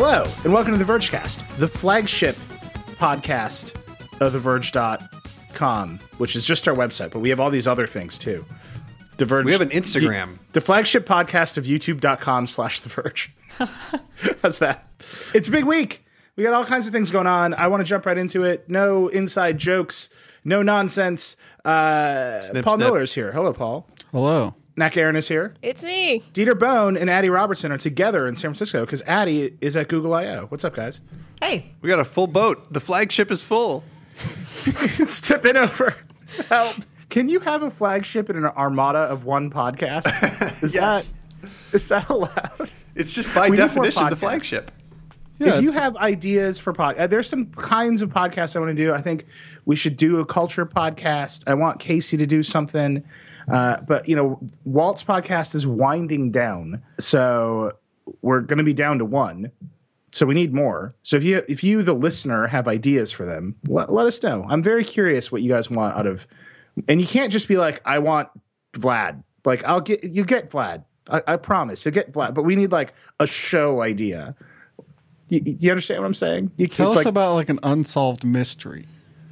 Hello, 0.00 0.22
and 0.44 0.52
welcome 0.52 0.78
to 0.78 0.78
the 0.78 0.84
Vergecast, 0.84 1.44
the 1.56 1.66
flagship 1.66 2.36
podcast 3.00 3.74
of 4.20 4.32
TheVerge.com, 4.32 5.98
which 6.18 6.36
is 6.36 6.44
just 6.44 6.68
our 6.68 6.74
website, 6.76 7.10
but 7.10 7.18
we 7.18 7.30
have 7.30 7.40
all 7.40 7.50
these 7.50 7.66
other 7.66 7.84
things 7.84 8.16
too. 8.16 8.46
The 9.16 9.24
Verge. 9.24 9.46
We 9.46 9.50
have 9.50 9.60
an 9.60 9.70
Instagram. 9.70 10.34
The, 10.52 10.52
the 10.52 10.60
flagship 10.60 11.04
podcast 11.04 11.58
of 11.58 11.64
YouTube.com 11.64 12.46
slash 12.46 12.78
The 12.78 12.88
Verge. 12.90 13.34
How's 14.40 14.60
that? 14.60 14.88
It's 15.34 15.48
a 15.48 15.50
big 15.50 15.64
week. 15.64 16.06
We 16.36 16.44
got 16.44 16.54
all 16.54 16.64
kinds 16.64 16.86
of 16.86 16.92
things 16.92 17.10
going 17.10 17.26
on. 17.26 17.52
I 17.54 17.66
want 17.66 17.80
to 17.80 17.84
jump 17.84 18.06
right 18.06 18.16
into 18.16 18.44
it. 18.44 18.70
No 18.70 19.08
inside 19.08 19.58
jokes, 19.58 20.10
no 20.44 20.62
nonsense. 20.62 21.36
Uh, 21.64 22.40
Snip, 22.42 22.64
Paul 22.64 22.76
snip. 22.76 22.86
Miller's 22.86 23.14
here. 23.14 23.32
Hello, 23.32 23.52
Paul. 23.52 23.88
Hello. 24.12 24.54
Natt 24.78 24.92
Garun 24.92 25.16
is 25.16 25.26
here. 25.28 25.54
It's 25.60 25.82
me. 25.82 26.22
Dieter 26.32 26.56
Bohn 26.58 26.96
and 26.96 27.10
Adi 27.10 27.28
Robertson 27.30 27.72
are 27.72 27.78
together 27.78 28.28
in 28.28 28.36
San 28.36 28.50
Francisco 28.50 28.84
because 28.86 29.02
Adi 29.02 29.56
is 29.60 29.76
at 29.76 29.88
Google 29.88 30.14
I/O. 30.14 30.46
What's 30.50 30.64
up, 30.64 30.74
guys? 30.74 31.00
Hey. 31.40 31.72
We 31.80 31.88
got 31.88 31.98
a 31.98 32.04
full 32.04 32.26
boat. 32.28 32.72
The 32.72 32.80
flagship 32.80 33.30
is 33.30 33.42
full. 33.42 33.84
It's 34.66 35.20
tipping 35.20 35.56
over. 35.56 35.94
Help! 36.48 36.76
Can 37.08 37.28
you 37.28 37.40
have 37.40 37.62
a 37.62 37.70
flagship 37.70 38.28
in 38.28 38.36
an 38.36 38.44
armada 38.44 38.98
of 38.98 39.24
one 39.24 39.50
podcast? 39.50 40.06
Is 40.62 40.74
Yes. 40.74 41.08
that 41.40 41.50
is 41.72 41.88
that 41.88 42.08
allowed? 42.08 42.70
It's 42.94 43.12
just 43.12 43.32
by 43.34 43.48
We 43.48 43.56
definition 43.56 44.10
the 44.10 44.16
flagship. 44.16 44.70
Yeah, 45.38 45.54
if 45.56 45.62
you 45.62 45.72
have 45.72 45.96
ideas 45.96 46.58
for 46.58 46.72
pod, 46.72 46.96
uh, 46.98 47.06
there's 47.06 47.28
some 47.28 47.46
kinds 47.52 48.02
of 48.02 48.10
podcasts 48.10 48.56
I 48.56 48.58
want 48.58 48.76
to 48.76 48.82
do. 48.84 48.92
I 48.92 49.00
think 49.00 49.24
we 49.64 49.76
should 49.76 49.96
do 49.96 50.18
a 50.18 50.26
culture 50.26 50.66
podcast. 50.66 51.44
I 51.46 51.54
want 51.54 51.78
Casey 51.78 52.16
to 52.16 52.26
do 52.26 52.42
something, 52.42 53.04
uh, 53.50 53.78
but 53.86 54.08
you 54.08 54.16
know, 54.16 54.38
Walt's 54.64 55.02
podcast 55.04 55.54
is 55.54 55.66
winding 55.66 56.30
down, 56.30 56.82
so 56.98 57.72
we're 58.22 58.40
going 58.40 58.58
to 58.58 58.64
be 58.64 58.74
down 58.74 58.98
to 58.98 59.04
one. 59.04 59.50
So 60.12 60.24
we 60.26 60.34
need 60.34 60.54
more. 60.54 60.94
So 61.02 61.16
if 61.16 61.24
you 61.24 61.42
if 61.48 61.62
you 61.62 61.82
the 61.82 61.92
listener 61.92 62.46
have 62.46 62.66
ideas 62.66 63.12
for 63.12 63.26
them, 63.26 63.54
let, 63.66 63.92
let 63.92 64.06
us 64.06 64.22
know. 64.22 64.46
I'm 64.48 64.62
very 64.62 64.82
curious 64.84 65.30
what 65.30 65.42
you 65.42 65.50
guys 65.50 65.68
want 65.70 65.96
out 65.96 66.06
of, 66.06 66.26
and 66.88 67.00
you 67.00 67.06
can't 67.06 67.30
just 67.30 67.46
be 67.46 67.56
like, 67.58 67.80
I 67.84 67.98
want 67.98 68.28
Vlad. 68.72 69.22
Like 69.44 69.62
I'll 69.64 69.80
get 69.82 70.02
you 70.04 70.24
get 70.24 70.50
Vlad. 70.50 70.84
I, 71.10 71.22
I 71.26 71.36
promise 71.36 71.84
you 71.84 71.90
get 71.90 72.12
Vlad. 72.12 72.32
But 72.34 72.42
we 72.44 72.56
need 72.56 72.72
like 72.72 72.94
a 73.20 73.26
show 73.26 73.82
idea. 73.82 74.34
You, 75.28 75.42
you 75.44 75.70
understand 75.70 76.00
what 76.00 76.06
I'm 76.06 76.14
saying? 76.14 76.52
You 76.56 76.66
Tell 76.66 76.90
us 76.92 76.96
like- 76.98 77.06
about 77.06 77.34
like 77.34 77.50
an 77.50 77.58
unsolved 77.62 78.24
mystery. 78.24 78.86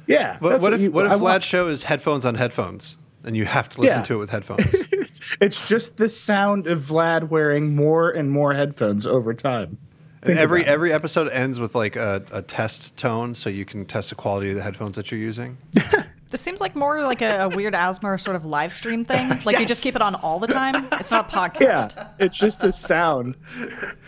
yeah. 0.05 0.37
What, 0.39 0.61
what 0.61 0.73
if 0.73 0.81
you- 0.81 0.91
what 0.91 1.07
if 1.07 1.11
I 1.11 1.15
Vlad 1.15 1.21
want- 1.21 1.43
show 1.43 1.67
is 1.69 1.83
headphones 1.83 2.23
on 2.23 2.35
headphones, 2.35 2.97
and 3.23 3.35
you 3.35 3.45
have 3.45 3.69
to 3.69 3.81
listen 3.81 3.99
Yeah. 3.99 4.03
to 4.05 4.13
it 4.15 4.17
with 4.17 4.29
headphones? 4.29 4.75
it's 5.41 5.67
just 5.67 5.97
the 5.97 6.09
sound 6.09 6.67
of 6.67 6.81
Vlad 6.83 7.29
wearing 7.29 7.75
more 7.75 8.09
and 8.09 8.31
more 8.31 8.53
headphones 8.53 9.05
over 9.07 9.33
time. 9.33 9.77
and 10.23 10.37
every 10.39 10.65
every 10.65 10.91
episode 10.93 11.29
ends 11.31 11.59
with 11.59 11.75
like 11.75 11.95
a, 11.95 12.23
a 12.31 12.41
test 12.41 12.95
tone, 12.97 13.35
so 13.35 13.49
you 13.49 13.65
can 13.65 13.85
test 13.85 14.09
the 14.09 14.15
quality 14.15 14.49
of 14.49 14.55
the 14.55 14.63
headphones 14.63 14.95
that 14.95 15.11
you're 15.11 15.19
using. 15.19 15.57
This 16.29 16.41
seems 16.41 16.59
like 16.59 16.75
more 16.75 17.01
like 17.03 17.21
a, 17.21 17.43
a 17.43 17.49
weird 17.49 17.73
ASMR 17.73 18.19
sort 18.19 18.35
of 18.35 18.45
live 18.45 18.73
stream 18.73 19.05
thing. 19.05 19.29
Like 19.45 19.59
you 19.59 19.65
just 19.65 19.83
keep 19.83 19.95
it 19.95 20.01
on 20.01 20.15
all 20.15 20.39
the 20.39 20.47
time. 20.47 20.87
It's 20.93 21.11
not 21.11 21.27
a 21.27 21.35
podcast. 21.35 21.95
Yeah, 21.95 22.07
it's 22.19 22.37
just 22.37 22.63
a 22.63 22.71
sound. 22.71 23.35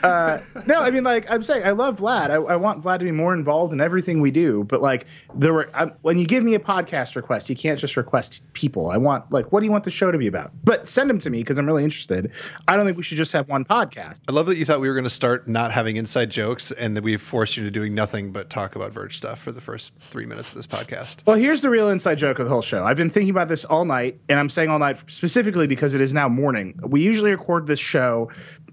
Uh, 0.04 0.40
no, 0.66 0.82
I 0.82 0.92
mean, 0.92 1.04
like 1.04 1.30
I'm 1.30 1.44
saying, 1.44 1.66
I 1.66 1.72
love 1.72 2.00
Vlad. 2.00 2.30
I, 2.30 2.36
I 2.36 2.56
want 2.56 2.84
Vlad 2.84 3.00
to 3.00 3.06
be 3.06 3.12
more 3.12 3.34
involved 3.34 3.72
in 3.74 3.80
everything 3.80 4.22
we 4.22 4.32
do. 4.32 4.66
But 4.66 4.82
like, 4.82 5.06
there 5.34 5.54
were 5.54 5.70
i 5.74 5.86
when 6.02 6.18
you 6.18 6.26
give 6.26 6.44
me 6.44 6.56
a 6.56 6.60
podcast 6.60 7.16
request, 7.16 7.50
you 7.50 7.56
can't 7.56 7.80
just 7.80 7.96
request 7.96 8.42
people. 8.54 8.90
I 8.90 8.98
want 8.98 9.32
like, 9.32 9.52
what 9.52 9.62
do 9.62 9.66
you 9.66 9.72
want 9.72 9.84
the 9.84 9.92
show 9.92 10.12
to 10.12 10.18
be 10.18 10.28
about? 10.28 10.52
But 10.64 10.88
send 10.88 11.10
them 11.10 11.20
to 11.20 11.30
me 11.30 11.40
because 11.40 11.58
I'm 11.58 11.66
really 11.66 11.84
interested. 11.84 12.32
I 12.68 12.76
don't 12.76 12.86
think 12.86 12.98
we 12.98 13.04
should 13.04 13.18
just 13.18 13.32
have 13.34 13.48
one 13.48 13.64
podcast. 13.64 14.18
I 14.28 14.32
love 14.32 14.48
that 14.48 14.58
you 14.58 14.66
thought 14.66 14.82
we 14.82 14.90
were 14.90 14.96
going 14.96 15.04
to 15.06 15.10
start 15.10 15.48
not 15.48 15.72
having 15.72 15.96
inside 15.96 16.30
jokes, 16.32 16.72
and 16.72 16.98
that 16.98 17.04
we 17.04 17.16
forced 17.18 17.56
you 17.56 17.64
to 17.64 17.72
doing 17.72 17.94
nothing 17.94 18.32
but 18.32 18.50
talk 18.50 18.76
about 18.76 18.92
Verge 18.92 19.18
stuff 19.18 19.40
for 19.40 19.52
the 19.52 19.62
first 19.62 19.94
three 20.00 20.26
minutes 20.26 20.50
of 20.50 20.56
this 20.56 20.68
podcast. 20.68 21.18
Well, 21.26 21.38
here's 21.38 21.62
the 21.62 21.70
real 21.70 21.90
inside 21.90 22.09
joke 22.16 22.40
of 22.40 22.46
the 22.46 22.52
whole 22.52 22.62
show. 22.62 22.84
I've 22.86 22.98
been 22.98 23.10
thinking 23.10 23.30
about 23.32 23.48
this 23.48 23.66
all 23.66 23.86
night, 23.86 24.20
and 24.30 24.40
I'm 24.40 24.50
saying 24.50 24.70
all 24.70 24.80
night 24.80 24.98
specifically 25.08 25.68
because 25.68 25.94
it 25.94 26.02
is 26.02 26.14
now 26.14 26.28
morning. 26.30 26.80
We 26.84 27.02
usually 27.02 27.32
record 27.32 27.68
this 27.68 27.80
show 27.80 28.32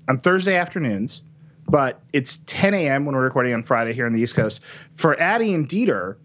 on 0.09 0.19
Thursday 0.19 0.57
afternoons, 0.57 1.23
but 1.69 2.01
it's 2.13 2.39
10 2.47 2.75
a.m. 2.75 3.05
when 3.05 3.15
we're 3.15 3.25
recording 3.25 3.53
on 3.55 3.63
Friday 3.63 3.93
here 3.93 4.07
on 4.07 4.13
the 4.13 4.21
East 4.21 4.35
Coast. 4.35 4.61
For 4.95 5.21
Adi 5.21 5.53
and 5.55 5.69
Dieter, 5.69 6.17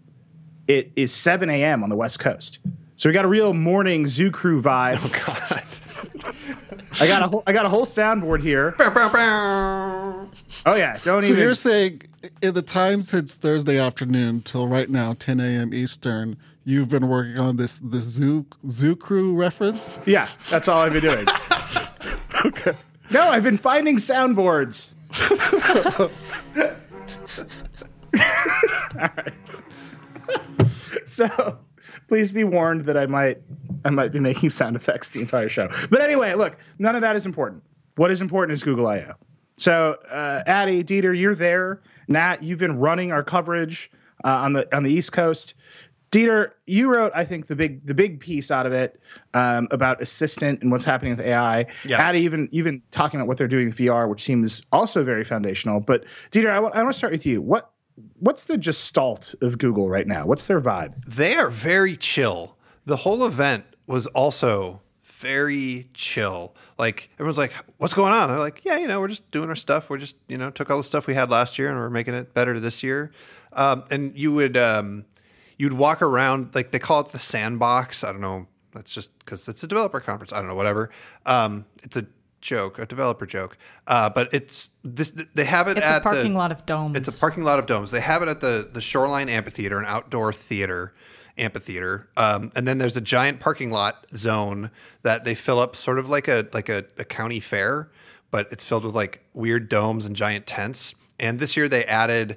it 0.68 0.92
is 0.96 1.12
7 1.12 1.48
a.m. 1.50 1.82
on 1.82 1.88
the 1.90 1.96
West 1.96 2.18
Coast. 2.20 2.60
So 2.96 3.08
we 3.08 3.12
got 3.12 3.24
a 3.24 3.28
real 3.28 3.52
morning 3.52 4.06
Zoo 4.06 4.30
Crew 4.30 4.62
vibe. 4.62 4.98
Oh 5.02 5.42
God! 5.50 6.32
I 7.00 7.06
got 7.08 7.22
a 7.22 7.28
whole, 7.28 7.42
I 7.46 7.52
got 7.52 7.64
a 7.66 7.68
whole 7.68 7.86
soundboard 7.86 8.42
here. 8.42 8.74
Oh 10.64 10.74
yeah, 10.76 10.98
don't 11.02 11.22
So 11.22 11.32
even. 11.32 11.42
you're 11.42 11.54
saying 11.54 12.02
in 12.40 12.54
the 12.54 12.62
time 12.62 13.02
since 13.02 13.34
Thursday 13.34 13.78
afternoon 13.78 14.42
till 14.42 14.68
right 14.68 14.88
now, 14.88 15.14
10 15.14 15.40
a.m. 15.40 15.74
Eastern, 15.74 16.36
you've 16.64 16.88
been 16.88 17.08
working 17.08 17.38
on 17.38 17.56
this 17.56 17.78
the 17.78 17.98
zoo 17.98 18.46
zoo 18.68 18.96
crew 18.96 19.34
reference? 19.34 19.98
Yeah, 20.06 20.28
that's 20.50 20.68
all 20.68 20.80
I've 20.80 20.92
been 20.92 21.02
doing. 21.02 21.26
okay. 22.46 22.72
No, 23.10 23.28
I've 23.28 23.42
been 23.42 23.58
finding 23.58 23.96
soundboards. 23.96 24.94
all 26.00 26.10
right. 28.98 29.32
So, 31.06 31.58
please 32.08 32.32
be 32.32 32.44
warned 32.44 32.86
that 32.86 32.96
I 32.96 33.06
might 33.06 33.42
I 33.84 33.90
might 33.90 34.12
be 34.12 34.20
making 34.20 34.50
sound 34.50 34.76
effects 34.76 35.10
the 35.10 35.20
entire 35.20 35.48
show. 35.48 35.68
But 35.90 36.00
anyway, 36.00 36.34
look, 36.34 36.56
none 36.78 36.94
of 36.94 37.02
that 37.02 37.16
is 37.16 37.26
important. 37.26 37.62
What 37.96 38.10
is 38.10 38.22
important 38.22 38.54
is 38.54 38.62
Google 38.62 38.86
I/O. 38.86 39.12
So, 39.56 39.96
uh, 40.10 40.42
Adi, 40.46 40.82
Dieter, 40.82 41.18
you're 41.18 41.34
there. 41.34 41.82
Natt, 42.08 42.42
you've 42.42 42.58
been 42.58 42.78
running 42.78 43.12
our 43.12 43.22
coverage 43.22 43.90
uh, 44.24 44.28
on 44.28 44.54
the 44.54 44.74
on 44.74 44.82
the 44.82 44.92
East 44.92 45.12
Coast. 45.12 45.54
Dieter, 46.12 46.50
you 46.66 46.94
wrote, 46.94 47.10
I 47.14 47.24
think, 47.24 47.46
the 47.46 47.56
big 47.56 47.84
the 47.86 47.94
big 47.94 48.20
piece 48.20 48.50
out 48.50 48.66
of 48.66 48.72
it 48.72 49.00
um, 49.32 49.66
about 49.70 50.00
assistant 50.02 50.60
and 50.60 50.70
what's 50.70 50.84
happening 50.84 51.16
with 51.16 51.24
AI. 51.26 51.66
Yeah. 51.86 52.06
Adi, 52.06 52.20
even 52.20 52.50
you've 52.52 52.68
talking 52.90 53.18
about 53.18 53.28
what 53.28 53.38
they're 53.38 53.48
doing 53.48 53.68
with 53.68 53.78
VR, 53.78 54.08
which 54.08 54.22
seems 54.22 54.62
also 54.70 55.02
very 55.02 55.24
foundational. 55.24 55.80
But 55.80 56.04
Dieter, 56.30 56.50
I 56.50 56.60
want 56.60 56.74
to 56.74 56.92
start 56.92 57.12
with 57.12 57.24
you. 57.24 57.40
What 57.40 57.72
what's 58.20 58.44
the 58.44 58.58
gestalt 58.58 59.34
of 59.40 59.56
Google 59.56 59.88
right 59.88 60.06
now? 60.06 60.26
What's 60.26 60.46
their 60.46 60.60
vibe? 60.60 61.02
They 61.06 61.34
are 61.34 61.48
very 61.48 61.96
chill. 61.96 62.56
The 62.84 62.98
whole 62.98 63.24
event 63.24 63.64
was 63.86 64.06
also 64.08 64.82
very 65.02 65.88
chill. 65.94 66.54
Like 66.78 67.08
everyone's 67.14 67.38
like, 67.38 67.54
"What's 67.78 67.94
going 67.94 68.12
on?" 68.12 68.28
They're 68.28 68.38
like, 68.38 68.60
"Yeah, 68.64 68.76
you 68.76 68.86
know, 68.86 69.00
we're 69.00 69.08
just 69.08 69.30
doing 69.30 69.48
our 69.48 69.56
stuff. 69.56 69.88
We're 69.88 69.96
just, 69.96 70.16
you 70.28 70.36
know, 70.36 70.50
took 70.50 70.68
all 70.68 70.76
the 70.76 70.84
stuff 70.84 71.06
we 71.06 71.14
had 71.14 71.30
last 71.30 71.58
year 71.58 71.70
and 71.70 71.78
we're 71.78 71.88
making 71.88 72.12
it 72.12 72.34
better 72.34 72.60
this 72.60 72.82
year." 72.82 73.12
Um, 73.54 73.84
and 73.90 74.16
you 74.16 74.32
would 74.32 74.56
um, 74.56 75.04
you'd 75.58 75.72
walk 75.72 76.02
around 76.02 76.54
like 76.54 76.72
they 76.72 76.78
call 76.78 77.00
it 77.00 77.08
the 77.10 77.18
sandbox. 77.18 78.04
I 78.04 78.12
don't 78.12 78.20
know. 78.20 78.46
That's 78.72 78.92
just 78.92 79.16
because 79.18 79.48
it's 79.48 79.62
a 79.62 79.66
developer 79.66 80.00
conference. 80.00 80.32
I 80.32 80.38
don't 80.38 80.48
know. 80.48 80.54
Whatever. 80.54 80.90
Um, 81.26 81.66
it's 81.82 81.96
a 81.96 82.06
joke, 82.40 82.78
a 82.78 82.86
developer 82.86 83.26
joke. 83.26 83.56
Uh, 83.86 84.10
but 84.10 84.32
it's 84.32 84.70
this. 84.82 85.12
They 85.34 85.44
have 85.44 85.68
it 85.68 85.76
It's 85.78 85.86
at 85.86 85.98
a 85.98 86.00
parking 86.00 86.32
the, 86.32 86.38
lot 86.38 86.52
of 86.52 86.64
domes. 86.66 86.96
it's 86.96 87.16
a 87.16 87.20
parking 87.20 87.44
lot 87.44 87.58
of 87.58 87.66
domes. 87.66 87.90
They 87.90 88.00
have 88.00 88.22
it 88.22 88.28
at 88.28 88.40
the 88.40 88.68
the 88.72 88.80
Shoreline 88.80 89.28
Amphitheater, 89.28 89.78
an 89.78 89.86
outdoor 89.86 90.32
theater 90.32 90.94
amphitheater, 91.38 92.10
um, 92.18 92.52
and 92.54 92.68
then 92.68 92.76
there's 92.76 92.96
a 92.96 93.00
giant 93.00 93.40
parking 93.40 93.70
lot 93.70 94.06
zone 94.14 94.70
that 95.02 95.24
they 95.24 95.34
fill 95.34 95.58
up, 95.60 95.74
sort 95.74 95.98
of 95.98 96.06
like 96.08 96.28
a 96.28 96.46
like 96.52 96.68
a, 96.68 96.84
a 96.98 97.04
county 97.06 97.40
fair, 97.40 97.90
but 98.30 98.50
it's 98.52 98.64
filled 98.64 98.84
with 98.84 98.94
like 98.94 99.24
weird 99.32 99.68
domes 99.70 100.04
and 100.04 100.14
giant 100.14 100.46
tents. 100.46 100.94
And 101.18 101.38
this 101.38 101.56
year 101.56 101.68
they 101.70 101.84
added 101.86 102.36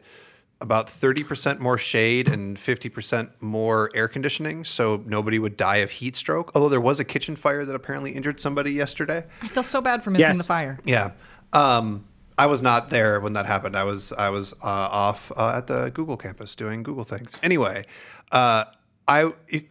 about 0.62 0.88
30% 0.88 1.60
more 1.60 1.78
shade 1.78 2.28
and 2.30 2.58
50% 2.58 3.30
more 3.42 3.92
air 3.94 4.08
conditioning 4.08 4.64
so 4.64 5.04
nobody 5.06 5.38
would 5.38 5.58
die 5.58 5.78
of 5.78 5.92
heat 5.92 6.16
stroke 6.16 6.52
although 6.56 6.70
there 6.70 6.80
was 6.82 7.00
a 7.00 7.04
kitchen 7.04 7.36
fire 7.36 7.66
that 7.66 7.76
apparently 7.76 8.12
injured 8.12 8.40
somebody 8.40 8.72
yesterday 8.72 9.26
I 9.42 9.48
feel 9.50 9.64
so 9.64 9.82
bad 9.82 10.04
for 10.04 10.12
missing 10.12 10.28
Yes. 10.28 10.38
the 10.38 10.44
fire. 10.46 10.80
yeah. 10.86 11.12
Um, 11.54 12.06
I 12.38 12.48
was 12.48 12.62
not 12.62 12.90
there 12.90 13.20
when 13.22 13.34
that 13.34 13.46
happened. 13.46 13.78
I 13.78 13.84
was 13.86 14.12
I 14.12 14.28
was 14.30 14.52
uh, 14.62 14.66
off 14.66 15.32
uh, 15.38 15.54
at 15.58 15.68
the 15.68 15.90
Google 15.92 16.18
campus 16.18 16.54
doing 16.54 16.84
Google 16.84 17.06
things. 17.06 17.38
Anyway, 17.42 17.86
uh, 18.32 18.66
I 19.08 19.32
it, 19.48 19.68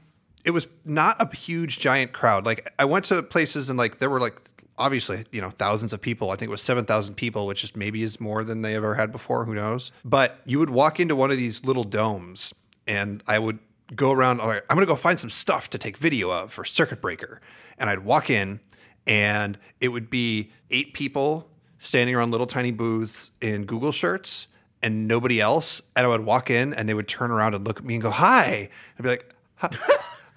it 0.46 0.52
was 0.52 0.66
not 0.84 1.16
a 1.20 1.36
huge 1.36 1.78
giant 1.78 2.14
crowd. 2.14 2.46
Like 2.46 2.72
I 2.78 2.86
went 2.86 3.04
to 3.06 3.22
places 3.22 3.68
and 3.68 3.78
like 3.78 3.98
there 3.98 4.08
were 4.08 4.20
like 4.20 4.40
obviously 4.78 5.24
you 5.32 5.40
know 5.40 5.50
thousands 5.50 5.92
of 5.92 6.00
people. 6.00 6.30
I 6.30 6.36
think 6.36 6.48
it 6.48 6.52
was 6.52 6.62
seven 6.62 6.84
thousand 6.84 7.14
people, 7.14 7.46
which 7.46 7.64
is 7.64 7.74
maybe 7.76 8.02
is 8.02 8.20
more 8.20 8.44
than 8.44 8.62
they 8.62 8.74
ever 8.74 8.94
had 8.94 9.12
before. 9.12 9.44
Who 9.44 9.54
knows? 9.54 9.92
But 10.04 10.40
you 10.44 10.58
would 10.58 10.70
walk 10.70 11.00
into 11.00 11.16
one 11.16 11.30
of 11.30 11.36
these 11.36 11.64
little 11.64 11.84
domes, 11.84 12.54
and 12.86 13.22
I 13.26 13.38
would 13.38 13.58
go 13.94 14.12
around. 14.12 14.40
All 14.40 14.48
right, 14.48 14.62
I'm 14.68 14.76
gonna 14.76 14.86
go 14.86 14.96
find 14.96 15.18
some 15.18 15.30
stuff 15.30 15.70
to 15.70 15.78
take 15.78 15.96
video 15.96 16.30
of 16.30 16.52
for 16.52 16.64
Circuit 16.64 17.00
Breaker, 17.00 17.40
and 17.78 17.90
I'd 17.90 18.00
walk 18.00 18.30
in 18.30 18.60
and 19.06 19.58
it 19.80 19.88
would 19.88 20.10
be 20.10 20.50
eight 20.70 20.94
people 20.94 21.48
standing 21.78 22.14
around 22.14 22.30
little 22.30 22.46
tiny 22.46 22.70
booths 22.70 23.30
in 23.40 23.64
Google 23.64 23.92
shirts 23.92 24.46
and 24.82 25.06
nobody 25.06 25.40
else. 25.40 25.82
And 25.94 26.06
I 26.06 26.08
would 26.08 26.24
walk 26.24 26.50
in 26.50 26.72
and 26.74 26.88
they 26.88 26.94
would 26.94 27.08
turn 27.08 27.30
around 27.30 27.54
and 27.54 27.66
look 27.66 27.78
at 27.78 27.84
me 27.84 27.94
and 27.94 28.02
go, 28.02 28.10
Hi. 28.10 28.70
I'd 28.98 29.02
be 29.02 29.08
like, 29.08 29.34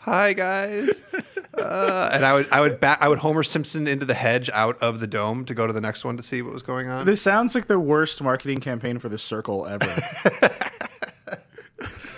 Hi. 0.07 0.27
Hi 0.27 0.33
guys. 0.33 1.03
Uh, 1.57 2.11
and 2.13 2.23
I 2.23 2.35
would 2.35 2.47
I 2.51 2.61
would 2.61 2.79
back 2.79 3.01
I 3.01 3.07
would 3.07 3.17
Homer 3.17 3.41
Simpson 3.41 3.87
into 3.87 4.05
the 4.05 4.13
hedge 4.13 4.47
out 4.53 4.77
of 4.79 4.99
the 4.99 5.07
dome 5.07 5.43
to 5.45 5.55
go 5.55 5.65
to 5.65 5.73
the 5.73 5.81
next 5.81 6.05
one 6.05 6.15
to 6.17 6.21
see 6.21 6.43
what 6.43 6.53
was 6.53 6.61
going 6.61 6.87
on. 6.87 7.03
This 7.07 7.19
sounds 7.19 7.55
like 7.55 7.65
the 7.65 7.79
worst 7.79 8.21
marketing 8.21 8.59
campaign 8.59 8.99
for 8.99 9.09
the 9.09 9.17
circle 9.17 9.65
ever. 9.65 9.91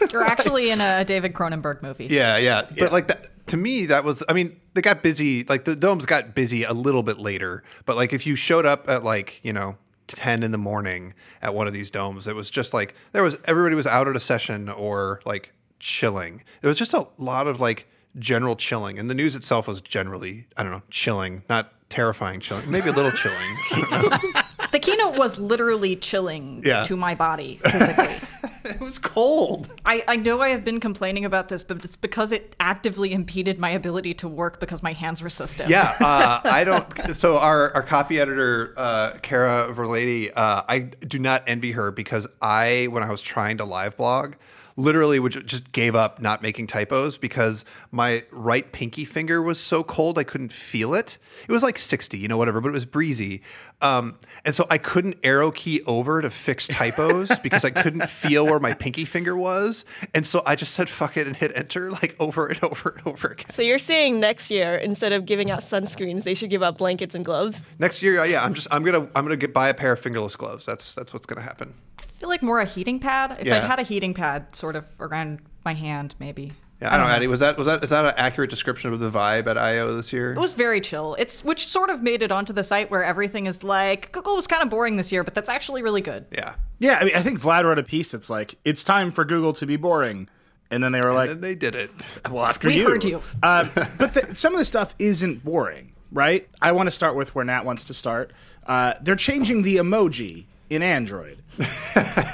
You're 0.11 0.25
actually 0.25 0.71
in 0.71 0.81
a 0.81 1.05
David 1.05 1.33
Cronenberg 1.33 1.81
movie. 1.81 2.07
Yeah, 2.07 2.35
yeah. 2.35 2.67
But 2.77 2.91
like 2.91 3.07
that 3.07 3.47
to 3.47 3.55
me, 3.55 3.85
that 3.85 4.03
was 4.03 4.21
I 4.27 4.33
mean, 4.33 4.59
they 4.73 4.81
got 4.81 5.01
busy 5.01 5.45
like 5.45 5.63
the 5.63 5.73
domes 5.73 6.05
got 6.05 6.35
busy 6.35 6.63
a 6.63 6.73
little 6.73 7.01
bit 7.01 7.17
later. 7.17 7.63
But 7.85 7.95
like 7.95 8.11
if 8.11 8.27
you 8.27 8.35
showed 8.35 8.65
up 8.65 8.89
at 8.89 9.05
like, 9.05 9.39
you 9.41 9.53
know, 9.53 9.77
ten 10.07 10.43
in 10.43 10.51
the 10.51 10.57
morning 10.57 11.13
at 11.41 11.53
one 11.53 11.65
of 11.65 11.71
these 11.71 11.89
domes, 11.89 12.27
it 12.27 12.35
was 12.35 12.49
just 12.49 12.73
like 12.73 12.93
there 13.13 13.23
was 13.23 13.37
everybody 13.45 13.75
was 13.75 13.87
out 13.87 14.09
at 14.09 14.17
a 14.17 14.19
session 14.19 14.67
or 14.67 15.21
like 15.25 15.53
chilling. 15.79 16.43
It 16.61 16.67
was 16.67 16.77
just 16.77 16.93
a 16.93 17.07
lot 17.17 17.47
of 17.47 17.59
like 17.59 17.87
general 18.17 18.55
chilling. 18.55 18.97
And 18.99 19.09
the 19.09 19.13
news 19.15 19.35
itself 19.35 19.67
was 19.67 19.81
generally, 19.81 20.47
I 20.57 20.63
don't 20.63 20.71
know, 20.71 20.81
chilling, 20.89 21.43
not 21.49 21.73
terrifying 21.89 22.39
chilling. 22.39 22.69
Maybe 22.69 22.89
a 22.89 22.93
little 22.93 23.11
chilling. 23.11 23.37
I 23.71 24.01
don't 24.01 24.33
know. 24.35 24.41
The 24.71 24.79
keynote 24.79 25.17
was 25.17 25.39
literally 25.39 25.95
chilling 25.95 26.61
Yeah. 26.63 26.83
to 26.83 26.95
my 26.95 27.15
body 27.15 27.59
physically. 27.63 28.27
it 28.65 28.79
was 28.79 28.99
cold. 28.99 29.73
I, 29.85 30.03
I 30.07 30.15
know 30.15 30.41
I 30.41 30.49
have 30.49 30.63
been 30.63 30.79
complaining 30.79 31.25
about 31.25 31.49
this, 31.49 31.63
but 31.63 31.83
it's 31.83 31.95
because 31.95 32.31
it 32.31 32.55
actively 32.59 33.11
impeded 33.13 33.57
my 33.57 33.71
ability 33.71 34.13
to 34.15 34.27
work 34.27 34.59
because 34.59 34.83
my 34.83 34.93
hands 34.93 35.23
were 35.23 35.29
so 35.31 35.47
stiff. 35.47 35.69
Yeah, 35.69 35.95
uh, 35.99 36.41
I 36.43 36.63
don't. 36.63 37.15
So 37.15 37.39
our, 37.39 37.73
our 37.73 37.81
copy 37.81 38.19
editor, 38.19 38.75
uh, 38.77 39.13
Kara 39.23 39.73
Verlady, 39.75 40.31
uh, 40.35 40.63
I 40.67 40.79
do 40.79 41.17
not 41.17 41.43
envy 41.47 41.71
her 41.71 41.89
because 41.89 42.27
I, 42.39 42.87
when 42.91 43.01
I 43.01 43.09
was 43.09 43.21
trying 43.21 43.57
to 43.57 43.65
live 43.65 43.97
blog, 43.97 44.33
literally 44.79 45.19
would 45.19 45.45
just 45.45 45.71
gave 45.73 45.93
up 45.93 46.21
not 46.21 46.41
making 46.41 46.65
typos 46.65 47.17
because 47.17 47.65
my 47.91 48.23
right 48.31 48.71
pinky 48.71 49.03
finger 49.03 49.41
was 49.41 49.59
so 49.59 49.83
cold 49.83 50.17
I 50.17 50.23
couldn't 50.23 50.53
feel 50.53 50.93
it. 50.93 51.17
It 51.47 51.51
was 51.51 51.61
like 51.61 51.77
60, 51.77 52.17
you 52.17 52.27
know, 52.27 52.37
whatever, 52.37 52.61
but 52.61 52.69
it 52.69 52.73
was 52.73 52.85
breezy. 52.85 53.41
Um, 53.81 54.17
and 54.45 54.55
so 54.55 54.65
I 54.69 54.77
couldn't 54.77 55.17
arrow 55.23 55.51
key 55.51 55.81
over 55.83 56.21
to 56.21 56.29
fix 56.29 56.67
typos 56.67 57.29
because 57.43 57.65
I 57.65 57.71
couldn't 57.71 58.07
feel 58.09 58.45
where 58.45 58.59
my 58.59 58.73
pinky 58.73 59.05
finger 59.05 59.35
was. 59.35 59.83
And 60.13 60.25
so 60.25 60.41
I 60.45 60.55
just 60.55 60.73
said 60.73 60.89
fuck 60.89 61.17
it 61.17 61.27
and 61.27 61.35
hit 61.35 61.51
enter 61.55 61.91
like 61.91 62.15
over 62.19 62.47
and 62.47 62.63
over 62.63 62.89
and 62.89 63.05
over 63.05 63.27
again. 63.29 63.49
So 63.49 63.61
you're 63.61 63.79
saying 63.79 64.19
next 64.19 64.49
year, 64.49 64.75
instead 64.75 65.11
of 65.11 65.25
giving 65.25 65.51
out 65.51 65.61
sunscreens, 65.61 66.23
they 66.23 66.33
should 66.33 66.49
give 66.49 66.63
out 66.63 66.77
blankets 66.77 67.15
and 67.15 67.25
gloves? 67.25 67.63
Next 67.79 68.01
year, 68.01 68.23
yeah, 68.25 68.43
I'm 68.43 68.53
just 68.53 68.67
I'm 68.71 68.83
gonna 68.83 69.09
I'm 69.15 69.25
gonna 69.25 69.35
get 69.35 69.53
buy 69.53 69.67
a 69.67 69.73
pair 69.73 69.91
of 69.91 69.99
fingerless 69.99 70.37
gloves. 70.37 70.65
That's 70.65 70.95
that's 70.95 71.13
what's 71.13 71.25
gonna 71.25 71.41
happen. 71.41 71.73
I 72.19 72.21
feel 72.21 72.29
like 72.29 72.41
more 72.43 72.59
a 72.59 72.65
heating 72.65 72.99
pad. 72.99 73.37
If 73.39 73.47
Yeah. 73.47 73.57
I'd 73.57 73.63
had 73.63 73.79
a 73.79 73.83
heating 73.83 74.13
pad 74.13 74.53
sort 74.53 74.75
of 74.75 74.83
around 74.99 75.39
my 75.63 75.73
hand, 75.73 76.15
maybe. 76.19 76.51
Yeah, 76.81 76.93
I 76.93 76.97
don't 76.97 77.07
know, 77.07 77.13
Adi. 77.13 77.27
Was 77.27 77.39
that 77.39 77.57
was 77.57 77.65
that 77.67 77.81
is 77.81 77.89
that 77.91 78.03
an 78.05 78.13
accurate 78.17 78.49
description 78.49 78.91
of 78.91 78.99
the 78.99 79.09
vibe 79.09 79.47
at 79.47 79.57
I/O 79.57 79.95
this 79.95 80.11
year? 80.11 80.33
It 80.33 80.37
was 80.39 80.53
very 80.53 80.81
chill. 80.81 81.15
It's 81.17 81.43
which 81.45 81.67
sort 81.67 81.89
of 81.89 82.01
made 82.03 82.21
it 82.21 82.31
onto 82.31 82.51
the 82.51 82.63
site 82.63 82.91
where 82.91 83.03
everything 83.05 83.47
is 83.47 83.63
like 83.63 84.11
Google 84.11 84.35
was 84.35 84.47
kind 84.47 84.61
of 84.63 84.69
boring 84.69 84.97
this 84.97 85.11
year, 85.13 85.23
but 85.23 85.33
that's 85.33 85.49
actually 85.49 85.81
really 85.81 86.01
good. 86.01 86.25
yeah. 86.31 86.55
yeah, 86.79 86.97
I 86.99 87.05
mean, 87.05 87.15
I 87.15 87.21
think 87.21 87.39
Vlad 87.41 87.63
wrote 87.63 87.79
a 87.79 87.83
piece 87.83 88.11
that's 88.11 88.29
like, 88.29 88.55
"It's 88.65 88.83
time 88.83 89.11
for 89.13 89.23
Google 89.25 89.51
to 89.53 89.65
be 89.65 89.75
boring," 89.77 90.27
and 90.71 90.81
then 90.83 90.91
they 90.93 90.99
were 91.01 91.13
like, 91.13 91.29
And 91.31 91.41
they 91.41 91.55
did 91.55 91.75
it. 91.75 91.91
"Well, 92.29 92.45
after 92.45 92.67
We 92.69 92.77
you." 92.79 92.85
heard 92.87 93.03
you. 93.05 93.21
Uh, 93.43 93.65
but 93.97 94.13
the, 94.13 94.33
some 94.35 94.53
of 94.53 94.59
the 94.59 94.65
stuff 94.65 94.93
isn't 94.99 95.43
boring, 95.45 95.91
right? 96.13 96.47
I 96.61 96.71
want 96.73 96.87
to 96.87 96.91
start 96.91 97.15
with 97.15 97.33
where 97.35 97.43
Natt 97.45 97.65
wants 97.65 97.83
to 97.85 97.93
start. 97.93 98.31
Uh, 98.65 98.93
they're 99.01 99.15
changing 99.17 99.63
the 99.63 99.77
emoji 99.77 100.45
in 100.69 100.81
Android, 100.83 101.41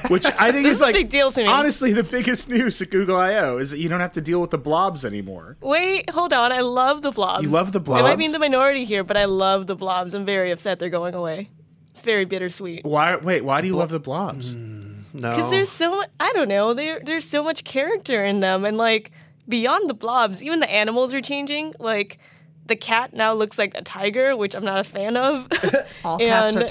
which 0.10 0.26
I 0.26 0.52
think 0.52 0.64
This 0.66 0.72
is 0.74 0.76
is 0.78 0.82
a 0.82 0.86
like 0.86 0.96
big 0.96 1.10
deal 1.10 1.32
to 1.32 1.40
me. 1.42 1.48
Honestly, 1.48 1.94
the 1.94 2.04
biggest 2.04 2.50
news 2.56 2.82
at 2.82 2.90
Google 2.90 3.16
I/O 3.18 3.58
is 3.58 3.72
that 3.72 3.80
you 3.80 3.90
don't 3.90 4.00
have 4.02 4.14
to 4.14 4.22
deal 4.22 4.42
with 4.42 4.52
the 4.52 4.58
blobs 4.58 5.06
anymore. 5.06 5.58
Wait, 5.62 6.10
hold 6.10 6.34
on. 6.34 6.52
I 6.52 6.62
love 6.62 7.02
the 7.02 7.12
blobs. 7.12 7.44
You 7.44 7.50
love 7.50 7.72
the 7.72 7.80
blobs. 7.80 8.04
I 8.04 8.08
might 8.10 8.18
be 8.18 8.26
in 8.26 8.32
the 8.32 8.40
minority 8.40 8.86
here, 8.86 9.04
but 9.04 9.18
I 9.18 9.26
love 9.26 9.68
the 9.68 9.76
blobs. 9.76 10.14
I'm 10.14 10.26
very 10.26 10.52
upset 10.52 10.80
they're 10.80 10.90
going 10.90 11.14
away. 11.16 11.50
It's 11.94 12.02
very 12.04 12.26
bittersweet. 12.26 12.84
Why? 12.86 13.16
Wait, 13.16 13.42
why 13.44 13.62
do 13.62 13.68
you 13.68 13.76
love 13.76 13.90
the 13.90 14.00
blobs? 14.02 14.54
Mm, 14.56 15.04
no. 15.14 15.30
Because 15.30 15.50
there's 15.50 15.72
so 15.72 16.04
I 16.20 16.34
don't 16.34 16.50
know. 16.50 16.74
There 16.74 17.00
there's 17.04 17.28
so 17.28 17.42
much 17.44 17.64
character 17.64 18.24
in 18.26 18.42
them, 18.42 18.66
and 18.66 18.78
like 18.78 19.12
beyond 19.48 19.90
the 19.90 19.94
blobs, 19.94 20.44
even 20.44 20.60
the 20.60 20.70
animals 20.70 21.14
are 21.14 21.22
changing. 21.22 21.74
Like 21.80 22.20
the 22.66 22.76
cat 22.76 23.14
now 23.14 23.32
looks 23.34 23.58
like 23.58 23.74
a 23.76 23.82
tiger, 23.82 24.36
which 24.36 24.56
I'm 24.56 24.66
not 24.66 24.80
a 24.80 24.84
fan 24.84 25.16
of. 25.16 25.48
All 26.04 26.18
cats 26.20 26.56
are 26.56 26.60
And- 26.62 26.70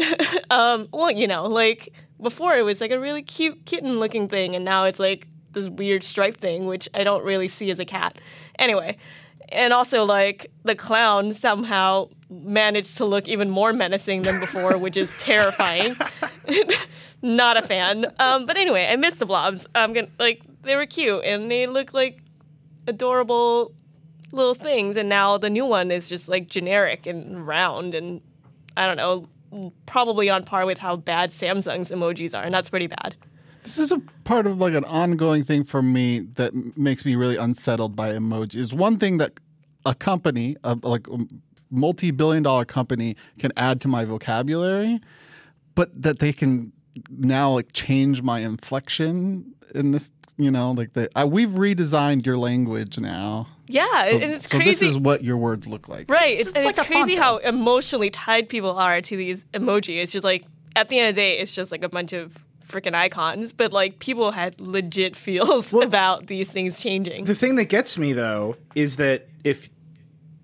tigers. 0.00 0.88
well, 0.92 1.10
you 1.10 1.26
know, 1.26 1.44
like 1.44 1.92
before 2.20 2.56
it 2.56 2.62
was 2.62 2.80
like 2.80 2.90
a 2.90 2.98
really 2.98 3.22
cute 3.22 3.64
kitten 3.66 3.98
looking 3.98 4.28
thing, 4.28 4.54
and 4.54 4.64
now 4.64 4.84
it's 4.84 4.98
like 4.98 5.28
this 5.52 5.68
weird 5.68 6.02
stripe 6.02 6.36
thing, 6.36 6.66
which 6.66 6.88
I 6.94 7.04
don't 7.04 7.24
really 7.24 7.48
see 7.48 7.70
as 7.70 7.78
a 7.78 7.84
cat. 7.84 8.20
Anyway, 8.58 8.96
and 9.50 9.72
also 9.72 10.04
like 10.04 10.50
the 10.64 10.74
clown 10.74 11.34
somehow 11.34 12.08
managed 12.30 12.96
to 12.98 13.04
look 13.04 13.28
even 13.28 13.48
more 13.48 13.72
menacing 13.72 14.22
than 14.22 14.40
before, 14.40 14.76
which 14.78 14.96
is 14.96 15.10
terrifying. 15.18 15.96
Not 17.22 17.56
a 17.56 17.62
fan. 17.62 18.06
Um, 18.18 18.46
but 18.46 18.56
anyway, 18.56 18.86
I 18.86 18.96
miss 18.96 19.14
the 19.14 19.26
blobs. 19.26 19.66
I'm 19.74 19.92
gonna 19.92 20.08
like 20.18 20.42
they 20.62 20.76
were 20.76 20.86
cute 20.86 21.24
and 21.24 21.50
they 21.50 21.66
look 21.66 21.92
like 21.92 22.20
adorable 22.86 23.72
little 24.30 24.54
things, 24.54 24.96
and 24.96 25.08
now 25.08 25.38
the 25.38 25.50
new 25.50 25.66
one 25.66 25.90
is 25.90 26.08
just 26.08 26.28
like 26.28 26.48
generic 26.48 27.06
and 27.06 27.46
round 27.46 27.94
and 27.94 28.20
I 28.76 28.86
don't 28.86 28.96
know, 28.96 29.28
probably 29.86 30.30
on 30.30 30.44
par 30.44 30.66
with 30.66 30.78
how 30.78 30.96
bad 30.96 31.30
Samsung's 31.30 31.90
emojis 31.90 32.34
are, 32.34 32.42
and 32.42 32.54
that's 32.54 32.70
pretty 32.70 32.86
bad. 32.86 33.16
This 33.62 33.78
is 33.78 33.92
a 33.92 34.00
part 34.24 34.46
of 34.46 34.58
like 34.58 34.74
an 34.74 34.84
ongoing 34.84 35.44
thing 35.44 35.64
for 35.64 35.82
me 35.82 36.20
that 36.36 36.54
makes 36.76 37.04
me 37.04 37.16
really 37.16 37.36
unsettled 37.36 37.94
by 37.94 38.10
emojis. 38.10 38.72
One 38.72 38.98
thing 38.98 39.18
that 39.18 39.40
a 39.84 39.94
company, 39.94 40.56
a, 40.64 40.78
like 40.82 41.06
multi-billion 41.70 42.42
dollar 42.42 42.64
company, 42.64 43.16
can 43.38 43.50
add 43.56 43.80
to 43.82 43.88
my 43.88 44.04
vocabulary, 44.04 45.00
but 45.74 45.90
that 46.02 46.18
they 46.18 46.32
can 46.32 46.72
now 47.10 47.50
like 47.50 47.72
change 47.72 48.22
my 48.22 48.40
inflection 48.40 49.54
in 49.74 49.90
this. 49.90 50.10
You 50.40 50.52
know, 50.52 50.70
like 50.70 50.92
the 50.92 51.08
uh, 51.16 51.26
we've 51.26 51.50
redesigned 51.50 52.24
your 52.24 52.38
language 52.38 52.98
now. 52.98 53.48
Yeah, 53.68 54.04
So, 54.04 54.16
and 54.16 54.32
it's 54.32 54.50
so 54.50 54.58
crazy. 54.58 54.72
So 54.72 54.84
this 54.84 54.90
is 54.90 54.98
what 54.98 55.22
your 55.22 55.36
words 55.36 55.66
look 55.66 55.88
like. 55.88 56.10
right, 56.10 56.38
it's, 56.38 56.48
It's 56.48 56.56
and 56.56 56.64
like 56.64 56.78
it's 56.78 56.88
crazy 56.88 57.14
how 57.14 57.36
emotionally 57.38 58.10
tied 58.10 58.48
people 58.48 58.78
are 58.78 59.00
to 59.00 59.16
these 59.16 59.44
emoji. 59.54 60.02
It's 60.02 60.12
just 60.12 60.24
like 60.24 60.44
at 60.74 60.88
the 60.88 60.98
end 60.98 61.10
of 61.10 61.14
the 61.14 61.20
day, 61.20 61.38
it's 61.38 61.52
just 61.52 61.70
like 61.70 61.82
a 61.82 61.88
bunch 61.88 62.12
of 62.12 62.36
freaking 62.68 62.94
icons, 62.94 63.52
but 63.52 63.72
like 63.72 63.98
people 63.98 64.30
had 64.30 64.60
legit 64.60 65.16
feels 65.26 65.72
about 65.72 66.26
these 66.26 66.50
things 66.50 66.78
changing. 66.78 67.24
The 67.24 67.34
thing 67.34 67.56
that 67.56 67.66
gets 67.66 67.98
me 67.98 68.12
though 68.12 68.56
is 68.74 68.96
that 68.96 69.28
if 69.44 69.70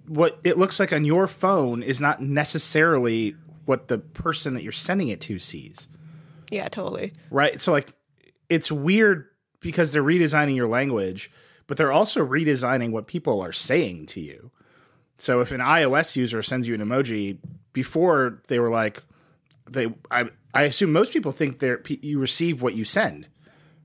what 0.06 0.38
it 0.44 0.59
looks 0.59 0.79
like 0.79 0.93
on 0.93 1.05
your 1.05 1.27
phone 1.27 1.82
is 1.82 2.00
not 2.00 2.20
necessarily 2.20 3.37
what 3.65 3.88
the 3.88 3.99
person 3.99 4.55
that 4.55 4.63
you're 4.63 4.72
sending 4.72 5.08
it 5.08 5.20
to 5.22 5.39
sees, 5.39 5.89
yeah, 6.51 6.69
totally. 6.69 7.13
right? 7.31 7.60
So 7.60 7.72
like 7.72 7.94
it's 8.49 8.70
weird 8.70 9.27
because 9.60 9.93
they're 9.93 10.05
redesigning 10.05 10.56
your 10.56 10.69
language, 10.69 11.31
but 11.67 11.77
they're 11.77 11.93
also 11.93 12.27
redesigning 12.27 12.91
what 12.91 13.06
people 13.06 13.41
are 13.41 13.53
saying 13.53 14.06
to 14.06 14.21
you. 14.21 14.51
So 15.19 15.41
if 15.41 15.53
an 15.53 15.61
iOS 15.61 16.17
user 16.17 16.43
sends 16.43 16.69
you 16.69 16.75
an 16.75 16.81
emoji, 16.81 17.39
before 17.73 18.43
they 18.49 18.59
were 18.59 18.71
like 18.71 19.03
they 19.71 19.93
I 20.11 20.31
I 20.53 20.63
assume 20.63 20.93
most 20.93 21.13
people 21.13 21.33
think 21.33 21.59
they're 21.59 21.83
you 21.87 22.19
receive 22.19 22.63
what 22.63 22.75
you 22.75 22.85
send, 22.85 23.29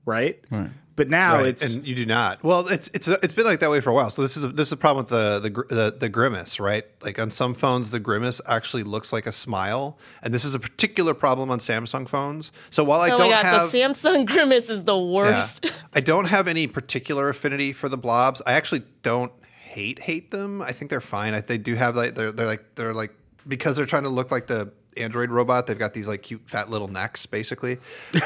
right? 0.04 0.42
Right. 0.50 0.70
But 1.00 1.08
now 1.08 1.36
Right, 1.36 1.46
it's 1.46 1.64
and 1.76 1.86
you 1.86 1.94
do 1.94 2.04
not. 2.04 2.44
Well, 2.44 2.68
it's 2.68 2.90
it's 2.92 3.08
it's 3.08 3.32
been 3.32 3.46
like 3.46 3.60
that 3.60 3.70
way 3.70 3.80
for 3.80 3.88
a 3.88 3.94
while. 3.94 4.10
So 4.10 4.20
this 4.20 4.36
is 4.36 4.44
a, 4.44 4.48
this 4.48 4.68
is 4.68 4.72
a 4.72 4.76
problem 4.76 5.02
with 5.06 5.08
the, 5.08 5.38
the 5.40 5.74
the 5.74 5.96
the 5.98 6.08
grimace, 6.10 6.60
right? 6.60 6.84
Like 7.02 7.18
on 7.18 7.30
some 7.30 7.54
phones, 7.54 7.90
the 7.90 7.98
grimace 8.00 8.38
actually 8.46 8.82
looks 8.82 9.10
like 9.10 9.24
a 9.26 9.32
smile, 9.32 9.96
and 10.22 10.34
this 10.34 10.44
is 10.44 10.54
a 10.54 10.58
particular 10.58 11.14
problem 11.14 11.50
on 11.50 11.58
Samsung 11.58 12.06
phones. 12.06 12.52
So 12.68 12.84
while 12.84 13.00
I 13.00 13.12
oh 13.12 13.16
don't 13.16 13.30
my 13.30 13.42
god, 13.42 13.46
have 13.46 13.72
the 13.72 13.78
Samsung 13.78 14.26
grimace 14.32 14.68
is 14.68 14.84
the 14.84 14.94
Yeah. 14.94 15.02
worst. 15.14 15.72
I 15.94 16.00
don't 16.00 16.26
have 16.26 16.46
any 16.46 16.66
particular 16.66 17.30
affinity 17.30 17.72
for 17.72 17.88
the 17.88 17.96
blobs. 17.96 18.42
I 18.44 18.52
actually 18.52 18.82
don't 19.02 19.32
hate 19.62 20.00
hate 20.00 20.30
them. 20.32 20.60
I 20.60 20.72
think 20.72 20.90
they're 20.90 21.00
fine. 21.00 21.32
I, 21.32 21.40
they 21.40 21.56
do 21.56 21.76
have 21.76 21.96
like 21.96 22.14
they're 22.14 22.30
they're 22.30 22.46
like 22.46 22.74
they're 22.74 22.92
like 22.92 23.14
because 23.48 23.74
they're 23.78 23.86
trying 23.86 24.02
to 24.02 24.10
look 24.10 24.30
like 24.30 24.48
the 24.48 24.70
Android 24.96 25.30
robot. 25.30 25.66
They've 25.66 25.78
got 25.78 25.94
these 25.94 26.08
like 26.08 26.22
cute 26.22 26.42
fat 26.46 26.70
little 26.70 26.88
necks, 26.88 27.26
basically. 27.26 27.78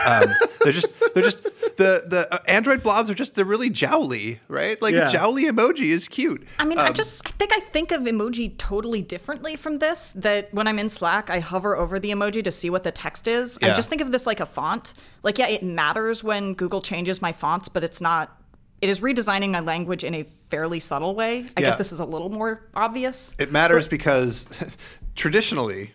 Um, 0.06 0.24
they're 0.62 0.72
just 0.72 0.88
they're 1.14 1.22
just 1.22 1.42
the 1.76 2.04
the 2.06 2.28
uh, 2.32 2.38
Android 2.48 2.82
blobs 2.82 3.10
are 3.10 3.14
just 3.14 3.34
they're 3.34 3.44
really 3.44 3.70
jowly, 3.70 4.38
right? 4.48 4.80
Like 4.80 4.94
Yeah. 4.94 5.08
a 5.08 5.12
jowly 5.12 5.44
emoji 5.50 5.86
is 5.90 6.08
cute. 6.08 6.46
I 6.58 6.64
mean, 6.64 6.78
I 6.78 6.88
Um, 6.88 6.94
just 6.94 7.22
I 7.26 7.30
think 7.30 7.52
I 7.52 7.60
think 7.60 7.92
of 7.92 8.02
emoji 8.02 8.56
totally 8.58 9.02
differently 9.02 9.56
from 9.56 9.78
this. 9.78 10.12
That 10.14 10.52
when 10.54 10.66
I'm 10.66 10.78
in 10.78 10.88
Slack, 10.88 11.30
I 11.30 11.40
hover 11.40 11.76
over 11.76 12.00
the 12.00 12.10
emoji 12.10 12.42
to 12.44 12.52
see 12.52 12.70
what 12.70 12.82
the 12.84 12.92
text 12.92 13.28
is. 13.28 13.58
I 13.62 13.74
just 13.74 13.88
think 13.88 14.00
of 14.00 14.10
this 14.12 14.26
like 14.26 14.40
a 14.40 14.46
font. 14.46 14.94
Like, 15.22 15.38
yeah, 15.38 15.48
it 15.48 15.62
matters 15.62 16.22
when 16.24 16.54
Google 16.54 16.80
changes 16.82 17.20
my 17.22 17.32
fonts, 17.32 17.68
but 17.68 17.84
it's 17.84 18.00
not. 18.00 18.40
It 18.80 18.88
is 18.90 19.00
redesigning 19.00 19.50
my 19.52 19.60
language 19.60 20.04
in 20.04 20.14
a 20.14 20.24
fairly 20.50 20.78
subtle 20.80 21.14
way. 21.14 21.46
I 21.56 21.60
Yeah. 21.60 21.68
guess 21.70 21.76
this 21.78 21.92
is 21.92 22.00
a 22.00 22.04
little 22.04 22.28
more 22.28 22.68
obvious. 22.74 23.32
It 23.38 23.50
matters 23.50 23.88
because 23.88 24.48
traditionally, 25.14 25.94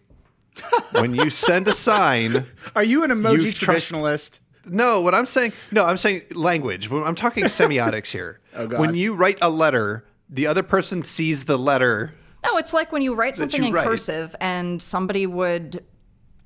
when 0.92 1.14
you 1.16 1.30
send 1.30 1.68
a 1.68 1.74
sign, 1.74 2.46
Are 2.76 2.84
you 2.84 3.04
an 3.04 3.12
emoji 3.12 3.44
You 3.46 3.52
trust- 3.54 3.92
traditionalist? 3.92 4.40
No, 4.66 5.02
what 5.02 5.16
I'm 5.16 5.26
saying, 5.26 5.54
no, 5.72 5.86
I'm 5.86 5.98
saying 5.98 6.24
language. 6.36 6.92
I'm 6.92 7.16
talking 7.16 7.46
semiotics 7.46 8.08
here. 8.08 8.40
Oh, 8.56 8.66
God. 8.68 8.80
When 8.80 8.96
you 8.96 9.14
write 9.14 9.38
a 9.42 9.50
letter, 9.50 10.04
the 10.28 10.48
other 10.48 10.64
person 10.64 11.04
sees 11.04 11.46
the 11.46 11.58
letter. 11.58 12.14
No, 12.44 12.58
it's 12.58 12.74
like 12.74 12.92
when 12.92 13.04
you 13.04 13.14
write 13.14 13.36
something 13.36 13.62
you 13.62 13.68
in 13.70 13.74
write. 13.74 13.86
cursive 13.86 14.36
and 14.42 14.82
somebody 14.82 15.28
would 15.28 15.84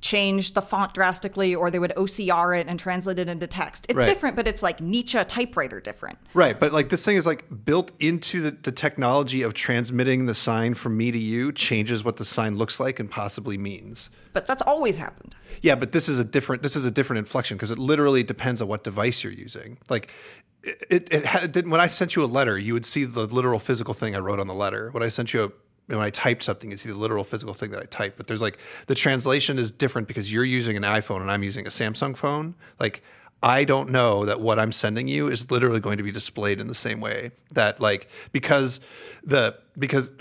change 0.04 0.54
the 0.54 0.62
font 0.62 0.94
drastically 0.94 1.56
or 1.56 1.72
they 1.72 1.80
would 1.80 1.94
OCR 1.96 2.60
it 2.60 2.68
and 2.68 2.78
translate 2.78 3.18
it 3.18 3.30
into 3.30 3.48
text. 3.48 3.86
It's 3.90 3.98
Right. 3.98 4.06
different, 4.06 4.36
but 4.36 4.48
it's 4.48 4.62
like 4.62 4.82
Nietzsche 4.82 5.24
typewriter 5.26 5.80
different. 5.80 6.20
Right, 6.34 6.60
but 6.60 6.74
like 6.74 6.90
this 6.90 7.04
thing 7.06 7.16
is 7.16 7.26
like 7.26 7.46
built 7.66 7.92
into 8.00 8.42
the, 8.42 8.52
the 8.52 8.72
technology 8.72 9.42
of 9.42 9.54
transmitting 9.54 10.26
the 10.26 10.36
sign 10.36 10.74
from 10.74 10.98
me 10.98 11.12
to 11.12 11.18
you 11.18 11.52
changes 11.54 12.04
what 12.04 12.18
the 12.18 12.26
sign 12.26 12.58
looks 12.58 12.80
like 12.80 13.00
and 13.00 13.10
possibly 13.10 13.58
means. 13.58 14.10
But 14.34 14.46
that's 14.46 14.62
always 14.62 14.98
happened. 14.98 15.36
Yeah, 15.62 15.76
but 15.76 15.94
this 15.94 16.10
is 16.10 16.20
a 16.20 16.24
different 16.26 16.62
this 16.62 16.76
is 16.76 16.84
a 16.84 16.92
different 16.92 17.20
inflection 17.20 17.56
because 17.56 17.72
it 17.72 17.80
literally 17.80 18.24
depends 18.24 18.62
on 18.62 18.68
what 18.68 18.84
device 18.84 19.24
you're 19.24 19.32
using. 19.32 19.78
Like 19.90 20.12
it, 20.64 20.84
it, 20.90 21.14
it 21.14 21.26
had, 21.26 21.56
when 21.70 21.80
I 21.80 21.88
sent 21.88 22.16
you 22.16 22.24
a 22.24 22.26
letter, 22.26 22.58
you 22.58 22.74
would 22.74 22.86
see 22.86 23.06
the 23.06 23.26
literal 23.26 23.60
physical 23.60 23.94
thing 23.94 24.16
I 24.16 24.20
wrote 24.20 24.40
on 24.40 24.48
the 24.48 24.54
letter. 24.54 24.90
When 24.92 25.04
I 25.04 25.10
sent 25.10 25.34
you 25.34 25.44
a 25.44 25.52
when 25.88 26.00
I 26.00 26.10
type 26.10 26.42
something, 26.42 26.72
you 26.72 26.78
see 26.78 26.90
the 26.90 26.96
literal 26.96 27.24
physical 27.24 27.54
thing 27.54 27.72
that 27.72 27.82
I 27.82 27.86
type. 27.86 28.16
But 28.18 28.28
there's 28.28 28.42
like 28.42 28.58
the 28.88 28.96
translation 28.96 29.60
is 29.60 29.72
different 29.72 30.08
because 30.08 30.32
you're 30.32 30.46
using 30.46 30.78
an 30.78 30.84
iPhone 30.84 31.22
and 31.22 31.30
I'm 31.30 31.44
using 31.44 31.66
a 31.68 31.70
Samsung 31.70 32.16
phone. 32.16 32.56
Like 32.80 33.04
I 33.44 33.66
don't 33.66 33.90
know 33.90 34.26
that 34.26 34.40
what 34.40 34.58
I'm 34.58 34.72
sending 34.72 35.10
you 35.10 35.28
is 35.28 35.52
literally 35.52 35.82
going 35.82 35.98
to 35.98 36.04
be 36.04 36.14
displayed 36.14 36.62
in 36.62 36.68
the 36.68 36.76
same 36.76 37.02
way 37.02 37.32
that 37.52 37.82
like 37.82 38.08
because 38.32 38.80
the 39.22 39.58
because 39.78 40.10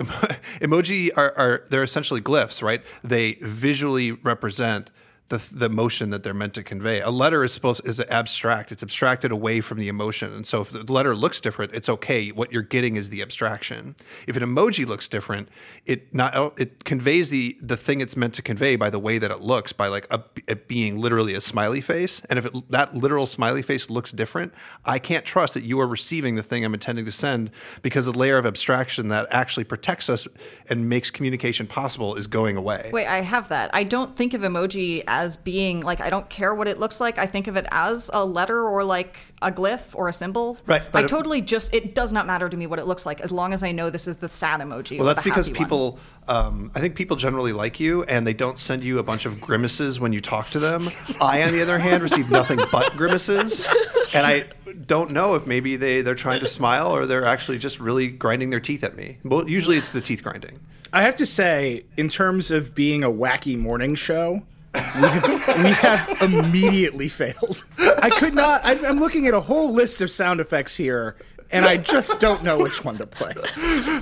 emoji 0.60 1.10
are, 1.16 1.32
are 1.38 1.64
they're 1.70 1.84
essentially 1.84 2.20
glyphs, 2.20 2.62
right? 2.62 2.82
They 3.04 3.34
visually 3.34 4.10
represent 4.10 4.90
the, 5.32 5.42
the 5.50 5.64
emotion 5.64 6.10
that 6.10 6.22
they're 6.22 6.34
meant 6.34 6.52
to 6.52 6.62
convey. 6.62 7.00
A 7.00 7.08
letter 7.08 7.42
is 7.42 7.54
supposed 7.54 7.80
is 7.86 7.98
abstract. 8.00 8.70
It's 8.70 8.82
abstracted 8.82 9.32
away 9.32 9.62
from 9.62 9.78
the 9.78 9.88
emotion, 9.88 10.30
and 10.30 10.46
so 10.46 10.60
if 10.60 10.70
the 10.70 10.92
letter 10.92 11.16
looks 11.16 11.40
different, 11.40 11.72
it's 11.74 11.88
okay. 11.88 12.28
What 12.28 12.52
you're 12.52 12.60
getting 12.60 12.96
is 12.96 13.08
the 13.08 13.22
abstraction. 13.22 13.96
If 14.26 14.36
an 14.36 14.42
emoji 14.42 14.86
looks 14.86 15.08
different, 15.08 15.48
it 15.86 16.14
not 16.14 16.36
oh, 16.36 16.52
it 16.58 16.84
conveys 16.84 17.30
the 17.30 17.56
the 17.62 17.78
thing 17.78 18.02
it's 18.02 18.14
meant 18.14 18.34
to 18.34 18.42
convey 18.42 18.76
by 18.76 18.90
the 18.90 18.98
way 18.98 19.16
that 19.16 19.30
it 19.30 19.40
looks, 19.40 19.72
by 19.72 19.88
like 19.88 20.06
a, 20.10 20.54
being 20.54 21.00
literally 21.00 21.34
a 21.34 21.40
smiley 21.40 21.80
face. 21.80 22.20
And 22.28 22.38
if 22.38 22.44
it, 22.44 22.70
that 22.70 22.94
literal 22.94 23.24
smiley 23.24 23.62
face 23.62 23.88
looks 23.88 24.12
different, 24.12 24.52
I 24.84 24.98
can't 24.98 25.24
trust 25.24 25.54
that 25.54 25.62
you 25.62 25.80
are 25.80 25.86
receiving 25.86 26.34
the 26.34 26.42
thing 26.42 26.62
I'm 26.62 26.74
intending 26.74 27.06
to 27.06 27.12
send 27.12 27.50
because 27.80 28.04
the 28.04 28.12
layer 28.12 28.36
of 28.36 28.44
abstraction 28.44 29.08
that 29.08 29.28
actually 29.30 29.64
protects 29.64 30.10
us 30.10 30.28
and 30.68 30.90
makes 30.90 31.10
communication 31.10 31.66
possible 31.66 32.16
is 32.16 32.26
going 32.26 32.58
away. 32.58 32.90
Wait, 32.92 33.06
I 33.06 33.22
have 33.22 33.48
that. 33.48 33.70
I 33.72 33.84
don't 33.84 34.14
think 34.14 34.34
of 34.34 34.42
emoji 34.42 35.04
as 35.06 35.21
being 35.36 35.80
like 35.80 36.00
I 36.00 36.10
don't 36.10 36.28
care 36.28 36.54
what 36.54 36.68
it 36.68 36.78
looks 36.78 37.00
like. 37.00 37.18
I 37.18 37.26
think 37.26 37.46
of 37.46 37.56
it 37.56 37.66
as 37.70 38.10
a 38.12 38.24
letter 38.24 38.66
or 38.66 38.84
like 38.84 39.16
a 39.40 39.50
glyph 39.50 39.94
or 39.94 40.08
a 40.08 40.12
symbol. 40.12 40.58
Right, 40.66 40.82
but 40.92 40.98
I 40.98 41.04
it- 41.04 41.08
totally 41.08 41.40
just 41.40 41.72
it 41.74 41.94
does 41.94 42.12
not 42.12 42.26
matter 42.26 42.48
to 42.48 42.56
me 42.56 42.66
what 42.66 42.78
it 42.78 42.86
looks 42.86 43.06
like 43.06 43.20
as 43.20 43.30
long 43.32 43.52
as 43.52 43.62
I 43.62 43.72
know 43.72 43.90
this 43.90 44.06
is 44.06 44.16
the 44.18 44.28
sad 44.28 44.60
emoji. 44.60 44.98
Well, 44.98 45.06
that's 45.06 45.20
the 45.22 45.30
because 45.30 45.46
happy 45.46 45.58
people, 45.58 45.98
um, 46.28 46.70
I 46.74 46.80
think 46.80 46.94
people 46.94 47.16
generally 47.16 47.52
like 47.52 47.80
you 47.80 48.02
and 48.04 48.26
they 48.26 48.34
don't 48.34 48.58
send 48.58 48.84
you 48.84 48.98
a 48.98 49.02
bunch 49.02 49.26
of 49.26 49.40
grimaces 49.40 49.98
when 50.00 50.12
you 50.12 50.20
talk 50.20 50.50
to 50.50 50.58
them. 50.58 50.88
I, 51.20 51.42
on 51.42 51.52
the 51.52 51.62
other 51.62 51.78
hand, 51.78 52.02
receive 52.02 52.30
nothing 52.30 52.60
but 52.70 52.92
grimaces. 52.96 53.66
And 54.14 54.26
I 54.26 54.44
don't 54.86 55.10
know 55.12 55.34
if 55.34 55.46
maybe 55.46 55.76
they, 55.76 56.02
they're 56.02 56.14
trying 56.14 56.40
to 56.40 56.48
smile 56.48 56.94
or 56.94 57.06
they're 57.06 57.24
actually 57.24 57.58
just 57.58 57.80
really 57.80 58.08
grinding 58.08 58.50
their 58.50 58.60
teeth 58.60 58.84
at 58.84 58.96
me. 58.96 59.18
Well, 59.24 59.48
usually 59.48 59.76
it's 59.76 59.90
the 59.90 60.00
teeth 60.00 60.22
grinding. 60.22 60.60
I 60.92 61.02
have 61.02 61.14
to 61.16 61.26
say, 61.26 61.84
in 61.96 62.08
terms 62.10 62.50
of 62.50 62.74
being 62.74 63.02
a 63.02 63.10
wacky 63.10 63.56
morning 63.56 63.94
show, 63.94 64.42
we 64.74 64.80
have, 64.80 65.64
we 65.64 65.70
have 65.70 66.22
immediately 66.22 67.08
failed. 67.08 67.64
I 67.78 68.10
could 68.10 68.34
not. 68.34 68.64
I, 68.64 68.72
I'm 68.86 68.98
looking 68.98 69.26
at 69.26 69.34
a 69.34 69.40
whole 69.40 69.72
list 69.72 70.00
of 70.00 70.10
sound 70.10 70.40
effects 70.40 70.76
here, 70.76 71.16
and 71.50 71.64
I 71.64 71.76
just 71.76 72.18
don't 72.20 72.42
know 72.42 72.58
which 72.58 72.84
one 72.84 72.96
to 72.98 73.06
play. 73.06 73.32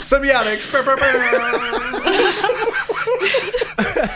Semiotics. 0.01 0.71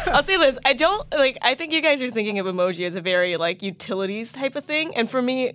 I'll 0.07 0.23
say 0.23 0.37
this. 0.37 0.59
I 0.65 0.75
don't 0.75 1.11
like 1.13 1.39
I 1.43 1.55
think 1.55 1.73
you 1.73 1.81
guys 1.81 2.01
are 2.01 2.11
thinking 2.11 2.39
of 2.39 2.47
emoji 2.47 2.87
as 2.87 2.95
a 2.95 3.01
very 3.01 3.37
like 3.37 3.63
utilities 3.63 4.33
type 4.33 4.55
of 4.55 4.65
thing. 4.65 4.95
And 4.95 5.11
for 5.11 5.21
me, 5.21 5.55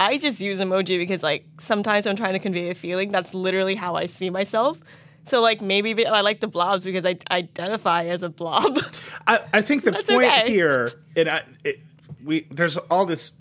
I 0.00 0.18
just 0.18 0.40
use 0.40 0.58
emoji 0.58 0.98
because 0.98 1.22
like 1.22 1.46
sometimes 1.60 2.06
I'm 2.06 2.16
trying 2.16 2.32
to 2.32 2.38
convey 2.38 2.70
a 2.70 2.74
feeling. 2.74 3.12
That's 3.12 3.34
literally 3.34 3.74
how 3.74 3.94
I 3.94 4.06
see 4.06 4.30
myself. 4.30 4.78
So 5.26 5.40
like 5.40 5.60
maybe 5.60 6.06
I 6.06 6.20
like 6.20 6.40
the 6.40 6.48
blobs 6.48 6.84
because 6.84 7.04
I 7.04 7.16
identify 7.30 8.04
as 8.06 8.22
a 8.22 8.28
blob. 8.28 8.78
I, 9.26 9.40
I 9.52 9.62
think 9.62 9.84
the 9.84 9.92
point 9.92 10.08
okay. 10.08 10.50
here, 10.50 10.92
and 11.16 11.28
I, 11.28 11.42
it, 11.64 11.80
we 12.22 12.46
there's 12.50 12.76
all 12.76 13.06
this 13.06 13.32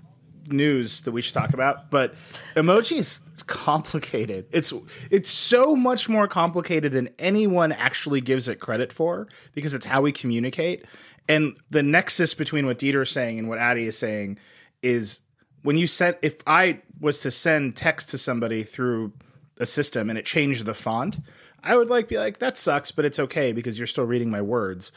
news 0.48 1.02
that 1.02 1.12
we 1.12 1.22
should 1.22 1.34
talk 1.34 1.54
about, 1.54 1.90
but 1.90 2.16
emoji 2.56 2.98
is 2.98 3.20
complicated. 3.48 4.46
It's 4.52 4.74
it's 5.10 5.30
so 5.30 5.76
much 5.76 6.10
more 6.10 6.28
complicated 6.28 6.92
than 6.92 7.10
anyone 7.20 7.72
actually 7.72 8.22
gives 8.22 8.48
it 8.48 8.60
credit 8.60 8.92
for 8.92 9.28
because 9.54 9.74
it's 9.74 9.86
how 9.86 10.02
we 10.02 10.12
communicate. 10.12 10.86
And 11.28 11.58
the 11.70 11.84
nexus 11.84 12.34
between 12.34 12.66
what 12.66 12.80
Dieter 12.80 13.04
is 13.04 13.10
saying 13.10 13.40
and 13.40 13.48
what 13.48 13.60
Adi 13.60 13.88
is 13.88 13.98
saying 13.98 14.38
is 14.82 15.22
when 15.64 15.78
you 15.78 15.88
send 15.88 16.18
if 16.22 16.36
I 16.46 16.82
was 17.00 17.20
to 17.20 17.32
send 17.32 17.76
text 17.76 18.10
to 18.10 18.18
somebody 18.18 18.64
through 18.64 19.14
a 19.60 19.66
system 19.66 20.10
and 20.10 20.18
it 20.18 20.26
changed 20.26 20.66
the 20.66 20.74
font, 20.74 21.20
I 21.64 21.76
would 21.76 21.90
like 21.90 22.08
be 22.08 22.18
like 22.18 22.40
that 22.40 22.58
sucks, 22.58 22.92
but 22.92 23.06
it's 23.06 23.20
okay 23.20 23.52
because 23.52 23.78
you're 23.78 23.88
still 23.88 24.06
reading 24.06 24.30
my 24.30 24.42
words. 24.42 24.92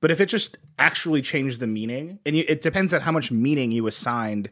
But 0.00 0.10
if 0.10 0.20
it 0.20 0.26
just 0.26 0.58
actually 0.78 1.22
changed 1.22 1.60
the 1.60 1.66
meaning, 1.66 2.18
and 2.26 2.36
you, 2.36 2.44
it 2.48 2.62
depends 2.62 2.92
on 2.92 3.00
how 3.00 3.12
much 3.12 3.30
meaning 3.30 3.72
you 3.72 3.86
assigned 3.86 4.50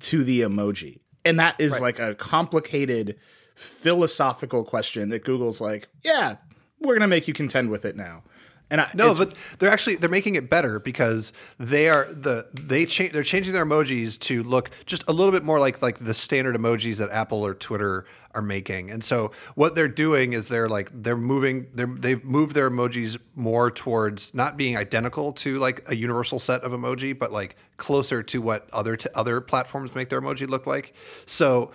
to 0.00 0.24
the 0.24 0.42
emoji, 0.42 1.00
and 1.24 1.38
that 1.38 1.56
is 1.58 1.80
like 1.80 1.98
a 1.98 2.14
complicated 2.14 3.16
philosophical 3.54 4.64
question 4.64 5.10
that 5.10 5.24
Google's 5.24 5.60
like, 5.60 5.88
yeah, 6.02 6.36
we're 6.80 6.94
gonna 6.94 7.08
make 7.08 7.28
you 7.28 7.34
contend 7.34 7.70
with 7.70 7.84
it 7.84 7.96
now. 7.96 8.22
And 8.70 8.80
I, 8.80 8.90
No, 8.94 9.14
but 9.14 9.34
they're 9.58 9.70
actually 9.70 9.96
they're 9.96 10.08
making 10.08 10.36
it 10.36 10.48
better 10.48 10.78
because 10.78 11.32
they 11.58 11.88
are 11.88 12.12
the 12.12 12.46
they 12.54 12.86
change 12.86 13.12
they're 13.12 13.22
changing 13.22 13.52
their 13.52 13.66
emojis 13.66 14.18
to 14.20 14.42
look 14.42 14.70
just 14.86 15.04
a 15.06 15.12
little 15.12 15.32
bit 15.32 15.44
more 15.44 15.60
like 15.60 15.82
like 15.82 16.04
the 16.04 16.14
standard 16.14 16.56
emojis 16.56 16.96
that 16.96 17.10
Apple 17.10 17.44
or 17.44 17.54
Twitter 17.54 18.06
are 18.34 18.42
making. 18.42 18.90
And 18.90 19.02
so 19.02 19.30
what 19.54 19.74
they're 19.74 19.88
doing 19.88 20.32
is 20.32 20.48
they're 20.48 20.68
like 20.68 20.90
they're 20.92 21.16
moving 21.16 21.66
they're 21.74 21.86
they've 21.86 22.24
moved 22.24 22.54
their 22.54 22.70
emojis 22.70 23.18
more 23.34 23.70
towards 23.70 24.34
not 24.34 24.56
being 24.56 24.76
identical 24.76 25.32
to 25.34 25.58
like 25.58 25.88
a 25.88 25.94
universal 25.94 26.38
set 26.38 26.62
of 26.62 26.72
emoji, 26.72 27.16
but 27.16 27.32
like 27.32 27.56
closer 27.76 28.22
to 28.22 28.40
what 28.40 28.68
other 28.72 28.96
t- 28.96 29.08
other 29.14 29.40
platforms 29.40 29.94
make 29.94 30.08
their 30.08 30.20
emoji 30.20 30.48
look 30.48 30.66
like. 30.66 30.94
So 31.26 31.70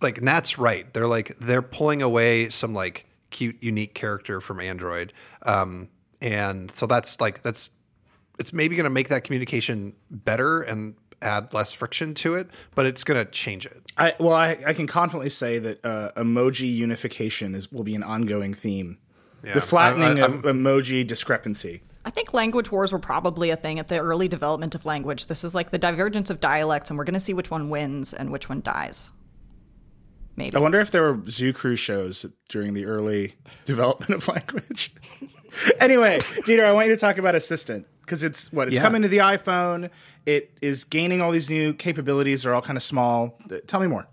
like 0.00 0.20
Natt's 0.20 0.58
right. 0.58 0.92
They're 0.92 1.08
like 1.08 1.36
they're 1.38 1.62
pulling 1.62 2.02
away 2.02 2.50
some 2.50 2.74
like 2.74 3.06
cute 3.30 3.56
unique 3.60 3.94
character 3.94 4.40
from 4.40 4.60
Android. 4.60 5.12
Um 5.42 5.88
and 6.22 6.70
so 6.70 6.86
that's 6.86 7.20
like 7.20 7.42
that's 7.42 7.68
it's 8.38 8.52
maybe 8.52 8.76
going 8.76 8.84
to 8.84 8.90
make 8.90 9.08
that 9.08 9.24
communication 9.24 9.92
better 10.10 10.62
and 10.62 10.94
add 11.20 11.52
less 11.52 11.72
friction 11.72 12.14
to 12.14 12.34
it, 12.34 12.48
but 12.74 12.86
it's 12.86 13.04
going 13.04 13.22
to 13.24 13.30
change 13.30 13.66
it. 13.66 13.82
I 13.98 14.14
well, 14.18 14.32
I, 14.34 14.58
I 14.66 14.72
can 14.72 14.86
confidently 14.86 15.28
say 15.30 15.58
that 15.58 15.84
uh, 15.84 16.12
emoji 16.16 16.72
unification 16.74 17.54
is 17.54 17.70
will 17.70 17.84
be 17.84 17.94
an 17.94 18.02
ongoing 18.02 18.54
theme. 18.54 18.98
Yeah, 19.44 19.54
the 19.54 19.60
flattening 19.60 20.20
I- 20.20 20.22
I- 20.22 20.26
of 20.26 20.42
emoji 20.42 21.06
discrepancy. 21.06 21.82
I 22.04 22.10
think 22.10 22.34
language 22.34 22.72
wars 22.72 22.92
were 22.92 22.98
probably 22.98 23.50
a 23.50 23.56
thing 23.56 23.78
at 23.78 23.86
the 23.86 23.98
early 23.98 24.26
development 24.26 24.74
of 24.74 24.84
language. 24.84 25.26
This 25.26 25.44
is 25.44 25.54
like 25.54 25.70
the 25.70 25.78
divergence 25.78 26.30
of 26.30 26.40
dialects, 26.40 26.90
and 26.90 26.98
we're 26.98 27.04
going 27.04 27.14
to 27.14 27.20
see 27.20 27.32
which 27.32 27.48
one 27.48 27.70
wins 27.70 28.12
and 28.12 28.32
which 28.32 28.48
one 28.48 28.60
dies. 28.60 29.08
Maybe. 30.34 30.56
I 30.56 30.60
wonder 30.60 30.80
if 30.80 30.90
there 30.90 31.02
were 31.02 31.22
zoo 31.28 31.52
crew 31.52 31.76
shows 31.76 32.26
during 32.48 32.74
the 32.74 32.86
early 32.86 33.34
development 33.64 34.10
of 34.14 34.26
language. 34.26 34.92
anyway, 35.80 36.18
Dieter, 36.46 36.64
I 36.64 36.72
want 36.72 36.88
you 36.88 36.94
to 36.94 37.00
talk 37.00 37.18
about 37.18 37.34
Assistant 37.34 37.86
because 38.02 38.22
it's 38.24 38.52
what 38.52 38.68
it's 38.68 38.76
Yeah. 38.76 38.82
coming 38.82 39.02
to 39.02 39.08
the 39.08 39.18
iPhone. 39.18 39.90
It 40.26 40.50
is 40.60 40.84
gaining 40.84 41.20
all 41.20 41.30
these 41.32 41.50
new 41.50 41.72
capabilities. 41.74 42.42
They're 42.42 42.54
all 42.54 42.62
kind 42.62 42.76
of 42.76 42.82
small. 42.82 43.38
Tell 43.66 43.80
me 43.80 43.86
more. 43.86 44.06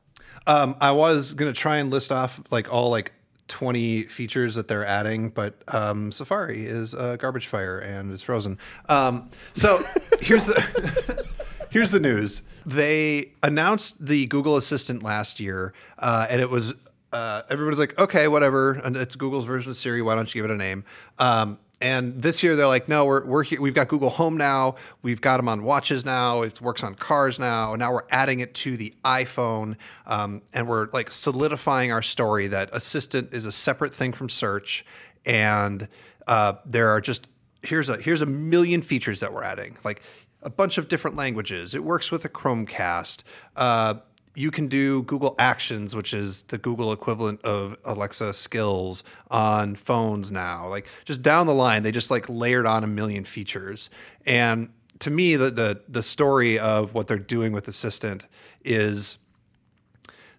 Um, 0.47 0.75
I 0.81 0.91
was 0.91 1.33
going 1.33 1.51
to 1.53 1.59
try 1.59 1.77
and 1.77 1.89
list 1.91 2.11
off 2.11 2.39
like 2.49 2.71
all 2.73 2.89
like 2.89 3.13
20 3.49 4.03
features 4.03 4.55
that 4.55 4.67
they're 4.67 4.85
adding, 4.85 5.29
but 5.29 5.61
um, 5.67 6.11
Safari 6.11 6.65
is 6.65 6.93
uh, 6.93 7.15
garbage 7.17 7.47
fire 7.47 7.79
and 7.79 8.11
it's 8.11 8.23
frozen. 8.23 8.57
Um, 8.87 9.29
so 9.53 9.83
here's 10.21 10.45
the 10.45 11.25
here's 11.71 11.91
the 11.91 11.99
news. 11.99 12.41
They 12.65 13.31
announced 13.41 14.03
the 14.05 14.27
Google 14.27 14.55
Assistant 14.57 15.01
last 15.01 15.39
year, 15.39 15.73
uh, 15.97 16.27
and 16.29 16.41
it 16.41 16.49
was 16.49 16.73
uh, 17.11 17.43
everybody's 17.49 17.79
like, 17.79 17.97
okay, 17.97 18.27
whatever, 18.27 18.73
and 18.73 18.95
it's 18.95 19.15
Google's 19.15 19.45
version 19.45 19.71
of 19.71 19.77
Siri. 19.77 20.01
Why 20.01 20.15
don't 20.15 20.33
you 20.33 20.41
give 20.41 20.49
it 20.49 20.53
a 20.53 20.57
name? 20.57 20.83
Um, 21.17 21.57
and 21.81 22.21
this 22.21 22.43
year 22.43 22.55
they're 22.55 22.67
like, 22.67 22.89
no, 22.89 23.05
we're 23.05 23.25
we're 23.25 23.43
here. 23.43 23.61
We've 23.61 23.73
got 23.73 23.87
Google 23.87 24.09
Home 24.09 24.35
now. 24.35 24.75
We've 25.01 25.21
got 25.21 25.37
them 25.37 25.47
on 25.47 25.63
watches 25.63 26.03
now. 26.03 26.41
It 26.41 26.59
works 26.61 26.83
on 26.83 26.95
cars 26.95 27.39
now. 27.39 27.75
Now 27.75 27.93
we're 27.93 28.03
adding 28.09 28.41
it 28.41 28.53
to 28.55 28.75
the 28.75 28.93
iPhone, 29.05 29.77
um, 30.05 30.41
and 30.53 30.67
we're 30.67 30.89
like 30.91 31.11
solidifying 31.11 31.91
our 31.91 32.01
story 32.01 32.47
that 32.47 32.69
Assistant 32.73 33.33
is 33.33 33.45
a 33.45 33.51
separate 33.51 33.93
thing 33.93 34.11
from 34.11 34.27
search, 34.27 34.85
and 35.25 35.87
uh, 36.27 36.53
there 36.65 36.89
are 36.89 36.99
just 36.99 37.27
here's 37.63 37.87
a 37.87 37.97
here's 37.97 38.21
a 38.21 38.25
million 38.25 38.81
features 38.81 39.21
that 39.21 39.33
we're 39.33 39.43
adding. 39.43 39.77
Like 39.83 40.01
a 40.41 40.49
bunch 40.49 40.77
of 40.77 40.87
different 40.87 41.17
languages. 41.17 41.73
It 41.75 41.83
works 41.83 42.11
with 42.11 42.23
a 42.25 42.29
Chromecast. 42.29 43.23
Uh, 43.55 43.95
you 44.35 44.51
can 44.51 44.67
do 44.67 45.03
Google 45.03 45.35
Actions, 45.39 45.95
which 45.95 46.13
is 46.13 46.43
the 46.43 46.57
Google 46.57 46.91
equivalent 46.91 47.41
of 47.43 47.75
Alexa 47.83 48.33
skills 48.33 49.03
on 49.29 49.75
phones 49.75 50.31
now. 50.31 50.67
Like 50.67 50.87
just 51.05 51.21
down 51.21 51.47
the 51.47 51.53
line, 51.53 51.83
they 51.83 51.91
just 51.91 52.11
like 52.11 52.25
layered 52.29 52.65
on 52.65 52.83
a 52.83 52.87
million 52.87 53.23
features. 53.23 53.89
And 54.25 54.69
to 54.99 55.09
me, 55.09 55.35
the 55.35 55.49
the 55.49 55.81
the 55.87 56.03
story 56.03 56.59
of 56.59 56.93
what 56.93 57.07
they're 57.07 57.17
doing 57.17 57.51
with 57.51 57.67
Assistant 57.67 58.27
is 58.63 59.17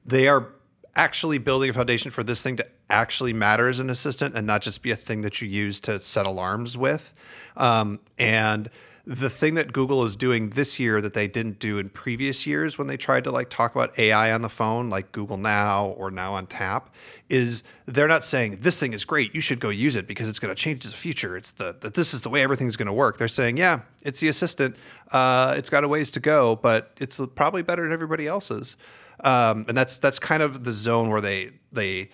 they 0.05 0.29
are 0.29 0.49
actually 0.97 1.39
building 1.39 1.71
a 1.71 1.73
foundation 1.73 2.11
for 2.11 2.23
this 2.23 2.43
thing 2.43 2.57
to 2.57 2.67
actually 2.89 3.33
matter 3.33 3.69
as 3.69 3.79
an 3.79 3.89
assistant 3.89 4.37
and 4.37 4.47
not 4.47 4.61
just 4.63 4.83
be 4.83 4.91
a 4.91 4.97
thing 4.97 5.23
that 5.23 5.41
you 5.41 5.49
use 5.49 5.81
to 5.81 6.01
set 6.01 6.27
alarms 6.27 6.77
with. 6.77 7.13
Um, 7.57 8.01
and 8.19 8.69
the 9.11 9.29
thing 9.29 9.55
that 9.55 9.73
Google 9.73 10.05
is 10.05 10.15
doing 10.15 10.51
this 10.51 10.79
year 10.79 11.01
that 11.01 11.15
they 11.15 11.27
didn't 11.27 11.59
do 11.59 11.79
in 11.79 11.89
previous 11.89 12.47
years 12.47 12.79
when 12.79 12.87
they 12.87 12.97
tried 12.97 13.25
to 13.25 13.33
like 13.33 13.51
talk 13.51 13.75
about 13.75 13.99
AI 13.99 14.31
on 14.31 14.43
the 14.43 14.49
phone, 14.49 14.89
like 14.89 15.11
Google 15.11 15.37
Now 15.37 15.87
or 15.87 16.13
Now 16.13 16.35
on 16.35 16.47
Tap, 16.47 16.95
is 17.29 17.65
they're 17.87 18.07
not 18.07 18.23
saying 18.23 18.59
this 18.61 18.79
thing 18.79 18.93
is 18.93 19.05
great, 19.05 19.35
you 19.35 19.41
should 19.41 19.59
go 19.59 19.69
use 19.69 19.97
it 19.97 20.07
because 20.07 20.29
it's 20.29 20.39
going 20.39 20.55
to 20.55 20.61
change 20.61 20.85
the 20.85 20.91
future. 20.91 21.37
It's 21.37 21.51
the 21.51 21.75
that 21.81 21.95
this 21.95 22.15
is 22.15 22.23
the 22.23 22.29
way 22.29 22.41
everything's 22.41 22.77
going 22.77 22.87
to 22.87 22.93
work. 22.93 23.19
They're 23.19 23.27
saying, 23.27 23.57
yeah, 23.57 23.81
it's 24.03 24.21
the 24.21 24.29
assistant. 24.29 24.77
Uh, 25.11 25.55
it's 25.59 25.71
got 25.71 25.83
a 25.83 25.89
ways 25.89 26.13
to 26.13 26.21
go, 26.21 26.55
but 26.55 26.93
it's 27.01 27.21
probably 27.35 27.63
better 27.63 27.83
than 27.83 27.93
everybody 27.93 28.29
else's. 28.29 28.77
Um, 29.25 29.65
and 29.67 29.77
that's 29.77 29.99
that's 29.99 30.21
kind 30.21 30.41
of 30.41 30.63
the 30.63 30.73
zone 30.73 31.11
where 31.11 31.21
they 31.21 31.51
they 31.73 32.11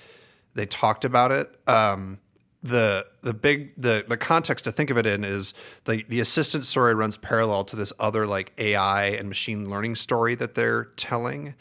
they 0.55 0.65
talked 0.65 1.05
about 1.05 1.31
it. 1.31 1.55
Um, 1.69 2.21
the 2.67 3.07
the 3.23 3.33
big 3.33 3.73
the 3.81 4.05
the 4.09 4.17
context 4.17 4.65
to 4.65 4.73
think 4.73 4.91
of 4.91 4.99
it 4.99 5.07
in 5.07 5.25
is 5.25 5.55
the 5.85 6.05
the 6.09 6.21
assistant 6.21 6.65
story 6.65 6.95
runs 6.95 7.17
parallel 7.17 7.65
to 7.65 7.77
this 7.77 7.93
other 7.99 8.27
like 8.27 8.53
AI 8.59 9.07
and 9.07 9.29
machine 9.29 9.71
learning 9.71 9.95
story 9.95 10.35
that 10.35 10.55
they're 10.55 10.85
telling, 10.97 11.55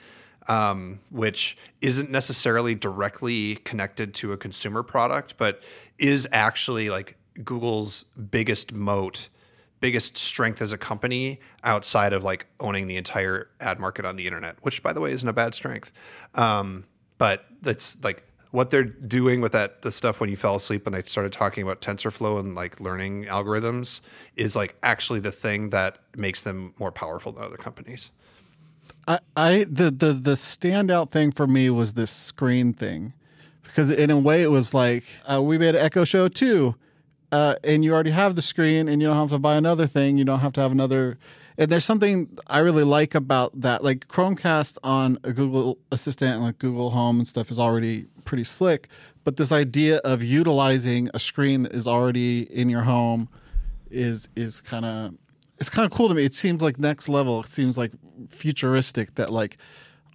um, 0.47 0.99
which 1.09 1.57
isn't 1.81 2.09
necessarily 2.09 2.75
directly 2.75 3.55
connected 3.57 4.13
to 4.15 4.33
a 4.33 4.37
consumer 4.37 4.83
product, 4.83 5.35
but 5.37 5.61
is 5.97 6.27
actually 6.31 6.89
like 6.89 7.17
Google's 7.43 8.05
biggest 8.31 8.73
moat, 8.73 9.29
biggest 9.79 10.17
strength 10.17 10.61
as 10.61 10.71
a 10.71 10.77
company 10.77 11.39
outside 11.63 12.13
of 12.13 12.23
like 12.23 12.47
owning 12.59 12.87
the 12.87 12.97
entire 12.97 13.49
ad 13.59 13.79
market 13.79 14.05
on 14.05 14.15
the 14.15 14.25
internet, 14.25 14.57
which 14.61 14.81
by 14.81 14.93
the 14.93 15.01
way 15.01 15.11
isn't 15.11 15.27
a 15.29 15.33
bad 15.33 15.53
strength. 15.53 15.91
Um, 16.33 16.85
but 17.17 17.45
that's 17.61 17.97
like 18.03 18.23
what 18.55 18.71
they're 18.71 18.85
doing 18.85 19.41
with 19.41 19.51
that 19.51 19.81
the 19.81 19.91
stuff 19.91 20.19
when 20.19 20.29
you 20.29 20.37
fell 20.37 20.55
asleep 20.55 20.85
when 20.85 20.93
they 20.93 21.03
started 21.03 21.33
talking 21.33 21.61
about 21.61 21.81
TensorFlow 21.81 22.39
and 22.39 22.55
like 22.55 22.79
learning 22.79 23.25
algorithms 23.25 23.99
is 24.37 24.55
like 24.55 24.75
actually 24.81 25.19
the 25.19 25.31
thing 25.31 25.71
that 25.71 25.99
makes 26.15 26.41
them 26.41 26.73
more 26.79 26.91
powerful 26.91 27.33
than 27.33 27.43
other 27.43 27.57
companies. 27.57 28.09
I, 29.07 29.19
I 29.35 29.65
the 29.69 29.91
the 29.91 30.13
the 30.13 30.31
standout 30.31 31.11
thing 31.11 31.31
for 31.31 31.45
me 31.45 31.69
was 31.69 31.93
this 31.93 32.11
screen 32.11 32.73
thing 32.73 33.13
because 33.63 33.91
in 33.91 34.09
a 34.09 34.17
way 34.17 34.41
it 34.41 34.49
was 34.49 34.73
like 34.73 35.03
uh, 35.31 35.41
we 35.41 35.57
made 35.57 35.75
an 35.75 35.81
Echo 35.81 36.05
Show 36.05 36.29
too, 36.29 36.75
uh, 37.33 37.55
and 37.63 37.83
you 37.83 37.93
already 37.93 38.11
have 38.11 38.35
the 38.35 38.41
screen 38.41 38.87
and 38.87 39.01
you 39.01 39.07
don't 39.09 39.17
have 39.17 39.29
to 39.31 39.39
buy 39.39 39.57
another 39.57 39.85
thing. 39.85 40.17
You 40.17 40.23
don't 40.23 40.39
have 40.39 40.53
to 40.53 40.61
have 40.61 40.71
another. 40.71 41.17
And 41.57 41.69
there's 41.69 41.85
something 41.85 42.37
I 42.47 42.59
really 42.59 42.83
like 42.83 43.15
about 43.15 43.59
that. 43.61 43.83
Like 43.83 44.07
Chromecast 44.07 44.77
on 44.83 45.19
a 45.23 45.33
Google 45.33 45.77
Assistant 45.91 46.35
and 46.35 46.43
like 46.43 46.57
Google 46.57 46.89
Home 46.91 47.19
and 47.19 47.27
stuff 47.27 47.51
is 47.51 47.59
already 47.59 48.07
pretty 48.25 48.43
slick. 48.43 48.87
But 49.23 49.37
this 49.37 49.51
idea 49.51 49.97
of 50.03 50.23
utilizing 50.23 51.09
a 51.13 51.19
screen 51.19 51.63
that 51.63 51.73
is 51.73 51.87
already 51.87 52.41
in 52.53 52.69
your 52.69 52.81
home 52.81 53.29
is 53.89 54.27
is 54.35 54.61
kind 54.61 54.85
of 54.85 55.13
it's 55.57 55.69
kind 55.69 55.85
of 55.85 55.91
cool 55.91 56.09
to 56.09 56.15
me. 56.15 56.25
It 56.25 56.33
seems 56.33 56.61
like 56.61 56.77
next 56.77 57.07
level. 57.07 57.39
It 57.39 57.47
seems 57.47 57.77
like 57.77 57.91
futuristic 58.27 59.15
that 59.15 59.31
like 59.31 59.57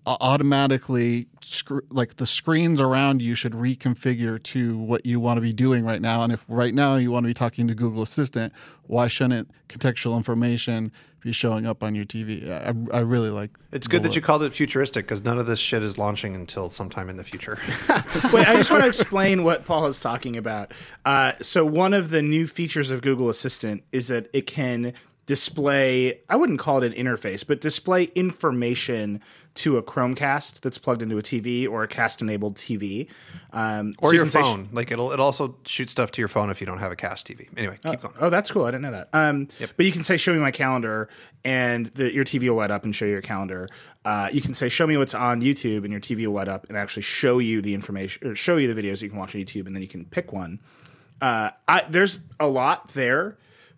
automatically 0.07 1.27
sc- 1.43 1.85
like 1.91 2.17
the 2.17 2.27
screens 2.27 2.81
around 2.81 3.21
you 3.21 3.35
should 3.35 3.53
reconfigure 3.53 4.43
to 4.43 4.79
what 4.79 5.05
you 5.05 5.21
want 5.21 5.37
to 5.37 5.41
be 5.41 5.53
doing 5.53 5.85
right 5.85 6.01
now 6.01 6.23
and 6.23 6.33
if 6.33 6.45
right 6.49 6.75
now 6.75 6.97
you 6.97 7.11
want 7.11 7.25
to 7.25 7.29
be 7.29 7.35
talking 7.35 7.69
to 7.69 7.75
google 7.75 8.03
assistant 8.03 8.53
why 8.87 9.09
shouldn't 9.09 9.51
contextual 9.69 10.17
information 10.17 10.91
be 11.21 11.33
showing 11.33 11.67
up 11.67 11.83
on 11.83 11.95
your 11.95 12.05
tv 12.07 12.51
i, 12.51 12.97
I 12.97 13.01
really 13.01 13.29
like 13.29 13.51
It's 13.73 13.87
good 13.87 14.03
that 14.05 14.17
you 14.17 14.23
called 14.23 14.43
it 14.43 14.53
futuristic 14.55 15.05
because 15.05 15.23
none 15.23 15.39
of 15.39 15.47
this 15.47 15.59
shit 15.59 15.83
is 15.83 15.99
launching 15.99 16.35
until 16.35 16.71
sometime 16.71 17.11
in 17.11 17.17
the 17.17 17.25
future. 17.25 17.59
Wait, 18.33 18.49
I 18.49 18.57
just 18.57 18.71
want 18.71 18.83
to 18.83 18.89
explain 18.89 19.45
what 19.45 19.65
Paul 19.65 19.87
is 19.87 20.01
talking 20.01 20.37
about. 20.37 20.73
Uh, 21.05 21.33
so, 21.41 21.65
one 21.65 21.93
of 21.95 22.11
the 22.11 22.23
new 22.23 22.47
features 22.47 22.91
of 22.91 23.03
Google 23.03 23.29
Assistant 23.29 23.85
is 23.93 24.09
that 24.09 24.29
it 24.33 24.47
can 24.47 24.95
display, 25.27 26.21
I 26.29 26.35
wouldn't 26.35 26.59
call 26.59 26.83
it 26.83 26.93
an 26.93 27.07
interface, 27.07 27.47
but 27.47 27.61
display 27.61 28.05
information 28.17 29.21
to 29.53 29.77
a 29.77 29.83
Chromecast 29.83 30.61
that's 30.61 30.79
plugged 30.79 31.03
into 31.03 31.19
a 31.19 31.23
TV 31.23 31.69
or 31.69 31.83
a 31.83 31.89
cast 31.89 32.23
enabled 32.23 32.55
TV. 32.57 33.09
Um, 33.53 33.95
or 33.99 34.11
so 34.11 34.15
your 34.15 34.27
phone. 34.27 34.69
like 34.73 34.93
it'll 34.93 35.11
it 35.13 35.19
also 35.21 35.57
shoot 35.67 35.91
stuff 35.91 36.13
to 36.13 36.21
your 36.23 36.29
phone 36.29 36.51
if 36.51 36.61
you 36.61 36.67
don't 36.67 36.79
have 36.79 36.93
a 36.93 36.97
cast 36.97 37.27
TV. 37.27 37.49
Anyway, 37.57 37.77
keep 37.85 38.01
going. 38.01 38.15
Oh, 38.21 38.31
that's 38.31 38.51
cool. 38.51 38.65
I 38.65 38.71
didn't 38.71 38.83
know 38.83 38.93
that. 38.93 39.09
Um, 39.13 39.49
But 39.77 39.87
you 39.87 39.93
can 39.93 40.03
say, 40.05 40.17
"Show 40.17 40.33
me 40.33 40.39
my 40.39 40.53
calendar," 40.53 41.09
and 41.45 41.87
the, 41.95 42.15
your 42.15 42.25
TV 42.25 42.49
will 42.49 42.57
light 42.57 42.71
up 42.71 42.85
and 42.85 42.95
show 42.95 43.05
you 43.07 43.11
your 43.13 43.23
calendar. 43.23 43.69
Uh, 44.05 44.29
you 44.33 44.41
can 44.41 44.55
say, 44.55 44.69
"Show 44.69 44.87
me 44.87 44.97
what's 44.97 45.15
on 45.15 45.41
YouTube," 45.41 45.83
and 45.83 45.91
your 45.91 46.01
TV 46.01 46.27
will 46.27 46.35
light 46.35 46.49
up 46.49 46.67
and 46.69 46.77
actually 46.79 47.03
show 47.03 47.39
you 47.39 47.61
the 47.61 47.75
information 47.75 48.29
or 48.29 48.35
show 48.37 48.57
you 48.57 48.73
the 48.73 48.81
videos 48.81 49.03
you 49.03 49.09
can 49.11 49.19
watch 49.19 49.35
on 49.35 49.41
YouTube, 49.41 49.67
and 49.67 49.75
then 49.75 49.83
you 49.83 49.89
can 49.89 50.05
pick 50.05 50.33
one. 50.33 50.61
Uh, 51.21 51.51
I, 51.69 51.85
there's 51.91 52.21
a 52.39 52.47
lot 52.47 52.89
there, 52.89 53.37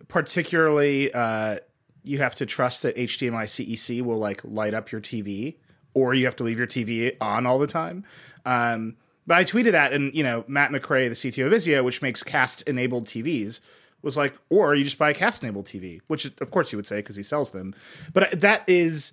particularly. 0.08 1.12
Uh, 1.12 1.56
you 2.04 2.18
have 2.18 2.34
to 2.36 2.46
trust 2.46 2.82
that 2.82 2.96
HDMI 2.96 3.44
CEC 3.44 4.02
will 4.02 4.18
like 4.18 4.40
light 4.44 4.74
up 4.74 4.90
your 4.92 5.00
TV, 5.00 5.56
or 5.94 6.14
you 6.14 6.24
have 6.24 6.36
to 6.36 6.44
leave 6.44 6.58
your 6.58 6.66
TV 6.66 7.16
on 7.20 7.46
all 7.46 7.58
the 7.58 7.66
time. 7.66 8.04
Um, 8.44 8.96
but 9.26 9.38
I 9.38 9.44
tweeted 9.44 9.72
that, 9.72 9.92
and 9.92 10.14
you 10.14 10.22
know, 10.22 10.44
Matt 10.48 10.70
McRae, 10.70 11.08
the 11.08 11.14
CTO 11.14 11.46
of 11.46 11.52
Vizio, 11.52 11.84
which 11.84 12.02
makes 12.02 12.22
cast-enabled 12.22 13.06
TVs, 13.06 13.60
was 14.02 14.16
like, 14.16 14.36
or 14.50 14.74
you 14.74 14.84
just 14.84 14.98
buy 14.98 15.10
a 15.10 15.14
cast-enabled 15.14 15.66
TV, 15.66 16.00
which 16.08 16.24
of 16.40 16.50
course 16.50 16.70
he 16.70 16.76
would 16.76 16.86
say 16.86 16.96
because 16.96 17.16
he 17.16 17.22
sells 17.22 17.52
them. 17.52 17.74
But 18.12 18.40
that 18.40 18.68
is, 18.68 19.12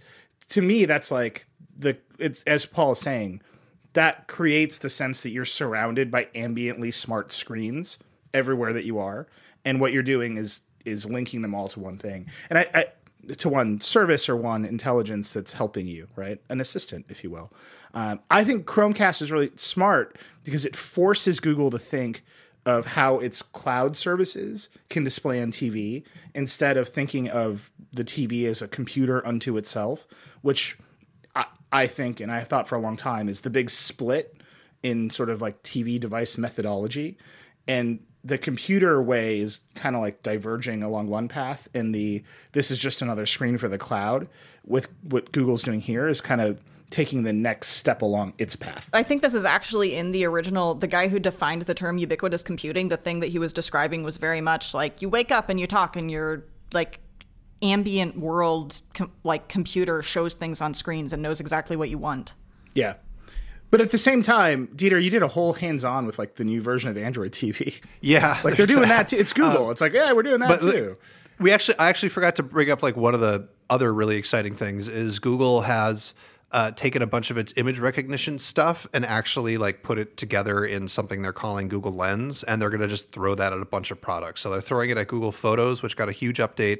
to 0.50 0.62
me, 0.62 0.86
that's 0.86 1.12
like 1.12 1.48
the 1.78 1.98
as 2.48 2.66
Paul 2.66 2.94
is 2.94 3.00
saying, 3.00 3.42
that 3.94 4.28
creates 4.28 4.78
the 4.78 4.90
sense 4.90 5.22
that 5.22 5.30
you're 5.30 5.46
surrounded 5.46 6.10
by 6.10 6.26
ambiently 6.36 6.94
smart 6.94 7.32
screens 7.32 8.00
everywhere 8.34 8.74
that 8.74 8.86
you 8.86 8.98
are, 8.98 9.28
and 9.64 9.80
what 9.80 9.94
you're 9.94 10.04
doing 10.04 10.38
is 10.38 10.62
is 10.86 11.08
linking 11.08 11.44
them 11.44 11.54
all 11.54 11.68
to 11.70 11.80
one 11.80 11.98
thing, 11.98 12.28
and 12.50 12.60
I. 12.60 12.68
I 12.74 12.86
to 13.38 13.50
one 13.50 13.82
service 13.82 14.28
or 14.28 14.36
one 14.36 14.66
intelligence 14.66 15.34
that's 15.34 15.54
helping 15.54 15.88
you, 15.88 16.08
right? 16.16 16.42
An 16.50 16.60
assistant, 16.60 17.06
if 17.10 17.24
you 17.24 17.30
will. 17.30 17.52
Um, 17.94 18.20
I 18.30 18.44
think 18.44 18.66
Chromecast 18.66 19.22
is 19.22 19.32
really 19.32 19.52
smart 19.56 20.18
because 20.44 20.66
it 20.66 20.76
forces 20.76 21.40
Google 21.40 21.72
to 21.72 21.80
think 21.80 22.24
of 22.66 22.88
how 22.88 23.20
its 23.20 23.42
cloud 23.42 23.98
services 23.98 24.70
can 24.90 25.04
display 25.04 25.42
on 25.42 25.52
TV 25.52 26.04
instead 26.36 26.78
of 26.78 26.90
thinking 26.90 27.30
of 27.30 27.72
the 27.92 28.04
TV 28.04 28.46
as 28.46 28.62
a 28.62 28.68
computer 28.68 29.26
unto 29.26 29.58
itself, 29.58 30.08
which 30.42 30.78
I, 31.36 31.46
I 31.72 31.88
think, 31.88 32.20
and 32.20 32.32
I 32.32 32.44
thought 32.44 32.68
for 32.68 32.76
a 32.76 32.80
long 32.80 32.96
time, 32.96 33.30
is 33.30 33.42
the 33.42 33.50
big 33.50 33.70
split 33.70 34.36
in 34.84 35.10
sort 35.10 35.30
of 35.30 35.42
like 35.42 35.64
TV 35.64 36.00
device 36.00 36.38
methodology. 36.38 37.18
And 37.68 38.00
the 38.24 38.38
computer 38.38 39.02
way 39.02 39.40
is 39.40 39.62
kind 39.76 39.96
of 39.96 40.02
like 40.02 40.24
diverging 40.24 40.84
along 40.84 41.08
one 41.08 41.28
path, 41.28 41.68
and 41.74 41.94
the 41.96 42.24
this 42.52 42.72
is 42.72 42.78
just 42.78 43.02
another 43.02 43.26
screen 43.26 43.58
for 43.58 43.68
the 43.68 43.78
cloud. 43.78 44.28
With 44.66 44.90
what 45.04 45.32
Google's 45.32 45.64
doing 45.64 45.80
here 45.82 46.08
is 46.08 46.22
kind 46.22 46.42
of 46.42 46.62
taking 46.90 47.24
the 47.24 47.34
next 47.34 47.70
step 47.70 48.02
along 48.02 48.34
its 48.38 48.56
path. 48.56 48.90
I 48.94 49.04
think 49.04 49.22
this 49.22 49.34
is 49.34 49.46
actually 49.46 49.96
in 49.96 50.12
the 50.12 50.26
original. 50.26 50.76
The 50.76 50.88
guy 50.88 51.08
who 51.08 51.20
defined 51.20 51.64
the 51.64 51.74
term 51.74 51.98
ubiquitous 51.98 52.44
computing, 52.44 52.90
the 52.90 52.98
thing 52.98 53.20
that 53.20 53.28
he 53.28 53.40
was 53.40 53.54
describing 53.54 54.04
was 54.04 54.18
very 54.18 54.42
much 54.42 54.74
like 54.74 55.02
you 55.02 55.10
wake 55.10 55.32
up 55.32 55.50
and 55.50 55.60
you 55.60 55.68
talk 55.68 55.96
and 55.96 56.10
your 56.12 56.44
like 56.74 57.00
ambient 57.62 58.18
world, 58.18 58.82
com- 58.94 59.12
like 59.24 59.48
computer 59.48 60.02
shows 60.02 60.34
things 60.34 60.62
on 60.62 60.74
screens 60.74 61.14
and 61.14 61.22
knows 61.22 61.40
exactly 61.40 61.76
what 61.76 61.90
you 61.90 61.98
want. 61.98 62.34
Yeah. 62.74 62.96
But 63.72 63.82
at 63.82 63.92
the 63.92 63.98
same 63.98 64.22
time, 64.24 64.68
Dieter, 64.76 65.02
you 65.02 65.10
did 65.10 65.22
a 65.22 65.28
whole 65.28 65.54
hands-on 65.54 66.06
with 66.08 66.18
like 66.18 66.36
the 66.36 66.44
new 66.44 66.62
version 66.62 66.90
of 66.90 66.98
Android 66.98 67.32
TV. 67.32 67.80
Yeah, 68.02 68.40
Like 68.44 68.56
they're 68.58 68.66
doing 68.66 68.90
that. 68.90 69.10
too. 69.10 69.18
It's 69.18 69.34
Google. 69.34 69.70
it's 69.72 69.82
like, 69.82 69.94
yeah, 69.94 70.12
we're 70.14 70.24
doing 70.24 70.40
that 70.40 70.62
too. 70.62 70.98
we 71.40 71.52
actually 71.52 71.78
I 71.78 71.88
actually 71.90 72.10
forgot 72.10 72.36
to 72.38 72.44
bring 72.44 72.72
up 72.72 72.82
like 72.82 72.96
one 72.98 73.14
of 73.14 73.20
the 73.20 73.48
other 73.70 73.94
really 73.94 74.16
exciting 74.18 74.56
things 74.56 74.88
is 74.88 75.20
Google 75.20 75.62
has 75.62 76.14
uh, 76.52 76.72
taken 76.72 77.04
a 77.04 77.08
bunch 77.08 77.30
of 77.30 77.38
its 77.38 77.54
image 77.58 77.78
recognition 77.78 78.40
stuff 78.40 78.88
and 78.94 79.06
actually 79.06 79.58
like 79.60 79.84
put 79.84 80.00
it 80.00 80.18
together 80.18 80.66
in 80.66 80.88
something 80.88 81.22
they're 81.22 81.32
calling 81.32 81.68
Google 81.68 81.92
Lens, 81.92 82.42
and 82.42 82.60
they're 82.60 82.72
going 82.72 82.82
to 82.82 82.88
just 82.88 83.12
throw 83.12 83.36
that 83.36 83.54
at 83.54 83.60
a 83.60 83.66
bunch 83.66 83.92
of 83.92 84.02
products. 84.02 84.42
So 84.42 84.50
they're 84.50 84.62
throwing 84.62 84.90
it 84.90 84.98
at 84.98 85.08
Google 85.08 85.32
Photos, 85.32 85.84
which 85.84 85.96
got 85.96 86.10
a 86.10 86.12
huge 86.12 86.40
update, 86.40 86.80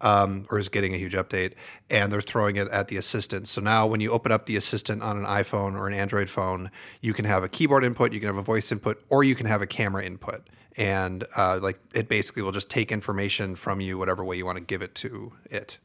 um, 0.00 0.44
or 0.50 0.58
is 0.58 0.68
getting 0.68 0.94
a 0.94 0.98
huge 0.98 1.14
update, 1.14 1.52
and 1.88 2.10
they're 2.12 2.20
throwing 2.20 2.56
it 2.56 2.68
at 2.68 2.88
the 2.88 2.96
Assistant. 2.96 3.48
So 3.48 3.60
now 3.60 3.86
when 3.86 4.00
you 4.00 4.10
open 4.12 4.32
up 4.32 4.46
the 4.46 4.56
Assistant 4.56 5.02
on 5.02 5.16
an 5.18 5.24
iPhone 5.24 5.74
or 5.74 5.86
an 5.86 5.94
Android 5.94 6.30
phone, 6.30 6.70
you 7.00 7.12
can 7.14 7.24
have 7.24 7.42
a 7.44 7.48
keyboard 7.48 7.84
input, 7.84 8.12
you 8.12 8.20
can 8.20 8.28
have 8.28 8.36
a 8.36 8.42
voice 8.42 8.70
input, 8.72 9.02
or 9.08 9.24
you 9.24 9.34
can 9.34 9.46
have 9.46 9.62
a 9.62 9.66
camera 9.66 10.04
input. 10.04 10.48
and 10.76 11.24
uh, 11.36 11.58
like 11.60 11.78
it 11.94 12.08
basically 12.08 12.42
will 12.42 12.52
just 12.52 12.70
take 12.70 12.92
information 12.92 13.56
from 13.56 13.80
you 13.80 13.98
whatever 13.98 14.24
way 14.24 14.36
you 14.36 14.46
want 14.46 14.56
to 14.56 14.64
give 14.64 14.82
it 14.82 14.94
to 14.94 15.32
it. 15.50 15.78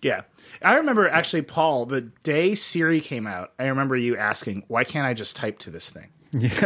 Yeah. 0.00 0.22
I 0.64 0.74
remember 0.74 1.08
actually, 1.08 1.42
Paul, 1.42 1.86
the 1.86 2.00
day 2.22 2.54
Siri 2.54 3.00
came 3.00 3.26
out, 3.26 3.52
I 3.58 3.66
remember 3.66 3.96
you 3.96 4.16
asking, 4.16 4.64
why 4.68 4.84
can't 4.84 5.06
I 5.06 5.14
just 5.14 5.36
type 5.36 5.58
to 5.60 5.70
this 5.70 5.90
thing? 5.90 6.08
Yeah. 6.32 6.50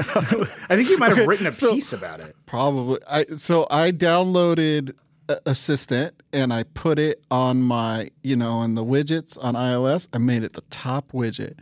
I 0.71 0.77
think 0.77 0.89
you 0.89 0.97
might 0.99 1.17
have 1.17 1.27
written 1.27 1.47
a 1.47 1.53
so- 1.53 1.73
piece 1.75 1.93
about 1.93 2.21
it. 2.21 2.37
Probably. 2.47 2.99
I 3.11 3.25
so 3.35 3.67
I 3.71 3.91
downloaded 3.91 4.91
A- 4.91 4.95
Assistant 5.45 6.23
and 6.33 6.53
I 6.53 6.63
put 6.63 6.99
it 6.99 7.25
on 7.31 7.63
my, 7.63 8.11
you 8.23 8.37
know, 8.37 8.63
in 8.63 8.75
the 8.75 8.85
widgets 8.85 9.37
on 9.43 9.55
iOS. 9.55 10.09
I 10.13 10.19
made 10.19 10.43
it 10.43 10.53
the 10.53 10.63
top 10.71 11.13
widget, 11.13 11.59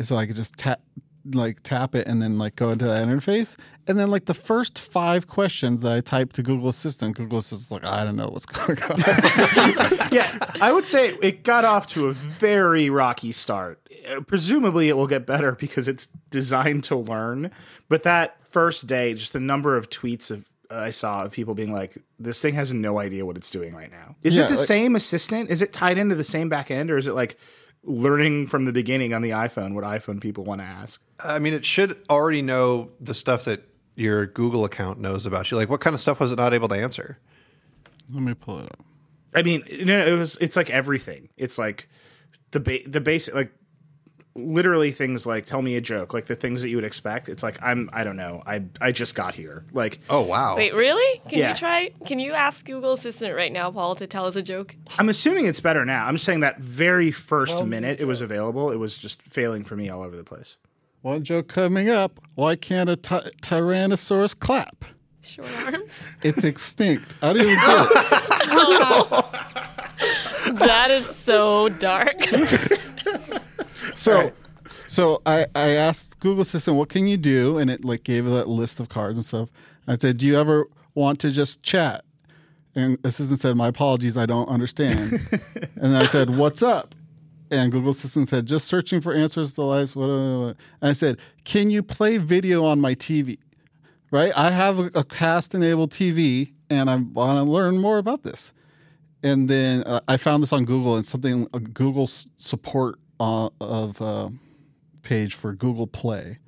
so 0.00 0.16
I 0.16 0.26
could 0.26 0.36
just 0.36 0.54
tap, 0.56 0.80
like 1.32 1.62
tap 1.62 1.94
it, 1.94 2.06
and 2.06 2.20
then 2.20 2.38
like 2.38 2.56
go 2.56 2.70
into 2.70 2.86
that 2.86 3.06
interface. 3.06 3.56
And 3.86 3.98
then 3.98 4.10
like 4.10 4.26
the 4.26 4.34
first 4.34 4.78
five 4.78 5.26
questions 5.26 5.80
that 5.80 5.92
I 5.96 6.00
typed 6.00 6.36
to 6.36 6.42
Google 6.42 6.68
Assistant, 6.68 7.16
Google 7.16 7.38
Assistant's 7.38 7.70
like, 7.70 7.84
I 7.84 8.04
don't 8.04 8.16
know 8.16 8.28
what's 8.28 8.46
going 8.46 8.80
on. 8.82 9.00
Yeah. 10.12 10.38
I 10.60 10.72
would 10.72 10.86
say 10.86 11.16
it 11.22 11.44
got 11.44 11.64
off 11.64 11.86
to 11.88 12.08
a 12.08 12.12
very 12.12 12.90
rocky 12.90 13.32
start. 13.32 13.80
Uh, 14.08 14.20
Presumably 14.20 14.88
it 14.88 14.96
will 14.96 15.06
get 15.06 15.24
better 15.24 15.52
because 15.58 15.88
it's 15.88 16.06
designed 16.30 16.84
to 16.84 16.96
learn. 16.96 17.50
But 17.88 18.02
that 18.02 18.46
first 18.48 18.86
day, 18.86 19.14
just 19.14 19.32
the 19.32 19.40
number 19.40 19.76
of 19.76 19.88
tweets 19.88 20.30
of 20.30 20.46
I 20.70 20.90
saw 20.90 21.24
of 21.24 21.32
people 21.32 21.54
being 21.54 21.72
like, 21.72 21.98
"This 22.18 22.40
thing 22.40 22.54
has 22.54 22.72
no 22.72 22.98
idea 22.98 23.26
what 23.26 23.36
it's 23.36 23.50
doing 23.50 23.74
right 23.74 23.90
now." 23.90 24.16
Is 24.22 24.36
Yeah, 24.36 24.46
it 24.46 24.50
the 24.50 24.56
like- 24.56 24.66
same 24.66 24.94
assistant? 24.96 25.50
Is 25.50 25.62
it 25.62 25.72
tied 25.72 25.98
into 25.98 26.14
the 26.14 26.24
same 26.24 26.48
back 26.48 26.70
end, 26.70 26.90
or 26.90 26.96
is 26.96 27.06
it 27.06 27.14
like 27.14 27.36
learning 27.82 28.46
from 28.46 28.66
the 28.66 28.72
beginning 28.72 29.14
on 29.14 29.22
the 29.22 29.30
iPhone 29.30 29.74
what 29.74 29.84
iPhone 29.84 30.20
people 30.20 30.44
want 30.44 30.60
to 30.60 30.66
ask? 30.66 31.00
I 31.18 31.38
mean, 31.38 31.54
it 31.54 31.64
should 31.64 31.96
already 32.10 32.42
know 32.42 32.90
the 33.00 33.14
stuff 33.14 33.44
that 33.44 33.66
your 33.96 34.26
Google 34.26 34.64
account 34.64 35.00
knows 35.00 35.26
about 35.26 35.50
you. 35.50 35.56
Like, 35.56 35.68
what 35.68 35.80
kind 35.80 35.92
of 35.94 36.00
stuff 36.00 36.20
was 36.20 36.30
it 36.32 36.36
not 36.36 36.54
able 36.54 36.68
to 36.68 36.74
answer? 36.76 37.18
Let 38.12 38.22
me 38.22 38.34
pull 38.34 38.58
it 38.60 38.66
up. 38.66 38.84
I 39.34 39.42
mean, 39.42 39.62
you 39.70 39.84
know, 39.84 39.98
it 40.04 40.16
was. 40.18 40.36
It's 40.40 40.56
like 40.56 40.70
everything. 40.70 41.28
It's 41.36 41.58
like 41.58 41.88
the 42.50 42.60
ba- 42.60 42.86
the 42.86 43.00
basic, 43.00 43.34
like 43.34 43.52
literally 44.34 44.92
things 44.92 45.26
like 45.26 45.44
tell 45.44 45.60
me 45.62 45.76
a 45.76 45.80
joke, 45.80 46.14
like 46.14 46.26
the 46.26 46.36
things 46.36 46.62
that 46.62 46.68
you 46.68 46.76
would 46.76 46.84
expect. 46.84 47.28
It's 47.28 47.42
like 47.42 47.58
I'm. 47.62 47.90
I 47.92 48.04
don't 48.04 48.16
know. 48.16 48.42
I 48.46 48.62
I 48.80 48.92
just 48.92 49.14
got 49.14 49.34
here. 49.34 49.64
Like 49.72 50.00
Oh 50.08 50.22
wow! 50.22 50.56
Wait, 50.56 50.74
really? 50.74 51.20
Can 51.28 51.38
Yeah. 51.38 51.50
you 51.52 51.56
try? 51.56 51.90
Can 52.06 52.18
you 52.18 52.32
ask 52.32 52.64
Google 52.64 52.92
Assistant 52.92 53.34
right 53.34 53.52
now, 53.52 53.70
Paul, 53.70 53.94
to 53.96 54.06
tell 54.06 54.26
us 54.26 54.36
a 54.36 54.42
joke? 54.42 54.76
I'm 54.98 55.08
assuming 55.08 55.46
it's 55.46 55.60
better 55.60 55.84
now. 55.84 56.06
I'm 56.06 56.14
just 56.14 56.24
saying 56.24 56.40
that 56.40 56.58
very 56.60 57.10
first 57.10 57.64
minute 57.64 58.00
it 58.00 58.04
was 58.06 58.20
available, 58.22 58.70
it 58.70 58.76
was 58.76 58.96
just 58.96 59.22
failing 59.22 59.64
for 59.64 59.76
me 59.76 59.88
all 59.88 60.02
over 60.02 60.16
the 60.16 60.24
place. 60.24 60.56
One 61.02 61.24
joke 61.24 61.48
coming 61.48 61.88
up. 61.88 62.20
Why 62.34 62.56
can't 62.56 62.90
a 62.90 62.96
ty- 62.96 63.30
Tyrannosaurus 63.42 64.38
clap? 64.38 64.84
Short 65.22 65.48
arms. 65.66 66.02
It's 66.22 66.44
extinct. 66.44 67.14
I 67.22 67.32
don't 67.32 67.42
even 67.42 67.54
get 67.54 67.88
it. 70.52 70.56
that 70.58 70.90
is 70.90 71.06
so 71.06 71.68
dark. 71.70 72.16
So, 73.94 74.32
so 74.66 75.22
I, 75.26 75.46
I 75.54 75.70
asked 75.70 76.20
Google 76.20 76.42
Assistant, 76.42 76.76
what 76.76 76.88
can 76.88 77.06
you 77.06 77.16
do? 77.16 77.58
And 77.58 77.70
it 77.70 77.84
like 77.84 78.04
gave 78.04 78.24
that 78.26 78.48
list 78.48 78.80
of 78.80 78.88
cards 78.88 79.18
and 79.18 79.24
stuff. 79.24 79.48
I 79.86 79.96
said, 79.96 80.18
do 80.18 80.26
you 80.26 80.38
ever 80.38 80.66
want 80.94 81.18
to 81.20 81.30
just 81.30 81.62
chat? 81.62 82.04
And 82.74 82.98
Assistant 83.04 83.40
said, 83.40 83.56
my 83.56 83.68
apologies, 83.68 84.16
I 84.16 84.26
don't 84.26 84.48
understand. 84.48 85.12
and 85.32 85.92
then 85.92 85.96
I 85.96 86.06
said, 86.06 86.30
what's 86.30 86.62
up? 86.62 86.94
And 87.50 87.72
Google 87.72 87.90
Assistant 87.90 88.28
said, 88.28 88.46
just 88.46 88.68
searching 88.68 89.00
for 89.00 89.12
answers 89.12 89.54
to 89.54 89.62
life. 89.62 89.96
What, 89.96 90.08
what, 90.08 90.38
what. 90.38 90.56
And 90.80 90.90
I 90.90 90.92
said, 90.92 91.18
can 91.44 91.70
you 91.70 91.82
play 91.82 92.18
video 92.18 92.64
on 92.64 92.80
my 92.80 92.94
TV? 92.94 93.38
Right? 94.12 94.32
I 94.36 94.50
have 94.50 94.78
a, 94.78 94.90
a 94.94 95.04
cast 95.04 95.54
enabled 95.54 95.90
TV 95.90 96.52
and 96.68 96.88
I 96.88 96.96
want 96.96 97.38
to 97.38 97.42
learn 97.42 97.78
more 97.78 97.98
about 97.98 98.22
this 98.22 98.52
and 99.22 99.48
then 99.48 99.82
uh, 99.84 100.00
I 100.08 100.16
found 100.16 100.42
this 100.42 100.52
on 100.52 100.64
Google 100.64 100.96
and 100.96 101.04
something 101.04 101.46
a 101.52 101.60
Google 101.60 102.06
support 102.06 102.98
uh, 103.20 103.50
of 103.60 104.02
uh, 104.02 104.30
page 105.02 105.34
for 105.34 105.52
Google 105.52 105.86
Play. 105.86 106.38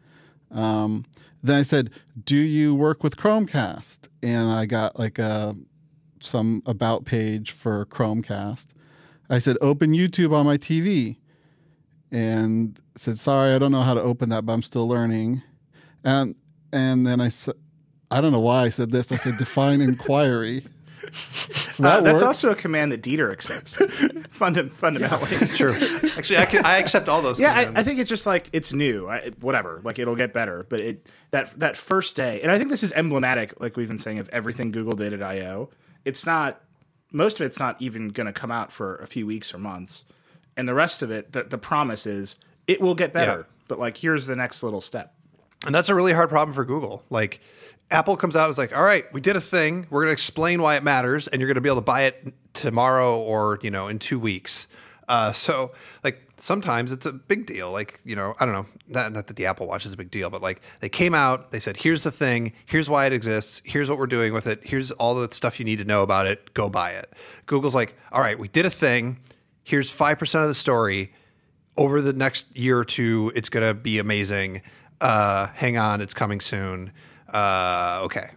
Um, 0.51 1.05
then 1.43 1.59
I 1.59 1.63
said, 1.63 1.91
"Do 2.25 2.37
you 2.37 2.75
work 2.75 3.05
with 3.05 3.17
Chromecast?" 3.17 4.09
And 4.23 4.51
I 4.51 4.67
got 4.67 4.99
like 4.99 5.19
a 5.19 5.55
some 6.21 6.63
about 6.67 7.05
page 7.05 7.51
for 7.51 7.85
Chromecast. 7.87 8.69
I 9.29 9.39
said, 9.39 9.57
"Open 9.61 9.93
YouTube 9.93 10.33
on 10.33 10.47
my 10.47 10.57
TV," 10.57 11.19
and 12.11 12.81
said, 12.97 13.19
"Sorry, 13.19 13.55
I 13.55 13.59
don't 13.59 13.73
know 13.73 13.83
how 13.83 13.95
to 13.95 14.03
open 14.03 14.31
that, 14.31 14.47
but 14.47 14.53
I'm 14.53 14.63
still 14.63 14.89
learning." 14.89 15.43
And 16.05 16.35
and 16.73 17.07
then 17.07 17.21
I 17.21 17.29
said, 17.29 17.55
"I 18.11 18.21
don't 18.21 18.33
know 18.33 18.41
why 18.41 18.63
I 18.63 18.69
said 18.69 18.93
this." 18.93 19.13
I 19.13 19.17
said, 19.17 19.37
"Define 19.37 19.81
inquiry." 19.81 20.65
Uh, 21.83 22.01
that's 22.01 22.23
also 22.23 22.51
a 22.51 22.55
command 22.55 22.93
that 22.93 23.03
Dieter 23.03 23.33
accepts. 23.33 23.75
Funda- 24.31 24.71
fundamentally. 24.71 25.47
True. 25.49 25.75
Actually, 26.17 26.39
I, 26.39 26.45
can, 26.47 26.65
I 26.65 26.79
accept 26.79 27.09
all 27.09 27.23
those. 27.23 27.41
Yeah. 27.41 27.53
I, 27.53 27.81
I 27.81 27.83
think 27.83 27.99
it's 27.99 28.09
just 28.09 28.27
like 28.27 28.49
it's 28.53 28.73
new. 28.73 29.09
I, 29.09 29.31
whatever, 29.41 29.81
like 29.85 29.99
it'll 29.99 30.17
get 30.17 30.33
better. 30.33 30.67
But 30.69 30.81
it 30.81 31.11
that 31.31 31.59
that 31.59 31.77
first 31.77 32.17
day, 32.17 32.41
and 32.43 32.51
I 32.51 32.59
think 32.59 32.71
this 32.71 32.83
is 32.83 32.93
emblematic, 32.93 33.61
like 33.61 33.77
we've 33.77 33.89
been 33.89 33.99
saying, 33.99 34.19
of 34.19 34.29
everything 34.31 34.71
Google 34.71 34.95
did 34.95 35.13
at 35.13 35.23
I/O. 35.23 35.71
It's 36.05 36.27
not 36.27 36.61
most 37.11 37.41
of 37.41 37.47
it's 37.47 37.59
not 37.59 37.81
even 37.81 38.09
going 38.09 38.27
to 38.27 38.33
come 38.33 38.51
out 38.51 38.73
for 38.73 38.97
a 38.97 39.07
few 39.07 39.27
weeks 39.27 39.55
or 39.55 39.59
months, 39.59 40.05
and 40.57 40.69
the 40.69 40.75
rest 40.75 41.03
of 41.03 41.11
it, 41.11 41.33
the, 41.33 41.45
the 41.45 41.59
promise 41.59 42.07
is 42.07 42.37
it 42.67 42.81
will 42.81 42.95
get 42.95 43.13
better. 43.13 43.39
Yeah. 43.39 43.57
But 43.69 43.79
like, 43.79 43.97
here's 43.97 44.27
the 44.27 44.37
next 44.37 44.63
little 44.63 44.81
step. 44.81 45.15
And 45.65 45.75
that's 45.75 45.89
a 45.89 45.95
really 45.95 46.13
hard 46.13 46.29
problem 46.29 46.55
for 46.55 46.65
Google. 46.65 47.05
Like 47.11 47.41
Apple 47.91 48.17
comes 48.17 48.35
out 48.37 48.45
and 48.45 48.51
is 48.51 48.59
like, 48.59 48.77
all 48.77 48.83
right, 48.83 49.11
we 49.13 49.21
did 49.21 49.37
a 49.37 49.41
thing. 49.41 49.87
We're 49.91 50.01
going 50.01 50.09
to 50.09 50.13
explain 50.13 50.63
why 50.63 50.77
it 50.77 50.83
matters, 50.83 51.29
and 51.29 51.41
you're 51.41 51.49
going 51.49 51.57
to 51.57 51.61
be 51.61 51.69
able 51.69 51.77
to 51.77 51.83
buy 51.83 52.03
it 52.03 52.35
tomorrow 52.55 53.19
or 53.19 53.59
you 53.63 53.71
know 53.71 53.89
in 53.89 53.99
two 53.99 54.19
weeks. 54.19 54.67
Uh, 55.09 55.33
so 55.33 55.73
like 56.03 56.21
sometimes 56.39 56.91
it's 56.91 57.07
a 57.07 57.13
big 57.13 57.47
deal. 57.47 57.71
Like 57.71 58.01
you 58.05 58.17
know, 58.17 58.35
I 58.41 58.45
don't 58.45 58.55
know, 58.55 58.67
not, 58.89 59.13
not 59.13 59.27
that 59.29 59.37
the 59.37 59.47
Apple 59.47 59.69
Watch 59.69 59.87
is 59.87 59.93
a 59.93 59.97
big 59.97 60.11
deal, 60.11 60.31
but 60.31 60.43
like 60.43 60.61
they 60.81 60.89
came 60.89 61.15
out, 61.15 61.53
they 61.53 61.61
said, 61.61 61.77
here's 61.77 62.03
the 62.03 62.13
thing, 62.13 62.53
here's 62.67 62.91
why 62.91 63.07
it 63.07 63.13
exists, 63.13 63.63
here's 63.65 63.89
what 63.89 63.99
we're 63.99 64.07
doing 64.07 64.33
with 64.33 64.47
it, 64.47 64.61
here's 64.65 64.91
all 64.93 65.15
the 65.15 65.29
stuff 65.33 65.59
you 65.59 65.65
need 65.65 65.79
to 65.79 65.85
know 65.85 66.03
about 66.03 66.27
it. 66.27 66.55
Go 66.55 66.69
buy 66.69 66.93
it. 66.93 67.13
Google's 67.47 67.75
like, 67.75 67.95
all 68.11 68.21
right, 68.21 68.39
we 68.39 68.49
did 68.49 68.67
a 68.67 68.71
thing. 68.71 69.19
Here's 69.63 69.91
five 69.91 70.19
percent 70.19 70.43
of 70.43 70.49
the 70.49 70.55
story 70.55 71.13
over 71.77 72.01
the 72.01 72.13
next 72.13 72.55
year 72.57 72.79
or 72.79 72.85
two, 72.85 73.33
it's 73.35 73.49
going 73.49 73.67
to 73.67 73.75
be 73.75 73.99
amazing. 73.99 74.63
Uh, 75.03 75.49
hang 75.55 75.77
on, 75.77 76.01
it's 76.01 76.15
coming 76.15 76.41
soon. 76.41 76.93
Uh, 77.33 78.01
okay. 78.05 78.31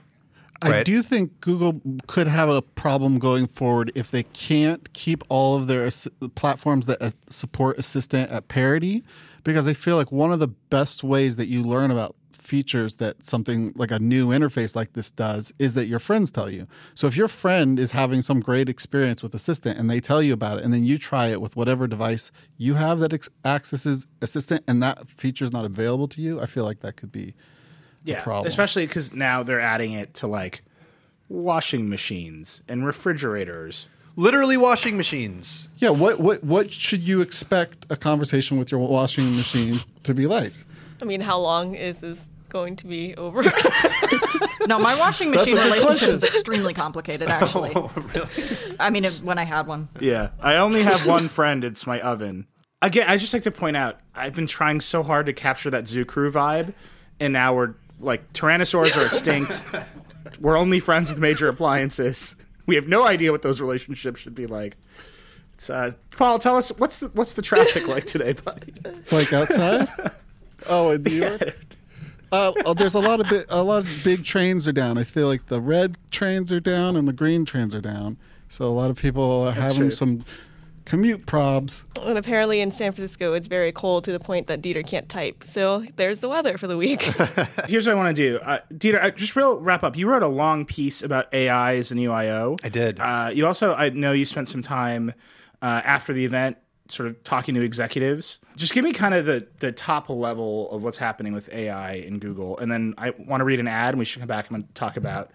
I 0.61 0.81
do 0.81 1.03
think 1.03 1.39
Google 1.41 1.79
could 2.07 2.25
have 2.25 2.49
a 2.49 2.61
problem 2.61 3.19
going 3.19 3.45
forward 3.45 3.91
if 3.93 4.09
they 4.09 4.23
can't 4.23 4.91
keep 4.93 5.23
all 5.29 5.55
of 5.55 5.67
their 5.67 5.85
ass- 5.85 6.07
platforms 6.33 6.87
that 6.87 6.99
uh, 7.01 7.11
support 7.29 7.77
Assistant 7.77 8.31
at 8.31 8.47
parity, 8.47 9.03
because 9.43 9.67
I 9.67 9.73
feel 9.73 9.95
like 9.95 10.11
one 10.11 10.31
of 10.31 10.39
the 10.39 10.47
best 10.47 11.03
ways 11.03 11.37
that 11.37 11.49
you 11.49 11.61
learn 11.61 11.91
about 11.91 12.15
features 12.45 12.97
that 12.97 13.25
something 13.25 13.73
like 13.75 13.91
a 13.91 13.99
new 13.99 14.27
interface 14.27 14.75
like 14.75 14.93
this 14.93 15.09
does 15.11 15.53
is 15.59 15.73
that 15.73 15.87
your 15.87 15.99
friends 15.99 16.31
tell 16.31 16.49
you. 16.49 16.67
So 16.93 17.07
if 17.07 17.17
your 17.17 17.27
friend 17.27 17.79
is 17.79 17.91
having 17.91 18.21
some 18.21 18.39
great 18.39 18.69
experience 18.69 19.23
with 19.23 19.33
Assistant 19.33 19.77
and 19.77 19.89
they 19.89 19.99
tell 19.99 20.21
you 20.21 20.33
about 20.33 20.59
it, 20.59 20.63
and 20.63 20.73
then 20.73 20.85
you 20.85 20.97
try 20.97 21.27
it 21.27 21.41
with 21.41 21.55
whatever 21.55 21.87
device 21.87 22.31
you 22.57 22.75
have 22.75 22.99
that 22.99 23.13
ex- 23.13 23.29
accesses 23.43 24.07
Assistant, 24.21 24.63
and 24.67 24.81
that 24.83 25.07
feature 25.07 25.45
is 25.45 25.51
not 25.51 25.65
available 25.65 26.07
to 26.09 26.21
you, 26.21 26.39
I 26.41 26.45
feel 26.45 26.63
like 26.63 26.79
that 26.81 26.95
could 26.95 27.11
be 27.11 27.33
Yeah, 28.03 28.21
problem. 28.23 28.47
especially 28.47 28.85
because 28.87 29.13
now 29.13 29.43
they're 29.43 29.59
adding 29.61 29.93
it 29.93 30.13
to 30.15 30.27
like 30.27 30.61
washing 31.29 31.89
machines 31.89 32.61
and 32.67 32.85
refrigerators. 32.85 33.87
Literally 34.17 34.55
washing 34.55 34.95
machines. 34.95 35.67
Yeah, 35.77 35.89
what 35.89 36.19
what 36.19 36.43
what 36.43 36.71
should 36.71 37.01
you 37.01 37.19
expect 37.21 37.85
a 37.89 37.97
conversation 37.97 38.57
with 38.57 38.71
your 38.71 38.79
washing 38.79 39.35
machine 39.35 39.79
to 40.03 40.13
be 40.13 40.25
like? 40.25 40.53
I 41.01 41.05
mean, 41.05 41.19
how 41.19 41.37
long 41.39 41.75
is 41.75 41.97
this 41.97 42.21
going 42.55 42.77
to 42.77 42.87
be 42.87 43.13
over? 43.15 43.43
No, 44.67 44.79
my 44.79 44.97
washing 44.97 45.29
That's 45.29 45.45
machine 45.45 45.59
a 45.59 45.61
good 45.61 45.73
relationship 45.73 46.09
question. 46.09 46.09
is 46.09 46.23
extremely 46.23 46.73
complicated, 46.73 47.27
actually. 47.27 47.75
I 48.79 48.89
mean, 48.89 49.05
if, 49.05 49.21
when 49.21 49.37
I 49.37 49.43
had 49.43 49.67
one. 49.67 49.89
Yeah, 49.99 50.29
I 50.39 50.55
only 50.55 50.81
have 50.81 51.05
one 51.05 51.27
friend. 51.27 51.63
It's 51.63 51.85
my 51.85 52.01
oven. 52.01 52.47
Again, 52.81 53.07
I 53.07 53.17
just 53.17 53.31
like 53.31 53.43
to 53.43 53.51
point 53.51 53.77
out 53.77 53.99
I've 54.15 54.33
been 54.35 54.47
trying 54.47 54.81
so 54.81 55.03
hard 55.03 55.27
to 55.27 55.33
capture 55.33 55.69
that 55.69 55.87
Zoo 55.87 56.03
Crew 56.03 56.31
vibe, 56.31 56.73
and 57.19 57.31
now 57.31 57.53
we're 57.53 57.75
like 57.99 58.33
tyrannosaurs 58.33 58.97
are 58.97 59.05
extinct. 59.05 59.61
we're 60.39 60.57
only 60.57 60.79
friends 60.79 61.11
with 61.11 61.19
major 61.19 61.47
appliances. 61.47 62.35
We 62.65 62.73
have 62.73 62.87
no 62.87 63.05
idea 63.05 63.31
what 63.31 63.43
those 63.43 63.61
relationships 63.61 64.19
should 64.19 64.33
be 64.33 64.47
like. 64.47 64.77
It's, 65.53 65.69
uh, 65.69 65.91
Paul, 66.17 66.39
tell 66.39 66.57
us 66.57 66.69
what's 66.79 66.97
the 66.97 67.09
what's 67.09 67.35
the 67.35 67.43
traffic 67.43 67.87
like 67.87 68.05
today, 68.05 68.33
buddy? 68.33 68.73
Like 69.11 69.31
outside? 69.31 69.87
oh, 70.67 70.89
in 70.89 71.03
New 71.03 71.11
York. 71.11 71.55
Uh, 72.31 72.73
there's 72.73 72.95
a 72.95 72.99
lot 72.99 73.19
of 73.19 73.29
bi- 73.29 73.45
a 73.49 73.63
lot 73.63 73.83
of 73.83 74.03
big 74.03 74.23
trains 74.23 74.67
are 74.67 74.73
down. 74.73 74.97
I 74.97 75.03
feel 75.03 75.27
like 75.27 75.47
the 75.47 75.61
red 75.61 75.97
trains 76.11 76.51
are 76.51 76.59
down 76.59 76.95
and 76.95 77.07
the 77.07 77.13
green 77.13 77.45
trains 77.45 77.73
are 77.75 77.81
down. 77.81 78.17
So 78.47 78.65
a 78.65 78.67
lot 78.67 78.89
of 78.89 78.97
people 78.97 79.41
are 79.41 79.51
having 79.51 79.77
true. 79.77 79.91
some 79.91 80.25
Commute 80.85 81.25
probs. 81.25 81.83
And 82.01 82.17
apparently 82.17 82.61
in 82.61 82.71
San 82.71 82.91
Francisco, 82.91 83.33
it's 83.33 83.47
very 83.47 83.71
cold 83.71 84.03
to 84.03 84.11
the 84.11 84.19
point 84.19 84.45
that 84.47 84.61
Dieter 84.61 84.85
can't 84.85 85.09
type. 85.09 85.43
So 85.47 85.83
there's 85.95 86.19
the 86.19 86.29
weather 86.29 86.59
for 86.59 86.67
the 86.67 86.77
week. 86.77 87.01
Here's 87.67 87.87
what 87.87 87.93
I 87.93 87.95
want 87.95 88.15
to 88.15 88.21
do, 88.21 88.37
uh, 88.37 88.59
Dieter. 88.71 89.01
I, 89.01 89.09
just 89.09 89.35
real 89.35 89.59
wrap 89.59 89.83
up. 89.83 89.97
You 89.97 90.07
wrote 90.07 90.21
a 90.21 90.27
long 90.27 90.63
piece 90.63 91.01
about 91.01 91.33
AI 91.33 91.77
as 91.77 91.89
the 91.89 91.95
new 91.95 92.13
I 92.13 92.69
did. 92.69 92.99
Uh, 92.99 93.31
you 93.33 93.47
also, 93.47 93.73
I 93.73 93.89
know 93.89 94.11
you 94.11 94.25
spent 94.25 94.47
some 94.47 94.61
time 94.61 95.13
uh, 95.61 95.81
after 95.83 96.13
the 96.13 96.23
event, 96.23 96.57
sort 96.89 97.09
of 97.09 97.23
talking 97.23 97.55
to 97.55 97.61
executives. 97.61 98.39
Just 98.55 98.73
give 98.73 98.83
me 98.83 98.93
kind 98.93 99.13
of 99.13 99.25
the 99.25 99.47
the 99.59 99.71
top 99.71 100.09
level 100.09 100.69
of 100.71 100.83
what's 100.83 100.97
happening 100.97 101.33
with 101.33 101.49
AI 101.51 101.93
in 101.93 102.19
Google, 102.19 102.57
and 102.57 102.71
then 102.71 102.93
I 102.97 103.11
want 103.11 103.41
to 103.41 103.45
read 103.45 103.59
an 103.59 103.67
ad, 103.67 103.89
and 103.89 103.99
we 103.99 104.05
should 104.05 104.19
come 104.19 104.27
back 104.27 104.49
and 104.49 104.73
talk 104.75 104.97
about 104.97 105.31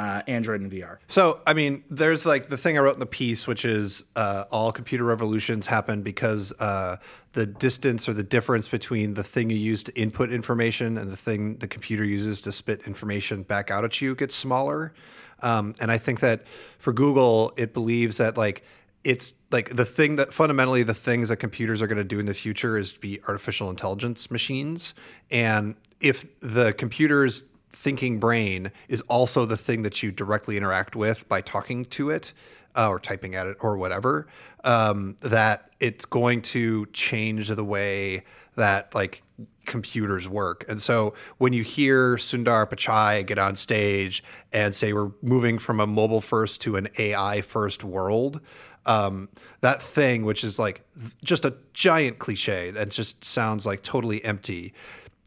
uh, 0.00 0.22
Android 0.26 0.62
and 0.62 0.72
VR. 0.72 0.96
So, 1.08 1.40
I 1.46 1.52
mean, 1.52 1.84
there's 1.90 2.24
like 2.24 2.48
the 2.48 2.56
thing 2.56 2.78
I 2.78 2.80
wrote 2.80 2.94
in 2.94 3.00
the 3.00 3.06
piece, 3.06 3.46
which 3.46 3.66
is 3.66 4.02
uh, 4.16 4.44
all 4.50 4.72
computer 4.72 5.04
revolutions 5.04 5.66
happen 5.66 6.00
because 6.00 6.52
uh, 6.52 6.96
the 7.34 7.44
distance 7.44 8.08
or 8.08 8.14
the 8.14 8.22
difference 8.22 8.66
between 8.66 9.12
the 9.12 9.22
thing 9.22 9.50
you 9.50 9.58
use 9.58 9.82
to 9.82 9.94
input 10.00 10.32
information 10.32 10.96
and 10.96 11.12
the 11.12 11.18
thing 11.18 11.58
the 11.58 11.68
computer 11.68 12.02
uses 12.02 12.40
to 12.42 12.52
spit 12.52 12.80
information 12.86 13.42
back 13.42 13.70
out 13.70 13.84
at 13.84 14.00
you 14.00 14.14
gets 14.14 14.34
smaller. 14.34 14.94
Um, 15.42 15.74
and 15.80 15.92
I 15.92 15.98
think 15.98 16.20
that 16.20 16.44
for 16.78 16.94
Google, 16.94 17.52
it 17.58 17.74
believes 17.74 18.16
that 18.16 18.38
like 18.38 18.64
it's 19.04 19.34
like 19.50 19.74
the 19.74 19.84
thing 19.84 20.16
that 20.16 20.32
fundamentally 20.32 20.82
the 20.82 20.94
things 20.94 21.28
that 21.30 21.36
computers 21.36 21.80
are 21.80 21.86
going 21.86 21.98
to 21.98 22.04
do 22.04 22.18
in 22.18 22.26
the 22.26 22.34
future 22.34 22.76
is 22.76 22.92
be 22.92 23.20
artificial 23.26 23.70
intelligence 23.70 24.30
machines. 24.30 24.94
And 25.30 25.74
if 26.00 26.26
the 26.40 26.72
computers 26.74 27.44
thinking 27.72 28.18
brain 28.18 28.72
is 28.88 29.00
also 29.02 29.46
the 29.46 29.56
thing 29.56 29.82
that 29.82 30.02
you 30.02 30.12
directly 30.12 30.56
interact 30.56 30.94
with 30.94 31.28
by 31.28 31.40
talking 31.40 31.84
to 31.86 32.10
it 32.10 32.32
uh, 32.76 32.88
or 32.88 32.98
typing 32.98 33.34
at 33.34 33.46
it 33.46 33.56
or 33.60 33.76
whatever 33.76 34.26
um, 34.64 35.16
that 35.20 35.70
it's 35.80 36.04
going 36.04 36.42
to 36.42 36.86
change 36.92 37.48
the 37.48 37.64
way 37.64 38.22
that 38.56 38.94
like 38.94 39.22
computers 39.64 40.28
work 40.28 40.64
and 40.68 40.82
so 40.82 41.14
when 41.38 41.52
you 41.52 41.62
hear 41.62 42.16
sundar 42.16 42.68
pichai 42.68 43.24
get 43.24 43.38
on 43.38 43.54
stage 43.54 44.22
and 44.52 44.74
say 44.74 44.92
we're 44.92 45.12
moving 45.22 45.58
from 45.58 45.78
a 45.78 45.86
mobile 45.86 46.20
first 46.20 46.60
to 46.60 46.76
an 46.76 46.88
ai 46.98 47.40
first 47.40 47.84
world 47.84 48.40
um, 48.86 49.28
that 49.60 49.82
thing 49.82 50.24
which 50.24 50.42
is 50.44 50.58
like 50.58 50.82
just 51.22 51.44
a 51.44 51.54
giant 51.74 52.18
cliche 52.18 52.70
that 52.70 52.88
just 52.90 53.24
sounds 53.24 53.66
like 53.66 53.82
totally 53.82 54.24
empty 54.24 54.72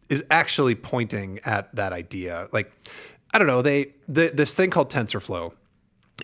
is 0.09 0.23
actually 0.29 0.75
pointing 0.75 1.39
at 1.45 1.73
that 1.75 1.93
idea. 1.93 2.47
Like, 2.51 2.71
I 3.33 3.37
don't 3.37 3.47
know, 3.47 3.61
they 3.61 3.93
the, 4.07 4.31
this 4.33 4.53
thing 4.55 4.69
called 4.69 4.91
TensorFlow. 4.91 5.53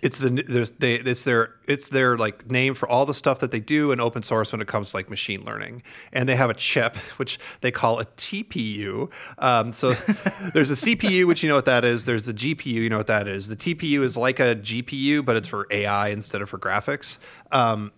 It's 0.02 0.18
the 0.18 0.30
there's 0.30 0.70
they 0.72 0.94
it's 0.94 1.24
their 1.24 1.54
it's 1.66 1.88
their 1.88 2.16
like 2.16 2.48
name 2.48 2.74
for 2.74 2.88
all 2.88 3.04
the 3.06 3.14
stuff 3.14 3.40
that 3.40 3.50
they 3.50 3.58
do 3.58 3.90
in 3.90 4.00
open 4.00 4.22
source 4.22 4.52
when 4.52 4.60
it 4.60 4.68
comes 4.68 4.90
to 4.90 4.96
like 4.96 5.10
machine 5.10 5.44
learning, 5.44 5.82
and 6.12 6.28
they 6.28 6.36
have 6.36 6.48
a 6.48 6.54
chip 6.54 6.96
which 7.16 7.40
they 7.60 7.72
call 7.72 7.98
a 7.98 8.04
TPU. 8.04 9.10
Um, 9.38 9.72
so 9.72 9.92
there's 10.54 10.70
a 10.70 10.74
CPU, 10.74 11.26
which 11.26 11.42
you 11.42 11.48
know 11.48 11.56
what 11.56 11.64
that 11.64 11.84
is. 11.84 12.04
There's 12.04 12.24
the 12.24 12.34
GPU, 12.34 12.66
you 12.66 12.88
know 12.88 12.98
what 12.98 13.08
that 13.08 13.26
is. 13.26 13.48
The 13.48 13.56
TPU 13.56 14.02
is 14.02 14.16
like 14.16 14.38
a 14.38 14.54
GPU, 14.54 15.24
but 15.24 15.36
it's 15.36 15.48
for 15.48 15.66
AI 15.70 16.08
instead 16.08 16.40
of 16.40 16.48
for 16.48 16.58
graphics. 16.58 17.18
Um, 17.50 17.92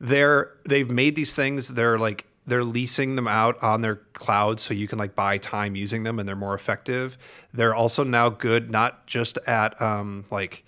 they're 0.00 0.52
they've 0.68 0.90
made 0.90 1.16
these 1.16 1.34
things. 1.34 1.68
They're 1.68 1.98
like 1.98 2.26
they're 2.46 2.64
leasing 2.64 3.14
them 3.16 3.28
out 3.28 3.62
on 3.62 3.82
their 3.82 3.96
cloud 4.14 4.58
so 4.58 4.74
you 4.74 4.88
can 4.88 4.98
like 4.98 5.14
buy 5.14 5.38
time 5.38 5.76
using 5.76 6.02
them 6.02 6.18
and 6.18 6.26
they're 6.26 6.34
more 6.34 6.54
effective 6.54 7.18
they're 7.52 7.74
also 7.74 8.02
now 8.02 8.30
good 8.30 8.70
not 8.70 9.06
just 9.06 9.38
at 9.46 9.80
um, 9.82 10.24
like 10.30 10.64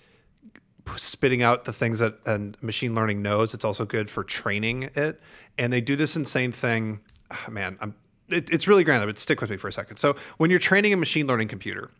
spitting 0.97 1.41
out 1.43 1.65
the 1.65 1.73
things 1.73 1.99
that 1.99 2.17
and 2.25 2.57
machine 2.61 2.95
learning 2.95 3.21
knows 3.21 3.53
it's 3.53 3.65
also 3.65 3.85
good 3.85 4.09
for 4.09 4.23
training 4.23 4.89
it 4.95 5.21
and 5.57 5.71
they 5.71 5.81
do 5.81 5.95
this 5.95 6.15
insane 6.15 6.51
thing 6.51 6.99
oh, 7.31 7.51
man 7.51 7.77
i'm 7.81 7.95
it, 8.29 8.49
it's 8.49 8.67
really 8.67 8.83
grand 8.83 9.05
but 9.05 9.19
stick 9.19 9.41
with 9.41 9.49
me 9.49 9.57
for 9.57 9.67
a 9.67 9.73
second 9.73 9.97
so 9.97 10.15
when 10.37 10.49
you're 10.49 10.59
training 10.59 10.93
a 10.93 10.97
machine 10.97 11.27
learning 11.27 11.47
computer 11.47 11.91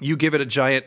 you 0.00 0.16
give 0.16 0.34
it 0.34 0.40
a 0.40 0.46
giant 0.46 0.84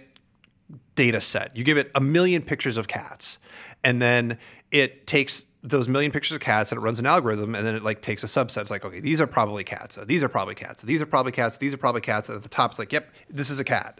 data 0.95 1.21
set 1.21 1.55
you 1.55 1.63
give 1.63 1.77
it 1.77 1.89
a 1.95 2.01
million 2.01 2.41
pictures 2.41 2.77
of 2.77 2.87
cats 2.87 3.37
and 3.83 4.01
then 4.01 4.37
it 4.71 5.07
takes 5.07 5.45
those 5.61 5.89
million 5.89 6.11
pictures 6.11 6.35
of 6.35 6.41
cats 6.41 6.71
and 6.71 6.79
it 6.79 6.81
runs 6.81 6.99
an 6.99 7.05
algorithm 7.05 7.53
and 7.53 7.65
then 7.65 7.75
it 7.75 7.83
like 7.83 8.01
takes 8.01 8.23
a 8.23 8.27
subset. 8.27 8.61
It's 8.61 8.71
like, 8.71 8.85
okay, 8.85 8.99
these 8.99 9.19
are 9.19 9.27
probably 9.27 9.63
cats. 9.63 9.97
These 10.05 10.23
are 10.23 10.29
probably 10.29 10.55
cats. 10.55 10.81
These 10.83 11.01
are 11.01 11.05
probably 11.05 11.31
cats. 11.31 11.57
These 11.57 11.73
are 11.73 11.77
probably 11.77 12.01
cats. 12.01 12.29
And 12.29 12.37
at 12.37 12.43
the 12.43 12.49
top, 12.49 12.71
it's 12.71 12.79
like, 12.79 12.93
yep, 12.93 13.11
this 13.29 13.49
is 13.49 13.59
a 13.59 13.63
cat. 13.63 13.99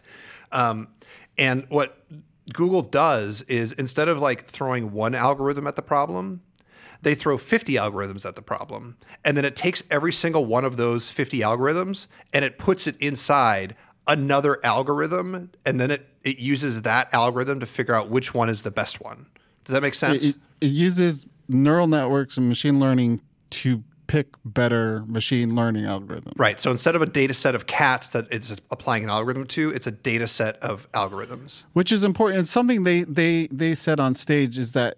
Um, 0.52 0.88
and 1.38 1.65
what 1.69 2.06
Google 2.53 2.81
does 2.81 3.41
is 3.43 3.71
instead 3.73 4.07
of 4.07 4.19
like 4.19 4.47
throwing 4.47 4.91
one 4.91 5.15
algorithm 5.15 5.67
at 5.67 5.75
the 5.75 5.81
problem, 5.81 6.41
they 7.01 7.15
throw 7.15 7.38
50 7.38 7.73
algorithms 7.73 8.25
at 8.25 8.35
the 8.35 8.41
problem. 8.41 8.97
And 9.23 9.38
then 9.38 9.45
it 9.45 9.55
takes 9.55 9.83
every 9.89 10.12
single 10.12 10.45
one 10.45 10.65
of 10.65 10.77
those 10.77 11.09
50 11.09 11.39
algorithms 11.39 12.07
and 12.33 12.43
it 12.43 12.57
puts 12.57 12.88
it 12.88 12.97
inside 12.97 13.75
another 14.07 14.63
algorithm. 14.65 15.51
And 15.65 15.79
then 15.79 15.91
it, 15.91 16.09
it 16.23 16.39
uses 16.39 16.81
that 16.81 17.13
algorithm 17.13 17.59
to 17.59 17.65
figure 17.65 17.93
out 17.93 18.09
which 18.09 18.33
one 18.33 18.49
is 18.49 18.63
the 18.63 18.71
best 18.71 19.01
one. 19.01 19.27
Does 19.63 19.73
that 19.73 19.81
make 19.81 19.93
sense? 19.93 20.23
It, 20.23 20.35
it 20.62 20.71
uses 20.71 21.27
neural 21.47 21.88
networks 21.88 22.38
and 22.38 22.49
machine 22.49 22.79
learning 22.79 23.21
to 23.51 23.83
pick 24.10 24.36
better 24.43 25.06
machine 25.06 25.56
learning 25.56 25.84
algorithms. 25.84 26.34
Right. 26.36 26.60
So 26.60 26.72
instead 26.72 26.95
of 26.95 27.04
a 27.04 27.06
data 27.06 27.34
set 27.34 27.54
of 27.54 27.67
cats 27.67 28.10
that 28.10 28.28
it's 28.32 28.52
applying 28.72 29.04
an 29.04 29.12
algorithm 29.12 29.45
to, 29.45 29.69
it's 29.69 29.86
a 29.86 29.91
data 29.91 30.28
set 30.28 30.58
of 30.58 30.91
algorithms. 30.93 31.63
Which 31.74 31.91
is 31.91 32.04
important. 32.04 32.41
It's 32.41 32.50
something 32.50 32.84
they 32.84 33.04
they 33.04 33.48
they 33.52 33.76
said 33.76 34.00
on 34.00 34.15
stage 34.15 34.58
is 34.58 34.72
that 34.72 34.98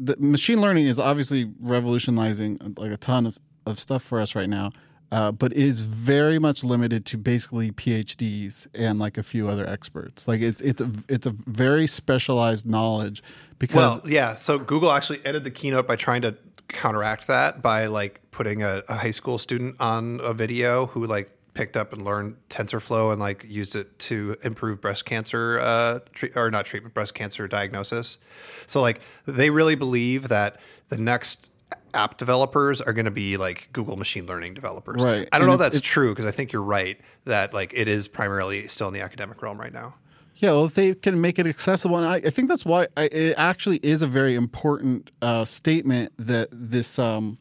the 0.00 0.16
machine 0.18 0.60
learning 0.60 0.86
is 0.86 0.98
obviously 0.98 1.52
revolutionizing 1.60 2.74
like 2.78 2.90
a 2.90 2.96
ton 2.96 3.26
of, 3.26 3.38
of 3.66 3.78
stuff 3.78 4.02
for 4.02 4.20
us 4.20 4.34
right 4.34 4.48
now. 4.48 4.70
Uh, 5.12 5.30
but 5.30 5.52
is 5.52 5.82
very 5.82 6.36
much 6.36 6.64
limited 6.64 7.06
to 7.06 7.16
basically 7.16 7.70
PhDs 7.70 8.66
and 8.74 8.98
like 8.98 9.16
a 9.16 9.22
few 9.22 9.48
other 9.48 9.64
experts. 9.64 10.26
Like 10.26 10.40
it's 10.40 10.60
it's 10.62 10.80
a 10.80 10.90
it's 11.08 11.26
a 11.26 11.30
very 11.46 11.86
specialized 11.86 12.66
knowledge 12.66 13.22
because 13.60 14.00
well, 14.00 14.10
yeah. 14.10 14.34
So 14.34 14.58
Google 14.58 14.90
actually 14.90 15.24
ended 15.24 15.44
the 15.44 15.52
keynote 15.52 15.86
by 15.86 15.94
trying 15.94 16.22
to 16.22 16.36
counteract 16.68 17.26
that 17.26 17.62
by 17.62 17.86
like 17.86 18.20
putting 18.30 18.62
a, 18.62 18.82
a 18.88 18.96
high 18.96 19.10
school 19.10 19.38
student 19.38 19.76
on 19.80 20.20
a 20.22 20.32
video 20.32 20.86
who 20.86 21.06
like 21.06 21.30
picked 21.54 21.76
up 21.76 21.92
and 21.92 22.04
learned 22.04 22.36
TensorFlow 22.50 23.12
and 23.12 23.20
like 23.20 23.44
used 23.48 23.74
it 23.74 23.98
to 23.98 24.36
improve 24.42 24.80
breast 24.80 25.04
cancer 25.06 25.58
uh, 25.60 26.00
tre- 26.12 26.32
or 26.36 26.50
not 26.50 26.66
treatment, 26.66 26.94
breast 26.94 27.14
cancer 27.14 27.48
diagnosis. 27.48 28.18
So 28.66 28.80
like 28.82 29.00
they 29.26 29.50
really 29.50 29.74
believe 29.74 30.28
that 30.28 30.60
the 30.90 30.98
next 30.98 31.48
app 31.94 32.18
developers 32.18 32.80
are 32.80 32.92
going 32.92 33.06
to 33.06 33.10
be 33.10 33.36
like 33.36 33.68
Google 33.72 33.96
machine 33.96 34.26
learning 34.26 34.54
developers. 34.54 35.02
Right. 35.02 35.26
I 35.32 35.38
don't 35.38 35.48
And 35.48 35.58
know 35.58 35.64
if 35.64 35.72
that's 35.72 35.80
true 35.80 36.10
because 36.10 36.26
I 36.26 36.30
think 36.30 36.52
you're 36.52 36.62
right 36.62 37.00
that 37.24 37.54
like 37.54 37.72
it 37.74 37.88
is 37.88 38.06
primarily 38.06 38.68
still 38.68 38.88
in 38.88 38.94
the 38.94 39.00
academic 39.00 39.42
realm 39.42 39.58
right 39.58 39.72
now. 39.72 39.94
Yeah, 40.38 40.50
well, 40.50 40.68
they 40.68 40.94
can 40.94 41.20
make 41.20 41.38
it 41.38 41.46
accessible, 41.46 41.96
and 41.96 42.06
I, 42.06 42.16
I 42.16 42.30
think 42.30 42.48
that's 42.48 42.64
why 42.66 42.88
I, 42.96 43.04
it 43.04 43.34
actually 43.38 43.78
is 43.82 44.02
a 44.02 44.06
very 44.06 44.34
important 44.34 45.10
uh, 45.22 45.46
statement 45.46 46.12
that 46.18 46.48
this 46.52 46.98
um, 46.98 47.38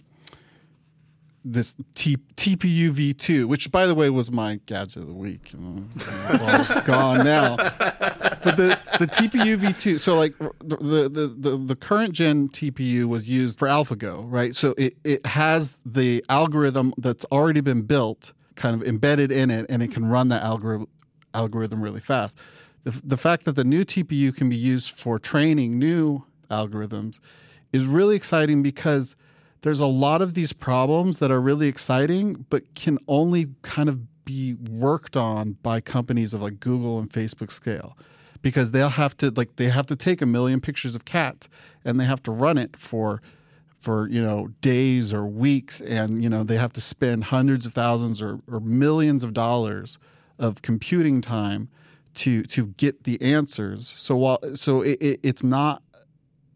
this 1.43 1.75
T, 1.93 2.17
TPU 2.36 2.89
V2, 2.91 3.45
which 3.45 3.69
by 3.69 3.86
the 3.86 3.93
way 3.93 4.10
was 4.10 4.31
my 4.31 4.60
gadget 4.65 4.97
of 4.97 5.08
the 5.08 5.13
week, 5.13 5.51
you 5.51 5.60
know, 5.60 6.81
gone 6.86 7.23
now. 7.23 7.58
But 7.58 8.55
the 8.58 8.79
the 8.99 9.08
TPU 9.08 9.58
V2, 9.58 9.99
so 9.99 10.15
like 10.15 10.38
the, 10.38 11.10
the 11.10 11.36
the 11.38 11.58
the 11.58 11.75
current 11.75 12.13
gen 12.13 12.47
TPU 12.47 13.05
was 13.05 13.29
used 13.29 13.60
for 13.60 13.67
AlphaGo, 13.67 14.25
right? 14.29 14.55
So 14.55 14.73
it 14.77 14.95
it 15.03 15.25
has 15.25 15.81
the 15.86 16.23
algorithm 16.29 16.93
that's 16.97 17.25
already 17.25 17.62
been 17.62 17.81
built, 17.81 18.31
kind 18.55 18.73
of 18.81 18.88
embedded 18.88 19.34
in 19.34 19.51
it, 19.51 19.65
and 19.69 19.84
it 19.84 19.91
can 19.91 20.05
run 20.05 20.29
that 20.29 20.43
algorithm 20.43 20.88
algorithm 21.34 21.81
really 21.81 21.99
fast. 21.99 22.39
The, 22.86 23.02
the 23.04 23.17
fact 23.17 23.45
that 23.45 23.56
the 23.56 23.63
new 23.63 23.84
TPU 23.84 24.36
can 24.36 24.48
be 24.48 24.56
used 24.56 24.91
for 24.91 25.19
training 25.19 25.78
new 25.78 26.24
algorithms 26.50 27.19
is 27.74 27.86
really 27.86 28.15
exciting 28.15 28.63
because 28.63 29.15
there's 29.62 29.80
a 29.80 29.88
lot 29.88 30.21
of 30.21 30.36
these 30.36 30.54
problems 30.54 31.17
that 31.19 31.32
are 31.32 31.41
really 31.41 31.67
exciting, 31.67 32.45
but 32.50 32.76
can 32.76 33.00
only 33.08 33.48
kind 33.63 33.89
of 33.89 34.24
be 34.24 34.56
worked 34.69 35.17
on 35.17 35.54
by 35.63 35.82
companies 35.82 36.34
of 36.34 36.41
like 36.41 36.60
Google 36.60 37.00
and 37.00 37.10
Facebook 37.10 37.52
scale. 37.52 37.98
Because 38.43 38.69
they'll 38.69 38.89
have 38.89 39.17
to 39.17 39.32
like 39.32 39.56
they 39.56 39.69
have 39.69 39.88
to 39.88 39.95
take 39.95 40.21
a 40.21 40.26
million 40.28 40.62
pictures 40.62 40.95
of 40.95 41.04
cats 41.04 41.50
and 41.84 42.00
they 42.00 42.06
have 42.06 42.21
to 42.24 42.32
run 42.32 42.60
it 42.60 42.78
for 42.78 43.24
for 43.80 44.08
you 44.10 44.21
know 44.21 44.50
days 44.62 45.12
or 45.12 45.26
weeks 45.26 45.82
and 45.82 46.24
you 46.24 46.30
know 46.30 46.43
they 46.43 46.58
have 46.58 46.74
to 46.74 46.82
spend 46.82 47.26
hundreds 47.26 47.65
of 47.65 47.74
thousands 47.74 48.21
or, 48.21 48.39
or 48.52 48.60
millions 48.60 49.24
of 49.24 49.34
dollars 49.34 49.98
of 50.38 50.62
computing 50.62 51.21
time 51.21 51.69
to 52.15 52.43
to 52.43 52.67
get 52.67 53.04
the 53.04 53.21
answers 53.21 53.93
so 53.97 54.15
while 54.15 54.39
so 54.56 54.82
it, 54.82 54.97
it, 55.01 55.19
it's 55.23 55.43
not 55.43 55.82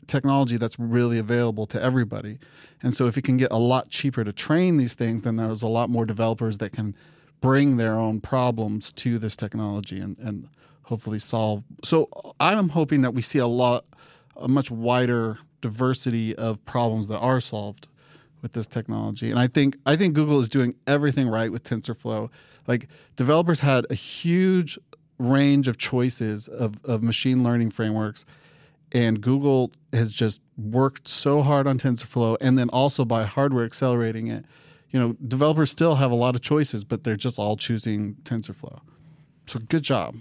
technology 0.07 0.57
that's 0.57 0.79
really 0.79 1.19
available 1.19 1.65
to 1.67 1.81
everybody 1.81 2.39
and 2.81 2.93
so 2.93 3.05
if 3.05 3.15
you 3.15 3.21
can 3.21 3.37
get 3.37 3.51
a 3.51 3.57
lot 3.57 3.89
cheaper 3.89 4.23
to 4.23 4.33
train 4.33 4.77
these 4.77 4.93
things 4.93 5.21
then 5.21 5.35
there's 5.35 5.61
a 5.61 5.67
lot 5.67 5.89
more 5.89 6.05
developers 6.05 6.57
that 6.57 6.71
can 6.71 6.95
bring 7.41 7.77
their 7.77 7.93
own 7.93 8.19
problems 8.19 8.91
to 8.91 9.17
this 9.19 9.35
technology 9.35 9.99
and, 9.99 10.17
and 10.17 10.49
hopefully 10.83 11.19
solve 11.19 11.63
so 11.83 12.09
i'm 12.39 12.69
hoping 12.69 13.01
that 13.01 13.13
we 13.13 13.21
see 13.21 13.39
a 13.39 13.47
lot 13.47 13.85
a 14.35 14.47
much 14.47 14.71
wider 14.71 15.37
diversity 15.61 16.35
of 16.35 16.63
problems 16.65 17.07
that 17.07 17.19
are 17.19 17.39
solved 17.39 17.87
with 18.41 18.53
this 18.53 18.67
technology. 18.67 19.29
And 19.29 19.39
I 19.39 19.47
think 19.47 19.77
I 19.85 19.95
think 19.95 20.13
Google 20.13 20.39
is 20.39 20.47
doing 20.47 20.75
everything 20.87 21.27
right 21.27 21.51
with 21.51 21.63
TensorFlow. 21.63 22.29
Like 22.67 22.87
developers 23.15 23.59
had 23.59 23.85
a 23.89 23.95
huge 23.95 24.77
range 25.19 25.67
of 25.67 25.77
choices 25.77 26.47
of, 26.47 26.83
of 26.85 27.03
machine 27.03 27.43
learning 27.43 27.69
frameworks 27.69 28.25
and 28.91 29.21
Google 29.21 29.71
has 29.93 30.11
just 30.11 30.41
worked 30.57 31.07
so 31.07 31.41
hard 31.41 31.67
on 31.67 31.77
TensorFlow 31.77 32.37
and 32.41 32.57
then 32.57 32.69
also 32.69 33.05
by 33.05 33.23
hardware 33.23 33.65
accelerating 33.65 34.27
it. 34.27 34.45
You 34.89 34.99
know, 34.99 35.15
developers 35.27 35.69
still 35.69 35.95
have 35.95 36.11
a 36.11 36.15
lot 36.15 36.35
of 36.35 36.41
choices, 36.41 36.83
but 36.83 37.03
they're 37.03 37.15
just 37.15 37.37
all 37.37 37.55
choosing 37.55 38.15
TensorFlow. 38.23 38.79
So 39.45 39.59
good 39.67 39.83
job. 39.83 40.15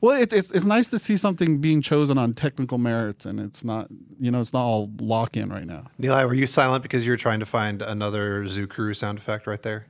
Well, 0.00 0.20
it, 0.20 0.32
it's 0.32 0.50
it's 0.50 0.66
nice 0.66 0.90
to 0.90 0.98
see 0.98 1.16
something 1.16 1.58
being 1.60 1.80
chosen 1.80 2.18
on 2.18 2.34
technical 2.34 2.76
merits, 2.76 3.24
and 3.24 3.40
it's 3.40 3.64
not 3.64 3.88
you 4.18 4.30
know 4.30 4.40
it's 4.40 4.52
not 4.52 4.62
all 4.62 4.90
lock 5.00 5.34
in 5.34 5.48
right 5.48 5.64
now. 5.64 5.86
Nilay, 5.98 6.26
were 6.26 6.34
you 6.34 6.46
silent 6.46 6.82
because 6.82 7.06
you 7.06 7.10
were 7.10 7.16
trying 7.16 7.40
to 7.40 7.46
find 7.46 7.80
another 7.80 8.46
Zoo 8.46 8.66
Crew 8.66 8.92
sound 8.92 9.18
effect 9.18 9.46
right 9.46 9.62
there? 9.62 9.86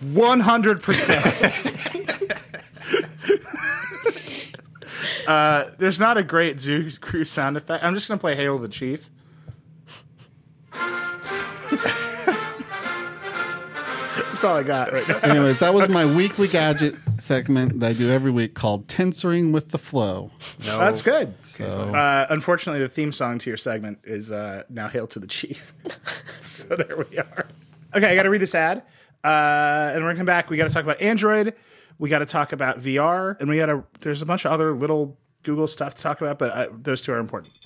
One 0.00 0.40
hundred 0.40 0.82
percent. 0.82 1.42
Uh, 5.26 5.64
there's 5.78 5.98
not 5.98 6.16
a 6.16 6.22
great 6.22 6.60
Zoo 6.60 6.88
Crew 7.00 7.24
sound 7.24 7.56
effect. 7.56 7.82
I'm 7.82 7.94
just 7.94 8.06
gonna 8.08 8.18
play 8.20 8.36
Hail 8.36 8.56
the 8.58 8.68
Chief. 8.68 9.10
That's 14.32 14.44
all 14.44 14.56
I 14.56 14.62
got 14.62 14.92
right 14.92 15.06
now. 15.08 15.18
Anyways, 15.18 15.58
that 15.58 15.74
was 15.74 15.88
my 15.88 16.04
weekly 16.06 16.46
gadget 16.46 16.94
segment 17.18 17.80
that 17.80 17.90
I 17.90 17.92
do 17.94 18.10
every 18.10 18.30
week 18.30 18.54
called 18.54 18.86
Tensoring 18.86 19.52
with 19.52 19.70
the 19.70 19.78
Flow. 19.78 20.30
No. 20.66 20.78
That's 20.78 21.02
good. 21.02 21.34
So 21.44 21.64
Uh, 21.64 22.26
unfortunately, 22.30 22.80
the 22.82 22.88
theme 22.88 23.12
song 23.12 23.38
to 23.38 23.50
your 23.50 23.56
segment 23.56 23.98
is 24.04 24.30
uh, 24.30 24.62
now 24.68 24.88
"Hail 24.88 25.06
to 25.08 25.18
the 25.18 25.26
Chief." 25.26 25.74
so 26.40 26.76
there 26.76 26.96
we 27.10 27.18
are. 27.18 27.46
Okay, 27.94 28.06
I 28.12 28.14
got 28.14 28.22
to 28.24 28.30
read 28.30 28.40
this 28.42 28.54
ad, 28.54 28.82
uh, 29.24 29.26
and 29.94 30.02
we're 30.04 30.10
gonna 30.10 30.16
come 30.18 30.26
back. 30.26 30.50
We 30.50 30.56
got 30.56 30.68
to 30.68 30.72
talk 30.74 30.84
about 30.84 31.00
Android. 31.02 31.54
We 31.98 32.10
got 32.10 32.18
to 32.18 32.26
talk 32.26 32.52
about 32.52 32.78
VR, 32.78 33.38
and 33.40 33.48
we 33.48 33.56
got 33.56 33.66
to. 33.66 33.84
There's 34.00 34.22
a 34.22 34.26
bunch 34.26 34.44
of 34.44 34.52
other 34.52 34.72
little 34.72 35.16
Google 35.42 35.66
stuff 35.66 35.94
to 35.94 36.02
talk 36.02 36.20
about, 36.20 36.38
but 36.38 36.50
uh, 36.52 36.68
those 36.72 37.02
two 37.02 37.12
are 37.12 37.18
important. 37.18 37.58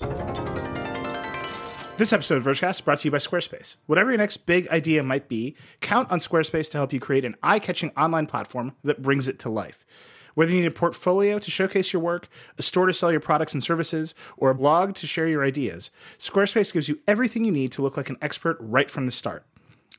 This 1.97 2.13
episode 2.13 2.37
of 2.37 2.45
Vergecast 2.45 2.71
is 2.71 2.81
brought 2.81 2.99
to 2.99 3.07
you 3.07 3.11
by 3.11 3.17
Squarespace. 3.17 3.77
Whatever 3.85 4.09
your 4.09 4.17
next 4.17 4.37
big 4.37 4.67
idea 4.69 5.03
might 5.03 5.27
be, 5.27 5.55
count 5.81 6.09
on 6.11 6.19
Squarespace 6.19 6.71
to 6.71 6.77
help 6.77 6.93
you 6.93 6.99
create 6.99 7.25
an 7.25 7.35
eye 7.43 7.59
catching 7.59 7.91
online 7.91 8.25
platform 8.25 8.73
that 8.83 9.01
brings 9.01 9.27
it 9.27 9.37
to 9.39 9.49
life. 9.49 9.85
Whether 10.33 10.51
you 10.53 10.61
need 10.61 10.71
a 10.71 10.71
portfolio 10.71 11.37
to 11.37 11.51
showcase 11.51 11.91
your 11.93 12.01
work, 12.01 12.27
a 12.57 12.61
store 12.61 12.87
to 12.87 12.93
sell 12.93 13.11
your 13.11 13.19
products 13.19 13.53
and 13.53 13.63
services, 13.63 14.15
or 14.37 14.49
a 14.49 14.55
blog 14.55 14.95
to 14.95 15.05
share 15.05 15.27
your 15.27 15.43
ideas, 15.43 15.91
Squarespace 16.17 16.73
gives 16.73 16.89
you 16.89 16.99
everything 17.07 17.45
you 17.45 17.51
need 17.51 17.71
to 17.73 17.81
look 17.81 17.97
like 17.97 18.09
an 18.09 18.17
expert 18.21 18.57
right 18.59 18.89
from 18.89 19.05
the 19.05 19.11
start. 19.11 19.45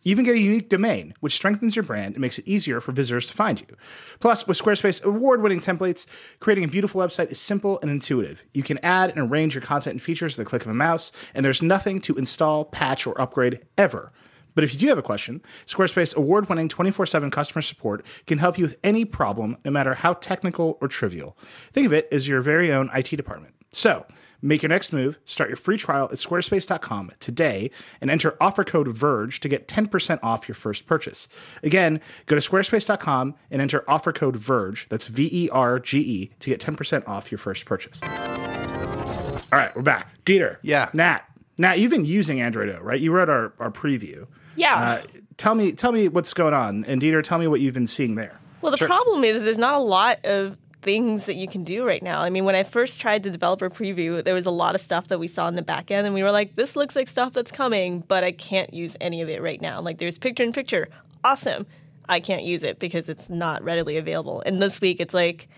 You 0.03 0.11
even 0.11 0.25
get 0.25 0.35
a 0.35 0.41
unique 0.41 0.69
domain, 0.69 1.15
which 1.21 1.35
strengthens 1.35 1.77
your 1.77 1.85
brand 1.85 2.15
and 2.15 2.21
makes 2.21 2.39
it 2.39 2.49
easier 2.49 2.81
for 2.81 2.91
visitors 2.91 3.29
to 3.29 3.35
find 3.35 3.61
you. 3.61 3.77
Plus, 4.19 4.47
with 4.47 4.59
Squarespace 4.59 5.03
award 5.05 5.43
winning 5.43 5.61
templates, 5.61 6.07
creating 6.41 6.65
a 6.65 6.69
beautiful 6.69 7.01
website 7.01 7.31
is 7.31 7.39
simple 7.39 7.79
and 7.83 7.91
intuitive. 7.91 8.43
You 8.53 8.65
can 8.65 8.79
add 8.79 9.11
and 9.11 9.21
arrange 9.21 9.55
your 9.55 9.63
content 9.63 9.95
and 9.95 10.03
features 10.03 10.37
with 10.37 10.45
the 10.45 10.51
click 10.51 10.63
of 10.63 10.69
a 10.69 10.75
mouse, 10.75 11.13
and 11.35 11.45
there's 11.45 11.63
nothing 11.63 12.01
to 12.03 12.17
install, 12.17 12.65
patch, 12.65 13.07
or 13.07 13.21
upgrade 13.21 13.61
ever. 13.79 14.11
But 14.55 14.65
if 14.65 14.75
you 14.75 14.81
do 14.81 14.89
have 14.89 14.99
a 14.99 15.03
question, 15.03 15.41
Squarespace 15.67 16.15
award 16.17 16.49
winning 16.49 16.69
24 16.69 17.07
7 17.07 17.31
customer 17.31 17.63
support 17.63 18.05
can 18.27 18.39
help 18.39 18.59
you 18.59 18.65
with 18.65 18.79
any 18.83 19.05
problem, 19.05 19.57
no 19.65 19.71
matter 19.71 19.95
how 19.95 20.15
technical 20.15 20.79
or 20.81 20.89
trivial. 20.89 21.37
Think 21.73 21.87
of 21.87 21.93
it 21.93 22.09
as 22.13 22.29
your 22.29 22.41
very 22.43 22.73
own 22.73 22.91
IT 22.93 23.09
department. 23.17 23.55
So, 23.73 24.05
Make 24.45 24.63
your 24.63 24.69
next 24.69 24.93
move. 24.93 25.19
Start 25.25 25.49
your 25.49 25.57
free 25.57 25.77
trial 25.77 26.09
at 26.11 26.19
squarespace.com 26.19 27.13
today 27.21 27.71
and 28.01 28.11
enter 28.11 28.37
offer 28.41 28.65
code 28.65 28.89
VERGE 28.89 29.39
to 29.41 29.49
get 29.49 29.69
10% 29.69 30.19
off 30.23 30.49
your 30.49 30.57
first 30.57 30.87
purchase. 30.87 31.29
Again, 31.63 32.01
go 32.27 32.35
to 32.35 32.43
squarespace.com 32.43 33.37
and 33.51 33.63
enter 33.63 33.85
offer 33.89 34.13
code 34.13 34.37
VERGE, 34.37 34.89
that's 34.89 35.07
V 35.07 35.29
E 35.33 35.49
R 35.51 35.79
G 35.79 36.01
E, 36.01 36.31
to 36.41 36.51
get 36.51 36.61
10% 36.61 37.07
off 37.07 37.31
your 37.31 37.39
first 37.39 37.65
purchase. 37.67 38.01
All 38.03 39.59
right, 39.59 39.75
we're 39.77 39.83
back. 39.83 40.09
Dieter. 40.25 40.57
Yeah. 40.63 40.91
Natt. 40.93 41.21
Natt, 41.59 41.79
you've 41.79 41.91
been 41.91 42.05
using 42.07 42.41
Android 42.41 42.71
O, 42.71 42.81
right? 42.81 42.99
You 42.99 43.13
wrote 43.13 43.29
our, 43.29 43.53
our 43.61 43.71
preview. 43.71 44.27
Yeah. 44.57 44.75
Uh, 44.75 45.03
tell 45.37 45.55
me 45.55 45.73
tell 45.73 45.93
me 45.93 46.09
what's 46.09 46.35
going 46.35 46.55
on. 46.55 46.85
And 46.87 47.01
Dieter, 47.01 47.23
tell 47.23 47.39
me 47.39 47.47
what 47.47 47.61
you've 47.61 47.75
been 47.75 47.87
seeing 47.87 48.17
there. 48.17 48.41
Well, 48.63 48.73
the 48.73 48.79
problem 48.79 49.25
is 49.25 49.43
there's 49.43 49.59
not 49.59 49.75
a 49.75 49.79
lot 49.83 50.25
of 50.25 50.57
things 50.83 51.27
that 51.27 51.37
you 51.37 51.49
can 51.49 51.65
do 51.65 51.87
right 51.87 52.03
now. 52.03 52.21
I 52.21 52.29
mean, 52.29 52.45
when 52.45 52.57
I 52.57 52.65
first 52.65 53.01
tried 53.01 53.23
the 53.23 53.31
developer 53.31 53.71
preview, 53.71 54.23
there 54.23 54.35
was 54.35 54.47
a 54.47 54.51
lot 54.51 54.75
of 54.75 54.81
stuff 54.81 55.09
that 55.09 55.19
we 55.19 55.29
saw 55.29 55.49
in 55.49 55.55
the 55.55 55.63
back 55.63 55.91
end, 55.91 56.07
and 56.07 56.15
we 56.15 56.23
were 56.23 56.33
like, 56.33 56.57
this 56.57 56.77
looks 56.77 56.97
like 56.97 57.09
stuff 57.09 57.33
that's 57.33 57.53
coming, 57.53 58.01
but 58.01 58.25
I 58.25 58.33
can't 58.33 58.75
use 58.75 58.97
any 59.01 59.23
of 59.23 59.29
it 59.29 59.41
right 59.41 59.61
now. 59.61 59.81
Like, 59.81 59.99
there's 59.99 60.19
picture 60.19 60.43
in 60.43 60.53
picture. 60.53 60.89
Awesome. 61.25 61.67
I 62.09 62.19
can't 62.21 62.43
use 62.43 62.65
it 62.65 62.81
because 62.81 63.09
it's 63.09 63.29
not 63.29 63.63
readily 63.63 63.97
available. 63.97 64.43
And 64.45 64.61
this 64.61 64.81
week, 64.81 65.01
it's 65.01 65.15
like 65.15 65.49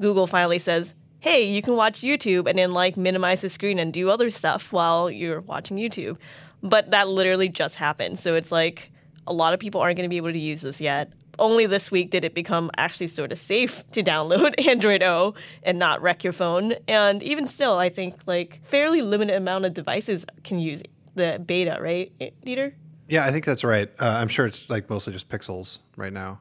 Google 0.00 0.26
finally 0.26 0.58
says, 0.58 0.94
hey, 1.20 1.42
you 1.42 1.60
can 1.60 1.76
watch 1.76 2.00
YouTube 2.00 2.48
and 2.48 2.58
then 2.58 2.72
like 2.72 2.96
minimize 2.96 3.42
the 3.42 3.50
screen 3.50 3.78
and 3.78 3.92
do 3.92 4.08
other 4.08 4.30
stuff 4.30 4.72
while 4.72 5.10
you're 5.10 5.42
watching 5.42 5.76
YouTube. 5.76 6.16
But 6.62 6.90
that 6.92 7.08
literally 7.08 7.48
just 7.48 7.74
happened. 7.74 8.18
So 8.18 8.34
it's 8.34 8.50
like 8.50 8.90
a 9.26 9.32
lot 9.32 9.52
of 9.52 9.60
people 9.60 9.82
aren't 9.82 9.96
going 9.96 10.08
to 10.08 10.10
be 10.10 10.16
able 10.16 10.32
to 10.32 10.38
use 10.38 10.62
this 10.62 10.80
yet. 10.80 11.12
Only 11.40 11.66
this 11.66 11.90
week 11.90 12.10
did 12.10 12.24
it 12.24 12.34
become 12.34 12.70
actually 12.76 13.08
sort 13.08 13.32
of 13.32 13.38
safe 13.38 13.82
to 13.92 14.02
download 14.02 14.54
Android 14.66 15.02
O 15.02 15.34
and 15.62 15.78
not 15.78 16.02
wreck 16.02 16.22
your 16.22 16.32
phone. 16.32 16.74
And 16.86 17.22
even 17.22 17.48
still, 17.48 17.78
I 17.78 17.88
think 17.88 18.14
like 18.26 18.60
fairly 18.62 19.02
limited 19.02 19.34
amount 19.34 19.64
of 19.64 19.74
devices 19.74 20.24
can 20.44 20.58
use 20.58 20.82
the 21.14 21.42
beta, 21.44 21.78
right, 21.80 22.12
Dieter? 22.46 22.74
Yeah, 23.08 23.26
I 23.26 23.32
think 23.32 23.44
that's 23.44 23.64
right. 23.64 23.90
Uh, 23.98 24.06
I'm 24.06 24.28
sure 24.28 24.46
it's 24.46 24.70
like 24.70 24.88
mostly 24.88 25.12
just 25.12 25.28
pixels 25.28 25.78
right 25.96 26.12
now. 26.12 26.40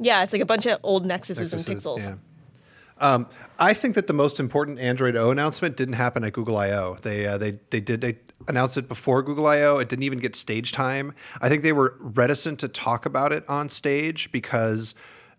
Yeah, 0.00 0.22
it's 0.24 0.32
like 0.32 0.42
a 0.42 0.46
bunch 0.46 0.66
of 0.66 0.80
old 0.82 1.06
Nexuses, 1.06 1.52
and 1.52 1.62
Pixels. 1.62 1.98
Yeah. 1.98 2.14
Um, 2.98 3.26
I 3.58 3.74
think 3.74 3.94
that 3.94 4.06
the 4.06 4.12
most 4.12 4.40
important 4.40 4.78
Android 4.78 5.16
O 5.16 5.30
announcement 5.30 5.76
didn't 5.76 5.94
happen 5.94 6.24
at 6.24 6.32
Google 6.32 6.56
I/O. 6.56 6.98
They 7.02 7.26
uh, 7.26 7.38
they 7.38 7.58
they 7.70 7.80
did 7.80 8.00
they 8.00 8.18
announced 8.48 8.76
it 8.76 8.88
before 8.88 9.22
Google 9.22 9.46
I/O. 9.46 9.78
It 9.78 9.88
didn't 9.88 10.04
even 10.04 10.18
get 10.18 10.36
stage 10.36 10.72
time. 10.72 11.14
I 11.40 11.48
think 11.48 11.62
they 11.62 11.72
were 11.72 11.96
reticent 11.98 12.58
to 12.60 12.68
talk 12.68 13.06
about 13.06 13.32
it 13.32 13.48
on 13.48 13.68
stage 13.68 14.30
because 14.32 14.94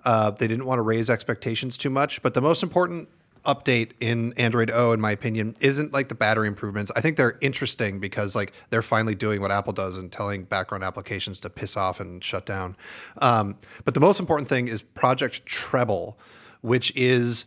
uh, 0.05 0.31
they 0.31 0.47
didn't 0.47 0.65
want 0.65 0.79
to 0.79 0.83
raise 0.83 1.09
expectations 1.09 1.77
too 1.77 1.89
much. 1.89 2.21
But 2.21 2.33
the 2.33 2.41
most 2.41 2.63
important 2.63 3.09
update 3.45 3.91
in 3.99 4.33
Android 4.33 4.71
O, 4.71 4.93
in 4.93 5.01
my 5.01 5.11
opinion, 5.11 5.55
isn't 5.59 5.91
like 5.91 6.09
the 6.09 6.15
battery 6.15 6.47
improvements. 6.47 6.91
I 6.95 7.01
think 7.01 7.17
they're 7.17 7.37
interesting 7.41 7.99
because 7.99 8.35
like 8.35 8.53
they're 8.69 8.81
finally 8.81 9.15
doing 9.15 9.41
what 9.41 9.51
Apple 9.51 9.73
does 9.73 9.97
and 9.97 10.11
telling 10.11 10.43
background 10.43 10.83
applications 10.83 11.39
to 11.41 11.49
piss 11.49 11.75
off 11.75 11.99
and 11.99 12.23
shut 12.23 12.45
down. 12.45 12.75
Um, 13.17 13.57
but 13.83 13.93
the 13.93 13.99
most 13.99 14.19
important 14.19 14.47
thing 14.47 14.67
is 14.67 14.81
Project 14.81 15.45
Treble, 15.45 16.17
which 16.61 16.93
is 16.95 17.45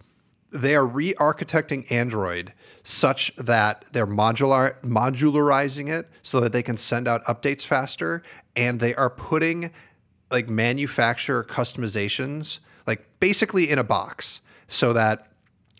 they 0.51 0.75
are 0.75 0.87
re-architecting 0.87 1.91
Android 1.91 2.53
such 2.89 3.35
that 3.35 3.85
they're 3.93 4.07
modular 4.07 4.81
modularizing 4.83 5.89
it 5.89 6.09
so 6.23 6.39
that 6.39 6.53
they 6.53 6.63
can 6.63 6.77
send 6.77 7.09
out 7.09 7.25
updates 7.25 7.67
faster, 7.67 8.23
and 8.55 8.79
they 8.79 8.95
are 8.95 9.11
putting 9.11 9.73
like 10.31 10.49
manufacturer 10.49 11.43
customizations 11.43 12.61
like 12.87 13.05
basically 13.19 13.69
in 13.69 13.79
a 13.79 13.85
box 13.85 14.41
so 14.69 14.93
that 14.93 15.29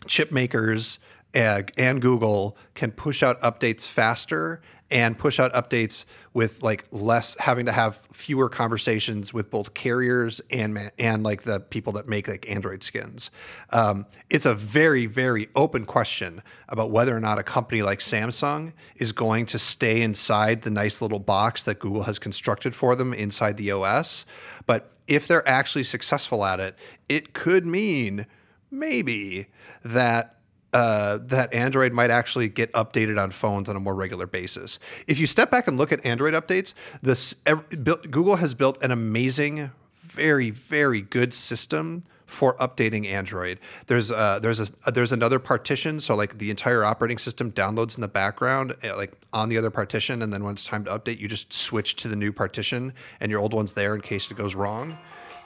chip 0.05 0.31
makers 0.33 0.99
uh, 1.33 1.61
and 1.77 2.01
Google 2.01 2.57
can 2.73 2.91
push 2.91 3.23
out 3.23 3.39
updates 3.41 3.85
faster 3.87 4.61
and 4.89 5.17
push 5.17 5.39
out 5.39 5.53
updates 5.53 6.05
with 6.33 6.61
like 6.61 6.85
less 6.91 7.35
having 7.39 7.65
to 7.65 7.71
have 7.71 7.99
fewer 8.13 8.47
conversations 8.47 9.33
with 9.33 9.49
both 9.49 9.73
carriers 9.73 10.39
and 10.49 10.91
and 10.97 11.23
like 11.23 11.43
the 11.43 11.59
people 11.59 11.93
that 11.93 12.07
make 12.07 12.27
like 12.27 12.49
Android 12.49 12.83
skins. 12.83 13.31
Um, 13.71 14.05
it's 14.29 14.45
a 14.45 14.53
very 14.53 15.05
very 15.07 15.49
open 15.55 15.85
question 15.85 16.41
about 16.69 16.91
whether 16.91 17.15
or 17.15 17.19
not 17.19 17.39
a 17.39 17.43
company 17.43 17.81
like 17.81 17.99
Samsung 17.99 18.73
is 18.95 19.11
going 19.11 19.45
to 19.47 19.59
stay 19.59 20.01
inside 20.01 20.61
the 20.61 20.69
nice 20.69 21.01
little 21.01 21.19
box 21.19 21.63
that 21.63 21.79
Google 21.79 22.03
has 22.03 22.19
constructed 22.19 22.75
for 22.75 22.95
them 22.95 23.13
inside 23.13 23.57
the 23.57 23.71
OS. 23.71 24.25
But 24.65 24.91
if 25.07 25.27
they're 25.27 25.47
actually 25.47 25.83
successful 25.83 26.45
at 26.45 26.59
it, 26.59 26.75
it 27.09 27.33
could 27.33 27.65
mean 27.65 28.25
maybe 28.69 29.47
that 29.83 30.36
uh, 30.73 31.19
that 31.21 31.53
Android 31.53 31.93
might 31.93 32.09
actually 32.09 32.49
get 32.49 32.71
updated 32.73 33.21
on 33.21 33.31
phones 33.31 33.69
on 33.69 33.75
a 33.75 33.79
more 33.79 33.95
regular 33.95 34.27
basis. 34.27 34.79
If 35.07 35.19
you 35.19 35.27
step 35.27 35.49
back 35.49 35.67
and 35.67 35.77
look 35.77 35.91
at 35.91 36.05
Android 36.05 36.33
updates, 36.33 36.73
this 37.01 37.35
ev- 37.45 37.83
built, 37.83 38.11
Google 38.11 38.37
has 38.37 38.53
built 38.53 38.81
an 38.83 38.91
amazing, 38.91 39.71
very 40.01 40.49
very 40.49 41.01
good 41.01 41.33
system 41.33 42.03
for 42.27 42.55
updating 42.57 43.07
Android. 43.07 43.57
There's 43.87 44.11
uh, 44.11 44.39
there's 44.39 44.59
a 44.59 44.91
there's 44.91 45.13
another 45.13 45.39
partition, 45.39 45.99
so 45.99 46.13
like 46.15 46.37
the 46.37 46.51
entire 46.51 46.83
operating 46.83 47.17
system 47.17 47.51
downloads 47.51 47.95
in 47.95 48.01
the 48.01 48.07
background, 48.09 48.75
uh, 48.83 48.95
like 48.95 49.13
on 49.33 49.49
the 49.49 49.57
other 49.57 49.71
partition, 49.71 50.21
and 50.21 50.31
then 50.33 50.43
when 50.43 50.53
it's 50.53 50.65
time 50.65 50.83
to 50.85 50.91
update, 50.91 51.19
you 51.19 51.27
just 51.27 51.51
switch 51.53 51.95
to 51.95 52.07
the 52.09 52.15
new 52.15 52.33
partition, 52.33 52.93
and 53.21 53.31
your 53.31 53.39
old 53.39 53.53
one's 53.53 53.73
there 53.73 53.95
in 53.95 54.01
case 54.01 54.29
it 54.29 54.35
goes 54.37 54.53
wrong. 54.53 54.97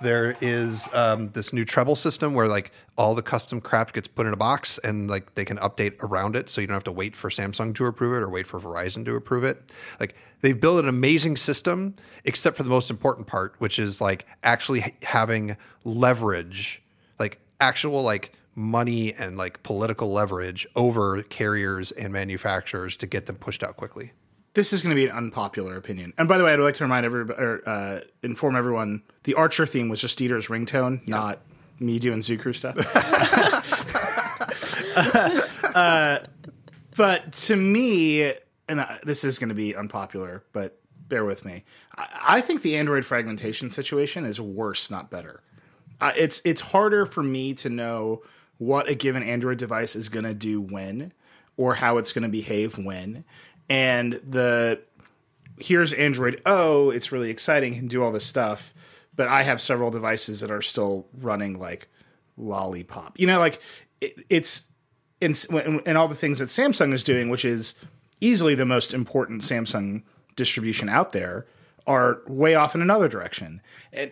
There 0.02 0.36
is 0.42 0.88
um, 0.94 1.30
this 1.32 1.54
new 1.54 1.66
treble 1.66 1.96
system 1.96 2.34
where 2.34 2.48
like 2.48 2.72
all 2.98 3.16
the 3.16 3.22
custom 3.22 3.62
crap 3.62 3.94
gets 3.94 4.08
put 4.08 4.26
in 4.26 4.34
a 4.34 4.38
box 4.38 4.78
and 4.84 5.10
like 5.10 5.36
they 5.36 5.46
can 5.46 5.58
update 5.58 6.02
around 6.02 6.36
it, 6.36 6.50
so 6.50 6.62
you 6.62 6.68
don't 6.68 6.76
have 6.76 6.84
to 6.84 6.92
wait 6.92 7.16
for 7.16 7.30
Samsung 7.30 7.74
to 7.76 7.86
approve 7.86 8.16
it 8.16 8.24
or 8.24 8.30
wait 8.30 8.48
for 8.48 8.60
Verizon 8.60 9.06
to 9.06 9.16
approve 9.16 9.44
it. 9.44 9.72
Like 10.00 10.16
they've 10.42 10.60
built 10.60 10.80
an 10.80 10.88
amazing 10.88 11.38
system, 11.38 11.96
except 12.26 12.58
for 12.58 12.64
the 12.64 12.70
most 12.70 12.90
important 12.90 13.28
part, 13.28 13.56
which 13.60 13.80
is 13.80 14.02
like 14.02 14.26
actually 14.44 14.82
ha- 14.82 14.92
having 15.04 15.58
leverage, 15.84 16.82
like 17.20 17.40
actual 17.60 18.04
like 18.04 18.34
money 18.56 19.14
and 19.14 19.38
like 19.38 19.64
political 19.64 20.12
leverage 20.12 20.68
over 20.76 21.24
carriers 21.24 21.92
and 21.92 22.12
manufacturers 22.12 22.98
to 22.98 23.08
get 23.08 23.26
them 23.26 23.36
pushed 23.36 23.64
out 23.64 23.78
quickly. 23.78 24.12
This 24.54 24.74
is 24.74 24.84
going 24.84 24.90
to 24.90 24.96
be 24.96 25.08
an 25.08 25.16
unpopular 25.16 25.78
opinion. 25.78 26.14
And 26.18 26.28
by 26.28 26.38
the 26.38 26.44
way, 26.44 26.54
I'd 26.54 26.60
like 26.60 26.76
to 26.76 26.84
remind 26.84 27.06
everybody, 27.06 27.42
or 27.42 27.62
uh, 27.66 28.00
inform 28.22 28.56
everyone, 28.56 29.04
the 29.24 29.34
Archer 29.36 29.66
theme 29.66 29.88
was 29.88 30.02
just 30.02 30.18
Dieter's 30.18 30.48
ringtone, 30.48 31.08
not 31.08 31.40
me 31.80 32.00
doing 32.00 32.22
Zoo 32.22 32.38
Crew 32.38 32.54
stuff. 32.54 32.76
uh, 35.76 36.20
but 36.96 37.32
to 37.34 37.56
me, 37.56 38.34
and 38.68 38.80
uh, 38.80 38.98
this 39.04 39.24
is 39.24 39.40
going 39.40 39.50
to 39.50 39.56
be 39.56 39.76
unpopular, 39.76 40.44
but 40.54 40.80
bear 41.08 41.26
with 41.26 41.46
me. 41.46 41.64
I, 41.98 42.08
I 42.24 42.42
think 42.42 42.62
the 42.62 42.76
Android 42.78 43.06
fragmentation 43.06 43.70
situation 43.70 44.26
is 44.26 44.42
worse, 44.42 44.92
not 44.92 45.10
better. 45.10 45.42
Uh, 46.00 46.12
it's 46.18 46.42
it's 46.44 46.62
harder 46.62 47.06
for 47.06 47.22
me 47.22 47.54
to 47.54 47.70
know 47.70 48.24
what 48.58 48.90
a 48.90 48.96
given 48.96 49.24
Android 49.24 49.58
device 49.58 49.96
is 49.96 50.10
going 50.10 50.26
to 50.26 50.34
do 50.34 50.62
when, 50.62 51.14
or 51.58 51.76
how 51.76 51.98
it's 51.98 52.12
going 52.12 52.24
to 52.24 52.30
behave 52.30 52.78
when, 52.78 53.24
and 53.72 54.20
the 54.26 54.82
here's 55.58 55.94
Android 55.94 56.42
O. 56.46 56.90
It's 56.90 57.14
really 57.14 57.30
exciting, 57.30 57.74
can 57.74 57.88
do 57.88 58.04
all 58.04 58.12
this 58.12 58.26
stuff, 58.26 58.74
but 59.16 59.30
I 59.30 59.44
have 59.44 59.62
several 59.62 59.90
devices 59.92 60.42
that 60.42 60.52
are 60.52 60.62
still 60.62 61.08
running 61.18 61.58
like 61.58 61.88
lollipop. 62.36 63.18
You 63.18 63.28
know, 63.28 63.40
like 63.40 63.62
it, 64.02 64.26
it's 64.30 64.66
in 65.22 65.34
and 65.86 65.98
all 65.98 66.10
the 66.10 66.16
things 66.16 66.40
that 66.40 66.50
Samsung 66.50 66.92
is 66.92 67.02
doing, 67.02 67.30
which 67.30 67.46
is 67.46 67.76
easily 68.20 68.56
the 68.56 68.66
most 68.66 68.94
important 68.94 69.42
Samsung 69.42 70.04
distribution 70.36 70.90
out 70.90 71.14
there, 71.14 71.46
are 71.88 72.24
way 72.28 72.56
off 72.56 72.76
in 72.76 72.82
another 72.82 73.08
direction. 73.08 73.62
And 73.94 74.12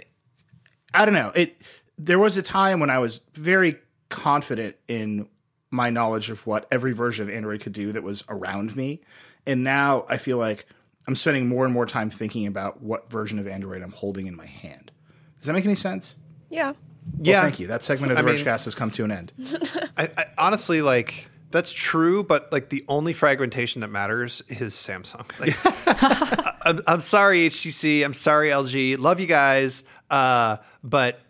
I 0.93 1.03
don't 1.03 1.14
know. 1.14 1.34
It 1.36 1.62
there 1.97 2.20
was 2.20 2.38
a 2.38 2.41
time 2.41 2.80
when 2.80 2.89
I 2.89 2.99
was 2.99 3.20
very 3.34 3.76
confident 4.07 4.78
in 4.88 5.28
my 5.70 5.89
knowledge 5.89 6.30
of 6.30 6.47
what 6.47 6.66
every 6.72 6.93
version 6.93 7.28
of 7.28 7.36
Android 7.36 7.60
could 7.60 7.74
do 7.74 7.91
that 7.91 8.03
was 8.03 8.24
around 8.30 8.78
me. 8.78 9.01
And 9.45 9.63
now 9.63 10.05
I 10.09 10.17
feel 10.17 10.37
like 10.37 10.65
I'm 11.07 11.15
spending 11.15 11.47
more 11.47 11.65
and 11.65 11.73
more 11.73 11.85
time 11.85 12.09
thinking 12.09 12.45
about 12.45 12.81
what 12.81 13.09
version 13.09 13.39
of 13.39 13.47
Android 13.47 13.81
I'm 13.81 13.91
holding 13.91 14.27
in 14.27 14.35
my 14.35 14.45
hand. 14.45 14.91
Does 15.39 15.47
that 15.47 15.53
make 15.53 15.65
any 15.65 15.75
sense? 15.75 16.17
Yeah. 16.49 16.71
Well, 16.71 16.75
yeah, 17.21 17.41
thank 17.41 17.59
you. 17.59 17.67
That 17.67 17.83
segment 17.83 18.11
of 18.11 18.17
the 18.17 18.23
I 18.23 18.35
mean- 18.35 18.45
has 18.45 18.75
come 18.75 18.91
to 18.91 19.03
an 19.05 19.11
end. 19.11 19.33
I, 19.97 20.09
I 20.17 20.25
honestly 20.37 20.81
like 20.81 21.29
that's 21.51 21.73
true, 21.73 22.23
but 22.23 22.51
like 22.51 22.69
the 22.69 22.85
only 22.87 23.13
fragmentation 23.13 23.81
that 23.81 23.87
matters 23.87 24.43
is 24.49 24.73
Samsung. 24.73 25.25
Like, 25.39 26.55
I'm, 26.65 26.81
I'm 26.85 27.01
sorry 27.01 27.49
HTC, 27.49 28.03
I'm 28.03 28.13
sorry 28.13 28.49
LG, 28.49 28.99
love 28.99 29.19
you 29.19 29.25
guys, 29.25 29.83
uh, 30.11 30.57
but 30.83 31.21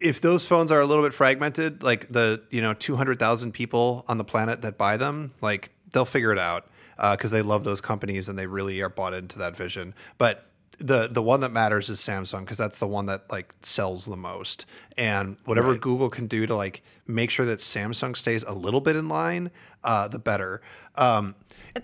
if 0.00 0.20
those 0.20 0.46
phones 0.46 0.70
are 0.70 0.80
a 0.80 0.86
little 0.86 1.02
bit 1.04 1.14
fragmented, 1.14 1.82
like 1.82 2.12
the 2.12 2.42
you 2.50 2.60
know 2.60 2.74
200,000 2.74 3.52
people 3.52 4.04
on 4.08 4.18
the 4.18 4.24
planet 4.24 4.62
that 4.62 4.76
buy 4.76 4.96
them, 4.96 5.32
like 5.40 5.70
they'll 5.92 6.04
figure 6.04 6.32
it 6.32 6.38
out 6.38 6.68
because 6.98 7.30
they 7.30 7.42
love 7.42 7.64
those 7.64 7.80
companies 7.80 8.28
and 8.28 8.38
they 8.38 8.46
really 8.46 8.80
are 8.80 8.88
bought 8.88 9.14
into 9.14 9.38
that 9.38 9.56
vision. 9.56 9.94
But 10.18 10.44
the 10.78 11.08
the 11.08 11.22
one 11.22 11.40
that 11.40 11.52
matters 11.52 11.90
is 11.90 11.98
Samsung 11.98 12.40
because 12.40 12.58
that's 12.58 12.78
the 12.78 12.86
one 12.86 13.06
that 13.06 13.30
like 13.30 13.54
sells 13.62 14.04
the 14.04 14.16
most. 14.16 14.66
And 14.96 15.36
whatever 15.44 15.74
Google 15.76 16.08
can 16.08 16.26
do 16.26 16.46
to 16.46 16.54
like 16.54 16.82
make 17.06 17.30
sure 17.30 17.46
that 17.46 17.58
Samsung 17.58 18.16
stays 18.16 18.42
a 18.44 18.52
little 18.52 18.80
bit 18.80 18.96
in 18.96 19.08
line, 19.08 19.50
uh, 19.82 20.08
the 20.08 20.18
better. 20.18 20.62
Um, 20.94 21.34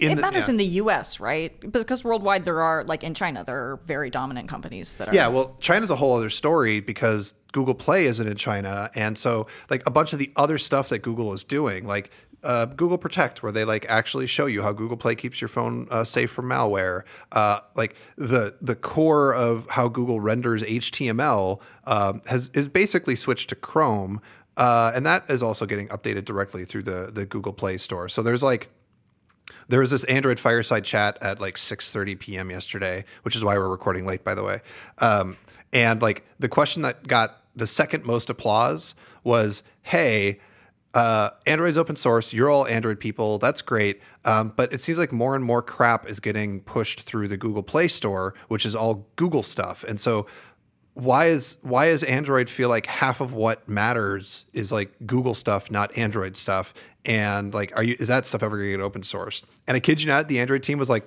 in 0.00 0.12
it 0.12 0.14
the- 0.16 0.20
matters 0.20 0.44
yeah. 0.44 0.50
in 0.50 0.56
the 0.56 0.66
U.S., 0.66 1.20
right? 1.20 1.72
Because 1.72 2.04
worldwide 2.04 2.44
there 2.44 2.60
are, 2.60 2.84
like 2.84 3.04
in 3.04 3.14
China, 3.14 3.44
there 3.44 3.56
are 3.56 3.76
very 3.84 4.10
dominant 4.10 4.48
companies 4.48 4.94
that 4.94 5.08
are. 5.08 5.14
Yeah, 5.14 5.28
well, 5.28 5.56
China's 5.60 5.90
a 5.90 5.96
whole 5.96 6.16
other 6.16 6.30
story 6.30 6.80
because 6.80 7.34
Google 7.52 7.74
Play 7.74 8.06
isn't 8.06 8.26
in 8.26 8.36
China, 8.36 8.90
and 8.94 9.16
so 9.16 9.46
like 9.70 9.86
a 9.86 9.90
bunch 9.90 10.12
of 10.12 10.18
the 10.18 10.32
other 10.36 10.58
stuff 10.58 10.88
that 10.88 11.00
Google 11.00 11.32
is 11.32 11.44
doing, 11.44 11.86
like 11.86 12.10
uh, 12.44 12.66
Google 12.66 12.98
Protect, 12.98 13.42
where 13.42 13.50
they 13.50 13.64
like 13.64 13.86
actually 13.88 14.26
show 14.26 14.46
you 14.46 14.62
how 14.62 14.72
Google 14.72 14.96
Play 14.96 15.14
keeps 15.14 15.40
your 15.40 15.48
phone 15.48 15.88
uh, 15.90 16.04
safe 16.04 16.30
from 16.30 16.46
malware. 16.48 17.02
Uh, 17.32 17.60
like 17.74 17.96
the 18.16 18.54
the 18.60 18.74
core 18.74 19.34
of 19.34 19.68
how 19.70 19.88
Google 19.88 20.20
renders 20.20 20.62
HTML 20.62 21.60
um, 21.84 22.22
has 22.26 22.50
is 22.54 22.68
basically 22.68 23.16
switched 23.16 23.48
to 23.48 23.54
Chrome, 23.54 24.20
uh, 24.56 24.92
and 24.94 25.04
that 25.06 25.28
is 25.28 25.42
also 25.42 25.66
getting 25.66 25.88
updated 25.88 26.24
directly 26.24 26.64
through 26.64 26.82
the 26.82 27.10
the 27.12 27.24
Google 27.24 27.52
Play 27.52 27.78
Store. 27.78 28.08
So 28.08 28.22
there's 28.22 28.42
like 28.42 28.68
there 29.68 29.80
was 29.80 29.90
this 29.90 30.04
Android 30.04 30.38
fireside 30.38 30.84
chat 30.84 31.18
at 31.20 31.40
like 31.40 31.56
6:30 31.56 32.18
p.m. 32.18 32.50
yesterday, 32.50 33.04
which 33.22 33.34
is 33.34 33.42
why 33.42 33.56
we're 33.56 33.68
recording 33.68 34.06
late, 34.06 34.22
by 34.22 34.34
the 34.34 34.42
way. 34.42 34.60
Um, 34.98 35.36
and 35.72 36.00
like 36.02 36.24
the 36.38 36.48
question 36.48 36.82
that 36.82 37.06
got 37.08 37.40
the 37.56 37.66
second 37.66 38.04
most 38.04 38.28
applause 38.28 38.94
was, 39.22 39.62
"Hey, 39.82 40.40
uh, 40.94 41.30
Android's 41.46 41.76
open 41.76 41.96
source. 41.96 42.32
You're 42.32 42.48
all 42.48 42.66
Android 42.66 43.00
people. 43.00 43.38
That's 43.38 43.60
great. 43.60 44.00
Um, 44.24 44.52
but 44.56 44.72
it 44.72 44.80
seems 44.80 44.96
like 44.96 45.12
more 45.12 45.34
and 45.34 45.44
more 45.44 45.60
crap 45.60 46.08
is 46.08 46.20
getting 46.20 46.60
pushed 46.60 47.02
through 47.02 47.28
the 47.28 47.36
Google 47.36 47.62
Play 47.62 47.88
Store, 47.88 48.34
which 48.48 48.64
is 48.64 48.74
all 48.74 49.06
Google 49.16 49.42
stuff. 49.42 49.84
And 49.84 50.00
so, 50.00 50.26
why 50.94 51.26
is 51.26 51.58
why 51.62 51.88
does 51.88 52.04
Android 52.04 52.48
feel 52.48 52.68
like 52.68 52.86
half 52.86 53.20
of 53.20 53.32
what 53.32 53.68
matters 53.68 54.44
is 54.52 54.70
like 54.70 54.92
Google 55.04 55.34
stuff, 55.34 55.70
not 55.70 55.96
Android 55.98 56.36
stuff? 56.36 56.72
And 57.04 57.52
like, 57.52 57.76
are 57.76 57.82
you 57.82 57.96
is 57.98 58.08
that 58.08 58.24
stuff 58.24 58.42
ever 58.42 58.56
going 58.56 58.70
to 58.70 58.76
get 58.78 58.82
open 58.82 59.02
sourced? 59.02 59.42
And 59.66 59.76
I 59.76 59.80
kid 59.80 60.00
you 60.00 60.06
not, 60.06 60.28
the 60.28 60.38
Android 60.38 60.62
team 60.62 60.78
was 60.78 60.88
like, 60.88 61.06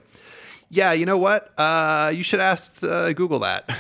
"Yeah, 0.69 0.91
you 0.91 1.05
know 1.05 1.17
what? 1.17 1.57
Uh, 1.57 2.11
you 2.13 2.21
should 2.23 2.41
ask 2.41 2.83
uh, 2.83 3.13
Google 3.13 3.39
that." 3.39 3.69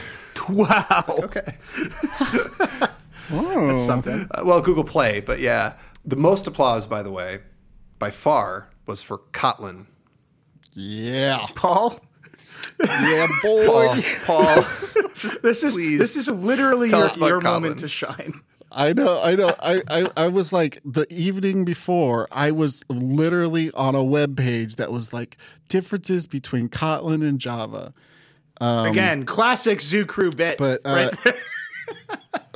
Wow. 0.49 1.03
okay. 1.09 1.55
That's 3.29 3.85
something. 3.85 4.27
Uh, 4.31 4.43
well, 4.45 4.61
Google 4.61 4.83
Play, 4.83 5.19
but 5.19 5.39
yeah, 5.39 5.73
the 6.07 6.15
most 6.15 6.47
applause, 6.47 6.87
by 6.87 7.03
the 7.03 7.11
way, 7.11 7.39
by 7.99 8.09
far, 8.09 8.69
was 8.87 9.01
for 9.01 9.19
Kotlin. 9.33 9.85
Yeah. 10.73 11.45
Paul, 11.53 11.99
Yeah, 12.81 13.27
boy. 13.43 13.67
Paul, 13.67 13.95
Paul 14.25 14.65
this 15.43 15.63
is 15.63 15.73
Please 15.73 15.99
this 15.99 16.15
is 16.15 16.29
literally 16.29 16.89
tell 16.89 17.07
your, 17.17 17.27
your 17.27 17.41
moment 17.41 17.79
to 17.79 17.87
shine. 17.87 18.41
I 18.71 18.93
know, 18.93 19.21
I 19.23 19.35
know. 19.35 19.53
I, 19.59 19.81
I, 19.89 20.09
I 20.17 20.27
was 20.27 20.51
like 20.53 20.79
the 20.83 21.05
evening 21.09 21.65
before, 21.65 22.27
I 22.31 22.51
was 22.51 22.83
literally 22.89 23.71
on 23.71 23.95
a 23.95 24.03
web 24.03 24.37
page 24.37 24.75
that 24.75 24.91
was 24.91 25.13
like 25.13 25.37
differences 25.67 26.27
between 26.27 26.69
Kotlin 26.69 27.27
and 27.27 27.39
Java. 27.39 27.93
Again, 28.59 29.25
classic 29.25 29.81
Zoo 29.81 30.05
Crew 30.05 30.31
bit. 30.31 30.57
But, 30.57 30.81
uh, 30.85 31.11
right. 31.25 31.35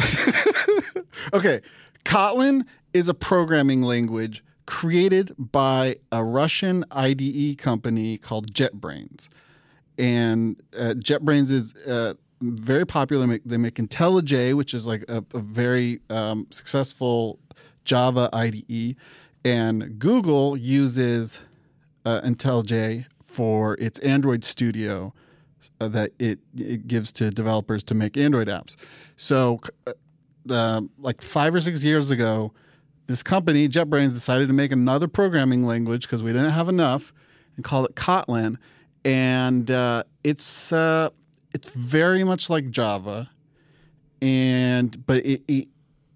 Okay, 1.33 1.61
Kotlin 2.03 2.65
is 2.93 3.09
a 3.09 3.13
programming 3.13 3.81
language 3.81 4.43
created 4.65 5.33
by 5.37 5.95
a 6.11 6.23
Russian 6.23 6.85
IDE 6.91 7.57
company 7.57 8.17
called 8.17 8.53
JetBrains. 8.53 9.27
And 9.97 10.61
uh, 10.77 10.93
JetBrains 10.97 11.51
is 11.51 11.75
uh, 11.87 12.13
very 12.41 12.85
popular. 12.85 13.37
They 13.45 13.57
make 13.57 13.75
IntelliJ, 13.75 14.53
which 14.53 14.73
is 14.73 14.87
like 14.87 15.03
a, 15.09 15.23
a 15.33 15.39
very 15.39 15.99
um, 16.09 16.47
successful 16.49 17.39
Java 17.85 18.29
IDE. 18.33 18.95
And 19.43 19.99
Google 19.99 20.55
uses 20.55 21.39
uh, 22.05 22.21
IntelliJ 22.21 23.07
for 23.23 23.75
its 23.79 23.99
Android 23.99 24.43
Studio 24.43 25.13
uh, 25.79 25.87
that 25.89 26.11
it, 26.19 26.39
it 26.57 26.87
gives 26.87 27.11
to 27.13 27.31
developers 27.31 27.83
to 27.85 27.95
make 27.95 28.17
Android 28.17 28.47
apps. 28.47 28.75
So, 29.15 29.59
uh, 30.49 30.81
like 30.97 31.21
five 31.21 31.53
or 31.53 31.61
six 31.61 31.83
years 31.83 32.09
ago, 32.09 32.53
this 33.11 33.23
company, 33.23 33.67
JetBrains, 33.67 34.13
decided 34.13 34.47
to 34.47 34.53
make 34.53 34.71
another 34.71 35.07
programming 35.07 35.65
language 35.65 36.03
because 36.03 36.23
we 36.23 36.31
didn't 36.31 36.51
have 36.51 36.69
enough 36.69 37.13
and 37.55 37.63
called 37.65 37.85
it 37.89 37.95
Kotlin. 37.95 38.55
And 39.03 39.69
uh, 39.69 40.03
it's 40.23 40.71
uh, 40.71 41.09
it's 41.53 41.69
very 41.69 42.23
much 42.23 42.49
like 42.49 42.69
Java, 42.69 43.29
and 44.21 45.05
but 45.05 45.25
it, 45.25 45.41
it 45.47 45.67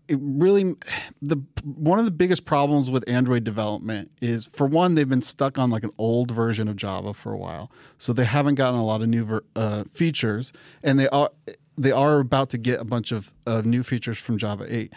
it 0.08 0.20
really 0.22 0.76
the 1.22 1.42
one 1.64 1.98
of 2.00 2.06
the 2.06 2.12
biggest 2.12 2.46
problems 2.46 2.90
with 2.92 3.08
Android 3.10 3.44
development 3.44 4.12
is 4.22 4.46
for 4.46 4.68
one 4.68 4.94
they've 4.96 5.10
been 5.10 5.22
stuck 5.22 5.58
on 5.58 5.72
like 5.72 5.84
an 5.84 5.92
old 5.98 6.30
version 6.30 6.68
of 6.68 6.76
Java 6.76 7.14
for 7.14 7.34
a 7.34 7.38
while, 7.38 7.72
so 7.98 8.14
they 8.14 8.26
haven't 8.26 8.56
gotten 8.56 8.80
a 8.80 8.86
lot 8.86 9.02
of 9.02 9.08
new 9.08 9.24
ver- 9.24 9.44
uh, 9.56 9.84
features, 9.86 10.54
and 10.84 11.00
they 11.00 11.10
are 11.10 11.32
they 11.78 11.92
are 11.92 12.20
about 12.20 12.50
to 12.52 12.58
get 12.58 12.80
a 12.80 12.86
bunch 12.86 13.12
of, 13.12 13.34
of 13.46 13.66
new 13.66 13.84
features 13.84 14.18
from 14.18 14.38
Java 14.38 14.66
eight. 14.70 14.94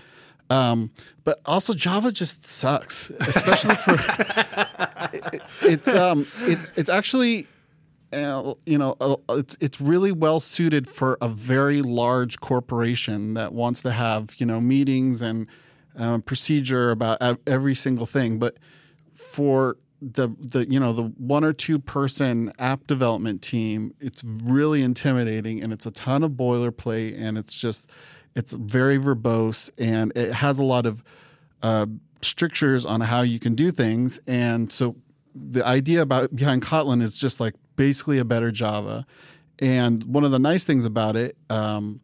Um, 0.50 0.90
but 1.24 1.40
also 1.44 1.74
Java 1.74 2.10
just 2.10 2.44
sucks, 2.44 3.10
especially 3.20 3.74
for 3.76 3.92
it- 5.12 5.42
it's 5.62 5.94
um 5.94 6.26
it's 6.42 6.72
it's 6.76 6.88
actually 6.90 7.46
uh, 8.10 8.54
you 8.64 8.78
know, 8.78 8.96
uh, 9.00 9.16
it's 9.30 9.56
it's 9.60 9.80
really 9.82 10.12
well 10.12 10.40
suited 10.40 10.88
for 10.88 11.18
a 11.20 11.28
very 11.28 11.82
large 11.82 12.40
corporation 12.40 13.34
that 13.34 13.52
wants 13.52 13.82
to 13.82 13.90
have 13.90 14.34
you 14.38 14.46
know 14.46 14.60
meetings 14.60 15.20
and 15.20 15.46
uh, 15.98 16.16
procedure 16.18 16.90
about 16.90 17.18
every 17.46 17.74
single 17.74 18.06
thing. 18.06 18.38
But 18.38 18.56
for 19.12 19.76
the 20.00 20.28
the 20.40 20.66
you 20.70 20.80
know 20.80 20.92
the 20.94 21.02
one 21.18 21.44
or 21.44 21.52
two 21.52 21.78
person 21.78 22.50
app 22.58 22.86
development 22.86 23.42
team, 23.42 23.92
it's 24.00 24.24
really 24.24 24.82
intimidating 24.82 25.62
and 25.62 25.70
it's 25.70 25.84
a 25.84 25.90
ton 25.90 26.22
of 26.22 26.30
boilerplate 26.32 27.20
and 27.20 27.36
it's 27.36 27.60
just 27.60 27.90
it's 28.34 28.52
very 28.52 28.98
verbose 28.98 29.70
and 29.78 30.12
it 30.16 30.32
has 30.32 30.58
a 30.58 30.62
lot 30.62 30.86
of 30.86 31.02
uh, 31.62 31.86
strictures 32.22 32.84
on 32.84 33.00
how 33.00 33.22
you 33.22 33.38
can 33.38 33.54
do 33.54 33.70
things. 33.70 34.18
And 34.26 34.70
so 34.72 34.96
the 35.34 35.64
idea 35.64 36.02
about 36.02 36.34
behind 36.34 36.62
Kotlin 36.62 37.02
is 37.02 37.16
just 37.16 37.40
like 37.40 37.54
basically 37.76 38.18
a 38.18 38.24
better 38.24 38.50
Java. 38.50 39.06
And 39.60 40.04
one 40.04 40.24
of 40.24 40.30
the 40.30 40.38
nice 40.38 40.64
things 40.64 40.84
about 40.84 41.16
it 41.16 41.36
um, 41.50 42.00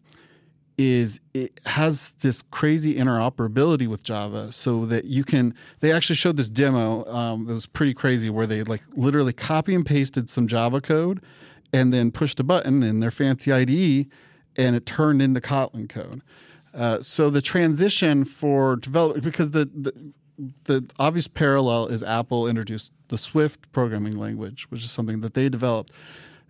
is 0.76 1.20
it 1.34 1.60
has 1.66 2.12
this 2.14 2.42
crazy 2.42 2.94
interoperability 2.94 3.86
with 3.86 4.02
Java, 4.02 4.50
so 4.50 4.84
that 4.86 5.04
you 5.04 5.22
can. 5.22 5.54
They 5.80 5.92
actually 5.92 6.16
showed 6.16 6.36
this 6.36 6.50
demo 6.50 7.04
um, 7.06 7.46
that 7.46 7.52
was 7.52 7.66
pretty 7.66 7.94
crazy, 7.94 8.28
where 8.28 8.46
they 8.46 8.64
like 8.64 8.82
literally 8.96 9.32
copy 9.32 9.74
and 9.74 9.86
pasted 9.86 10.28
some 10.28 10.48
Java 10.48 10.80
code, 10.80 11.22
and 11.72 11.92
then 11.92 12.10
pushed 12.10 12.40
a 12.40 12.44
button 12.44 12.82
in 12.82 13.00
their 13.00 13.12
fancy 13.12 13.52
IDE, 13.52 14.06
and 14.56 14.76
it 14.76 14.86
turned 14.86 15.20
into 15.22 15.40
Kotlin 15.40 15.88
code. 15.88 16.22
Uh, 16.72 17.00
so 17.00 17.30
the 17.30 17.42
transition 17.42 18.24
for 18.24 18.76
develop 18.76 19.22
because 19.22 19.52
the, 19.52 19.66
the 19.66 19.92
the 20.64 20.90
obvious 20.98 21.28
parallel 21.28 21.86
is 21.86 22.02
Apple 22.02 22.48
introduced 22.48 22.92
the 23.08 23.18
Swift 23.18 23.70
programming 23.72 24.18
language, 24.18 24.66
which 24.70 24.82
is 24.82 24.90
something 24.90 25.20
that 25.20 25.34
they 25.34 25.48
developed. 25.48 25.92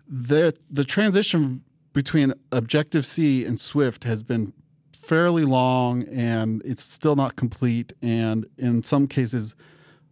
The 0.07 0.53
the 0.69 0.83
transition 0.83 1.63
between 1.93 2.33
Objective 2.51 3.05
C 3.05 3.45
and 3.45 3.59
Swift 3.59 4.03
has 4.03 4.23
been 4.23 4.53
fairly 4.93 5.45
long, 5.45 6.03
and 6.05 6.61
it's 6.65 6.83
still 6.83 7.15
not 7.15 7.35
complete, 7.35 7.93
and 8.01 8.45
in 8.57 8.81
some 8.81 9.07
cases, 9.07 9.55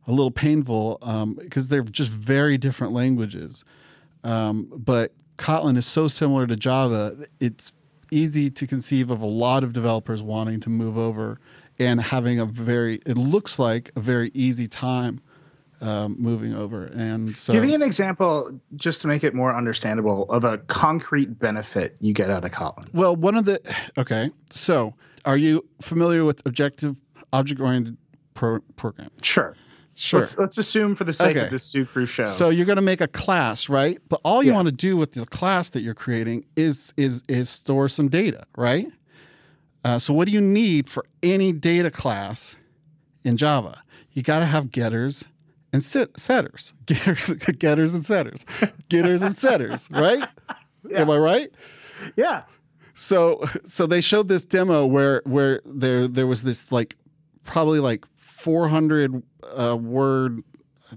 a 0.08 0.12
little 0.12 0.32
painful 0.32 1.00
because 1.40 1.66
um, 1.66 1.70
they're 1.70 1.84
just 1.84 2.12
very 2.12 2.58
different 2.58 2.94
languages. 2.94 3.64
Um, 4.24 4.72
but 4.76 5.12
Kotlin 5.38 5.78
is 5.78 5.86
so 5.86 6.08
similar 6.08 6.46
to 6.46 6.56
Java; 6.56 7.26
it's 7.40 7.74
easy 8.14 8.50
to 8.50 8.68
conceive 8.68 9.10
of 9.10 9.22
a 9.22 9.26
lot 9.26 9.64
of 9.64 9.74
developers 9.74 10.22
wanting 10.22 10.60
to 10.62 10.70
move 10.70 10.98
over 10.98 11.40
and 11.80 12.02
having 12.02 12.40
a 12.40 12.46
very 12.46 12.96
it 13.06 13.18
looks 13.18 13.60
like 13.60 13.92
a 13.96 14.00
very 14.00 14.32
easy 14.34 14.68
time 14.68 15.20
um, 15.82 16.16
moving 16.18 16.54
over. 16.54 16.86
And 16.86 17.36
so 17.38 17.52
give 17.52 17.64
me 17.64 17.74
an 17.74 17.82
example 17.82 18.58
just 18.76 19.02
to 19.02 19.08
make 19.08 19.24
it 19.24 19.34
more 19.34 19.56
understandable 19.56 20.26
of 20.30 20.44
a 20.44 20.60
concrete 20.60 21.40
benefit 21.40 21.98
you 22.00 22.14
get 22.14 22.30
out 22.30 22.46
of 22.46 22.52
kotlin. 22.52 22.94
Well 22.94 23.16
one 23.16 23.36
of 23.36 23.46
the 23.46 23.60
okay 23.98 24.30
so 24.50 24.94
are 25.26 25.38
you 25.38 25.66
familiar 25.82 26.26
with 26.26 26.46
objective 26.46 27.02
object 27.32 27.60
oriented 27.60 27.98
pro- 28.34 28.62
program? 28.76 29.10
Sure 29.22 29.56
Sure. 29.96 30.22
Let's, 30.22 30.38
let's, 30.38 30.58
assume 30.58 30.96
for 30.96 31.04
the 31.04 31.14
sake 31.14 31.38
okay. 31.38 31.46
of 31.46 31.52
this 31.52 31.64
Zoo 31.64 31.86
Crew 31.86 32.08
show. 32.08 32.26
So 32.26 32.50
you're 32.50 32.66
going 32.66 32.78
to 32.78 32.82
make 32.82 33.00
a 33.00 33.08
class, 33.08 33.70
right? 33.70 34.00
But 34.10 34.22
all 34.24 34.42
you 34.42 34.50
yeah. 34.50 34.56
want 34.56 34.68
to 34.68 34.74
do 34.74 34.98
with 34.98 35.12
the 35.12 35.26
class 35.28 35.70
that 35.72 35.82
you're 35.82 35.94
creating 35.94 36.46
is 36.56 36.94
is 36.98 37.24
is 37.28 37.50
store 37.50 37.88
some 37.90 38.10
data, 38.10 38.46
right? 38.58 38.88
Uh, 39.86 40.00
so 40.00 40.14
what 40.14 40.28
do 40.28 40.34
you 40.34 40.42
need 40.42 40.90
for 40.90 41.06
any 41.22 41.52
data 41.52 41.92
class 41.92 42.56
in 43.24 43.38
Java? 43.38 43.84
You 44.14 44.24
got 44.24 44.40
to 44.40 44.46
have 44.46 44.72
getters 44.72 45.26
and 45.72 45.84
set- 45.84 46.20
setters, 46.20 46.74
getters, 46.86 47.34
getters 47.34 47.94
and 47.94 48.04
setters, 48.04 48.46
getters 48.90 49.22
and 49.22 49.36
setters, 49.36 49.90
right? 49.94 50.24
Yeah. 50.90 51.02
Am 51.02 51.10
I 51.10 51.18
right? 51.18 51.50
Yeah. 52.16 52.44
So 52.94 53.42
so 53.66 53.86
they 53.86 54.02
showed 54.02 54.28
this 54.28 54.46
demo 54.46 54.86
where 54.86 55.22
where 55.26 55.62
there 55.66 56.08
there 56.08 56.28
was 56.28 56.44
this 56.44 56.72
like 56.72 56.96
probably 57.44 57.80
like 57.80 58.06
400 58.44 59.24
uh, 59.56 59.78
word 59.80 60.42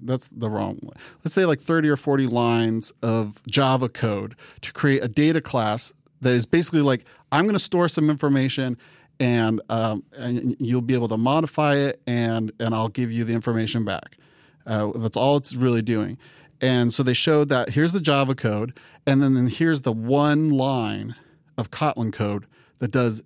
that's 0.03 0.29
the 0.29 0.51
wrong 0.51 0.79
one. 0.83 0.97
Let's 1.25 1.33
say 1.33 1.47
like 1.47 1.59
30 1.61 1.89
or 1.89 1.97
40 1.97 2.27
lines 2.27 2.93
of 3.03 3.41
Java 3.47 3.89
code 3.89 4.35
to 4.61 4.73
create 4.73 5.03
a 5.03 5.09
data 5.09 5.41
class 5.41 5.91
that 6.21 6.31
is 6.31 6.45
basically 6.45 6.83
like 6.83 7.07
I'm 7.33 7.45
going 7.45 7.55
to 7.55 7.61
store 7.61 7.89
some 7.89 8.11
information 8.11 8.77
and, 9.19 9.63
um, 9.71 10.05
and 10.19 10.55
you'll 10.59 10.83
be 10.83 10.93
able 10.93 11.09
to 11.09 11.17
modify 11.17 11.77
it 11.77 12.03
and 12.07 12.53
and 12.61 12.75
I'll 12.75 12.91
give 12.91 13.11
you 13.11 13.25
the 13.25 13.33
information 13.33 13.85
back. 13.87 14.17
Uh, 14.67 14.93
that's 14.97 15.17
all 15.17 15.37
it's 15.37 15.55
really 15.57 15.83
doing. 15.83 16.19
And 16.61 16.93
so 16.93 17.03
they 17.03 17.15
showed 17.15 17.49
that 17.51 17.71
here's 17.71 17.93
the 17.93 18.01
Java 18.01 18.35
code, 18.35 18.79
and 19.07 19.23
then, 19.23 19.35
then 19.35 19.47
here's 19.47 19.83
the 19.83 19.93
one 19.93 20.51
line 20.51 21.15
of 21.57 21.71
Kotlin 21.71 22.13
code 22.13 22.47
that 22.79 22.91
does 22.91 23.23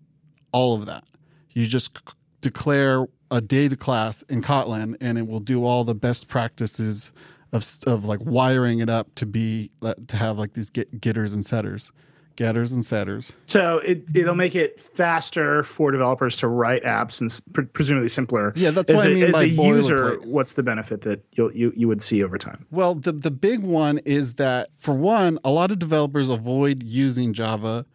all 0.52 0.74
of 0.74 0.86
that. 0.86 1.04
You 1.52 1.66
just 1.66 1.96
c- 1.96 2.14
declare 2.40 3.06
a 3.30 3.40
data 3.40 3.76
class 3.76 4.22
in 4.22 4.42
Kotlin, 4.42 4.96
and 5.00 5.18
it 5.18 5.26
will 5.26 5.40
do 5.40 5.64
all 5.64 5.84
the 5.84 5.94
best 5.94 6.28
practices 6.28 7.12
of 7.52 7.64
of 7.86 8.04
like 8.04 8.20
wiring 8.22 8.78
it 8.80 8.88
up 8.88 9.14
to 9.16 9.26
be 9.26 9.70
to 10.06 10.16
have 10.16 10.38
like 10.38 10.54
these 10.54 10.70
get, 10.70 11.00
getters 11.00 11.34
and 11.34 11.44
setters, 11.44 11.92
getters 12.36 12.72
and 12.72 12.84
setters. 12.84 13.32
So 13.46 13.78
it 13.78 14.04
it'll 14.14 14.34
make 14.34 14.54
it 14.54 14.80
faster 14.80 15.62
for 15.64 15.90
developers 15.90 16.36
to 16.38 16.48
write 16.48 16.84
apps 16.84 17.20
and 17.20 17.40
pre- 17.52 17.66
presumably 17.66 18.08
simpler. 18.08 18.52
Yeah, 18.56 18.70
that's 18.70 18.92
what 18.92 19.06
I 19.06 19.10
mean 19.10 19.24
as 19.24 19.32
by 19.32 19.42
a 19.42 19.46
user. 19.46 20.18
What's 20.24 20.54
the 20.54 20.62
benefit 20.62 21.02
that 21.02 21.24
you'll, 21.32 21.52
you 21.54 21.72
you 21.76 21.88
would 21.88 22.02
see 22.02 22.22
over 22.22 22.38
time? 22.38 22.66
Well, 22.70 22.94
the 22.94 23.12
the 23.12 23.30
big 23.30 23.60
one 23.60 23.98
is 24.04 24.34
that 24.34 24.70
for 24.76 24.94
one, 24.94 25.38
a 25.44 25.50
lot 25.50 25.70
of 25.70 25.78
developers 25.78 26.28
avoid 26.28 26.82
using 26.82 27.32
Java, 27.32 27.86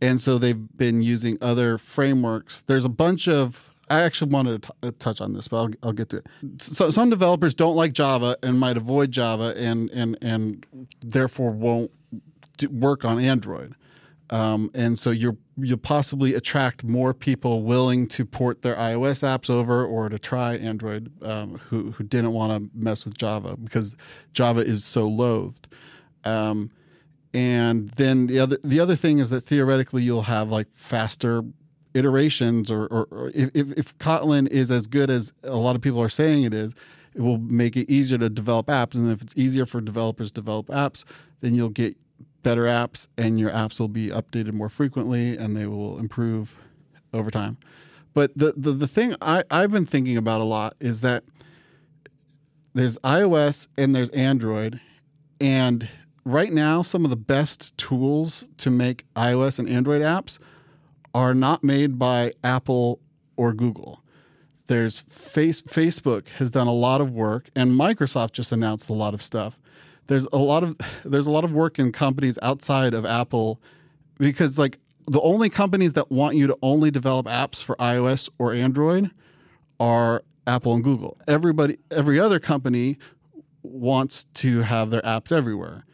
and 0.00 0.20
so 0.20 0.38
they've 0.38 0.76
been 0.76 1.02
using 1.02 1.38
other 1.40 1.78
frameworks. 1.78 2.62
There's 2.62 2.84
a 2.84 2.90
bunch 2.90 3.26
of 3.28 3.71
I 3.92 4.00
actually 4.02 4.30
wanted 4.30 4.62
to 4.62 4.68
t- 4.68 4.88
uh, 4.88 4.92
touch 4.98 5.20
on 5.20 5.34
this, 5.34 5.48
but 5.48 5.58
I'll, 5.58 5.70
I'll 5.82 5.92
get 5.92 6.08
to 6.10 6.18
it. 6.18 6.26
So 6.62 6.90
some 6.90 7.10
developers 7.10 7.54
don't 7.54 7.76
like 7.76 7.92
Java 7.92 8.36
and 8.42 8.58
might 8.58 8.76
avoid 8.76 9.10
Java 9.10 9.54
and 9.56 9.90
and 9.90 10.16
and 10.22 10.66
therefore 11.00 11.50
won't 11.50 11.90
work 12.70 13.04
on 13.04 13.18
Android. 13.18 13.74
Um, 14.30 14.70
and 14.74 14.98
so 14.98 15.10
you're 15.10 15.36
you'll 15.58 15.76
possibly 15.76 16.34
attract 16.34 16.84
more 16.84 17.12
people 17.12 17.62
willing 17.62 18.06
to 18.08 18.24
port 18.24 18.62
their 18.62 18.74
iOS 18.76 19.22
apps 19.22 19.50
over 19.50 19.84
or 19.84 20.08
to 20.08 20.18
try 20.18 20.54
Android 20.56 21.12
um, 21.22 21.58
who 21.68 21.92
who 21.92 22.04
didn't 22.04 22.32
want 22.32 22.52
to 22.52 22.70
mess 22.74 23.04
with 23.04 23.18
Java 23.18 23.56
because 23.56 23.94
Java 24.32 24.60
is 24.60 24.84
so 24.86 25.06
loathed. 25.06 25.68
Um, 26.24 26.70
and 27.34 27.90
then 27.90 28.26
the 28.26 28.38
other 28.38 28.56
the 28.64 28.80
other 28.80 28.96
thing 28.96 29.18
is 29.18 29.28
that 29.30 29.42
theoretically 29.42 30.02
you'll 30.02 30.22
have 30.22 30.48
like 30.48 30.70
faster 30.70 31.44
iterations 31.94 32.70
or, 32.70 32.86
or, 32.86 33.08
or 33.10 33.30
if, 33.34 33.54
if 33.54 33.98
Kotlin 33.98 34.48
is 34.50 34.70
as 34.70 34.86
good 34.86 35.10
as 35.10 35.32
a 35.42 35.56
lot 35.56 35.76
of 35.76 35.82
people 35.82 36.00
are 36.00 36.08
saying 36.08 36.44
it 36.44 36.54
is, 36.54 36.74
it 37.14 37.20
will 37.20 37.38
make 37.38 37.76
it 37.76 37.90
easier 37.90 38.18
to 38.18 38.30
develop 38.30 38.66
apps. 38.66 38.94
And 38.94 39.10
if 39.10 39.20
it's 39.22 39.34
easier 39.36 39.66
for 39.66 39.80
developers 39.80 40.30
to 40.30 40.34
develop 40.34 40.68
apps, 40.68 41.04
then 41.40 41.54
you'll 41.54 41.68
get 41.68 41.96
better 42.42 42.62
apps 42.62 43.06
and 43.16 43.38
your 43.38 43.50
apps 43.50 43.78
will 43.78 43.88
be 43.88 44.08
updated 44.08 44.52
more 44.52 44.68
frequently 44.68 45.36
and 45.36 45.56
they 45.56 45.66
will 45.66 45.98
improve 45.98 46.56
over 47.12 47.30
time. 47.30 47.58
But 48.14 48.36
the, 48.36 48.52
the, 48.56 48.72
the 48.72 48.86
thing 48.86 49.14
I, 49.20 49.44
I've 49.50 49.70
been 49.70 49.86
thinking 49.86 50.16
about 50.16 50.40
a 50.40 50.44
lot 50.44 50.74
is 50.80 51.00
that 51.02 51.24
there's 52.74 52.98
iOS 52.98 53.68
and 53.76 53.94
there's 53.94 54.10
Android. 54.10 54.80
And 55.40 55.88
right 56.24 56.52
now, 56.52 56.82
some 56.82 57.04
of 57.04 57.10
the 57.10 57.16
best 57.16 57.76
tools 57.76 58.44
to 58.58 58.70
make 58.70 59.04
iOS 59.14 59.58
and 59.58 59.68
Android 59.68 60.02
apps 60.02 60.38
are 61.14 61.34
not 61.34 61.62
made 61.62 61.98
by 61.98 62.32
Apple 62.42 63.00
or 63.36 63.52
Google. 63.52 64.02
There's 64.66 65.00
face, 65.00 65.60
Facebook 65.62 66.28
has 66.30 66.50
done 66.50 66.66
a 66.66 66.72
lot 66.72 67.00
of 67.00 67.10
work, 67.10 67.50
and 67.54 67.72
Microsoft 67.72 68.32
just 68.32 68.52
announced 68.52 68.88
a 68.88 68.94
lot 68.94 69.12
of 69.12 69.20
stuff. 69.20 69.60
There's 70.06 70.26
a 70.32 70.38
lot 70.38 70.62
of 70.62 70.76
there's 71.04 71.26
a 71.26 71.30
lot 71.30 71.44
of 71.44 71.52
work 71.52 71.78
in 71.78 71.92
companies 71.92 72.38
outside 72.42 72.94
of 72.94 73.04
Apple 73.04 73.60
because 74.18 74.58
like 74.58 74.78
the 75.06 75.20
only 75.20 75.50
companies 75.50 75.94
that 75.94 76.10
want 76.10 76.36
you 76.36 76.46
to 76.46 76.56
only 76.62 76.90
develop 76.90 77.26
apps 77.26 77.62
for 77.62 77.76
iOS 77.76 78.30
or 78.38 78.52
Android 78.52 79.10
are 79.80 80.22
Apple 80.46 80.74
and 80.74 80.84
Google. 80.84 81.18
Everybody, 81.26 81.78
every 81.90 82.18
other 82.20 82.38
company 82.38 82.98
wants 83.62 84.24
to 84.34 84.60
have 84.62 84.90
their 84.90 85.02
apps 85.02 85.32
everywhere. 85.32 85.84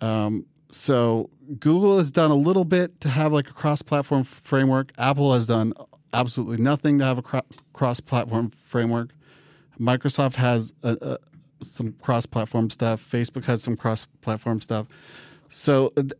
Um, 0.00 0.46
so 0.70 1.30
Google 1.58 1.98
has 1.98 2.10
done 2.10 2.30
a 2.30 2.34
little 2.36 2.64
bit 2.64 3.00
to 3.00 3.08
have 3.08 3.32
like 3.32 3.48
a 3.48 3.52
cross-platform 3.52 4.24
framework. 4.24 4.92
Apple 4.98 5.32
has 5.32 5.46
done 5.46 5.72
absolutely 6.12 6.58
nothing 6.58 6.98
to 6.98 7.04
have 7.04 7.18
a 7.18 7.22
cro- 7.22 7.46
cross-platform 7.72 8.50
framework. 8.50 9.14
Microsoft 9.80 10.34
has 10.36 10.72
a, 10.82 10.96
a, 11.00 11.18
some 11.64 11.92
cross-platform 12.02 12.70
stuff. 12.70 13.02
Facebook 13.02 13.44
has 13.46 13.62
some 13.62 13.76
cross-platform 13.76 14.60
stuff. 14.60 14.86
So 15.48 15.92
it, 15.96 16.12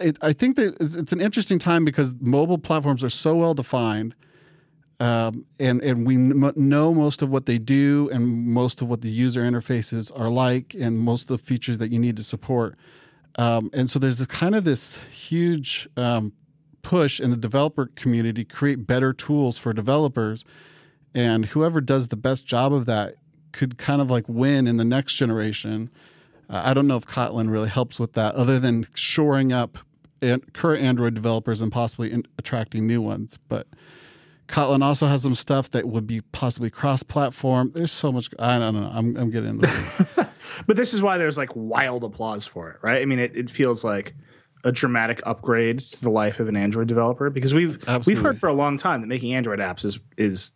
it, 0.00 0.18
I 0.20 0.32
think 0.32 0.56
that 0.56 0.76
it's 0.80 1.12
an 1.12 1.20
interesting 1.20 1.58
time 1.58 1.84
because 1.84 2.14
mobile 2.20 2.58
platforms 2.58 3.02
are 3.02 3.10
so 3.10 3.36
well 3.36 3.54
defined, 3.54 4.14
um, 5.00 5.46
and 5.58 5.80
and 5.82 6.06
we 6.06 6.16
know 6.16 6.92
most 6.92 7.22
of 7.22 7.30
what 7.30 7.46
they 7.46 7.58
do 7.58 8.10
and 8.12 8.26
most 8.46 8.82
of 8.82 8.88
what 8.88 9.00
the 9.00 9.10
user 9.10 9.42
interfaces 9.42 10.12
are 10.18 10.28
like, 10.28 10.74
and 10.74 10.98
most 10.98 11.30
of 11.30 11.38
the 11.38 11.38
features 11.38 11.78
that 11.78 11.90
you 11.90 11.98
need 11.98 12.16
to 12.16 12.24
support. 12.24 12.76
Um, 13.36 13.70
and 13.72 13.90
so 13.90 13.98
there's 13.98 14.24
kind 14.26 14.54
of 14.54 14.64
this 14.64 15.02
huge 15.04 15.88
um, 15.96 16.32
push 16.82 17.18
in 17.18 17.30
the 17.30 17.36
developer 17.36 17.86
community 17.96 18.44
create 18.44 18.86
better 18.86 19.12
tools 19.12 19.58
for 19.58 19.72
developers. 19.72 20.44
And 21.14 21.46
whoever 21.46 21.80
does 21.80 22.08
the 22.08 22.16
best 22.16 22.46
job 22.46 22.72
of 22.72 22.86
that 22.86 23.16
could 23.52 23.78
kind 23.78 24.00
of 24.00 24.10
like 24.10 24.28
win 24.28 24.66
in 24.66 24.76
the 24.76 24.84
next 24.84 25.14
generation. 25.14 25.90
Uh, 26.48 26.62
I 26.64 26.74
don't 26.74 26.86
know 26.86 26.96
if 26.96 27.06
Kotlin 27.06 27.50
really 27.50 27.68
helps 27.68 27.98
with 27.98 28.12
that, 28.14 28.34
other 28.34 28.58
than 28.58 28.84
shoring 28.94 29.52
up 29.52 29.78
an- 30.20 30.42
current 30.52 30.82
Android 30.82 31.14
developers 31.14 31.60
and 31.60 31.72
possibly 31.72 32.12
in- 32.12 32.26
attracting 32.38 32.86
new 32.86 33.00
ones. 33.00 33.38
But 33.48 33.68
Kotlin 34.48 34.82
also 34.82 35.06
has 35.06 35.22
some 35.22 35.34
stuff 35.34 35.70
that 35.70 35.86
would 35.86 36.06
be 36.06 36.20
possibly 36.20 36.68
cross-platform. 36.68 37.72
There's 37.74 37.92
so 37.92 38.12
much. 38.12 38.28
I 38.38 38.58
don't 38.58 38.74
know. 38.74 38.90
I'm, 38.92 39.16
I'm 39.16 39.30
getting 39.30 39.50
into 39.50 39.66
this. 39.66 40.02
But 40.66 40.76
this 40.76 40.94
is 40.94 41.02
why 41.02 41.18
there's 41.18 41.36
like 41.36 41.50
wild 41.54 42.04
applause 42.04 42.46
for 42.46 42.70
it, 42.70 42.78
right? 42.82 43.00
I 43.00 43.04
mean, 43.04 43.18
it, 43.18 43.36
it 43.36 43.50
feels 43.50 43.84
like 43.84 44.14
a 44.64 44.72
dramatic 44.72 45.20
upgrade 45.26 45.80
to 45.80 46.00
the 46.00 46.10
life 46.10 46.40
of 46.40 46.48
an 46.48 46.56
Android 46.56 46.88
developer 46.88 47.30
because 47.30 47.52
we've 47.52 47.82
we've 48.06 48.20
heard 48.20 48.38
for 48.38 48.48
a 48.48 48.54
long 48.54 48.78
time 48.78 49.02
that 49.02 49.06
making 49.06 49.34
Android 49.34 49.58
apps 49.58 49.84
is 49.84 49.98
is 50.16 50.50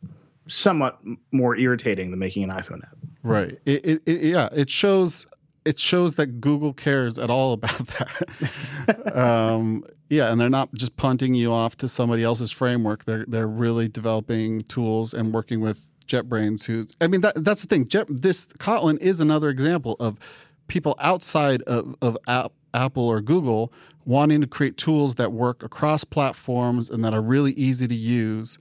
somewhat 0.47 0.99
more 1.30 1.57
irritating 1.57 2.11
than 2.11 2.18
making 2.18 2.43
an 2.43 2.51
iPhone 2.51 2.82
app. 2.82 2.97
Right. 3.22 3.59
It, 3.66 3.86
it, 3.86 4.03
it, 4.07 4.22
yeah, 4.22 4.49
it 4.53 4.70
shows 4.70 5.26
it 5.64 5.78
shows 5.78 6.14
that 6.14 6.41
Google 6.41 6.72
cares 6.72 7.18
at 7.18 7.28
all 7.28 7.53
about 7.53 7.78
that. 7.78 9.16
um, 9.16 9.84
yeah, 10.09 10.32
and 10.32 10.41
they're 10.41 10.49
not 10.49 10.72
just 10.72 10.97
punting 10.97 11.34
you 11.34 11.53
off 11.53 11.76
to 11.76 11.89
somebody 11.89 12.24
else's 12.24 12.51
framework. 12.51 13.05
They're 13.05 13.26
they're 13.28 13.47
really 13.47 13.89
developing 13.89 14.62
tools 14.62 15.12
and 15.12 15.32
working 15.32 15.61
with 15.61 15.91
JetBrains. 16.09 16.67
Who 16.67 16.87
I 17.01 17.07
mean, 17.07 17.21
that 17.21 17.45
that's 17.45 17.63
the 17.63 17.69
thing. 17.69 17.87
Jet, 17.87 18.07
this 18.09 18.47
Kotlin 18.55 18.99
is 18.99 19.21
another 19.21 19.49
example 19.49 19.97
of 20.01 20.19
people 20.67 20.95
outside 20.99 21.63
of 21.63 21.95
of 22.03 22.17
app, 22.27 22.53
Apple 22.75 23.09
or 23.09 23.21
Google 23.21 23.73
wanting 24.05 24.41
to 24.41 24.47
create 24.47 24.77
tools 24.79 25.17
that 25.17 25.33
work 25.33 25.63
across 25.63 26.03
platforms 26.03 26.89
and 26.89 27.05
that 27.05 27.13
are 27.13 27.21
really 27.21 27.53
easy 27.53 27.87
to 27.87 27.95
use 27.95 28.59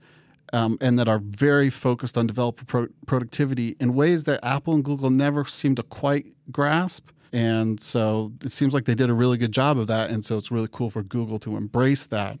um, 0.52 0.76
and 0.80 0.98
that 0.98 1.08
are 1.08 1.18
very 1.18 1.70
focused 1.70 2.18
on 2.18 2.26
developer 2.26 2.64
pro- 2.64 2.88
productivity 3.06 3.74
in 3.80 3.94
ways 3.94 4.24
that 4.24 4.44
Apple 4.44 4.74
and 4.74 4.84
Google 4.84 5.08
never 5.08 5.44
seem 5.44 5.74
to 5.76 5.82
quite 5.82 6.26
grasp. 6.50 7.10
And 7.32 7.80
so 7.82 8.32
it 8.42 8.52
seems 8.52 8.72
like 8.72 8.84
they 8.84 8.94
did 8.94 9.10
a 9.10 9.14
really 9.14 9.38
good 9.38 9.52
job 9.52 9.78
of 9.78 9.86
that. 9.86 10.10
And 10.10 10.24
so 10.24 10.38
it's 10.38 10.50
really 10.50 10.68
cool 10.70 10.90
for 10.90 11.02
Google 11.02 11.38
to 11.40 11.56
embrace 11.56 12.06
that 12.06 12.38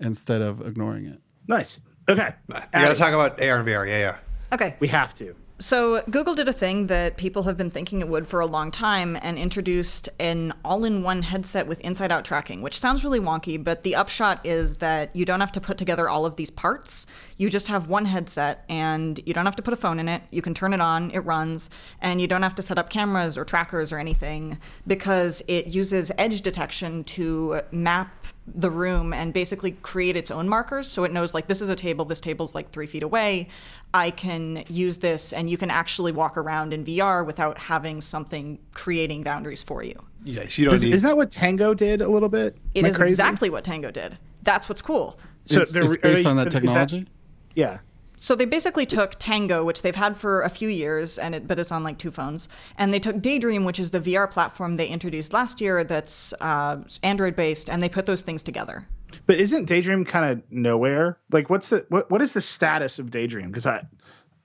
instead 0.00 0.42
of 0.42 0.66
ignoring 0.66 1.06
it. 1.06 1.20
Nice. 1.48 1.80
Okay. 2.08 2.34
We 2.48 2.54
got 2.54 2.88
to 2.88 2.94
talk 2.94 3.12
about 3.12 3.40
AR 3.42 3.58
and 3.58 3.68
VR. 3.68 3.88
Yeah, 3.88 3.98
yeah. 3.98 4.16
Okay. 4.52 4.76
we 4.80 4.88
have 4.88 5.14
to. 5.16 5.34
So, 5.58 6.02
Google 6.10 6.34
did 6.34 6.50
a 6.50 6.52
thing 6.52 6.88
that 6.88 7.16
people 7.16 7.44
have 7.44 7.56
been 7.56 7.70
thinking 7.70 8.02
it 8.02 8.08
would 8.08 8.28
for 8.28 8.40
a 8.40 8.46
long 8.46 8.70
time 8.70 9.16
and 9.22 9.38
introduced 9.38 10.10
an 10.20 10.52
all 10.62 10.84
in 10.84 11.02
one 11.02 11.22
headset 11.22 11.66
with 11.66 11.80
inside 11.80 12.12
out 12.12 12.26
tracking, 12.26 12.60
which 12.60 12.78
sounds 12.78 13.02
really 13.02 13.20
wonky, 13.20 13.62
but 13.62 13.82
the 13.82 13.94
upshot 13.94 14.44
is 14.44 14.76
that 14.76 15.16
you 15.16 15.24
don't 15.24 15.40
have 15.40 15.52
to 15.52 15.60
put 15.60 15.78
together 15.78 16.10
all 16.10 16.26
of 16.26 16.36
these 16.36 16.50
parts. 16.50 17.06
You 17.38 17.48
just 17.48 17.68
have 17.68 17.88
one 17.88 18.04
headset 18.04 18.66
and 18.68 19.18
you 19.24 19.32
don't 19.32 19.46
have 19.46 19.56
to 19.56 19.62
put 19.62 19.72
a 19.72 19.78
phone 19.78 19.98
in 19.98 20.10
it. 20.10 20.22
You 20.30 20.42
can 20.42 20.52
turn 20.52 20.74
it 20.74 20.80
on, 20.82 21.10
it 21.12 21.20
runs, 21.20 21.70
and 22.02 22.20
you 22.20 22.26
don't 22.26 22.42
have 22.42 22.54
to 22.56 22.62
set 22.62 22.76
up 22.76 22.90
cameras 22.90 23.38
or 23.38 23.46
trackers 23.46 23.92
or 23.92 23.98
anything 23.98 24.58
because 24.86 25.42
it 25.48 25.68
uses 25.68 26.12
edge 26.18 26.42
detection 26.42 27.02
to 27.04 27.62
map 27.70 28.26
the 28.54 28.70
room 28.70 29.12
and 29.12 29.32
basically 29.32 29.72
create 29.82 30.16
its 30.16 30.30
own 30.30 30.48
markers. 30.48 30.86
So 30.86 31.04
it 31.04 31.12
knows 31.12 31.34
like 31.34 31.46
this 31.48 31.60
is 31.60 31.68
a 31.68 31.76
table, 31.76 32.04
this 32.04 32.20
table's 32.20 32.54
like 32.54 32.70
three 32.70 32.86
feet 32.86 33.02
away. 33.02 33.48
I 33.92 34.10
can 34.10 34.64
use 34.68 34.98
this, 34.98 35.32
and 35.32 35.48
you 35.50 35.56
can 35.56 35.70
actually 35.70 36.12
walk 36.12 36.36
around 36.36 36.72
in 36.72 36.84
VR 36.84 37.24
without 37.26 37.58
having 37.58 38.00
something 38.00 38.58
creating 38.72 39.22
boundaries 39.22 39.62
for 39.62 39.82
you. 39.82 40.00
Yes, 40.24 40.58
you 40.58 40.64
don't 40.66 40.74
Is, 40.74 40.82
need. 40.82 40.94
isn't 40.94 41.08
that 41.08 41.16
what 41.16 41.30
Tango 41.30 41.74
did 41.74 42.00
a 42.02 42.08
little 42.08 42.28
bit? 42.28 42.56
It 42.74 42.80
Am 42.84 42.86
is 42.90 43.00
exactly 43.00 43.50
what 43.50 43.64
Tango 43.64 43.90
did. 43.90 44.18
That's 44.42 44.68
what's 44.68 44.82
cool. 44.82 45.18
So 45.46 45.62
it's, 45.62 45.72
they're- 45.72 45.82
it's 45.82 45.94
are 45.94 45.98
based 45.98 46.26
on 46.26 46.36
is 46.38 46.44
that 46.44 46.50
that- 46.52 46.60
technology. 46.60 47.06
Yeah. 47.54 47.78
So 48.16 48.34
they 48.34 48.46
basically 48.46 48.86
took 48.86 49.14
Tango, 49.18 49.64
which 49.64 49.82
they've 49.82 49.94
had 49.94 50.16
for 50.16 50.42
a 50.42 50.48
few 50.48 50.68
years, 50.68 51.18
and 51.18 51.34
it, 51.34 51.46
but 51.46 51.58
it's 51.58 51.70
on 51.70 51.84
like 51.84 51.98
two 51.98 52.10
phones, 52.10 52.48
and 52.76 52.92
they 52.92 52.98
took 52.98 53.20
Daydream, 53.20 53.64
which 53.64 53.78
is 53.78 53.90
the 53.90 54.00
VR 54.00 54.30
platform 54.30 54.76
they 54.76 54.88
introduced 54.88 55.32
last 55.32 55.60
year, 55.60 55.84
that's 55.84 56.32
uh, 56.40 56.78
Android 57.02 57.36
based, 57.36 57.68
and 57.68 57.82
they 57.82 57.88
put 57.88 58.06
those 58.06 58.22
things 58.22 58.42
together. 58.42 58.86
But 59.26 59.38
isn't 59.38 59.66
Daydream 59.66 60.04
kind 60.04 60.30
of 60.30 60.42
nowhere? 60.50 61.18
Like, 61.30 61.50
what's 61.50 61.68
the 61.68 61.84
what? 61.88 62.10
What 62.10 62.22
is 62.22 62.32
the 62.32 62.40
status 62.40 62.98
of 62.98 63.10
Daydream? 63.10 63.48
Because 63.48 63.66
I, 63.66 63.82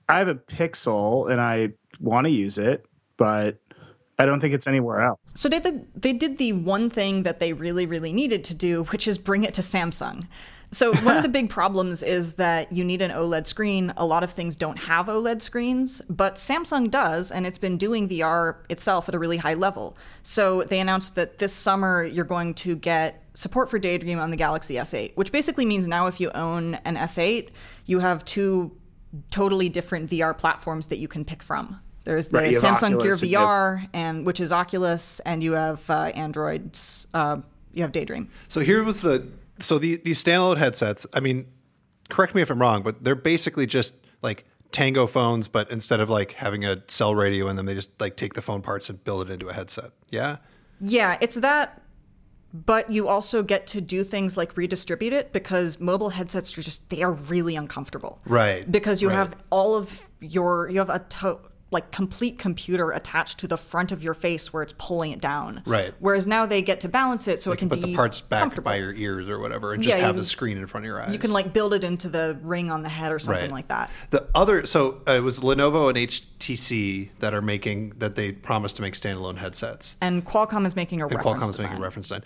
I 0.08 0.18
have 0.18 0.28
a 0.28 0.34
Pixel 0.34 1.30
and 1.30 1.40
I 1.40 1.70
want 2.00 2.26
to 2.26 2.30
use 2.30 2.58
it, 2.58 2.84
but 3.16 3.58
I 4.18 4.26
don't 4.26 4.40
think 4.40 4.54
it's 4.54 4.66
anywhere 4.66 5.00
else. 5.00 5.18
So 5.34 5.48
they 5.48 5.60
they 5.94 6.12
did 6.12 6.38
the 6.38 6.52
one 6.52 6.90
thing 6.90 7.22
that 7.22 7.40
they 7.40 7.52
really, 7.52 7.86
really 7.86 8.12
needed 8.12 8.44
to 8.44 8.54
do, 8.54 8.84
which 8.84 9.08
is 9.08 9.18
bring 9.18 9.44
it 9.44 9.54
to 9.54 9.62
Samsung. 9.62 10.26
So 10.72 10.94
one 10.96 11.16
of 11.18 11.22
the 11.22 11.28
big 11.40 11.50
problems 11.50 12.02
is 12.02 12.34
that 12.34 12.72
you 12.72 12.82
need 12.82 13.02
an 13.02 13.10
OLED 13.10 13.46
screen. 13.46 13.92
A 13.96 14.06
lot 14.06 14.24
of 14.24 14.30
things 14.30 14.56
don't 14.56 14.78
have 14.78 15.06
OLED 15.06 15.42
screens, 15.42 16.00
but 16.08 16.36
Samsung 16.36 16.90
does, 16.90 17.30
and 17.30 17.46
it's 17.46 17.58
been 17.58 17.76
doing 17.76 18.08
VR 18.08 18.56
itself 18.70 19.08
at 19.08 19.14
a 19.14 19.18
really 19.18 19.36
high 19.36 19.54
level. 19.54 19.96
So 20.22 20.64
they 20.64 20.80
announced 20.80 21.14
that 21.16 21.38
this 21.38 21.52
summer 21.52 22.04
you're 22.04 22.24
going 22.24 22.54
to 22.54 22.74
get 22.74 23.22
support 23.34 23.70
for 23.70 23.78
Daydream 23.78 24.18
on 24.18 24.30
the 24.30 24.36
Galaxy 24.36 24.74
S8, 24.74 25.12
which 25.14 25.30
basically 25.30 25.66
means 25.66 25.86
now 25.86 26.06
if 26.06 26.20
you 26.20 26.30
own 26.30 26.74
an 26.86 26.96
S8, 26.96 27.50
you 27.86 27.98
have 28.00 28.24
two 28.24 28.72
totally 29.30 29.68
different 29.68 30.10
VR 30.10 30.36
platforms 30.36 30.86
that 30.86 30.98
you 30.98 31.08
can 31.08 31.24
pick 31.24 31.42
from. 31.42 31.80
There's 32.04 32.28
the 32.28 32.38
Right, 32.38 32.54
Samsung 32.54 32.94
Oculus 32.96 33.02
Gear 33.02 33.12
and 33.12 33.30
you 33.30 33.38
have- 33.38 33.46
VR, 33.48 33.88
and 33.92 34.26
which 34.26 34.40
is 34.40 34.52
Oculus, 34.52 35.20
and 35.20 35.42
you 35.42 35.52
have 35.52 35.88
uh, 35.88 36.10
Android's. 36.14 37.06
Uh, 37.14 37.38
you 37.72 37.82
have 37.82 37.92
Daydream. 37.92 38.28
So 38.48 38.60
here 38.60 38.82
was 38.82 39.00
the 39.00 39.26
so 39.60 39.78
the 39.78 39.96
these 40.04 40.22
standalone 40.22 40.58
headsets. 40.58 41.06
I 41.14 41.20
mean, 41.20 41.46
correct 42.08 42.34
me 42.34 42.42
if 42.42 42.50
I'm 42.50 42.60
wrong, 42.60 42.82
but 42.82 43.04
they're 43.04 43.14
basically 43.14 43.66
just 43.66 43.94
like 44.22 44.44
Tango 44.70 45.06
phones, 45.06 45.48
but 45.48 45.70
instead 45.70 46.00
of 46.00 46.08
like 46.08 46.32
having 46.32 46.64
a 46.64 46.82
cell 46.88 47.14
radio 47.14 47.48
in 47.48 47.56
them, 47.56 47.66
they 47.66 47.74
just 47.74 47.90
like 48.00 48.16
take 48.16 48.34
the 48.34 48.42
phone 48.42 48.62
parts 48.62 48.88
and 48.88 49.02
build 49.04 49.28
it 49.28 49.32
into 49.32 49.48
a 49.48 49.52
headset. 49.52 49.90
Yeah. 50.10 50.36
Yeah, 50.80 51.18
it's 51.20 51.36
that. 51.36 51.80
But 52.54 52.90
you 52.90 53.08
also 53.08 53.42
get 53.42 53.66
to 53.68 53.80
do 53.80 54.04
things 54.04 54.36
like 54.36 54.56
redistribute 54.58 55.14
it 55.14 55.32
because 55.32 55.80
mobile 55.80 56.10
headsets 56.10 56.56
are 56.58 56.62
just 56.62 56.86
they 56.90 57.02
are 57.02 57.12
really 57.12 57.56
uncomfortable. 57.56 58.20
Right, 58.26 58.70
Because 58.70 59.00
you 59.00 59.08
right. 59.08 59.14
have 59.14 59.36
all 59.48 59.74
of 59.74 60.02
your 60.20 60.68
you 60.68 60.78
have 60.78 60.90
a 60.90 60.98
to- 60.98 61.38
like 61.72 61.90
complete 61.90 62.38
computer 62.38 62.90
attached 62.92 63.38
to 63.38 63.48
the 63.48 63.56
front 63.56 63.90
of 63.92 64.04
your 64.04 64.12
face 64.14 64.52
where 64.52 64.62
it's 64.62 64.74
pulling 64.78 65.10
it 65.10 65.20
down. 65.20 65.62
Right. 65.64 65.94
Whereas 65.98 66.26
now 66.26 66.44
they 66.44 66.60
get 66.62 66.80
to 66.80 66.88
balance 66.88 67.26
it 67.26 67.40
so 67.42 67.50
it 67.50 67.58
can 67.58 67.68
Put 67.70 67.80
be 67.80 67.86
the 67.86 67.96
parts 67.96 68.20
back 68.20 68.62
by 68.62 68.76
your 68.76 68.92
ears 68.92 69.28
or 69.28 69.38
whatever, 69.38 69.72
and 69.72 69.82
just 69.82 69.96
Yeah, 69.96 70.04
have 70.04 70.14
you- 70.16 70.20
the 70.20 70.26
screen 70.26 70.58
in 70.58 70.66
front 70.66 70.84
of 70.84 70.88
your 70.88 71.00
eyes. 71.02 71.10
You 71.12 71.18
can 71.18 71.32
like 71.32 71.52
build 71.54 71.72
it 71.72 71.82
into 71.82 72.08
the 72.10 72.38
ring 72.42 72.70
on 72.70 72.82
the 72.82 72.88
head 72.90 73.10
or 73.10 73.18
something 73.18 73.44
Right. 73.44 73.50
like 73.50 73.68
that. 73.68 73.90
The 74.10 74.28
other, 74.34 74.66
so 74.66 75.00
uh, 75.08 75.12
it 75.12 75.20
was 75.22 75.40
Lenovo 75.40 75.88
and 75.88 75.96
HTC 75.96 77.08
that 77.20 77.32
are 77.32 77.42
making 77.42 77.94
that 77.98 78.14
they 78.16 78.32
promised 78.32 78.76
to 78.76 78.82
make 78.82 78.94
standalone 78.94 79.38
headsets. 79.38 79.96
And 80.00 80.24
Qualcomm 80.24 80.66
is 80.66 80.76
making 80.76 81.00
a 81.00 81.06
And 81.06 81.16
reference 81.16 81.44
Qualcomm's 81.46 81.56
design. 81.56 81.70
making 81.70 81.82
a 81.82 81.84
reference 81.86 82.08
design. 82.08 82.22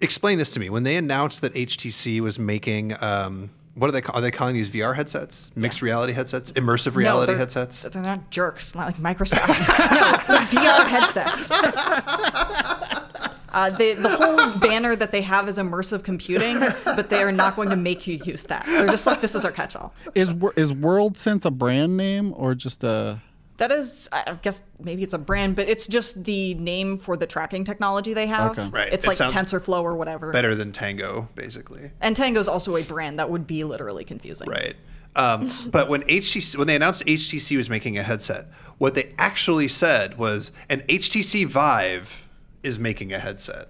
Explain 0.00 0.38
this 0.38 0.50
to 0.52 0.60
me. 0.60 0.70
When 0.70 0.84
they 0.84 0.96
announced 0.96 1.40
that 1.42 1.54
HTC 1.54 2.20
was 2.20 2.38
making, 2.38 2.94
um, 3.02 3.50
what 3.78 3.88
are 3.88 3.92
they? 3.92 4.02
Are 4.02 4.20
they 4.20 4.30
calling 4.30 4.54
these 4.54 4.68
VR 4.68 4.94
headsets? 4.94 5.50
Mixed 5.54 5.82
reality 5.82 6.12
headsets? 6.12 6.52
Immersive 6.52 6.94
reality 6.96 7.32
they're- 7.32 7.38
headsets? 7.38 7.82
They're 7.82 8.02
not 8.02 8.30
jerks, 8.30 8.74
not 8.74 8.86
like 8.86 9.16
Microsoft. 9.16 9.48
no, 10.28 10.36
VR 10.60 10.86
headsets. 10.86 11.50
Uh, 13.50 13.70
they, 13.70 13.94
the 13.94 14.10
whole 14.10 14.58
banner 14.58 14.94
that 14.94 15.10
they 15.10 15.22
have 15.22 15.48
is 15.48 15.56
immersive 15.56 16.04
computing, 16.04 16.60
but 16.84 17.08
they 17.08 17.22
are 17.22 17.32
not 17.32 17.56
going 17.56 17.70
to 17.70 17.76
make 17.76 18.06
you 18.06 18.20
use 18.24 18.44
that. 18.44 18.66
They're 18.66 18.86
just 18.86 19.06
like, 19.06 19.22
this 19.22 19.34
is 19.34 19.42
our 19.44 19.50
catch-all. 19.50 19.92
Is 20.14 20.34
Wor- 20.34 20.52
is 20.54 20.74
WorldSense 20.74 21.46
a 21.46 21.50
brand 21.50 21.96
name 21.96 22.34
or 22.36 22.54
just 22.54 22.84
a? 22.84 23.22
That 23.58 23.72
is, 23.72 24.08
I 24.12 24.38
guess 24.40 24.62
maybe 24.78 25.02
it's 25.02 25.14
a 25.14 25.18
brand, 25.18 25.56
but 25.56 25.68
it's 25.68 25.88
just 25.88 26.22
the 26.24 26.54
name 26.54 26.96
for 26.96 27.16
the 27.16 27.26
tracking 27.26 27.64
technology 27.64 28.14
they 28.14 28.28
have. 28.28 28.52
Okay. 28.56 28.68
Right. 28.68 28.92
It's 28.92 29.04
It 29.04 29.08
like 29.08 29.16
sounds 29.16 29.34
TensorFlow 29.34 29.82
or 29.82 29.96
whatever. 29.96 30.32
Better 30.32 30.54
than 30.54 30.70
Tango, 30.70 31.28
basically. 31.34 31.90
And 32.00 32.14
Tango's 32.14 32.46
also 32.46 32.76
a 32.76 32.84
brand 32.84 33.18
that 33.18 33.30
would 33.30 33.48
be 33.48 33.64
literally 33.64 34.04
confusing. 34.04 34.48
Right. 34.48 34.76
Um, 35.16 35.52
but 35.72 35.88
when 35.88 36.02
HTC 36.02 36.56
when 36.56 36.68
they 36.68 36.76
announced 36.76 37.04
HTC 37.04 37.56
was 37.56 37.68
making 37.68 37.98
a 37.98 38.04
headset, 38.04 38.46
what 38.78 38.94
they 38.94 39.12
actually 39.18 39.66
said 39.66 40.18
was 40.18 40.52
an 40.68 40.82
HTC 40.88 41.44
Vive 41.46 42.28
is 42.62 42.78
making 42.78 43.12
a 43.12 43.18
headset. 43.18 43.68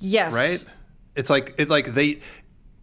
Yes. 0.00 0.34
right? 0.34 0.62
It's 1.16 1.30
like 1.30 1.54
it 1.56 1.70
like 1.70 1.94
they 1.94 2.20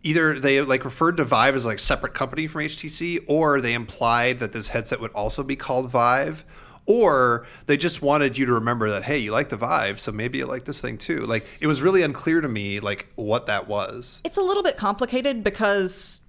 either 0.04 0.40
they 0.40 0.62
like 0.62 0.86
referred 0.86 1.18
to 1.18 1.24
Vive 1.24 1.56
as 1.56 1.66
like 1.66 1.80
separate 1.80 2.14
company 2.14 2.48
from 2.48 2.62
HTC, 2.62 3.24
or 3.28 3.62
they 3.62 3.74
implied 3.74 4.40
that 4.40 4.54
this 4.54 4.70
headset 4.70 5.00
would 5.00 5.12
also 5.12 5.44
be 5.44 5.56
called 5.56 5.90
Vive, 5.92 6.44
or 6.86 7.46
they 7.68 7.78
just 7.78 8.02
wanted 8.02 8.38
you 8.38 8.46
to 8.46 8.54
remember 8.54 8.90
that 8.90 9.04
hey, 9.04 9.18
you 9.18 9.32
like 9.32 9.50
the 9.50 9.58
Vive, 9.58 10.00
so 10.00 10.12
maybe 10.12 10.40
you 10.40 10.46
like 10.46 10.66
this 10.66 10.82
thing 10.82 10.98
too. 10.98 11.20
Like 11.26 11.46
it 11.60 11.68
was 11.68 11.82
really 11.82 12.02
unclear 12.02 12.42
to 12.42 12.50
me 12.50 12.80
like 12.80 13.08
what 13.16 13.46
that 13.48 13.68
was. 13.68 14.22
It's 14.24 14.38
a 14.38 14.42
little 14.42 14.64
bit 14.64 14.78
complicated 14.78 15.44
because 15.44 16.22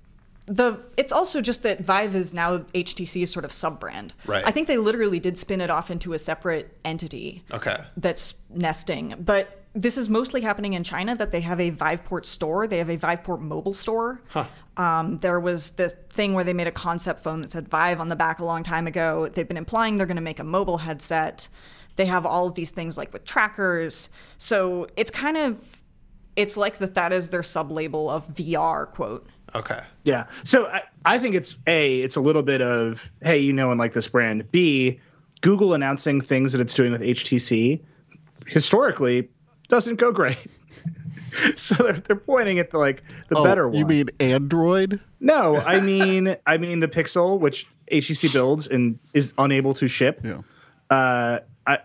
the 0.46 0.78
it's 0.96 1.12
also 1.12 1.40
just 1.40 1.62
that 1.62 1.80
Vive 1.80 2.14
is 2.16 2.34
now 2.34 2.58
HTC's 2.58 3.30
sort 3.30 3.44
of 3.44 3.52
sub 3.52 3.78
brand. 3.80 4.12
Right. 4.26 4.42
I 4.46 4.50
think 4.50 4.68
they 4.68 4.76
literally 4.76 5.20
did 5.20 5.38
spin 5.38 5.60
it 5.60 5.70
off 5.70 5.90
into 5.90 6.12
a 6.12 6.18
separate 6.18 6.76
entity 6.84 7.44
Okay. 7.52 7.78
that's 7.96 8.34
nesting. 8.50 9.14
But 9.20 9.61
this 9.74 9.96
is 9.96 10.08
mostly 10.08 10.42
happening 10.42 10.74
in 10.74 10.82
China 10.82 11.16
that 11.16 11.32
they 11.32 11.40
have 11.40 11.58
a 11.58 11.70
Viveport 11.70 12.26
store. 12.26 12.66
They 12.66 12.78
have 12.78 12.90
a 12.90 12.98
Viveport 12.98 13.40
mobile 13.40 13.72
store. 13.72 14.20
Um, 14.76 15.18
there 15.18 15.40
was 15.40 15.72
this 15.72 15.94
thing 16.10 16.34
where 16.34 16.44
they 16.44 16.52
made 16.52 16.66
a 16.66 16.72
concept 16.72 17.22
phone 17.22 17.40
that 17.42 17.50
said 17.50 17.68
Vive 17.68 18.00
on 18.00 18.08
the 18.08 18.16
back 18.16 18.38
a 18.38 18.44
long 18.44 18.62
time 18.62 18.86
ago. 18.86 19.28
They've 19.28 19.48
been 19.48 19.56
implying 19.56 19.96
they're 19.96 20.06
going 20.06 20.16
to 20.16 20.22
make 20.22 20.38
a 20.38 20.44
mobile 20.44 20.78
headset. 20.78 21.48
They 21.96 22.06
have 22.06 22.26
all 22.26 22.46
of 22.46 22.54
these 22.54 22.70
things 22.70 22.98
like 22.98 23.12
with 23.12 23.24
trackers. 23.24 24.10
So 24.38 24.88
it's 24.96 25.10
kind 25.10 25.36
of, 25.36 25.82
it's 26.36 26.56
like 26.56 26.78
that 26.78 26.94
that 26.94 27.12
is 27.12 27.30
their 27.30 27.42
sub-label 27.42 28.10
of 28.10 28.26
VR, 28.28 28.90
quote. 28.90 29.26
Okay. 29.54 29.80
Yeah. 30.04 30.24
So 30.44 30.66
I, 30.66 30.82
I 31.04 31.18
think 31.18 31.34
it's 31.34 31.58
A, 31.66 32.00
it's 32.00 32.16
a 32.16 32.20
little 32.20 32.42
bit 32.42 32.62
of, 32.62 33.10
hey, 33.22 33.38
you 33.38 33.52
know 33.52 33.70
and 33.70 33.78
like 33.78 33.92
this 33.92 34.08
brand. 34.08 34.50
B, 34.50 35.00
Google 35.42 35.74
announcing 35.74 36.20
things 36.20 36.52
that 36.52 36.60
it's 36.60 36.74
doing 36.74 36.92
with 36.92 37.02
HTC 37.02 37.80
historically 38.46 39.28
doesn't 39.68 39.96
go 39.96 40.12
great. 40.12 40.36
so 41.56 41.74
they're, 41.76 41.92
they're 41.94 42.16
pointing 42.16 42.58
at 42.58 42.70
the 42.70 42.78
like 42.78 43.02
the 43.28 43.36
Oh, 43.38 43.44
better 43.44 43.68
one. 43.68 43.76
You 43.78 43.86
mean 43.86 44.06
Android? 44.20 45.00
no, 45.20 45.56
I 45.56 45.80
mean 45.80 46.36
I 46.46 46.56
mean 46.58 46.80
the 46.80 46.88
Pixel, 46.88 47.38
which 47.38 47.66
HTC 47.90 48.32
builds 48.32 48.66
and 48.68 48.98
is 49.14 49.32
unable 49.38 49.74
to 49.74 49.88
ship. 49.88 50.20
Yeah. 50.24 50.40
Uh, 50.90 51.40
I, 51.66 51.78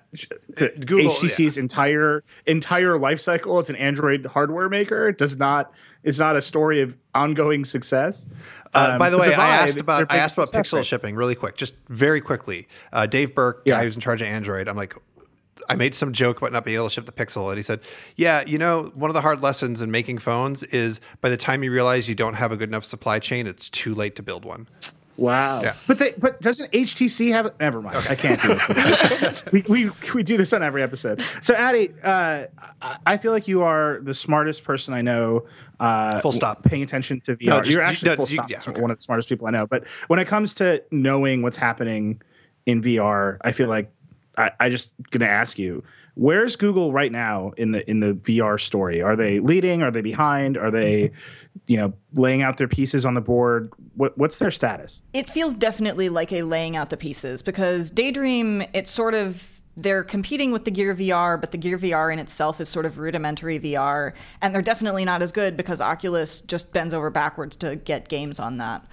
Google, 0.55 1.13
HTC's 1.13 1.57
entire 1.57 2.23
entire 2.47 2.97
life 2.97 3.21
cycle 3.21 3.59
as 3.59 3.69
an 3.69 3.75
Android 3.75 4.25
hardware 4.25 4.69
maker 4.69 5.11
does 5.11 5.38
not 5.38 5.71
is 6.03 6.19
not 6.19 6.36
a 6.36 6.41
story 6.41 6.82
of 6.82 6.95
ongoing 7.13 7.63
success. 7.63 8.28
Uh, 8.73 8.89
Um, 8.93 8.97
by 8.97 9.09
the 9.11 9.17
but 9.17 9.28
way, 9.30 9.36
I 9.36 9.49
asked 9.57 9.80
about 9.80 10.11
I 10.11 10.17
asked 10.17 10.38
about 10.38 10.49
Pixel 10.51 10.78
rate. 10.78 10.86
shipping 10.88 11.15
really 11.15 11.36
quick, 11.36 11.57
just 11.57 11.75
very 11.89 12.21
quickly. 12.21 12.67
Uh, 12.91 13.05
Dave 13.05 13.36
Burke, 13.36 13.61
Yeah. 13.65 13.75
guy 13.78 13.84
who's 13.84 13.95
in 13.95 14.01
charge 14.01 14.21
of 14.21 14.28
Android, 14.28 14.67
I'm 14.67 14.75
like, 14.75 14.95
I 15.70 15.76
made 15.76 15.93
some 15.95 16.13
joke 16.13 16.38
about 16.38 16.51
not 16.51 16.65
being 16.65 16.76
able 16.76 16.88
to 16.89 16.93
ship 16.93 17.05
the 17.05 17.11
Pixel, 17.11 17.49
and 17.49 17.57
he 17.57 17.63
said, 17.63 17.80
"Yeah, 18.15 18.43
you 18.45 18.57
know, 18.57 18.91
one 18.95 19.09
of 19.09 19.13
the 19.13 19.22
hard 19.22 19.41
lessons 19.43 19.82
in 19.82 19.91
making 19.91 20.20
phones 20.20 20.63
is 20.63 20.99
by 21.22 21.30
the 21.30 21.38
time 21.38 21.63
you 21.63 21.72
realize 21.72 22.07
you 22.07 22.15
don't 22.15 22.36
have 22.36 22.51
a 22.51 22.57
good 22.57 22.70
enough 22.70 22.84
supply 22.86 23.20
chain, 23.20 23.47
it's 23.47 23.70
too 23.70 23.93
late 23.93 24.15
to 24.15 24.24
build 24.24 24.45
one." 24.45 24.68
Wow. 25.18 25.61
Yeah. 25.63 25.74
But 25.88 25.97
they, 25.97 26.13
but 26.20 26.39
doesn't 26.41 26.72
HTC 26.72 27.32
have? 27.32 27.51
Never 27.59 27.82
mind. 27.82 27.97
I 28.07 28.13
can't 28.13 28.39
do 28.39 28.49
this. 28.49 29.43
we, 29.51 29.63
we 29.68 29.91
we 30.13 30.22
do 30.22 30.38
this 30.38 30.53
on 30.53 30.61
every 30.61 30.84
episode. 30.84 31.24
So 31.41 31.55
Adi, 31.55 31.89
uh, 32.03 32.43
I- 32.84 32.97
I 33.07 33.18
feel 33.18 33.32
like 33.32 33.47
you 33.47 33.63
are 33.63 33.99
the 34.03 34.13
smartest 34.13 34.63
person 34.63 34.93
I 34.93 35.01
know. 35.01 35.47
Uh, 35.80 36.20
Full 36.22 36.32
stop. 36.32 36.63
Paying 36.63 36.84
attention 36.84 37.20
to 37.22 37.36
VR. 37.36 37.45
No, 37.47 37.61
just- 37.61 37.72
You're 37.76 37.82
actually 37.84 38.11
no, 38.11 38.15
full 38.15 38.28
you- 38.28 38.36
stop. 38.36 38.49
yeah, 38.51 38.59
okay. 38.68 38.80
One 38.80 38.91
of 38.91 38.97
the 38.97 39.01
smartest 39.03 39.28
people 39.30 39.47
I 39.47 39.51
know. 39.51 39.65
But 39.65 39.86
when 40.05 40.20
it 40.20 40.28
comes 40.28 40.53
to 40.55 40.84
knowing 40.91 41.41
what's 41.41 41.57
happening 41.57 42.22
in 42.68 42.84
VR, 42.84 43.38
I 43.41 43.53
feel 43.53 43.70
like 43.70 43.89
I, 44.38 44.52
I 44.60 44.70
just 44.70 44.92
gonna 45.12 45.26
ask 45.26 45.58
you. 45.60 45.84
Where's 46.16 46.56
Google 46.56 46.92
right 46.92 47.12
now 47.12 47.52
in 47.58 47.72
the 47.72 47.88
in 47.90 48.00
the 48.00 48.14
VR 48.14 48.60
story? 48.60 49.02
Are 49.02 49.16
they 49.16 49.40
leading? 49.40 49.84
Are 49.84 49.92
they 49.92 50.02
behind? 50.02 50.58
Are 50.58 50.72
they, 50.72 51.12
you 51.68 51.78
know, 51.78 51.94
laying 52.14 52.42
out 52.42 52.58
their 52.58 52.68
pieces 52.68 53.06
on 53.06 53.14
the 53.14 53.22
board? 53.22 53.72
What, 53.96 54.18
what's 54.18 54.38
their 54.38 54.50
status? 54.50 55.02
It 55.14 55.30
feels 55.30 55.54
definitely 55.54 56.10
like 56.10 56.32
a 56.32 56.42
laying 56.42 56.76
out 56.76 56.90
the 56.90 56.98
pieces 56.98 57.44
because 57.44 57.92
Daydream, 57.92 58.64
it's 58.74 58.90
sort 58.90 59.14
of 59.14 59.48
they're 59.78 60.04
competing 60.04 60.52
with 60.52 60.66
the 60.66 60.72
Gear 60.72 60.96
VR, 60.96 61.40
but 61.40 61.52
the 61.52 61.58
Gear 61.58 61.78
VR 61.78 62.12
in 62.12 62.18
itself 62.18 62.60
is 62.60 62.68
sort 62.68 62.88
of 62.88 62.98
rudimentary 62.98 63.60
VR, 63.60 64.14
and 64.42 64.54
they're 64.54 64.64
definitely 64.64 65.06
not 65.06 65.22
as 65.22 65.32
good 65.32 65.56
because 65.56 65.80
Oculus 65.80 66.42
just 66.42 66.74
bends 66.74 66.96
over 66.96 67.12
backwards 67.12 67.56
to 67.58 67.76
get 67.76 68.10
games 68.10 68.40
on 68.40 68.58
that. 68.58 68.84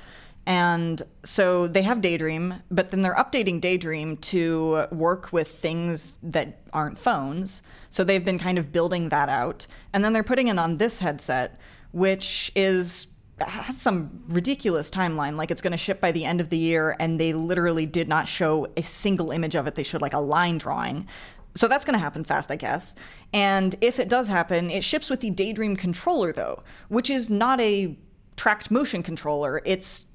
And 0.47 1.01
so 1.25 1.67
they 1.67 1.83
have 1.83 2.01
Daydream, 2.01 2.55
but 2.71 2.91
then 2.91 3.01
they're 3.01 3.15
updating 3.15 3.61
Daydream 3.61 4.19
to 4.19 4.87
work 4.91 5.33
with 5.33 5.51
things 5.51 6.19
that 6.23 6.61
aren't 6.73 6.99
phones. 6.99 7.63
So 7.91 8.05
they've 8.05 8.25
been 8.25 8.39
kind 8.39 8.59
of 8.59 8.71
building 8.71 9.09
that 9.09 9.29
out. 9.29 9.67
And 9.93 10.05
then 10.05 10.13
they're 10.13 10.23
putting 10.23 10.49
it 10.49 10.59
on 10.59 10.77
this 10.77 11.01
headset, 11.01 11.59
which 11.93 12.53
is 12.55 13.07
has 13.41 13.81
some 13.81 14.23
ridiculous 14.29 14.91
timeline. 14.91 15.37
Like 15.37 15.51
it's 15.51 15.63
going 15.63 15.73
to 15.73 15.77
ship 15.77 16.01
by 16.01 16.13
the 16.13 16.25
end 16.25 16.41
of 16.41 16.51
the 16.51 16.59
year 16.59 16.95
and 17.01 17.19
they 17.19 17.33
literally 17.33 17.87
did 17.87 18.09
not 18.09 18.29
show 18.29 18.69
a 18.77 18.83
single 18.83 19.31
image 19.31 19.57
of 19.57 19.67
it. 19.67 19.75
They 19.75 19.83
showed 19.83 20.03
like 20.03 20.13
a 20.13 20.21
line 20.21 20.59
drawing. 20.59 21.09
So 21.57 21.69
that's 21.69 21.85
going 21.85 21.95
to 21.95 22.01
happen 22.01 22.25
fast 22.25 22.51
i 22.51 22.57
guess. 22.57 22.95
And 23.33 23.75
if 23.81 23.99
it 23.99 24.09
does 24.09 24.29
happen 24.29 24.71
it 24.71 24.85
ships 24.85 25.11
with 25.11 25.21
the 25.21 25.31
daydream 25.31 25.75
controller 25.75 26.33
though 26.33 26.63
which 26.89 27.11
is 27.11 27.29
not 27.29 27.61
a 27.61 27.99
tracked 28.37 28.71
motion 28.71 29.03
controller. 29.03 29.63
It's 29.65 30.07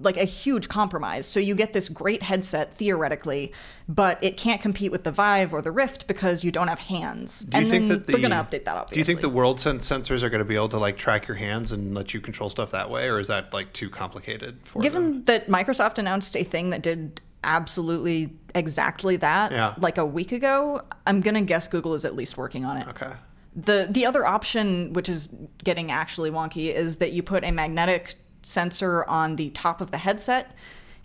like 0.00 0.16
a 0.16 0.24
huge 0.24 0.68
compromise. 0.68 1.26
So 1.26 1.40
you 1.40 1.54
get 1.56 1.72
this 1.72 1.88
great 1.88 2.22
headset 2.22 2.76
theoretically, 2.76 3.52
but 3.88 4.22
it 4.22 4.36
can't 4.36 4.60
compete 4.60 4.92
with 4.92 5.02
the 5.02 5.10
Vive 5.10 5.52
or 5.52 5.60
the 5.60 5.72
Rift 5.72 6.06
because 6.06 6.44
you 6.44 6.52
don't 6.52 6.68
have 6.68 6.78
hands. 6.78 7.40
Do 7.40 7.56
you 7.56 7.62
and 7.62 7.70
think 7.70 7.88
that 7.88 8.06
the, 8.06 8.12
they're 8.12 8.20
going 8.20 8.30
to 8.30 8.36
update 8.36 8.64
that? 8.64 8.76
Obviously. 8.76 8.94
Do 8.94 8.98
you 9.00 9.04
think 9.04 9.20
the 9.22 9.28
world 9.28 9.58
sense 9.60 9.88
sensors 9.88 10.22
are 10.22 10.30
going 10.30 10.38
to 10.38 10.44
be 10.44 10.54
able 10.54 10.68
to 10.68 10.78
like 10.78 10.98
track 10.98 11.26
your 11.26 11.36
hands 11.36 11.72
and 11.72 11.94
let 11.94 12.14
you 12.14 12.20
control 12.20 12.48
stuff 12.48 12.70
that 12.70 12.90
way, 12.90 13.08
or 13.08 13.18
is 13.18 13.26
that 13.26 13.52
like 13.52 13.72
too 13.72 13.90
complicated 13.90 14.60
for 14.64 14.80
Given 14.82 15.02
them? 15.02 15.24
that 15.24 15.48
Microsoft 15.48 15.98
announced 15.98 16.36
a 16.36 16.44
thing 16.44 16.70
that 16.70 16.82
did 16.82 17.20
absolutely 17.44 18.36
exactly 18.54 19.16
that 19.16 19.52
Yeah. 19.52 19.74
like 19.78 19.98
a 19.98 20.06
week 20.06 20.32
ago, 20.32 20.82
I'm 21.06 21.20
going 21.20 21.34
to 21.34 21.40
guess 21.40 21.66
Google 21.68 21.94
is 21.94 22.04
at 22.04 22.14
least 22.14 22.36
working 22.36 22.64
on 22.64 22.76
it. 22.76 22.86
Okay. 22.88 23.12
The 23.56 23.88
the 23.90 24.06
other 24.06 24.24
option, 24.24 24.92
which 24.92 25.08
is 25.08 25.28
getting 25.64 25.90
actually 25.90 26.30
wonky, 26.30 26.72
is 26.72 26.98
that 26.98 27.12
you 27.12 27.22
put 27.24 27.42
a 27.42 27.50
magnetic 27.50 28.14
sensor 28.42 29.04
on 29.04 29.36
the 29.36 29.50
top 29.50 29.80
of 29.80 29.90
the 29.90 29.98
headset 29.98 30.54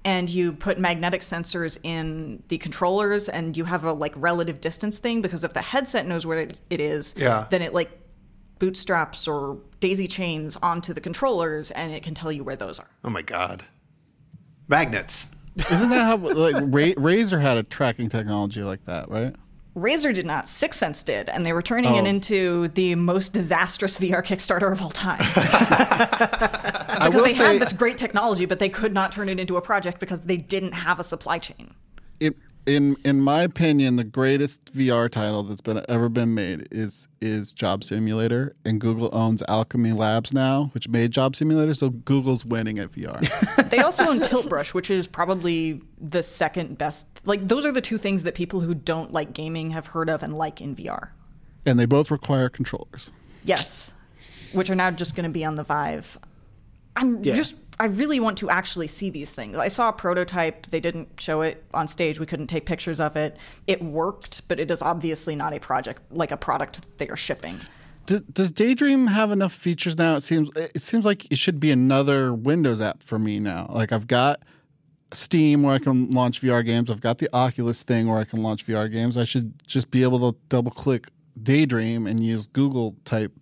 and 0.06 0.30
you 0.30 0.52
put 0.54 0.78
magnetic 0.80 1.22
sensors 1.22 1.78
in 1.84 2.44
the 2.50 2.58
controllers 2.58 3.30
and 3.30 3.56
you 3.56 3.64
have 3.64 3.86
a 3.86 3.94
like 3.94 4.14
relative 4.18 4.60
distance 4.62 5.00
thing 5.00 5.22
because 5.22 5.44
if 5.44 5.54
the 5.54 5.62
headset 5.62 6.06
knows 6.06 6.26
where 6.26 6.40
it, 6.40 6.58
it 6.70 6.80
is, 6.80 7.16
Yeah. 7.18 7.46
then 7.50 7.62
it 7.62 7.74
like 7.74 7.90
bootstraps 8.60 9.28
or 9.28 9.58
daisy 9.80 10.08
chains 10.08 10.58
onto 10.58 10.94
the 10.94 11.02
controllers 11.02 11.72
and 11.72 11.92
it 11.94 12.04
can 12.04 12.14
tell 12.14 12.32
you 12.32 12.44
where 12.44 12.56
those 12.56 12.80
are. 12.80 12.88
Oh 13.04 13.10
my 13.10 13.22
god. 13.22 13.66
Magnets. 14.68 15.26
Isn't 15.72 15.90
that 15.90 16.04
how 16.06 16.18
like 16.18 16.56
Ra- 16.64 16.96
Razer 17.02 17.40
had 17.42 17.58
a 17.58 17.64
tracking 17.64 18.10
technology 18.10 18.64
like 18.64 18.86
that, 18.86 19.10
right? 19.10 19.36
Razer 19.76 20.14
did 20.14 20.26
not, 20.26 20.46
Sixense 20.46 21.04
did, 21.04 21.30
and 21.30 21.46
they 21.46 21.52
were 21.54 21.64
turning 21.64 21.96
it 21.96 22.04
Oh. 22.04 22.06
into 22.06 22.68
the 22.70 22.94
most 22.96 23.34
disastrous 23.34 23.98
VR 23.98 24.24
Kickstarter 24.24 24.72
of 24.72 24.82
all 24.82 24.92
time. 24.92 25.20
I 25.36 27.10
because 27.10 27.24
they 27.24 27.30
say 27.32 27.54
had 27.54 27.62
this 27.62 27.74
great 27.74 27.98
technology, 27.98 28.46
but 28.46 28.60
they 28.60 28.70
could 28.70 28.94
not 28.94 29.12
turn 29.12 29.30
it 29.30 29.40
into 29.40 29.58
a 29.58 29.62
project 29.62 30.00
because 30.00 30.22
they 30.22 30.38
didn't 30.38 30.74
have 30.74 31.00
a 31.00 31.04
supply 31.04 31.40
chain. 31.40 31.74
it, 32.20 32.36
in 32.66 32.96
in 33.04 33.20
my 33.20 33.42
opinion, 33.44 33.98
the 33.98 34.04
greatest 34.04 34.74
VR 34.74 35.10
title 35.10 35.44
that's 35.44 35.62
been 35.62 35.82
ever 35.90 36.08
been 36.10 36.34
made 36.34 36.68
is 36.72 37.08
is 37.22 37.52
Job 37.54 37.84
Simulator, 37.84 38.56
and 38.66 38.80
Google 38.80 39.10
owns 39.14 39.42
Owlchemy 39.44 39.96
Labs 39.96 40.34
now, 40.34 40.70
which 40.74 40.88
made 40.88 41.12
Job 41.12 41.36
Simulator. 41.36 41.74
So 41.74 41.90
Google's 41.90 42.46
winning 42.46 42.80
at 42.80 42.92
VR. 42.92 43.22
They 43.74 43.80
also 43.80 44.04
own 44.08 44.22
Tilt 44.22 44.48
Brush, 44.50 44.74
which 44.76 44.92
is 44.92 45.08
probably 45.08 45.82
the 46.00 46.22
second 46.22 46.78
best. 46.78 47.08
Like 47.26 47.48
those 47.48 47.66
are 47.66 47.72
the 47.72 47.82
two 47.82 47.98
things 47.98 48.22
that 48.24 48.36
people 48.36 48.60
who 48.60 48.74
don't 48.76 49.12
like 49.12 49.34
gaming 49.34 49.72
have 49.72 49.88
heard 49.88 50.10
of 50.10 50.22
and 50.22 50.38
like 50.38 50.62
in 50.62 50.76
VR. 50.76 51.10
and 51.66 51.80
they 51.80 51.86
both 51.86 52.12
require 52.12 52.50
controllers. 52.50 53.12
Yes, 53.44 53.92
which 54.52 54.70
are 54.70 54.76
now 54.76 54.92
just 54.92 55.16
going 55.16 55.24
to 55.24 55.30
be 55.34 55.44
on 55.44 55.56
the 55.56 55.64
Vive. 55.64 56.18
I'm 56.96 57.24
Yeah. 57.24 57.36
just. 57.36 57.56
I 57.84 57.88
really 57.88 58.22
want 58.22 58.38
to 58.38 58.50
actually 58.50 58.88
see 58.88 59.10
these 59.10 59.34
things. 59.34 59.58
I 59.58 59.68
saw 59.68 59.90
a 59.90 59.92
prototype. 59.92 60.68
They 60.68 60.80
didn't 60.80 61.20
show 61.20 61.42
it 61.42 61.66
on 61.74 61.86
stage. 61.90 62.18
We 62.18 62.26
couldn't 62.26 62.48
take 62.48 62.66
pictures 62.66 63.02
of 63.02 63.18
it. 63.18 63.36
It 63.68 63.84
worked, 63.84 64.48
but 64.48 64.58
it 64.58 64.72
is 64.72 64.82
obviously 64.82 65.36
not 65.36 65.52
a 65.52 65.60
project 65.60 66.02
like 66.10 66.32
a 66.32 66.38
product 66.38 66.80
they 66.98 67.10
are 67.10 67.18
shipping. 67.18 67.60
D- 68.06 68.22
does 68.32 68.54
Daydream 68.54 69.08
have 69.08 69.32
enough 69.32 69.52
features 69.52 69.98
now? 69.98 70.16
It 70.16 70.22
seems 70.22 70.50
it 70.56 70.82
seems 70.82 71.04
like 71.04 71.30
it 71.30 71.38
should 71.38 71.60
be 71.60 71.72
another 71.72 72.34
Windows 72.34 72.80
app 72.80 73.04
for 73.04 73.20
me 73.20 73.38
now. 73.42 73.68
Like 73.70 73.92
I've 73.92 74.08
got 74.08 74.44
Steam 75.12 75.64
where 75.64 75.76
I 75.76 75.80
can 75.80 76.10
launch 76.10 76.42
VR 76.42 76.66
games. 76.66 76.90
I've 76.90 77.02
got 77.02 77.18
the 77.18 77.28
Oculus 77.36 77.84
thing 77.84 78.08
where 78.08 78.18
I 78.18 78.24
can 78.24 78.42
launch 78.42 78.66
VR 78.66 78.90
games. 78.90 79.18
I 79.18 79.26
should 79.26 79.62
just 79.68 79.92
be 79.92 80.04
able 80.04 80.32
to 80.32 80.40
double 80.48 80.72
click 80.72 81.10
Daydream 81.42 82.08
and 82.08 82.24
use 82.24 82.48
Google 82.48 82.96
type 83.04 83.34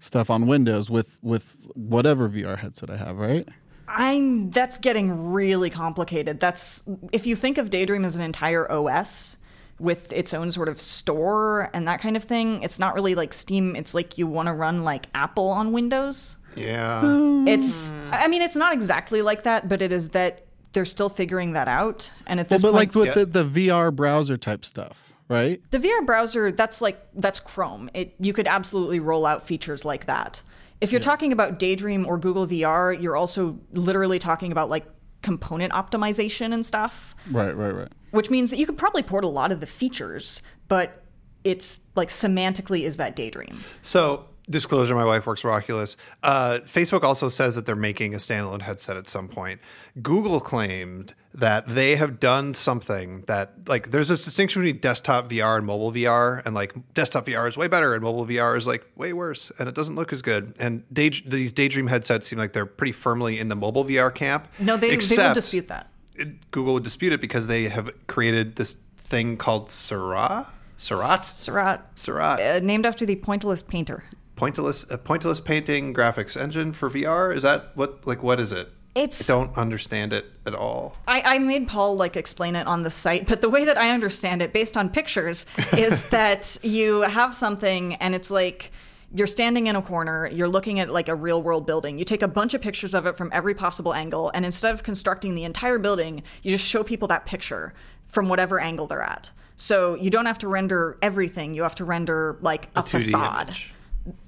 stuff 0.00 0.30
on 0.30 0.48
Windows 0.48 0.90
with 0.90 1.18
with 1.22 1.70
whatever 1.76 2.28
VR 2.28 2.58
headset 2.58 2.90
I 2.90 2.96
have, 2.96 3.16
right? 3.18 3.46
I'm 3.86 4.50
that's 4.50 4.78
getting 4.78 5.30
really 5.32 5.70
complicated. 5.70 6.40
That's 6.40 6.84
if 7.12 7.26
you 7.26 7.36
think 7.36 7.58
of 7.58 7.70
Daydream 7.70 8.04
as 8.04 8.16
an 8.16 8.22
entire 8.22 8.70
OS 8.70 9.36
with 9.78 10.12
its 10.12 10.34
own 10.34 10.50
sort 10.50 10.68
of 10.68 10.80
store 10.80 11.70
and 11.72 11.86
that 11.88 12.00
kind 12.00 12.16
of 12.16 12.24
thing, 12.24 12.62
it's 12.62 12.78
not 12.78 12.94
really 12.94 13.14
like 13.14 13.32
Steam. 13.32 13.76
It's 13.76 13.94
like 13.94 14.18
you 14.18 14.26
want 14.26 14.46
to 14.48 14.52
run 14.52 14.82
like 14.84 15.06
Apple 15.14 15.48
on 15.48 15.72
Windows. 15.72 16.36
Yeah. 16.56 17.00
It's 17.46 17.92
I 18.10 18.26
mean 18.26 18.42
it's 18.42 18.56
not 18.56 18.72
exactly 18.72 19.22
like 19.22 19.44
that, 19.44 19.68
but 19.68 19.80
it 19.82 19.92
is 19.92 20.10
that 20.10 20.46
they're 20.72 20.84
still 20.84 21.08
figuring 21.08 21.52
that 21.52 21.68
out. 21.68 22.10
And 22.26 22.38
at 22.40 22.48
Well, 22.48 22.58
this 22.58 22.62
but 22.62 22.72
point, 22.72 22.96
like 22.96 23.16
with 23.16 23.32
the, 23.32 23.42
the 23.42 23.68
VR 23.70 23.94
browser 23.94 24.36
type 24.36 24.64
stuff, 24.64 25.09
right? 25.30 25.62
the 25.70 25.78
VR 25.78 26.04
browser, 26.04 26.52
that's 26.52 26.82
like 26.82 27.00
that's 27.14 27.40
Chrome. 27.40 27.88
It 27.94 28.14
you 28.18 28.34
could 28.34 28.46
absolutely 28.46 29.00
roll 29.00 29.24
out 29.24 29.46
features 29.46 29.86
like 29.86 30.04
that. 30.06 30.42
If 30.82 30.92
you're 30.92 31.00
talking 31.00 31.32
about 31.32 31.58
Daydream 31.58 32.06
or 32.06 32.18
Google 32.18 32.46
VR, 32.46 33.00
you're 33.00 33.16
also 33.16 33.58
literally 33.72 34.18
talking 34.18 34.50
about 34.50 34.70
like 34.70 34.86
component 35.22 35.72
optimization 35.72 36.52
and 36.52 36.64
stuff. 36.64 37.14
Right, 37.30 37.54
right, 37.54 37.74
right. 37.74 37.88
which 38.12 38.30
means 38.30 38.50
that 38.50 38.58
you 38.58 38.66
could 38.66 38.78
probably 38.78 39.02
port 39.02 39.24
a 39.24 39.28
lot 39.28 39.52
of 39.52 39.60
the 39.60 39.66
features, 39.66 40.40
but 40.68 41.04
it's 41.44 41.80
like 41.96 42.08
semantically 42.08 42.82
is 42.84 42.96
that 42.96 43.16
daydream. 43.16 43.62
So, 43.82 44.26
disclosure: 44.50 44.94
my 44.94 45.04
wife 45.04 45.26
works 45.26 45.40
for 45.40 45.50
Oculus. 45.52 45.96
Uh, 46.22 46.58
Facebook 46.66 47.02
also 47.04 47.28
says 47.28 47.54
that 47.54 47.64
they're 47.66 47.76
making 47.76 48.14
a 48.14 48.18
standalone 48.18 48.62
headset 48.62 48.96
at 48.96 49.08
some 49.08 49.28
point. 49.28 49.60
Google 50.02 50.40
claimed 50.40 51.14
that 51.32 51.68
they 51.68 51.94
have 51.94 52.18
done 52.18 52.54
something 52.54 53.22
that, 53.28 53.52
like, 53.68 53.92
there's 53.92 54.08
this 54.08 54.24
distinction 54.24 54.62
between 54.62 54.80
desktop 54.80 55.30
VR 55.30 55.56
and 55.58 55.64
mobile 55.64 55.92
VR, 55.92 56.44
and 56.44 56.54
like 56.54 56.74
desktop 56.94 57.26
VR 57.26 57.48
is 57.48 57.56
way 57.56 57.68
better, 57.68 57.94
and 57.94 58.02
mobile 58.02 58.26
VR 58.26 58.56
is 58.56 58.66
like 58.66 58.84
way 58.96 59.12
worse, 59.12 59.52
and 59.58 59.68
it 59.68 59.74
doesn't 59.74 59.94
look 59.94 60.12
as 60.12 60.22
good. 60.22 60.54
And 60.58 60.82
day, 60.92 61.10
these 61.24 61.52
Daydream 61.52 61.86
headsets 61.86 62.26
seem 62.26 62.38
like 62.38 62.52
they're 62.52 62.66
pretty 62.66 62.92
firmly 62.92 63.38
in 63.38 63.48
the 63.48 63.56
mobile 63.56 63.84
VR 63.84 64.12
camp. 64.14 64.48
No, 64.58 64.76
they, 64.76 64.96
they 64.96 65.16
will 65.16 65.32
dispute 65.34 65.68
that. 65.68 65.88
it- 66.16 66.50
Google 66.50 66.74
would 66.74 66.82
dispute 66.84 67.12
it 67.12 67.20
because 67.20 67.46
they 67.46 67.68
have 67.68 67.90
created 68.08 68.56
this 68.56 68.76
thing 68.98 69.36
called 69.36 69.70
Seurat. 69.70 70.46
Seurat. 70.76 71.24
Surratt, 71.26 71.86
Seurat. 71.94 72.40
uh, 72.40 72.58
named 72.64 72.86
after 72.86 73.04
the 73.06 73.14
pointillist 73.16 73.68
painter. 73.68 74.02
Pointillist, 74.40 74.90
a 74.90 74.96
pointillist 74.96 75.44
painting 75.44 75.92
graphics 75.92 76.34
engine 76.34 76.72
for 76.72 76.88
VR. 76.88 77.36
Is 77.36 77.42
that 77.42 77.76
what? 77.76 78.06
Like, 78.06 78.22
what 78.22 78.40
is 78.40 78.52
it? 78.52 78.70
It's 78.94 79.28
I 79.28 79.34
don't 79.34 79.56
understand 79.56 80.14
it 80.14 80.24
at 80.46 80.54
all. 80.54 80.96
I, 81.06 81.22
I 81.22 81.38
made 81.38 81.68
Paul 81.68 81.96
like 81.96 82.16
explain 82.16 82.56
it 82.56 82.66
on 82.66 82.82
the 82.82 82.90
site, 82.90 83.26
but 83.28 83.42
the 83.42 83.50
way 83.50 83.64
that 83.66 83.76
I 83.76 83.90
understand 83.90 84.40
it, 84.40 84.52
based 84.52 84.76
on 84.76 84.88
pictures, 84.88 85.44
is 85.76 86.08
that 86.10 86.56
you 86.62 87.02
have 87.02 87.34
something 87.34 87.94
and 87.96 88.14
it's 88.14 88.30
like 88.30 88.72
you're 89.12 89.26
standing 89.26 89.66
in 89.66 89.76
a 89.76 89.82
corner, 89.82 90.28
you're 90.32 90.48
looking 90.48 90.80
at 90.80 90.88
like 90.90 91.08
a 91.08 91.14
real 91.14 91.42
world 91.42 91.66
building. 91.66 91.98
You 91.98 92.04
take 92.04 92.22
a 92.22 92.28
bunch 92.28 92.54
of 92.54 92.62
pictures 92.62 92.94
of 92.94 93.06
it 93.06 93.16
from 93.16 93.30
every 93.32 93.54
possible 93.54 93.92
angle, 93.92 94.30
and 94.34 94.44
instead 94.44 94.72
of 94.72 94.82
constructing 94.82 95.34
the 95.34 95.44
entire 95.44 95.78
building, 95.78 96.22
you 96.42 96.50
just 96.50 96.66
show 96.66 96.82
people 96.82 97.08
that 97.08 97.26
picture 97.26 97.74
from 98.06 98.28
whatever 98.28 98.58
angle 98.58 98.86
they're 98.86 99.02
at. 99.02 99.30
So 99.56 99.94
you 99.94 100.10
don't 100.10 100.26
have 100.26 100.38
to 100.38 100.48
render 100.48 100.96
everything, 101.02 101.54
you 101.54 101.62
have 101.62 101.74
to 101.76 101.84
render 101.84 102.38
like 102.40 102.70
a, 102.74 102.82
2D 102.82 102.88
facade. 102.88 103.48
image. 103.48 103.74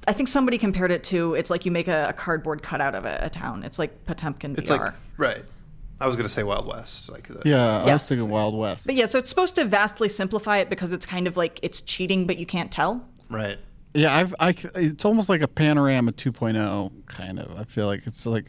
I 0.09 0.13
think 0.13 0.29
somebody 0.29 0.59
compared 0.59 0.91
it 0.91 1.05
to 1.05 1.35
it's 1.35 1.51
like 1.51 1.65
you 1.65 1.71
make 1.71 1.89
a, 1.89 2.07
a 2.09 2.13
cardboard 2.13 2.63
cutout 2.63 2.95
of 2.95 3.05
a, 3.05 3.19
a 3.23 3.31
town. 3.31 3.63
It's 3.65 3.79
like 3.79 4.05
Potemkin 4.07 4.55
It's 4.59 4.71
VR. 4.71 4.79
like 4.81 4.95
right. 5.19 5.45
I 6.01 6.07
was 6.07 6.17
gonna 6.17 6.29
say 6.29 6.43
Wild 6.43 6.67
West. 6.67 7.09
Like 7.09 7.29
the, 7.29 7.43
Yeah, 7.45 7.75
I 7.75 7.79
was 7.79 7.87
Yes. 7.87 8.09
thinking 8.09 8.29
Wild 8.29 8.57
West. 8.59 8.87
But 8.87 8.97
yeah, 8.97 9.07
so 9.07 9.19
it's 9.19 9.29
supposed 9.29 9.55
to 9.57 9.65
vastly 9.65 10.09
simplify 10.09 10.59
it 10.59 10.69
because 10.69 10.93
it's 10.93 11.07
kind 11.07 11.27
of 11.29 11.37
like 11.37 11.61
it's 11.63 11.81
cheating, 11.81 12.27
but 12.27 12.39
you 12.39 12.47
can't 12.47 12.73
tell. 12.73 13.07
Right. 13.31 13.59
Yeah, 13.95 14.17
I've, 14.17 14.35
I, 14.41 14.55
it's 14.75 15.05
almost 15.05 15.29
like 15.29 15.43
a 15.43 15.49
panorama 15.49 16.13
2.0 16.13 16.91
kind 17.07 17.39
of. 17.39 17.59
I 17.61 17.65
feel 17.65 17.87
like 17.87 18.07
it's 18.07 18.25
like, 18.25 18.47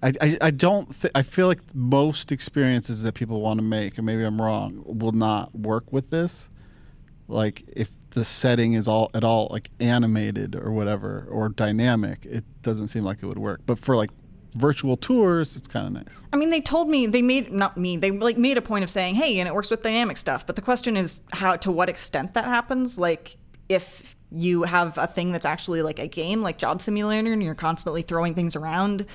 I, 0.00 0.12
I, 0.22 0.38
I 0.42 0.50
don't, 0.52 0.88
th- 0.98 1.10
I 1.14 1.22
feel 1.22 1.48
like 1.48 1.58
most 1.74 2.30
experiences 2.30 3.02
that 3.02 3.14
people 3.14 3.40
want 3.40 3.58
to 3.58 3.64
make, 3.64 3.98
and 3.98 4.06
maybe 4.06 4.22
I'm 4.22 4.40
wrong, 4.40 4.82
will 4.86 5.10
not 5.12 5.52
work 5.58 5.92
with 5.92 6.10
this. 6.10 6.48
Like 7.26 7.64
if 7.76 7.90
the 8.10 8.24
setting 8.24 8.72
is 8.72 8.88
all 8.88 9.10
at 9.14 9.24
all 9.24 9.48
like 9.50 9.70
animated 9.80 10.56
or 10.56 10.70
whatever 10.70 11.26
or 11.30 11.48
dynamic, 11.48 12.26
it 12.26 12.44
doesn't 12.62 12.88
seem 12.88 13.04
like 13.04 13.22
it 13.22 13.26
would 13.26 13.38
work. 13.38 13.60
But 13.66 13.78
for 13.78 13.96
like 13.96 14.10
virtual 14.54 14.96
tours, 14.96 15.56
it's 15.56 15.68
kind 15.68 15.86
of 15.86 15.92
nice. 15.92 16.20
I 16.32 16.36
mean, 16.36 16.50
they 16.50 16.60
told 16.60 16.88
me 16.88 17.06
they 17.06 17.22
made 17.22 17.52
not 17.52 17.76
me. 17.76 17.96
They 17.96 18.10
like 18.10 18.36
made 18.36 18.58
a 18.58 18.62
point 18.62 18.84
of 18.84 18.90
saying, 18.90 19.14
"Hey, 19.14 19.38
and 19.38 19.48
it 19.48 19.54
works 19.54 19.70
with 19.70 19.82
dynamic 19.82 20.16
stuff." 20.16 20.46
But 20.46 20.56
the 20.56 20.62
question 20.62 20.96
is, 20.96 21.22
how 21.32 21.56
to 21.56 21.70
what 21.70 21.88
extent 21.88 22.34
that 22.34 22.44
happens? 22.44 22.98
Like, 22.98 23.36
if 23.68 24.16
you 24.32 24.62
have 24.62 24.96
a 24.96 25.06
thing 25.06 25.32
that's 25.32 25.46
actually 25.46 25.82
like 25.82 25.98
a 25.98 26.06
game, 26.06 26.42
like 26.42 26.58
Job 26.58 26.82
Simulator, 26.82 27.32
and 27.32 27.42
you're 27.42 27.54
constantly 27.54 28.02
throwing 28.02 28.34
things 28.34 28.56
around, 28.56 29.06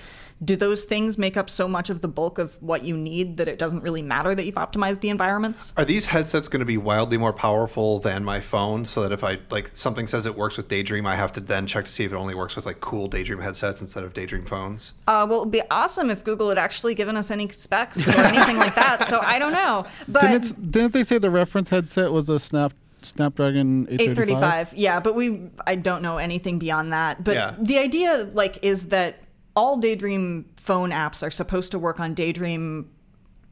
do 0.43 0.55
those 0.57 0.83
things 0.83 1.17
make 1.17 1.37
up 1.37 1.49
so 1.49 1.67
much 1.67 1.89
of 1.89 2.01
the 2.01 2.07
bulk 2.09 2.37
of 2.39 2.61
what 2.61 2.83
you 2.83 2.97
need 2.97 3.37
that 3.37 3.47
it 3.47 3.57
doesn't 3.57 3.81
really 3.83 4.01
matter 4.01 4.35
that 4.35 4.45
you've 4.45 4.55
optimized 4.55 4.99
the 4.99 5.09
environments? 5.09 5.71
Are 5.77 5.85
these 5.85 6.07
headsets 6.07 6.49
going 6.49 6.59
to 6.59 6.65
be 6.65 6.77
wildly 6.77 7.17
more 7.17 7.31
powerful 7.31 7.99
than 7.99 8.23
my 8.25 8.41
phone? 8.41 8.83
So 8.83 9.01
that 9.03 9.13
if 9.13 9.23
I 9.23 9.39
like 9.49 9.71
something 9.73 10.07
says 10.07 10.25
it 10.25 10.35
works 10.35 10.57
with 10.57 10.67
Daydream, 10.67 11.05
I 11.05 11.15
have 11.15 11.31
to 11.33 11.39
then 11.39 11.67
check 11.67 11.85
to 11.85 11.91
see 11.91 12.03
if 12.03 12.11
it 12.11 12.15
only 12.15 12.35
works 12.35 12.55
with 12.57 12.65
like 12.65 12.81
cool 12.81 13.07
Daydream 13.07 13.39
headsets 13.39 13.79
instead 13.79 14.03
of 14.03 14.13
Daydream 14.13 14.45
phones. 14.45 14.91
Uh, 15.07 15.25
well, 15.29 15.39
it 15.39 15.45
would 15.45 15.51
be 15.51 15.61
awesome 15.71 16.09
if 16.09 16.23
Google 16.23 16.49
had 16.49 16.57
actually 16.57 16.95
given 16.95 17.15
us 17.15 17.31
any 17.31 17.47
specs 17.49 18.05
or 18.07 18.11
anything 18.19 18.57
like 18.57 18.75
that. 18.75 19.05
So 19.05 19.19
I 19.21 19.39
don't 19.39 19.53
know, 19.53 19.85
but 20.07 20.21
Didn't, 20.21 20.45
it, 20.51 20.71
didn't 20.71 20.93
they 20.93 21.03
say 21.03 21.17
the 21.17 21.31
reference 21.31 21.69
headset 21.69 22.11
was 22.11 22.27
a 22.27 22.39
Snap 22.39 22.73
Snapdragon 23.01 23.87
835? 23.89 24.43
835 24.73 24.73
yeah 24.79 24.99
but 24.99 25.13
we 25.13 25.39
i 25.67 25.75
don't 25.75 26.01
know 26.01 26.17
anything 26.17 26.57
beyond 26.57 26.91
that 26.91 27.23
but 27.23 27.35
Yeah. 27.35 27.53
the 27.59 27.77
idea 27.77 28.27
like 28.33 28.57
is 28.63 28.87
that 28.87 29.19
all 29.55 29.77
daydream 29.77 30.45
phone 30.57 30.91
apps 30.91 31.25
are 31.25 31.31
supposed 31.31 31.71
to 31.71 31.79
work 31.79 31.99
on 31.99 32.13
daydream 32.13 32.89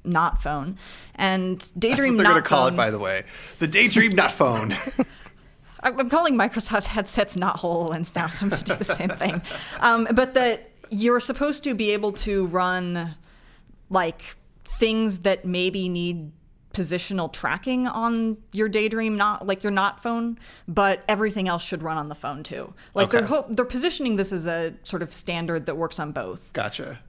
not 0.04 0.42
phone 0.42 0.78
and 1.16 1.60
daydream 1.60 1.72
That's 1.72 1.80
daydream 1.80 2.14
what 2.14 2.18
they're 2.18 2.24
not 2.24 2.32
going 2.32 2.44
to 2.44 2.50
call 2.50 2.66
phone, 2.66 2.74
it, 2.74 2.78
by 2.78 2.92
the 2.92 3.00
way. 3.00 3.24
The 3.60 3.68
Daydream 3.68 4.12
not 4.12 4.32
phone. 4.32 4.76
I'm 5.84 6.10
calling 6.10 6.36
microsoft 6.36 6.86
headsets 6.86 7.36
not 7.36 7.58
hololens 7.60 8.16
now 8.16 8.30
so 8.30 8.46
i'm 8.46 8.50
going 8.50 8.62
to 8.62 8.66
do 8.72 8.76
the 8.76 8.84
same 8.86 9.10
thing 9.24 9.42
um, 9.82 10.08
but 10.14 10.34
that 10.34 10.72
you're 10.90 11.20
supposed 11.20 11.64
to 11.66 11.74
be 11.74 11.92
able 11.92 12.14
to 12.14 12.46
run 12.48 13.16
like 13.90 14.38
things 14.64 15.20
that 15.20 15.46
maybe 15.46 15.90
need 15.90 16.32
positional 16.74 17.32
tracking 17.32 17.88
on 17.88 18.36
your 18.52 18.68
daydream 18.68 19.16
not 19.16 19.46
like 19.46 19.64
your 19.64 19.72
not 19.72 20.02
phone 20.02 20.38
but 20.68 21.04
everything 21.08 21.48
else 21.48 21.64
should 21.64 21.84
run 21.84 21.98
on 21.98 22.10
the 22.10 22.16
phone 22.16 22.42
too. 22.44 22.74
Like 22.96 23.12
they're 23.12 23.26
ho- 23.26 23.46
they're 23.48 23.64
positioning 23.64 24.16
this 24.16 24.34
as 24.34 24.48
a 24.48 24.74
sort 24.84 25.02
of 25.04 25.14
standard 25.14 25.68
that 25.68 25.78
works 25.78 26.00
on 26.00 26.12
both. 26.12 26.52
Gotcha. 26.54 27.00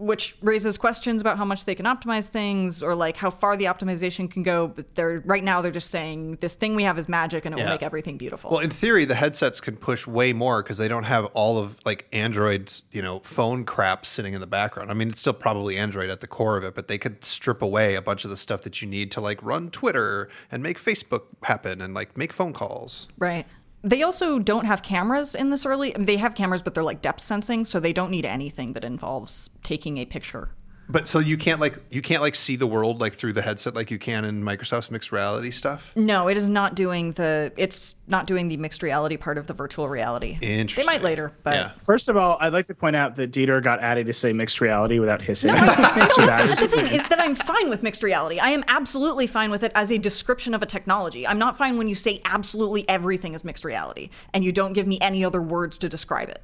Which 0.00 0.36
raises 0.40 0.78
questions 0.78 1.20
about 1.20 1.36
how 1.36 1.44
much 1.44 1.66
they 1.66 1.74
can 1.74 1.84
optimize 1.86 2.26
things 2.26 2.82
or 2.82 2.94
like 2.94 3.16
how 3.16 3.28
far 3.30 3.56
the 3.56 3.66
optimization 3.66 4.30
can 4.30 4.42
go 4.42 4.66
but 4.66 4.94
they're 4.94 5.20
right 5.26 5.44
now 5.44 5.60
they're 5.60 5.70
just 5.70 5.90
saying 5.90 6.36
this 6.40 6.54
thing 6.54 6.74
we 6.74 6.82
have 6.82 6.98
is 6.98 7.08
magic 7.08 7.44
and 7.44 7.54
it 7.54 7.58
Yeah. 7.58 7.64
will 7.64 7.70
make 7.72 7.82
everything 7.82 8.16
beautiful 8.16 8.50
Well, 8.50 8.60
in 8.60 8.70
theory, 8.70 9.04
the 9.04 9.14
headsets 9.14 9.60
can 9.60 9.76
push 9.76 10.06
way 10.06 10.32
more 10.32 10.62
because 10.62 10.78
they 10.78 10.88
don't 10.88 11.04
have 11.04 11.26
all 11.26 11.58
of 11.58 11.76
like 11.84 12.06
Android's, 12.12 12.82
you 12.92 13.02
know, 13.02 13.20
phone 13.20 13.64
crap 13.64 14.06
sitting 14.06 14.32
in 14.34 14.40
the 14.40 14.46
background. 14.46 14.90
I 14.90 14.94
mean, 14.94 15.10
it's 15.10 15.20
still 15.20 15.32
probably 15.34 15.76
Android 15.76 16.08
at 16.10 16.20
the 16.20 16.26
core 16.26 16.56
of 16.56 16.64
it, 16.64 16.74
but 16.74 16.88
they 16.88 16.96
could 16.98 17.24
strip 17.24 17.60
away 17.62 17.94
a 17.94 18.02
bunch 18.02 18.24
of 18.24 18.30
the 18.30 18.36
stuff 18.36 18.62
that 18.62 18.80
you 18.80 18.88
need 18.88 19.10
to 19.12 19.20
like 19.20 19.42
run 19.42 19.70
Twitter 19.70 20.28
and 20.50 20.62
make 20.62 20.80
Facebook 20.82 21.22
happen 21.42 21.80
and 21.82 21.92
like 21.94 22.16
make 22.16 22.32
phone 22.32 22.52
calls. 22.52 23.06
Right. 23.18 23.46
They 23.82 24.02
also 24.02 24.38
don't 24.38 24.66
have 24.66 24.82
cameras 24.82 25.34
in 25.34 25.50
this 25.50 25.64
early. 25.64 25.94
They 25.98 26.16
have 26.16 26.34
cameras, 26.34 26.62
but 26.62 26.74
they're 26.74 26.82
like 26.82 27.00
depth 27.00 27.20
sensing, 27.20 27.64
so 27.64 27.80
they 27.80 27.94
don't 27.94 28.10
need 28.10 28.26
anything 28.26 28.74
that 28.74 28.84
involves 28.84 29.48
taking 29.62 29.98
a 29.98 30.04
picture. 30.04 30.50
But 30.90 31.06
so 31.06 31.18
you 31.20 31.36
can't 31.36 31.60
like 31.60 31.78
you 31.90 32.02
can't 32.02 32.20
like 32.20 32.34
see 32.34 32.56
the 32.56 32.66
world 32.66 33.00
like 33.00 33.14
through 33.14 33.32
the 33.34 33.42
headset 33.42 33.74
like 33.74 33.90
you 33.90 33.98
can 33.98 34.24
in 34.24 34.42
Microsoft's 34.42 34.90
mixed 34.90 35.12
reality 35.12 35.50
stuff. 35.52 35.92
No, 35.94 36.28
it 36.28 36.36
is 36.36 36.48
not 36.48 36.74
doing 36.74 37.12
the. 37.12 37.52
It's 37.56 37.94
not 38.08 38.26
doing 38.26 38.48
the 38.48 38.56
mixed 38.56 38.82
reality 38.82 39.16
part 39.16 39.38
of 39.38 39.46
the 39.46 39.54
virtual 39.54 39.88
reality. 39.88 40.36
Interesting. 40.40 40.84
They 40.84 40.92
might 40.92 41.02
later, 41.04 41.32
but 41.44 41.54
Yeah. 41.54 41.70
First 41.78 42.08
of 42.08 42.16
all, 42.16 42.36
I'd 42.40 42.52
like 42.52 42.66
to 42.66 42.74
point 42.74 42.96
out 42.96 43.14
that 43.16 43.30
Dieter 43.30 43.62
got 43.62 43.78
added 43.80 44.06
to 44.06 44.12
say 44.12 44.32
mixed 44.32 44.60
reality 44.60 44.98
without 44.98 45.22
hissing. 45.22 45.52
No, 45.52 45.58
I, 45.60 45.98
no, 45.98 46.08
So 46.14 46.26
that 46.26 46.46
that's 46.48 46.60
is- 46.60 46.68
the 46.70 46.76
thing 46.76 46.86
is 46.92 47.06
that 47.08 47.20
I'm 47.20 47.36
fine 47.36 47.70
with 47.70 47.82
mixed 47.84 48.02
reality. 48.02 48.40
I 48.40 48.50
am 48.50 48.64
absolutely 48.66 49.28
fine 49.28 49.50
with 49.52 49.62
it 49.62 49.70
as 49.76 49.92
a 49.92 49.98
description 49.98 50.54
of 50.54 50.62
a 50.62 50.66
technology. 50.66 51.24
I'm 51.26 51.38
not 51.38 51.56
fine 51.56 51.78
when 51.78 51.88
you 51.88 51.94
say 51.94 52.20
absolutely 52.24 52.88
everything 52.88 53.34
is 53.34 53.44
mixed 53.44 53.64
reality 53.64 54.10
and 54.34 54.42
you 54.44 54.50
don't 54.50 54.72
give 54.72 54.86
me 54.88 54.98
any 55.00 55.24
other 55.24 55.40
words 55.40 55.78
to 55.78 55.88
describe 55.88 56.28
it. 56.30 56.42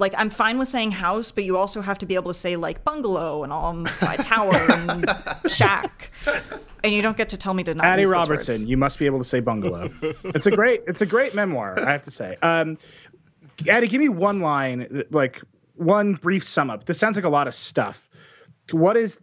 Like 0.00 0.14
I'm 0.16 0.30
fine 0.30 0.58
with 0.58 0.68
saying 0.68 0.92
house, 0.92 1.30
but 1.30 1.44
you 1.44 1.58
also 1.58 1.82
have 1.82 1.98
to 1.98 2.06
be 2.06 2.14
able 2.14 2.32
to 2.32 2.38
say 2.38 2.56
like 2.56 2.82
bungalow 2.84 3.44
and 3.44 3.52
um, 3.52 3.86
uh, 4.00 4.16
tower 4.16 4.56
and 4.56 5.04
shack, 5.46 6.10
and 6.82 6.92
you 6.94 7.02
don't 7.02 7.18
get 7.18 7.28
to 7.28 7.36
tell 7.36 7.52
me 7.52 7.62
to 7.64 7.74
not 7.74 7.84
Adi 7.84 8.06
Robertson, 8.06 8.66
you 8.66 8.78
must 8.78 8.98
be 8.98 9.04
able 9.04 9.18
to 9.18 9.24
say 9.24 9.40
bungalow. 9.40 9.90
it's 10.24 10.46
a 10.46 10.50
great, 10.50 10.82
it's 10.86 11.02
a 11.02 11.06
great 11.06 11.34
memoir, 11.34 11.78
I 11.78 11.92
have 11.92 12.02
to 12.04 12.10
say. 12.10 12.38
Um, 12.40 12.78
Adi, 13.70 13.88
give 13.88 14.00
me 14.00 14.08
one 14.08 14.40
line, 14.40 15.04
like 15.10 15.42
one 15.74 16.14
brief 16.14 16.44
sum 16.44 16.70
up. 16.70 16.84
This 16.84 16.98
sounds 16.98 17.16
like 17.16 17.26
a 17.26 17.30
lot 17.30 17.46
of 17.46 17.54
stuff. 17.54 18.08
What 18.70 18.96
is? 18.96 19.20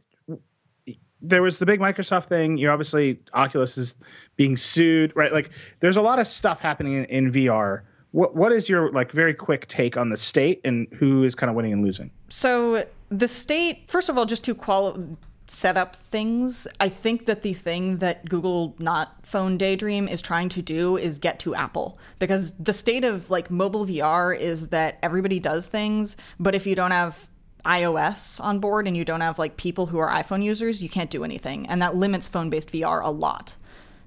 There 1.22 1.42
was 1.42 1.58
the 1.58 1.66
big 1.66 1.80
Microsoft 1.80 2.26
thing. 2.26 2.60
You're 2.60 2.72
obviously 2.72 3.20
Oculus 3.34 3.80
is 3.80 3.96
being 4.36 4.56
sued, 4.56 5.12
right? 5.16 5.32
Like, 5.34 5.50
there's 5.80 5.98
a 5.98 6.02
lot 6.04 6.20
of 6.20 6.28
stuff 6.28 6.60
happening 6.60 6.94
in, 6.94 7.06
in 7.06 7.32
VR. 7.32 7.82
What 8.18 8.36
what 8.36 8.52
is 8.52 8.68
your 8.68 8.92
like 8.94 9.12
very 9.12 9.36
quick 9.36 9.68
take 9.68 9.96
on 9.96 10.10
the 10.10 10.18
state 10.18 10.60
and 10.64 10.88
who 10.94 11.24
is 11.24 11.36
kind 11.36 11.52
of 11.52 11.56
winning 11.56 11.72
and 11.72 11.84
losing? 11.84 12.10
So 12.30 12.84
the 13.10 13.28
state, 13.28 13.84
first 13.88 14.10
of 14.10 14.18
all, 14.18 14.26
just 14.26 14.44
to 14.46 15.18
set 15.46 15.78
up 15.78 15.96
things, 15.96 16.68
I 16.80 16.90
think 16.90 17.28
that 17.28 17.44
the 17.44 17.54
thing 17.54 17.98
that 17.98 18.28
Google 18.28 18.76
not 18.80 19.24
phone 19.24 19.56
Daydream 19.56 20.08
is 20.08 20.20
trying 20.20 20.50
to 20.50 20.64
do 20.64 20.98
is 20.98 21.20
get 21.20 21.38
to 21.42 21.54
Apple 21.54 22.00
because 22.18 22.54
the 22.54 22.74
state 22.74 23.04
of 23.04 23.30
like 23.30 23.52
mobile 23.52 23.86
VR 23.86 24.36
is 24.36 24.70
that 24.70 24.98
everybody 25.04 25.40
does 25.40 25.68
things, 25.68 26.18
but 26.40 26.56
if 26.56 26.66
you 26.66 26.74
don't 26.74 26.90
have 26.90 27.30
iOS 27.66 28.42
on 28.44 28.58
board 28.58 28.88
and 28.88 28.98
you 28.98 29.06
don't 29.06 29.22
have 29.22 29.38
like 29.38 29.58
people 29.58 29.86
who 29.86 30.00
are 30.00 30.10
iPhone 30.10 30.44
users, 30.44 30.82
you 30.82 30.90
can't 30.90 31.12
do 31.12 31.24
anything, 31.24 31.68
and 31.68 31.84
that 31.84 31.96
limits 31.96 32.28
phone-based 32.28 32.72
VR 32.72 33.00
a 33.04 33.12
lot. 33.12 33.56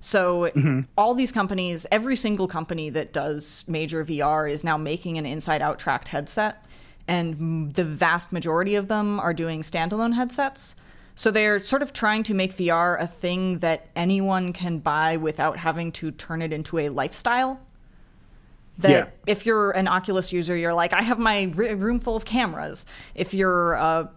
So 0.01 0.82
all 0.96 1.14
these 1.14 1.30
companies, 1.30 1.86
every 1.92 2.16
single 2.16 2.48
company 2.48 2.88
that 2.90 3.12
does 3.12 3.64
major 3.68 4.05
VR 4.05 4.51
is 4.51 4.64
now 4.64 4.76
making 4.76 5.18
an 5.18 5.26
inside-out 5.26 5.78
tracked 5.78 6.09
headset, 6.09 6.64
and 7.07 7.72
the 7.74 7.84
vast 7.84 8.32
majority 8.32 8.74
of 8.76 8.88
them 8.88 9.20
are 9.20 9.34
doing 9.34 9.61
standalone 9.62 10.14
headsets. 10.14 10.74
So 11.16 11.30
they're 11.30 11.62
sort 11.62 11.82
of 11.82 11.92
trying 11.92 12.22
to 12.24 12.34
make 12.34 12.57
VR 12.57 12.98
a 12.98 13.07
thing 13.07 13.59
that 13.59 13.88
anyone 13.94 14.55
can 14.55 14.78
buy 14.78 15.18
without 15.18 15.59
having 15.59 15.92
to 15.92 16.11
turn 16.12 16.40
it 16.40 16.51
into 16.53 16.78
a 16.78 16.88
lifestyle. 16.88 17.61
That 18.78 18.90
Yeah. 18.90 19.07
if 19.26 19.44
you're 19.44 19.72
an 19.72 19.86
Oculus 19.86 20.32
user, 20.32 20.57
you're 20.57 20.72
like, 20.72 20.94
I 20.94 21.03
have 21.03 21.18
my 21.18 21.53
room 21.55 22.01
full 22.01 22.16
of 22.16 22.24
cameras. 22.24 22.86
If 23.14 23.34
you're 23.34 23.74
a 23.74 24.09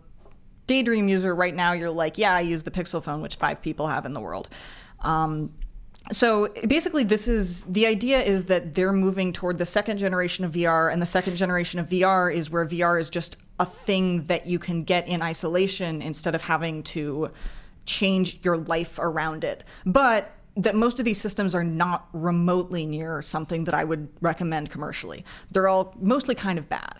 Daydream 0.65 1.09
user 1.09 1.36
right 1.36 1.53
now, 1.53 1.73
you're 1.73 1.89
like, 1.89 2.17
yeah, 2.17 2.34
I 2.34 2.39
use 2.39 2.63
the 2.63 2.71
Pixel 2.71 3.03
phone, 3.03 3.21
which 3.21 3.36
five 3.36 3.61
people 3.61 3.88
have 3.88 4.05
in 4.05 4.13
the 4.13 4.21
world. 4.21 4.47
Um, 5.01 5.51
so 6.12 6.49
basically, 6.68 7.04
this 7.04 7.28
is 7.28 7.64
the 7.66 7.86
idea 7.86 8.22
is 8.22 8.45
that 8.45 8.76
they're 8.76 8.91
moving 8.91 9.32
toward 9.32 9.58
the 9.58 9.66
second 9.66 9.97
generation 9.97 10.43
of 10.43 10.51
VR, 10.51 10.91
and 10.91 11.01
the 11.01 11.06
second 11.06 11.38
generation 11.38 11.80
of 11.80 11.88
VR 11.88 12.34
is 12.34 12.49
where 12.49 12.66
VR 12.66 12.99
is 12.99 13.10
just 13.10 13.38
a 13.60 13.66
thing 13.66 14.26
that 14.26 14.45
you 14.45 14.60
can 14.60 14.84
get 14.84 15.08
in 15.08 15.22
isolation 15.22 16.01
instead 16.01 16.36
of 16.36 16.41
having 16.41 16.84
to 16.84 17.32
change 17.86 18.39
your 18.43 18.58
life 18.58 18.99
around 18.99 19.43
it. 19.43 19.64
But 19.86 20.32
that 20.58 20.76
most 20.76 20.99
of 20.99 21.06
these 21.06 21.20
systems 21.20 21.56
are 21.56 21.64
not 21.64 22.08
remotely 22.14 22.86
near 22.86 23.22
something 23.22 23.64
that 23.64 23.74
I 23.74 23.84
would 23.84 24.08
recommend 24.22 24.70
commercially. 24.70 25.26
They're 25.51 25.68
all 25.68 25.95
mostly 25.99 26.36
kind 26.36 26.60
of 26.60 26.70
bad. 26.70 26.99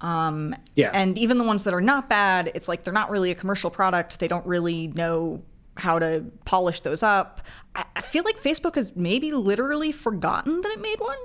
Um, 0.00 0.56
Yeah. 0.76 0.90
And 0.92 1.16
even 1.18 1.38
the 1.38 1.44
ones 1.44 1.62
that 1.64 1.74
are 1.74 1.80
not 1.80 2.08
bad, 2.08 2.50
it's 2.54 2.68
like 2.68 2.84
they're 2.84 2.92
not 2.92 3.10
really 3.10 3.30
a 3.30 3.34
commercial 3.34 3.70
product. 3.70 4.18
They 4.18 4.28
don't 4.28 4.46
really 4.46 4.88
know 4.88 5.42
how 5.76 5.98
to 5.98 6.24
polish 6.44 6.80
those 6.80 7.02
up. 7.02 7.42
I, 7.74 8.00
feel 8.00 8.24
like 8.24 8.36
Facebook 8.36 8.74
has 8.74 8.94
maybe 8.96 9.32
literally 9.32 9.92
forgotten 9.92 10.60
that 10.60 10.72
it 10.72 10.80
made 10.80 10.98
one. 11.00 11.18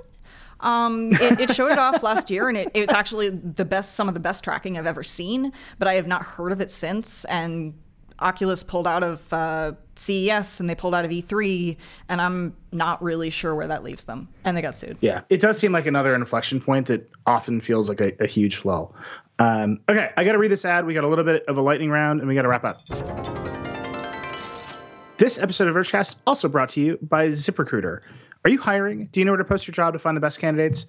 Um, 0.60 1.12
it, 1.12 1.40
it 1.40 1.54
showed 1.54 1.72
it 1.72 1.78
off 1.78 2.02
last 2.02 2.30
year, 2.30 2.48
and 2.48 2.56
it, 2.56 2.70
it's 2.72 2.92
actually 2.92 3.30
the 3.30 3.64
best, 3.64 3.94
some 3.94 4.08
of 4.08 4.14
the 4.14 4.20
best 4.20 4.44
tracking 4.44 4.78
I've 4.78 4.86
ever 4.86 5.02
seen. 5.02 5.52
But 5.78 5.88
I 5.88 5.94
have 5.94 6.06
not 6.06 6.22
heard 6.22 6.52
of 6.52 6.60
it 6.60 6.70
since. 6.70 7.24
And 7.26 7.74
Oculus 8.20 8.62
pulled 8.62 8.86
out 8.86 9.02
of 9.02 9.32
uh, 9.32 9.72
CES, 9.96 10.60
and 10.60 10.70
they 10.70 10.74
pulled 10.74 10.94
out 10.94 11.04
of 11.04 11.10
E3, 11.10 11.76
and 12.08 12.20
I'm 12.20 12.56
not 12.72 13.02
really 13.02 13.30
sure 13.30 13.54
where 13.54 13.66
that 13.68 13.82
leaves 13.82 14.04
them. 14.04 14.28
And 14.44 14.56
they 14.56 14.62
got 14.62 14.74
sued. 14.74 14.96
Yeah, 15.00 15.22
it 15.28 15.40
does 15.40 15.58
seem 15.58 15.72
like 15.72 15.86
another 15.86 16.14
inflection 16.14 16.60
point 16.60 16.86
that 16.86 17.10
often 17.26 17.60
feels 17.60 17.88
like 17.88 18.00
a, 18.00 18.12
a 18.22 18.26
huge 18.26 18.64
lull. 18.64 18.94
Um, 19.38 19.80
okay, 19.88 20.10
I 20.16 20.24
got 20.24 20.32
to 20.32 20.38
read 20.38 20.50
this 20.50 20.64
ad. 20.64 20.86
We 20.86 20.94
got 20.94 21.04
a 21.04 21.08
little 21.08 21.24
bit 21.24 21.44
of 21.46 21.58
a 21.58 21.62
lightning 21.62 21.90
round, 21.90 22.20
and 22.20 22.28
we 22.28 22.34
got 22.34 22.42
to 22.42 22.48
wrap 22.48 22.64
up. 22.64 23.45
This 25.18 25.38
episode 25.38 25.66
of 25.68 25.74
Vergecast 25.74 26.16
also 26.26 26.46
brought 26.46 26.68
to 26.70 26.80
you 26.80 26.98
by 27.00 27.28
ZipRecruiter. 27.28 28.00
Are 28.44 28.50
you 28.50 28.60
hiring? 28.60 29.06
Do 29.06 29.18
you 29.18 29.24
know 29.24 29.32
where 29.32 29.38
to 29.38 29.46
post 29.46 29.66
your 29.66 29.72
job 29.72 29.94
to 29.94 29.98
find 29.98 30.14
the 30.14 30.20
best 30.20 30.38
candidates? 30.38 30.86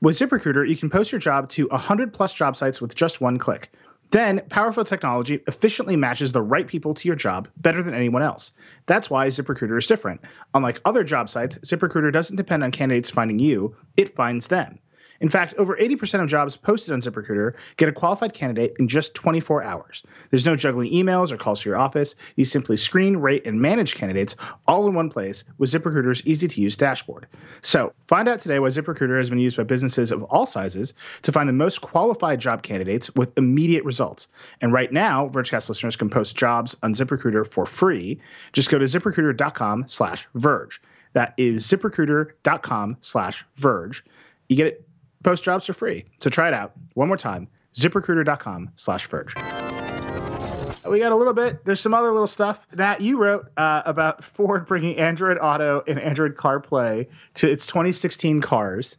With 0.00 0.16
ZipRecruiter, 0.16 0.68
you 0.68 0.76
can 0.76 0.88
post 0.88 1.10
your 1.10 1.18
job 1.18 1.48
to 1.50 1.66
100 1.66 2.14
plus 2.14 2.32
job 2.32 2.54
sites 2.54 2.80
with 2.80 2.94
just 2.94 3.20
one 3.20 3.38
click. 3.38 3.72
Then, 4.12 4.42
powerful 4.50 4.84
technology 4.84 5.42
efficiently 5.48 5.96
matches 5.96 6.30
the 6.30 6.42
right 6.42 6.68
people 6.68 6.94
to 6.94 7.08
your 7.08 7.16
job 7.16 7.48
better 7.56 7.82
than 7.82 7.92
anyone 7.92 8.22
else. 8.22 8.52
That's 8.86 9.10
why 9.10 9.26
ZipRecruiter 9.26 9.78
is 9.78 9.88
different. 9.88 10.20
Unlike 10.54 10.80
other 10.84 11.02
job 11.02 11.28
sites, 11.28 11.58
ZipRecruiter 11.58 12.12
doesn't 12.12 12.36
depend 12.36 12.62
on 12.62 12.70
candidates 12.70 13.10
finding 13.10 13.40
you, 13.40 13.74
it 13.96 14.14
finds 14.14 14.46
them. 14.46 14.78
In 15.20 15.28
fact, 15.28 15.54
over 15.58 15.76
80% 15.76 16.22
of 16.22 16.28
jobs 16.28 16.56
posted 16.56 16.92
on 16.92 17.00
ZipRecruiter 17.00 17.54
get 17.76 17.88
a 17.88 17.92
qualified 17.92 18.32
candidate 18.32 18.74
in 18.78 18.88
just 18.88 19.14
24 19.14 19.62
hours. 19.62 20.02
There's 20.30 20.46
no 20.46 20.56
juggling 20.56 20.90
emails 20.90 21.30
or 21.30 21.36
calls 21.36 21.62
to 21.62 21.68
your 21.68 21.78
office. 21.78 22.14
You 22.36 22.44
simply 22.44 22.76
screen, 22.76 23.18
rate, 23.18 23.46
and 23.46 23.60
manage 23.60 23.94
candidates 23.94 24.34
all 24.66 24.88
in 24.88 24.94
one 24.94 25.10
place 25.10 25.44
with 25.58 25.70
ZipRecruiter's 25.70 26.26
easy 26.26 26.48
to 26.48 26.60
use 26.60 26.76
dashboard. 26.76 27.26
So, 27.60 27.92
find 28.08 28.28
out 28.28 28.40
today 28.40 28.58
why 28.58 28.68
ZipRecruiter 28.68 29.18
has 29.18 29.30
been 29.30 29.38
used 29.38 29.56
by 29.56 29.62
businesses 29.64 30.10
of 30.10 30.22
all 30.24 30.46
sizes 30.46 30.94
to 31.22 31.32
find 31.32 31.48
the 31.48 31.52
most 31.52 31.80
qualified 31.82 32.40
job 32.40 32.62
candidates 32.62 33.14
with 33.14 33.36
immediate 33.36 33.84
results. 33.84 34.28
And 34.60 34.72
right 34.72 34.92
now, 34.92 35.28
Vergecast 35.28 35.68
listeners 35.68 35.96
can 35.96 36.08
post 36.08 36.36
jobs 36.36 36.76
on 36.82 36.94
ZipRecruiter 36.94 37.46
for 37.46 37.66
free. 37.66 38.20
Just 38.52 38.70
go 38.70 38.78
to 38.78 38.84
ziprecruiter.com 38.86 39.84
slash 39.86 40.26
Verge. 40.34 40.80
That 41.12 41.34
is 41.36 41.66
ziprecruiter.com 41.66 42.96
slash 43.00 43.44
Verge. 43.56 44.04
You 44.48 44.56
get 44.56 44.66
it 44.66 44.89
post 45.22 45.44
jobs 45.44 45.66
for 45.66 45.72
free. 45.72 46.04
So 46.18 46.30
try 46.30 46.48
it 46.48 46.54
out 46.54 46.72
one 46.94 47.08
more 47.08 47.16
time. 47.16 47.48
ZipRecruiter.com 47.74 48.70
slash 48.74 49.06
Verge. 49.06 49.34
We 50.88 50.98
got 50.98 51.12
a 51.12 51.16
little 51.16 51.34
bit. 51.34 51.64
There's 51.64 51.80
some 51.80 51.94
other 51.94 52.10
little 52.10 52.26
stuff. 52.26 52.66
Natt, 52.74 53.00
you 53.00 53.18
wrote 53.18 53.48
uh, 53.56 53.82
about 53.84 54.24
Ford 54.24 54.66
bringing 54.66 54.96
Android 54.98 55.38
Auto 55.38 55.84
and 55.86 56.00
Android 56.00 56.34
CarPlay 56.36 57.06
to 57.34 57.50
its 57.50 57.66
2016 57.66 58.40
cars. 58.40 58.96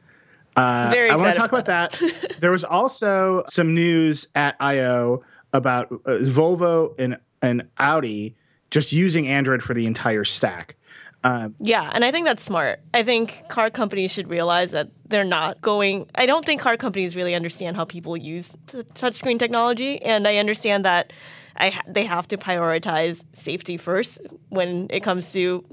Uh, 0.55 0.89
Very 0.91 1.09
I 1.09 1.15
want 1.15 1.33
to 1.33 1.39
talk 1.39 1.51
about 1.51 1.65
that. 1.65 2.01
there 2.39 2.51
was 2.51 2.63
also 2.63 3.43
some 3.49 3.73
news 3.73 4.27
at 4.35 4.55
I/O 4.59 5.23
about 5.53 5.91
uh, 5.91 6.19
Volvo 6.21 6.93
and 6.99 7.17
and 7.41 7.67
Audi 7.77 8.35
just 8.69 8.91
using 8.91 9.27
Android 9.27 9.63
for 9.63 9.73
the 9.73 9.85
entire 9.85 10.23
stack. 10.23 10.75
Um, 11.23 11.55
Yeah, 11.59 11.89
and 11.93 12.03
I 12.03 12.11
think 12.11 12.25
that's 12.25 12.43
smart. 12.43 12.79
I 12.93 13.03
think 13.03 13.43
car 13.47 13.69
companies 13.69 14.11
should 14.11 14.29
realize 14.29 14.71
that 14.71 14.89
they're 15.07 15.23
not 15.23 15.61
going. 15.61 16.09
I 16.15 16.25
don't 16.25 16.45
think 16.45 16.61
car 16.61 16.77
companies 16.77 17.15
really 17.15 17.35
understand 17.35 17.75
how 17.75 17.85
people 17.85 18.17
use 18.17 18.53
t- 18.67 18.83
touchscreen 18.95 19.37
technology, 19.37 20.01
and 20.01 20.27
I 20.27 20.37
understand 20.37 20.85
that 20.85 21.13
I 21.55 21.69
ha- 21.69 21.81
they 21.87 22.05
have 22.05 22.27
to 22.29 22.37
prioritize 22.37 23.23
safety 23.33 23.77
first 23.77 24.19
when 24.49 24.87
it 24.89 25.01
comes 25.01 25.31
to 25.33 25.63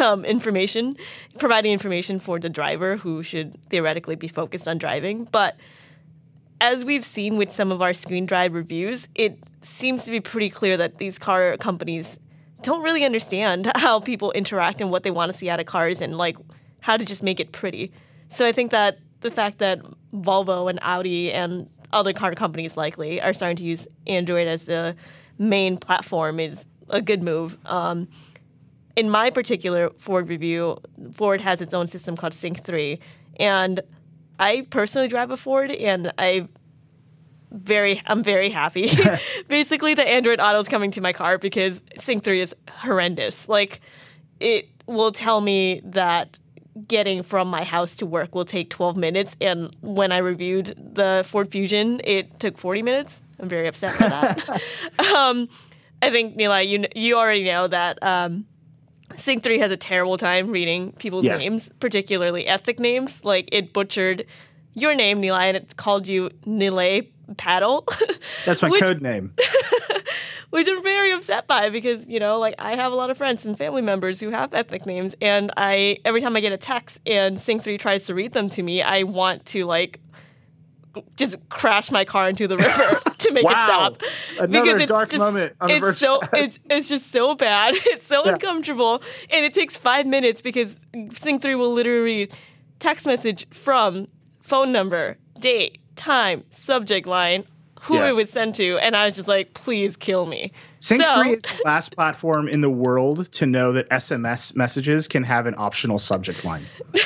um, 0.00 0.24
information, 0.24 0.94
providing 1.38 1.72
information 1.72 2.18
for 2.18 2.38
the 2.38 2.48
driver 2.48 2.96
who 2.96 3.22
should 3.22 3.58
theoretically 3.68 4.16
be 4.16 4.28
focused 4.28 4.66
on 4.66 4.78
driving. 4.78 5.24
But 5.24 5.56
as 6.60 6.84
we've 6.84 7.04
seen 7.04 7.36
with 7.36 7.52
some 7.52 7.70
of 7.70 7.82
our 7.82 7.92
screen 7.92 8.24
drive 8.24 8.54
reviews, 8.54 9.08
it 9.14 9.38
seems 9.62 10.04
to 10.04 10.10
be 10.10 10.20
pretty 10.20 10.48
clear 10.48 10.76
that 10.78 10.96
these 10.98 11.18
car 11.18 11.56
companies 11.58 12.18
don't 12.66 12.82
really 12.82 13.04
understand 13.04 13.70
how 13.76 14.00
people 14.00 14.32
interact 14.32 14.80
and 14.80 14.90
what 14.90 15.04
they 15.04 15.10
want 15.12 15.30
to 15.30 15.38
see 15.38 15.48
out 15.48 15.60
of 15.60 15.66
cars 15.66 16.00
and 16.00 16.18
like 16.18 16.36
how 16.80 16.96
to 16.96 17.04
just 17.04 17.22
make 17.22 17.38
it 17.38 17.52
pretty. 17.52 17.92
So 18.30 18.44
I 18.44 18.50
think 18.50 18.72
that 18.72 18.98
the 19.20 19.30
fact 19.30 19.58
that 19.58 19.80
Volvo 20.12 20.68
and 20.68 20.80
Audi 20.82 21.32
and 21.32 21.70
other 21.92 22.12
car 22.12 22.34
companies 22.34 22.76
likely 22.76 23.22
are 23.22 23.32
starting 23.32 23.56
to 23.56 23.62
use 23.62 23.86
Android 24.08 24.48
as 24.48 24.64
the 24.64 24.96
main 25.38 25.78
platform 25.78 26.40
is 26.40 26.66
a 26.88 27.00
good 27.00 27.22
move. 27.22 27.56
Um, 27.66 28.08
in 28.96 29.10
my 29.10 29.30
particular 29.30 29.90
Ford 29.98 30.28
review, 30.28 30.78
Ford 31.14 31.40
has 31.42 31.60
its 31.60 31.72
own 31.72 31.86
system 31.86 32.16
called 32.16 32.34
Sync 32.34 32.64
3. 32.64 32.98
And 33.38 33.80
I 34.40 34.66
personally 34.70 35.06
drive 35.06 35.30
a 35.30 35.36
Ford 35.36 35.70
and 35.70 36.12
I 36.18 36.48
very 37.56 38.00
I'm 38.06 38.22
very 38.22 38.50
happy. 38.50 38.90
Basically 39.48 39.94
the 39.94 40.06
Android 40.06 40.40
Auto 40.40 40.60
is 40.60 40.68
coming 40.68 40.90
to 40.92 41.00
my 41.00 41.12
car 41.12 41.38
because 41.38 41.80
Sync 41.98 42.22
3 42.24 42.40
is 42.40 42.54
horrendous. 42.70 43.48
Like 43.48 43.80
it 44.40 44.68
will 44.86 45.12
tell 45.12 45.40
me 45.40 45.80
that 45.84 46.38
getting 46.86 47.22
from 47.22 47.48
my 47.48 47.64
house 47.64 47.96
to 47.96 48.06
work 48.06 48.34
will 48.34 48.44
take 48.44 48.68
12 48.68 48.96
minutes 48.98 49.34
and 49.40 49.74
when 49.80 50.12
I 50.12 50.18
reviewed 50.18 50.74
the 50.94 51.24
Ford 51.26 51.50
Fusion, 51.50 52.00
it 52.04 52.38
took 52.38 52.58
40 52.58 52.82
minutes. 52.82 53.20
I'm 53.40 53.48
very 53.48 53.66
upset 53.66 53.98
by 53.98 54.08
that. 54.08 54.48
um, 55.14 55.48
I 56.02 56.10
think 56.10 56.36
Nilay, 56.36 56.68
you 56.68 56.84
you 56.94 57.16
already 57.16 57.44
know 57.44 57.66
that 57.66 58.02
um, 58.02 58.46
Sync 59.16 59.42
3 59.42 59.58
has 59.60 59.70
a 59.70 59.76
terrible 59.76 60.18
time 60.18 60.50
reading 60.50 60.92
people's 60.92 61.24
Yes. 61.24 61.40
names, 61.40 61.70
particularly 61.80 62.46
ethnic 62.46 62.78
names. 62.78 63.24
Like 63.24 63.48
it 63.52 63.72
butchered 63.72 64.26
your 64.74 64.94
name, 64.94 65.22
Nilay, 65.22 65.48
and 65.48 65.56
it 65.56 65.76
called 65.76 66.06
you 66.06 66.28
Nilay 66.46 67.08
Paddle. 67.36 67.86
that's 68.44 68.62
my 68.62 68.68
Which- 68.68 68.82
code 68.84 69.02
name. 69.02 69.32
which 70.50 70.68
I'm 70.68 70.82
very 70.82 71.12
upset 71.12 71.46
by 71.46 71.70
because 71.70 72.06
you 72.06 72.20
know, 72.20 72.38
like 72.38 72.54
I 72.58 72.76
have 72.76 72.92
a 72.92 72.94
lot 72.94 73.10
of 73.10 73.18
friends 73.18 73.44
and 73.44 73.58
family 73.58 73.82
members 73.82 74.20
who 74.20 74.30
have 74.30 74.54
ethnic 74.54 74.86
names, 74.86 75.14
and 75.20 75.50
I 75.56 75.98
every 76.04 76.20
time 76.20 76.36
I 76.36 76.40
get 76.40 76.52
a 76.52 76.56
text 76.56 76.98
and 77.06 77.40
Sync 77.40 77.62
Three 77.62 77.78
tries 77.78 78.06
to 78.06 78.14
read 78.14 78.32
them 78.32 78.48
to 78.50 78.62
me, 78.62 78.80
I 78.82 79.02
want 79.02 79.44
to 79.46 79.64
like 79.64 80.00
just 81.16 81.36
crash 81.50 81.90
my 81.90 82.04
car 82.06 82.28
into 82.28 82.48
the 82.48 82.56
river 82.56 83.00
to 83.18 83.32
make 83.32 83.44
Wow. 83.44 83.52
it 83.52 84.00
stop. 84.00 84.02
Another 84.44 84.86
dark 84.86 85.10
just, 85.10 85.18
moment 85.18 85.54
it's 85.62 85.98
so 85.98 86.20
it's 86.32 86.58
it's 86.70 86.88
just 86.88 87.10
so 87.10 87.34
bad. 87.34 87.74
It's 87.86 88.06
so 88.06 88.24
Yeah. 88.24 88.32
uncomfortable, 88.34 89.02
and 89.30 89.44
it 89.44 89.52
takes 89.52 89.76
five 89.76 90.06
minutes 90.06 90.40
because 90.40 90.78
Sync 91.14 91.42
Three 91.42 91.54
will 91.56 91.72
literally 91.72 92.30
text 92.78 93.04
message 93.04 93.46
from 93.50 94.06
phone 94.40 94.70
number, 94.72 95.18
date, 95.40 95.80
time, 95.96 96.44
subject 96.50 97.06
line, 97.06 97.44
who 97.82 97.96
Yeah. 97.96 98.08
it 98.08 98.12
was 98.12 98.30
sent 98.30 98.56
to, 98.56 98.78
and 98.78 98.96
I 98.96 99.06
was 99.06 99.16
just 99.16 99.28
like, 99.28 99.54
please 99.54 99.96
kill 99.96 100.26
me. 100.26 100.52
Sync 100.78 101.02
so, 101.02 101.22
3 101.22 101.34
is 101.34 101.42
the 101.42 101.60
last 101.64 101.94
platform 101.94 102.48
in 102.48 102.60
the 102.60 102.70
world 102.70 103.30
to 103.32 103.46
know 103.46 103.72
that 103.72 103.88
SMS 103.90 104.54
messages 104.56 105.08
can 105.08 105.24
have 105.24 105.46
an 105.46 105.54
optional 105.58 105.98
subject 105.98 106.44
line. 106.44 106.66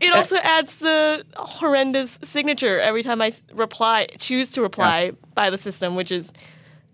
It 0.00 0.14
also 0.14 0.36
adds 0.36 0.76
the 0.76 1.24
horrendous 1.36 2.18
signature 2.22 2.80
every 2.80 3.02
time 3.02 3.20
I 3.20 3.32
reply, 3.52 4.06
choose 4.18 4.48
to 4.50 4.62
reply 4.62 5.12
by 5.34 5.50
the 5.50 5.58
system, 5.58 5.94
which 5.96 6.10
is 6.12 6.32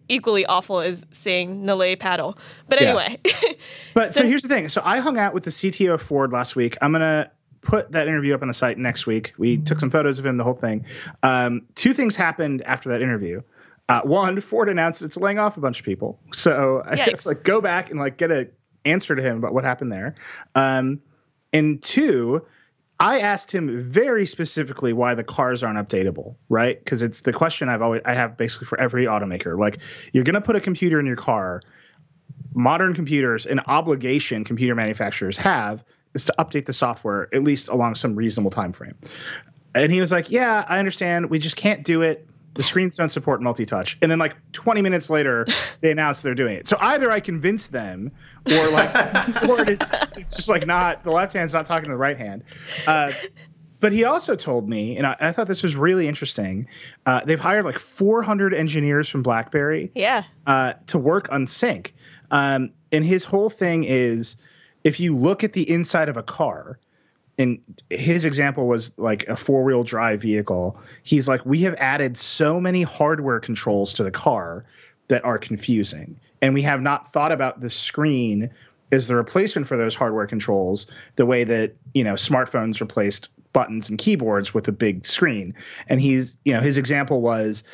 equally 0.08 0.46
awful 0.46 0.80
as 0.80 1.04
saying 1.10 1.62
Nalay 1.62 1.98
paddle. 1.98 2.38
But 2.68 2.80
Yeah. 2.80 2.88
anyway, 2.88 3.18
But 3.94 4.14
so, 4.14 4.24
here's 4.24 4.42
the 4.42 4.48
thing. 4.48 4.68
So 4.70 4.80
I 4.84 4.98
hung 4.98 5.18
out 5.18 5.34
with 5.34 5.44
the 5.44 5.50
CTO 5.50 5.94
of 5.94 6.02
Ford 6.02 6.32
last 6.32 6.56
week. 6.56 6.76
I'm 6.80 6.92
gonna 6.92 7.30
put 7.66 7.92
that 7.92 8.08
interview 8.08 8.34
up 8.34 8.42
on 8.42 8.48
the 8.48 8.54
site 8.54 8.78
next 8.78 9.06
week. 9.06 9.34
We 9.36 9.58
took 9.58 9.80
some 9.80 9.90
photos 9.90 10.18
of 10.18 10.26
him, 10.26 10.36
the 10.36 10.44
whole 10.44 10.54
thing. 10.54 10.86
Um, 11.22 11.62
two 11.74 11.92
things 11.92 12.16
happened 12.16 12.62
after 12.62 12.88
that 12.90 13.02
interview. 13.02 13.42
Uh, 13.88 14.00
one, 14.02 14.40
Ford 14.40 14.68
announced 14.68 15.02
it's 15.02 15.16
laying 15.16 15.38
off 15.38 15.56
a 15.56 15.60
bunch 15.60 15.80
of 15.80 15.84
people, 15.84 16.18
so 16.32 16.82
I 16.86 16.96
to 16.96 17.28
like 17.28 17.44
go 17.44 17.60
back 17.60 17.90
and 17.90 18.00
like 18.00 18.16
get 18.16 18.30
a 18.30 18.48
answer 18.84 19.14
to 19.14 19.22
him 19.22 19.36
about 19.36 19.52
what 19.52 19.64
happened 19.64 19.92
there. 19.92 20.14
Um, 20.54 21.00
and 21.52 21.82
two, 21.82 22.42
I 22.98 23.20
asked 23.20 23.52
him 23.52 23.80
very 23.80 24.26
specifically 24.26 24.92
why 24.92 25.14
the 25.14 25.24
cars 25.24 25.62
aren't 25.62 25.78
updatable, 25.78 26.36
right? 26.48 26.82
Because 26.82 27.02
it's 27.02 27.20
the 27.20 27.32
question 27.32 27.68
I've 27.68 27.82
always 27.82 28.02
I 28.04 28.14
have 28.14 28.36
basically 28.36 28.66
for 28.66 28.80
every 28.80 29.04
automaker. 29.04 29.58
Like, 29.58 29.78
you're 30.12 30.24
going 30.24 30.34
to 30.34 30.40
put 30.40 30.56
a 30.56 30.60
computer 30.60 30.98
in 30.98 31.06
your 31.06 31.16
car. 31.16 31.62
Modern 32.54 32.94
computers, 32.94 33.44
an 33.44 33.60
obligation 33.66 34.44
computer 34.44 34.74
manufacturers 34.74 35.36
have 35.36 35.84
is 36.16 36.24
to 36.24 36.34
update 36.40 36.66
the 36.66 36.72
software 36.72 37.28
at 37.32 37.44
least 37.44 37.68
along 37.68 37.94
some 37.94 38.16
reasonable 38.16 38.50
time 38.50 38.72
frame. 38.72 38.96
And 39.74 39.92
he 39.92 40.00
was 40.00 40.10
like, 40.10 40.30
"Yeah, 40.30 40.64
I 40.68 40.78
understand. 40.80 41.30
We 41.30 41.38
just 41.38 41.54
can't 41.56 41.84
do 41.84 42.02
it. 42.02 42.26
The 42.54 42.62
screens 42.62 42.96
don't 42.96 43.10
support 43.10 43.42
multi-touch." 43.42 43.98
And 44.02 44.10
then 44.10 44.18
like 44.18 44.34
20 44.52 44.80
minutes 44.82 45.10
later, 45.10 45.46
they 45.82 45.90
announced 45.90 46.22
they're 46.22 46.34
doing 46.34 46.56
it. 46.56 46.66
So 46.66 46.76
either 46.80 47.10
I 47.12 47.20
convinced 47.20 47.70
them, 47.72 48.10
or 48.50 48.68
like, 48.70 48.90
or 49.48 49.60
it's, 49.70 49.86
it's 50.16 50.34
just 50.34 50.48
like 50.48 50.66
not 50.66 51.04
the 51.04 51.10
left 51.12 51.34
hand's 51.34 51.52
not 51.52 51.66
talking 51.66 51.84
to 51.84 51.90
the 51.92 51.96
right 51.98 52.16
hand. 52.16 52.42
Uh, 52.86 53.12
but 53.78 53.92
he 53.92 54.04
also 54.04 54.34
told 54.34 54.66
me, 54.70 54.96
and 54.96 55.06
I, 55.06 55.16
I 55.20 55.32
thought 55.32 55.46
this 55.48 55.62
was 55.62 55.76
really 55.76 56.08
interesting. 56.08 56.66
Uh, 57.04 57.20
they've 57.26 57.38
hired 57.38 57.66
like 57.66 57.78
400 57.78 58.54
engineers 58.54 59.06
from 59.10 59.22
BlackBerry 59.22 59.92
Yeah. 59.94 60.22
uh, 60.46 60.72
to 60.86 60.98
work 60.98 61.28
on 61.30 61.46
sync. 61.46 61.94
Um, 62.30 62.70
and 62.90 63.04
his 63.04 63.26
whole 63.26 63.50
thing 63.50 63.84
is 63.84 64.36
if 64.86 65.00
you 65.00 65.16
look 65.16 65.42
at 65.42 65.52
the 65.52 65.68
inside 65.68 66.08
of 66.08 66.16
a 66.16 66.22
car, 66.22 66.78
and 67.38 67.58
his 67.90 68.24
example 68.24 68.68
was 68.68 68.92
like 68.96 69.26
a 69.26 69.34
four 69.34 69.64
wheel 69.64 69.82
drive 69.82 70.22
vehicle, 70.22 70.78
he's 71.02 71.26
like, 71.26 71.44
we 71.44 71.62
have 71.62 71.74
added 71.74 72.16
so 72.16 72.60
many 72.60 72.82
hardware 72.84 73.40
controls 73.40 73.92
to 73.94 74.04
the 74.04 74.12
car 74.12 74.64
that 75.08 75.24
are 75.24 75.38
confusing. 75.38 76.20
And 76.40 76.54
we 76.54 76.62
have 76.62 76.80
not 76.80 77.12
thought 77.12 77.32
about 77.32 77.60
the 77.60 77.68
screen 77.68 78.48
as 78.92 79.08
the 79.08 79.16
replacement 79.16 79.66
for 79.66 79.76
those 79.76 79.96
hardware 79.96 80.28
controls 80.28 80.86
the 81.16 81.26
way 81.26 81.42
that, 81.42 81.74
you 81.92 82.04
know, 82.04 82.14
smartphones 82.14 82.80
replaced 82.80 83.28
buttons 83.52 83.90
and 83.90 83.98
keyboards 83.98 84.54
with 84.54 84.68
a 84.68 84.72
big 84.72 85.04
screen. 85.04 85.52
And 85.88 86.00
he's, 86.00 86.36
you 86.44 86.52
know, 86.52 86.60
his 86.60 86.78
example 86.78 87.20
was 87.20 87.64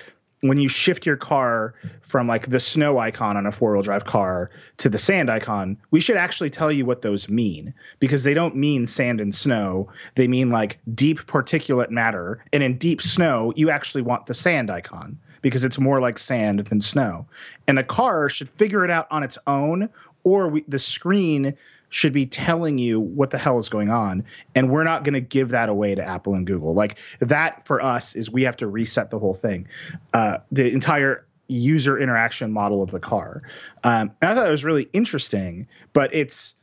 when 0.42 0.58
you 0.58 0.68
shift 0.68 1.06
your 1.06 1.16
car 1.16 1.74
from 2.02 2.26
like 2.26 2.50
the 2.50 2.60
snow 2.60 2.98
icon 2.98 3.36
on 3.36 3.46
a 3.46 3.52
four 3.52 3.72
wheel 3.72 3.82
drive 3.82 4.04
car 4.04 4.50
to 4.76 4.88
the 4.88 4.98
sand 4.98 5.30
icon, 5.30 5.78
we 5.90 6.00
should 6.00 6.16
actually 6.16 6.50
tell 6.50 6.70
you 6.70 6.84
what 6.84 7.02
those 7.02 7.28
mean 7.28 7.72
because 8.00 8.24
they 8.24 8.34
don't 8.34 8.56
mean 8.56 8.86
sand 8.86 9.20
and 9.20 9.34
snow. 9.34 9.88
They 10.16 10.28
mean 10.28 10.50
like 10.50 10.78
deep 10.94 11.20
particulate 11.20 11.90
matter. 11.90 12.44
And 12.52 12.62
in 12.62 12.76
deep 12.76 13.00
snow, 13.00 13.52
you 13.56 13.70
actually 13.70 14.02
want 14.02 14.26
the 14.26 14.34
sand 14.34 14.70
icon 14.70 15.18
because 15.42 15.64
it's 15.64 15.78
more 15.78 16.00
like 16.00 16.18
sand 16.18 16.60
than 16.60 16.80
snow. 16.80 17.26
And 17.68 17.78
the 17.78 17.84
car 17.84 18.28
should 18.28 18.48
figure 18.48 18.84
it 18.84 18.90
out 18.90 19.06
on 19.10 19.22
its 19.22 19.38
own, 19.46 19.88
or 20.24 20.48
we, 20.48 20.64
the 20.68 20.78
screen 20.78 21.54
should 21.92 22.12
be 22.12 22.24
telling 22.24 22.78
you 22.78 22.98
what 22.98 23.30
the 23.30 23.38
hell 23.38 23.58
is 23.58 23.68
going 23.68 23.90
on. 23.90 24.24
And 24.54 24.70
we're 24.70 24.82
not 24.82 25.04
going 25.04 25.12
to 25.12 25.20
give 25.20 25.50
that 25.50 25.68
away 25.68 25.94
to 25.94 26.02
apple 26.02 26.34
and 26.34 26.46
google. 26.46 26.72
Like 26.72 26.96
that 27.20 27.66
for 27.66 27.82
us 27.82 28.16
is 28.16 28.30
we 28.30 28.44
have 28.44 28.56
to 28.56 28.66
reset 28.66 29.10
the 29.10 29.18
whole 29.18 29.34
thing 29.34 29.68
uh, 30.14 30.38
the 30.50 30.72
entire 30.72 31.26
user 31.48 31.98
interaction 31.98 32.50
model 32.50 32.82
of 32.82 32.90
the 32.90 33.00
car. 33.00 33.42
Um, 33.84 34.12
i 34.22 34.34
thought 34.34 34.46
it 34.46 34.50
was 34.50 34.64
really 34.64 34.88
interesting 34.92 35.66
but 35.92 36.12
it's 36.14 36.54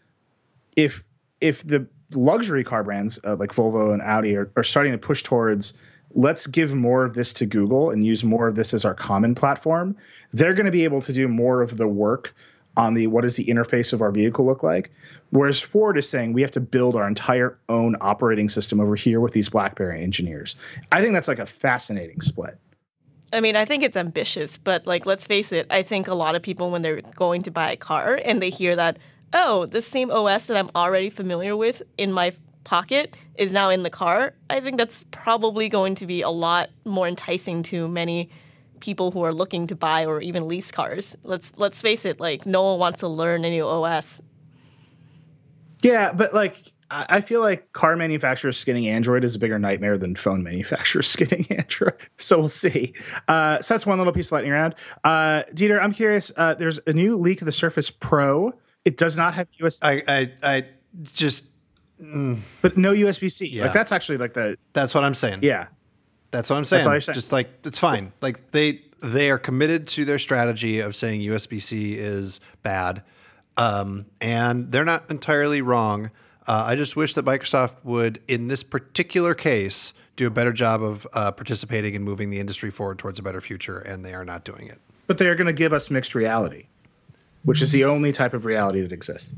if 0.76 1.04
if 1.42 1.66
the 1.66 1.88
luxury 2.14 2.64
car 2.64 2.84
brands 2.84 3.20
uh, 3.24 3.36
like 3.36 3.52
volvo 3.52 3.94
and 3.94 4.02
audi 4.02 4.36
are, 4.36 4.52
are 4.56 4.64
starting 4.64 4.92
to 4.92 4.98
push 4.98 5.22
towards 5.22 5.74
let's 6.16 6.48
give 6.48 6.74
more 6.74 7.04
of 7.04 7.14
this 7.14 7.34
to 7.34 7.46
google 7.46 7.92
and 7.92 8.04
use 8.04 8.24
more 8.24 8.48
of 8.48 8.56
this 8.56 8.74
as 8.74 8.84
our 8.84 8.96
common 8.96 9.36
platform 9.36 9.96
they're 10.34 10.56
going 10.56 10.66
to 10.66 10.72
be 10.72 10.84
able 10.84 11.02
to 11.02 11.14
do 11.14 11.28
more 11.28 11.62
of 11.62 11.78
the 11.78 11.88
work 11.88 12.34
on 12.80 12.94
the 12.94 13.08
what 13.08 13.22
does 13.22 13.36
the 13.36 13.46
interface 13.46 13.92
of 13.92 14.02
our 14.02 14.12
vehicle 14.12 14.46
look 14.46 14.64
like 14.64 14.90
whereas 15.32 15.60
ford 15.60 15.98
is 15.98 16.08
saying 16.08 16.32
we 16.32 16.42
have 16.42 16.52
to 16.52 16.62
build 16.62 16.96
our 16.96 17.08
entire 17.08 17.60
own 17.68 17.96
operating 18.00 18.48
system 18.48 18.80
over 18.80 18.96
here 18.96 19.20
with 19.20 19.34
these 19.34 19.50
blackberry 19.50 20.02
engineers 20.02 20.56
i 20.92 21.02
think 21.02 21.14
that's 21.14 21.28
like 21.28 21.40
a 21.40 21.46
fascinating 21.46 22.22
split 22.22 22.58
I 23.32 23.42
mean, 23.42 23.56
I 23.56 23.64
think 23.64 23.84
it's 23.84 23.96
ambitious, 23.96 24.58
but 24.58 24.88
like, 24.88 25.06
let's 25.06 25.28
face 25.28 25.52
it. 25.52 25.68
I 25.70 25.84
think 25.84 26.08
a 26.08 26.16
lot 26.16 26.34
of 26.34 26.42
people, 26.42 26.72
when 26.72 26.82
they're 26.82 27.02
going 27.16 27.44
to 27.44 27.52
buy 27.52 27.72
a 27.72 27.78
car 27.78 28.20
and 28.26 28.42
they 28.42 28.50
hear 28.50 28.76
that, 28.76 28.98
oh, 29.34 29.68
the 29.68 29.84
same 29.84 30.10
OS 30.10 30.48
that 30.48 30.58
I'm 30.58 30.72
already 30.76 31.12
familiar 31.12 31.56
with 31.56 31.84
in 32.00 32.12
my 32.12 32.34
pocket 32.64 33.16
is 33.36 33.52
now 33.52 33.70
in 33.70 33.84
the 33.84 33.90
car, 33.92 34.34
I 34.50 34.60
think 34.62 34.78
that's 34.78 35.06
probably 35.12 35.70
going 35.70 35.94
to 35.96 36.08
be 36.08 36.24
a 36.24 36.30
lot 36.30 36.70
more 36.86 37.08
enticing 37.08 37.62
to 37.64 37.88
many 37.88 38.32
people 38.80 39.12
who 39.12 39.22
are 39.24 39.34
looking 39.34 39.68
to 39.68 39.76
buy 39.76 40.06
or 40.06 40.22
even 40.22 40.48
lease 40.48 40.72
cars. 40.72 41.16
Let's 41.24 41.52
let's 41.58 41.82
face 41.82 42.06
it, 42.06 42.20
like 42.20 42.46
no 42.46 42.64
one 42.64 42.80
wants 42.80 43.00
to 43.00 43.08
learn 43.08 43.46
a 43.46 43.50
new 43.50 43.68
OS. 43.68 44.22
yeah 45.82 46.12
but 46.12 46.34
like 46.34 46.74
I 46.92 47.06
I 47.10 47.22
feel 47.22 47.42
like 47.42 47.72
car 47.74 47.96
manufacturers 47.96 48.58
skinning 48.58 48.88
Android 48.88 49.24
is 49.24 49.36
a 49.36 49.40
bigger 49.40 49.60
nightmare 49.60 49.98
than 49.98 50.16
phone 50.16 50.42
manufacturers 50.44 51.08
skinning 51.16 51.46
Android. 51.52 51.94
So 52.18 52.40
we'll 52.40 52.48
see. 52.50 52.94
Uh, 53.28 53.62
so 53.62 53.74
that's 53.74 53.86
one 53.86 53.98
little 54.00 54.14
piece 54.14 54.28
of 54.28 54.32
lightning 54.34 54.54
round. 54.54 54.76
Uh, 55.04 55.44
Dieter, 55.54 55.80
I'm 55.82 55.94
curious. 55.94 56.32
Uh, 56.36 56.56
there's 56.56 56.80
a 56.88 56.94
new 56.94 57.16
leak 57.16 57.42
of 57.42 57.46
the 57.46 57.52
Surface 57.52 57.92
Pro. 57.92 58.54
It 58.86 58.98
does 58.98 59.16
not 59.18 59.36
have 59.36 59.48
USB, 59.60 59.80
I, 59.84 60.04
I, 60.08 60.32
I 60.42 60.66
just 61.14 61.46
but 62.62 62.78
no 62.78 62.94
USB 62.94 63.32
C. 63.32 63.48
Yeah. 63.48 63.64
Like 63.64 63.74
that's 63.74 63.92
actually 63.92 64.18
like 64.18 64.34
the 64.34 64.58
that's 64.74 64.96
what 64.96 65.04
I'm 65.04 65.16
saying. 65.16 65.40
yeah. 65.44 65.68
That's 66.32 66.50
what 66.50 66.58
I'm 66.58 66.66
saying. 66.66 66.86
what 66.86 67.04
saying. 67.04 67.14
Just 67.14 67.32
like 67.32 67.50
it's 67.64 67.80
fine. 67.80 68.14
Like 68.22 68.52
they 68.52 68.82
they 69.02 69.30
are 69.30 69.38
committed 69.38 69.88
to 69.88 70.06
their 70.06 70.20
strategy 70.20 70.80
of 70.80 70.96
saying 70.96 71.22
USB 71.22 71.62
C 71.62 71.96
is 71.96 72.40
bad, 72.64 73.04
um, 73.58 74.06
and 74.22 74.72
they're 74.72 74.86
not 74.86 75.10
entirely 75.10 75.62
wrong. 75.62 76.12
Uh, 76.48 76.64
I 76.68 76.76
just 76.76 76.96
wish 76.96 77.14
that 77.14 77.26
Microsoft 77.26 77.76
would, 77.84 78.22
in 78.28 78.48
this 78.48 78.64
particular 78.64 79.36
case, 79.36 79.94
do 80.16 80.26
a 80.28 80.32
better 80.32 80.52
job 80.52 80.82
of 80.82 81.08
uh, 81.14 81.32
participating 81.32 81.96
and 81.96 82.04
moving 82.04 82.30
the 82.30 82.40
industry 82.40 82.72
forward 82.72 82.98
towards 83.00 83.20
a 83.20 83.22
better 83.22 83.40
future, 83.40 83.80
and 83.80 84.04
they 84.04 84.14
are 84.14 84.26
not 84.26 84.44
doing 84.44 84.68
it. 84.68 84.80
But 85.08 85.18
they're 85.18 85.36
going 85.36 85.48
to 85.48 85.54
give 85.54 85.74
us 85.74 85.90
mixed 85.90 86.16
reality, 86.16 86.68
which 87.44 87.62
is 87.62 87.72
the 87.72 87.86
only 87.86 88.12
type 88.12 88.34
of 88.34 88.46
reality 88.46 88.82
that 88.82 88.92
exists. 88.92 89.30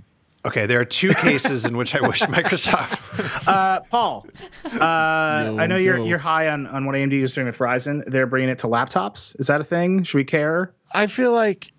Okay, 0.43 0.65
there 0.65 0.79
are 0.79 0.85
two 0.85 1.13
cases 1.13 1.65
in 1.65 1.77
which 1.77 1.93
I 1.93 2.01
wish 2.07 2.19
Microsoft. 2.21 2.99
Uh, 3.47 3.81
Paul, 3.81 4.25
uh, 4.65 4.79
I 4.79 5.67
know 5.67 5.75
you're 5.75 5.97
yo. 5.97 6.05
you're 6.05 6.17
high 6.17 6.47
on, 6.47 6.67
on 6.67 6.85
what 6.85 6.95
AMD 6.95 7.13
is 7.13 7.33
doing 7.33 7.47
with 7.47 7.57
Ryzen. 7.57 8.03
They're 8.07 8.27
bringing 8.27 8.49
it 8.49 8.59
to 8.59 8.67
laptops. 8.67 9.35
Is 9.39 9.47
that 9.47 9.59
a 9.59 9.63
thing? 9.63 10.03
Should 10.03 10.17
we 10.17 10.23
care? 10.23 10.73
I 10.93 11.07
feel 11.07 11.33
like 11.33 11.71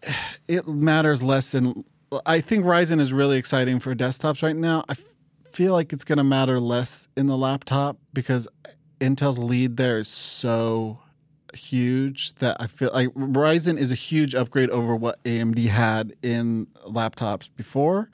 it 0.48 0.66
matters 0.68 1.22
less. 1.22 1.54
And 1.54 1.84
I 2.26 2.40
think 2.40 2.64
Ryzen 2.64 3.00
is 3.00 3.12
really 3.12 3.38
exciting 3.38 3.80
for 3.80 3.94
desktops 3.94 4.42
right 4.42 4.56
now. 4.56 4.84
I 4.88 4.94
feel 5.50 5.72
like 5.72 5.92
it's 5.92 6.04
going 6.04 6.18
to 6.18 6.24
matter 6.24 6.60
less 6.60 7.08
in 7.16 7.26
the 7.26 7.36
laptop 7.36 7.96
because 8.12 8.48
Intel's 9.00 9.38
lead 9.38 9.76
there 9.76 9.98
is 9.98 10.08
so 10.08 10.98
huge 11.54 12.34
that 12.34 12.56
I 12.60 12.66
feel 12.66 12.90
like 12.92 13.08
Ryzen 13.08 13.78
is 13.78 13.90
a 13.90 13.96
huge 13.96 14.34
upgrade 14.34 14.70
over 14.70 14.94
what 14.96 15.22
AMD 15.24 15.58
had 15.66 16.14
in 16.22 16.66
laptops 16.86 17.48
before, 17.56 18.10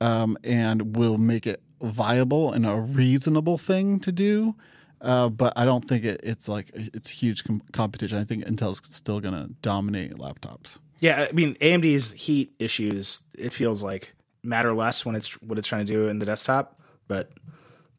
um, 0.00 0.36
and 0.44 0.96
will 0.96 1.18
make 1.18 1.46
it 1.46 1.62
viable 1.80 2.52
and 2.52 2.66
a 2.66 2.76
reasonable 2.76 3.58
thing 3.58 4.00
to 4.00 4.12
do. 4.12 4.54
Uh, 5.00 5.28
but 5.28 5.52
I 5.56 5.64
don't 5.64 5.84
think 5.84 6.04
it, 6.04 6.20
it's 6.24 6.48
like 6.48 6.70
it's 6.74 7.08
huge 7.08 7.44
com- 7.44 7.62
competition. 7.72 8.18
I 8.18 8.24
think 8.24 8.44
Intel's 8.44 8.80
still 8.94 9.20
going 9.20 9.34
to 9.34 9.54
dominate 9.62 10.14
laptops. 10.14 10.78
Yeah, 11.00 11.26
I 11.28 11.32
mean 11.32 11.54
AMD's 11.56 12.12
heat 12.12 12.52
issues. 12.58 13.22
It 13.36 13.52
feels 13.52 13.82
like 13.82 14.14
matter 14.42 14.74
less 14.74 15.04
when 15.04 15.14
it's 15.14 15.40
what 15.40 15.58
it's 15.58 15.68
trying 15.68 15.86
to 15.86 15.92
do 15.92 16.08
in 16.08 16.18
the 16.18 16.26
desktop, 16.26 16.80
but 17.06 17.30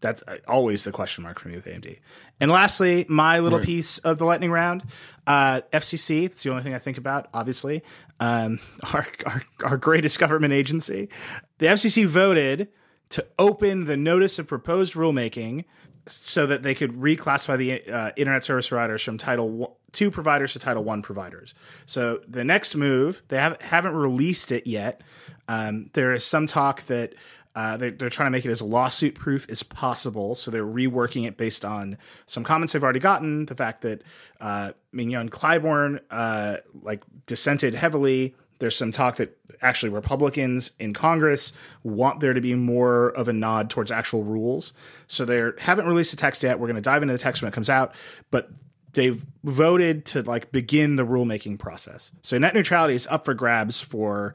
that's 0.02 0.24
uh, 0.28 0.38
always 0.47 0.84
the 0.84 0.91
question 0.91 1.24
mark 1.24 1.39
for 1.39 1.50
me 1.50 1.56
with 1.56 1.66
AMD. 1.66 2.00
And 2.39 2.50
lastly, 2.50 3.05
my 3.09 3.39
little 3.39 3.59
piece 3.59 3.97
of 4.00 4.17
the 4.17 4.26
lightning 4.26 4.51
round, 4.51 4.84
uh, 5.28 5.62
FCC. 5.74 6.26
It's 6.26 6.43
the 6.43 6.51
only 6.51 6.63
thing 6.63 6.74
I 6.74 6.80
think 6.80 6.97
about. 6.97 7.28
Obviously, 7.34 7.84
um, 8.20 8.59
our, 8.93 9.05
our 9.26 9.43
our 9.63 9.78
greatest 9.78 10.20
government 10.20 10.54
agency. 10.54 11.09
The 11.58 11.67
FCC 11.67 12.05
voted 12.05 12.70
to 13.09 13.26
open 13.38 13.86
the 13.86 13.97
notice 13.97 14.39
of 14.39 14.47
proposed 14.47 14.93
rulemaking 14.93 15.66
so 16.08 16.46
that 16.46 16.63
they 16.63 16.74
could 16.74 16.93
reclassify 16.93 17.58
the 17.58 17.92
uh, 17.92 18.12
internet 18.16 18.43
service 18.43 18.70
providers 18.70 19.04
from 19.04 19.17
Title 19.17 19.78
Two 19.92 20.12
providers 20.12 20.54
to 20.54 20.59
Title 20.59 20.84
One 20.84 21.01
providers. 21.01 21.54
So 21.86 22.21
the 22.28 22.43
next 22.43 22.76
move, 22.76 23.21
they 23.28 23.38
haven't 23.38 23.62
haven't 23.62 23.96
released 23.96 24.51
it 24.51 24.67
yet. 24.67 25.01
Um, 25.47 25.89
there 25.93 26.13
is 26.13 26.24
some 26.24 26.46
talk 26.46 26.84
that 26.84 27.16
uh, 27.59 27.75
they're, 27.75 27.91
they're 27.91 28.09
trying 28.09 28.27
to 28.27 28.31
make 28.31 28.45
it 28.45 28.51
as 28.51 28.61
lawsuit 28.61 29.15
proof 29.15 29.45
as 29.49 29.63
possible. 29.63 30.33
So 30.33 30.49
they're 30.49 30.63
reworking 30.63 31.27
it 31.27 31.36
based 31.36 31.65
on 31.65 31.97
some 32.25 32.45
comments 32.45 32.71
they've 32.71 32.83
already 32.83 33.01
gotten. 33.01 33.47
The 33.47 33.55
fact 33.55 33.81
that 33.81 34.01
uh, 34.39 34.71
Mignon 34.93 35.27
Clyburn 35.27 35.99
uh, 36.09 36.57
like 36.81 37.03
dissented 37.25 37.75
heavily. 37.75 38.33
There's 38.59 38.77
some 38.77 38.93
talk 38.93 39.17
that 39.17 39.37
actually 39.61 39.89
Republicans 39.89 40.71
in 40.79 40.93
Congress 40.93 41.51
want 41.83 42.21
there 42.21 42.33
to 42.33 42.39
be 42.39 42.55
more 42.55 43.09
of 43.09 43.27
a 43.27 43.33
nod 43.33 43.69
towards 43.69 43.91
actual 43.91 44.23
rules. 44.23 44.71
So 45.07 45.25
they 45.25 45.51
haven't 45.59 45.86
released 45.86 46.11
the 46.11 46.17
text 46.17 46.41
yet. 46.43 46.59
We're 46.61 46.67
going 46.67 46.75
to 46.75 46.81
dive 46.81 47.01
into 47.01 47.13
the 47.13 47.19
text 47.19 47.41
when 47.41 47.49
it 47.49 47.53
comes 47.53 47.69
out. 47.69 47.93
But 48.31 48.51
they've 48.93 49.25
voted 49.43 50.05
to 50.05 50.21
like 50.23 50.53
begin 50.53 50.95
the 50.95 51.05
rulemaking 51.05 51.59
process. 51.59 52.11
So 52.21 52.37
net 52.37 52.53
neutrality 52.53 52.95
is 52.95 53.05
up 53.07 53.25
for 53.25 53.33
grabs 53.33 53.81
for 53.81 54.33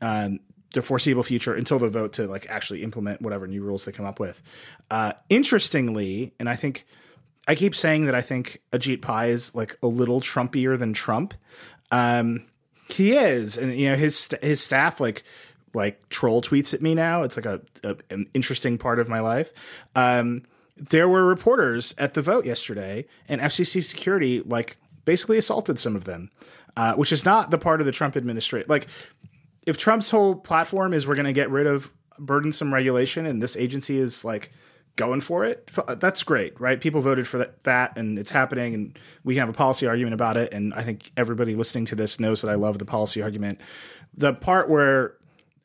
um, 0.00 0.38
the 0.74 0.82
foreseeable 0.82 1.22
future 1.22 1.54
until 1.54 1.78
the 1.78 1.88
vote 1.88 2.12
to 2.14 2.26
like 2.26 2.46
actually 2.48 2.82
implement 2.82 3.20
whatever 3.20 3.46
new 3.46 3.62
rules 3.62 3.84
they 3.84 3.92
come 3.92 4.06
up 4.06 4.20
with. 4.20 4.42
Uh, 4.90 5.12
interestingly, 5.28 6.32
and 6.38 6.48
I 6.48 6.56
think 6.56 6.86
I 7.48 7.54
keep 7.54 7.74
saying 7.74 8.06
that 8.06 8.14
I 8.14 8.20
think 8.20 8.60
Ajit 8.72 9.02
Pai 9.02 9.30
is 9.30 9.54
like 9.54 9.76
a 9.82 9.86
little 9.86 10.20
Trumpier 10.20 10.78
than 10.78 10.92
Trump. 10.92 11.34
Um, 11.90 12.44
he 12.88 13.12
is, 13.12 13.56
and 13.56 13.74
you 13.76 13.90
know 13.90 13.96
his 13.96 14.28
his 14.42 14.60
staff 14.60 15.00
like 15.00 15.22
like 15.74 16.08
troll 16.08 16.42
tweets 16.42 16.74
at 16.74 16.82
me 16.82 16.94
now. 16.94 17.22
It's 17.22 17.36
like 17.36 17.46
a, 17.46 17.60
a 17.84 17.96
an 18.10 18.28
interesting 18.34 18.78
part 18.78 18.98
of 18.98 19.08
my 19.08 19.20
life. 19.20 19.52
Um, 19.94 20.42
there 20.76 21.08
were 21.08 21.24
reporters 21.24 21.94
at 21.98 22.14
the 22.14 22.22
vote 22.22 22.46
yesterday, 22.46 23.06
and 23.28 23.40
FCC 23.40 23.82
security 23.82 24.40
like 24.40 24.76
basically 25.04 25.38
assaulted 25.38 25.78
some 25.78 25.96
of 25.96 26.04
them, 26.04 26.30
uh, 26.76 26.94
which 26.94 27.12
is 27.12 27.24
not 27.24 27.50
the 27.50 27.58
part 27.58 27.80
of 27.80 27.86
the 27.86 27.92
Trump 27.92 28.16
administration. 28.16 28.66
Like, 28.68 28.86
if 29.70 29.78
Trump's 29.78 30.10
whole 30.10 30.34
platform 30.34 30.92
is 30.92 31.06
we're 31.06 31.14
going 31.14 31.26
to 31.26 31.32
get 31.32 31.48
rid 31.48 31.68
of 31.68 31.92
burdensome 32.18 32.74
regulation, 32.74 33.24
and 33.24 33.40
this 33.40 33.56
agency 33.56 33.98
is 33.98 34.24
like 34.24 34.50
going 34.96 35.20
for 35.20 35.44
it, 35.44 35.70
uh, 35.78 35.94
that's 35.94 36.24
great, 36.24 36.60
right? 36.60 36.80
People 36.80 37.00
voted 37.00 37.28
for 37.28 37.38
that, 37.38 37.62
that, 37.62 37.96
and 37.96 38.18
it's 38.18 38.32
happening, 38.32 38.74
and 38.74 38.98
we 39.22 39.34
can 39.34 39.42
have 39.42 39.48
a 39.48 39.52
policy 39.52 39.86
argument 39.86 40.14
about 40.14 40.36
it. 40.36 40.52
And 40.52 40.74
I 40.74 40.82
think 40.82 41.12
everybody 41.16 41.54
listening 41.54 41.84
to 41.86 41.94
this 41.94 42.18
knows 42.18 42.42
that 42.42 42.50
I 42.50 42.56
love 42.56 42.80
the 42.80 42.84
policy 42.84 43.22
argument. 43.22 43.60
The 44.16 44.34
part 44.34 44.68
where 44.68 45.14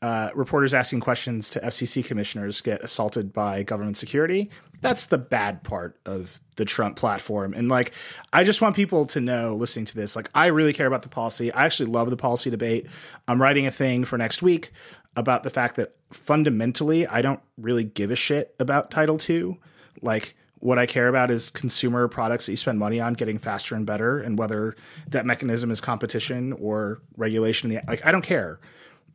uh, 0.06 0.30
reporters 0.36 0.76
asking 0.76 1.00
questions 1.00 1.50
to 1.50 1.60
FCC 1.60 2.06
commissioners 2.06 2.62
get 2.62 2.80
assaulted 2.84 3.34
by 3.34 3.64
government 3.64 3.98
security. 3.98 4.52
That's 4.80 5.08
the 5.08 5.18
bad 5.18 5.64
part 5.64 6.00
of 6.06 6.40
the 6.58 6.66
Trump 6.66 6.96
platform. 6.96 7.56
And 7.56 7.70
like, 7.70 7.92
I 8.32 8.44
just 8.44 8.62
want 8.62 8.76
people 8.76 9.08
to 9.08 9.20
know 9.20 9.56
listening 9.56 9.86
to 9.86 9.96
this, 9.96 10.16
like, 10.16 10.30
I 10.36 10.46
really 10.46 10.74
care 10.74 10.86
about 10.86 11.02
the 11.02 11.10
policy. 11.10 11.52
I 11.52 11.66
actually 11.66 11.90
love 11.90 12.12
the 12.12 12.18
policy 12.18 12.52
debate. 12.52 12.86
I'm 13.28 13.42
writing 13.42 13.66
a 13.66 13.72
thing 13.72 14.06
for 14.06 14.16
next 14.16 14.44
week 14.44 14.72
about 15.16 15.42
the 15.42 15.50
fact 15.50 15.76
that 15.78 15.96
fundamentally, 16.12 17.08
I 17.08 17.24
don't 17.24 17.42
really 17.58 17.84
give 17.84 18.12
a 18.12 18.16
shit 18.16 18.54
about 18.60 18.92
Title 18.92 19.20
II. 19.28 19.60
Like, 20.04 20.36
what 20.60 20.78
I 20.78 20.86
care 20.86 21.08
about 21.08 21.32
is 21.32 21.50
consumer 21.50 22.08
products 22.08 22.46
that 22.46 22.52
you 22.52 22.58
spend 22.58 22.78
money 22.78 23.00
on 23.00 23.14
getting 23.16 23.40
faster 23.40 23.74
and 23.74 23.88
better, 23.88 24.20
and 24.20 24.38
whether 24.38 24.76
that 25.08 25.26
mechanism 25.26 25.72
is 25.72 25.82
competition 25.82 26.54
or 26.54 27.02
regulation. 27.18 27.82
Like, 27.88 28.06
I 28.06 28.12
don't 28.12 28.22
care. 28.22 28.60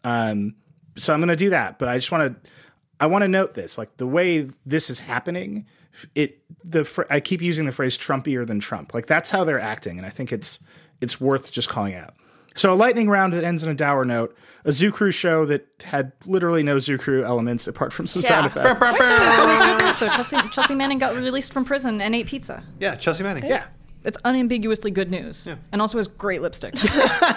Um, 0.02 0.56
so 0.96 1.12
I'm 1.14 1.20
going 1.20 1.28
to 1.28 1.36
do 1.36 1.50
that. 1.50 1.78
But 1.78 1.88
I 1.88 1.96
just 1.98 2.10
want 2.12 2.42
to 2.42 2.50
I 3.00 3.06
want 3.06 3.22
to 3.22 3.28
note 3.28 3.54
this, 3.54 3.78
like 3.78 3.96
the 3.96 4.06
way 4.06 4.48
this 4.66 4.90
is 4.90 5.00
happening. 5.00 5.66
It 6.14 6.40
the 6.64 6.84
fr- 6.84 7.02
I 7.10 7.20
keep 7.20 7.42
using 7.42 7.66
the 7.66 7.72
phrase 7.72 7.98
Trumpier 7.98 8.46
than 8.46 8.60
Trump. 8.60 8.94
Like 8.94 9.06
that's 9.06 9.30
how 9.30 9.44
they're 9.44 9.60
acting, 9.60 9.96
and 9.98 10.06
I 10.06 10.10
think 10.10 10.32
it's 10.32 10.60
it's 11.00 11.20
worth 11.20 11.50
just 11.50 11.68
calling 11.68 11.94
out. 11.94 12.14
So 12.54 12.72
a 12.72 12.74
lightning 12.74 13.08
round 13.08 13.32
that 13.32 13.44
ends 13.44 13.62
in 13.62 13.70
a 13.70 13.74
dour 13.74 14.04
note, 14.04 14.36
a 14.64 14.72
Zoo 14.72 14.90
Crew 14.90 15.12
show 15.12 15.44
that 15.46 15.66
had 15.84 16.12
literally 16.26 16.62
no 16.64 16.78
Zoo 16.80 16.98
Crew 16.98 17.24
elements 17.24 17.66
apart 17.68 17.92
from 17.92 18.06
some 18.08 18.22
sound 18.22 18.50
Yeah. 18.54 18.72
effects. 18.72 19.98
So 19.98 20.08
Chelsea, 20.08 20.36
Chelsea 20.52 20.74
Manning 20.74 20.98
got 20.98 21.14
released 21.16 21.52
from 21.52 21.64
prison 21.64 22.00
and 22.00 22.14
ate 22.14 22.26
pizza. 22.26 22.62
Yeah, 22.80 22.96
Chelsea 22.96 23.22
Manning. 23.22 23.44
Yeah, 23.44 23.66
It's 24.04 24.18
unambiguously 24.24 24.90
good 24.90 25.10
news, 25.10 25.46
and 25.72 25.80
also 25.80 25.98
has 25.98 26.08
great 26.08 26.42
lipstick. 26.42 26.74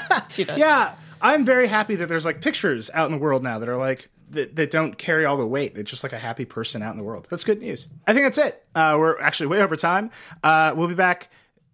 She 0.30 0.44
does. 0.46 0.58
yeah. 0.58 0.96
I'm 1.22 1.46
very 1.46 1.68
happy 1.68 1.96
that 1.96 2.08
there's 2.10 2.26
like 2.26 2.42
pictures 2.42 2.90
out 2.94 3.06
in 3.06 3.12
the 3.14 3.18
world 3.18 3.44
now 3.44 3.58
that 3.60 3.70
are 3.70 3.78
like 3.78 4.10
that, 4.32 4.56
that 4.58 4.72
don't 4.72 4.98
carry 4.98 5.24
all 5.26 5.38
the 5.38 5.46
weight. 5.48 5.78
It's 5.78 5.90
just 5.90 6.04
like 6.04 6.12
a 6.12 6.18
happy 6.18 6.44
person 6.44 6.82
out 6.82 6.92
in 6.92 6.98
the 6.98 7.04
world. 7.04 7.28
That's 7.30 7.44
good 7.46 7.62
news. 7.62 7.88
I 8.06 8.14
think 8.14 8.26
that's 8.26 8.38
it. 8.38 8.66
Uh, 8.76 8.98
we're 9.00 9.20
actually 9.22 9.48
way 9.48 9.62
over 9.62 9.76
time. 9.78 10.12
Uh, 10.44 10.74
we'll 10.76 10.88
be 10.90 10.96
back 10.96 11.30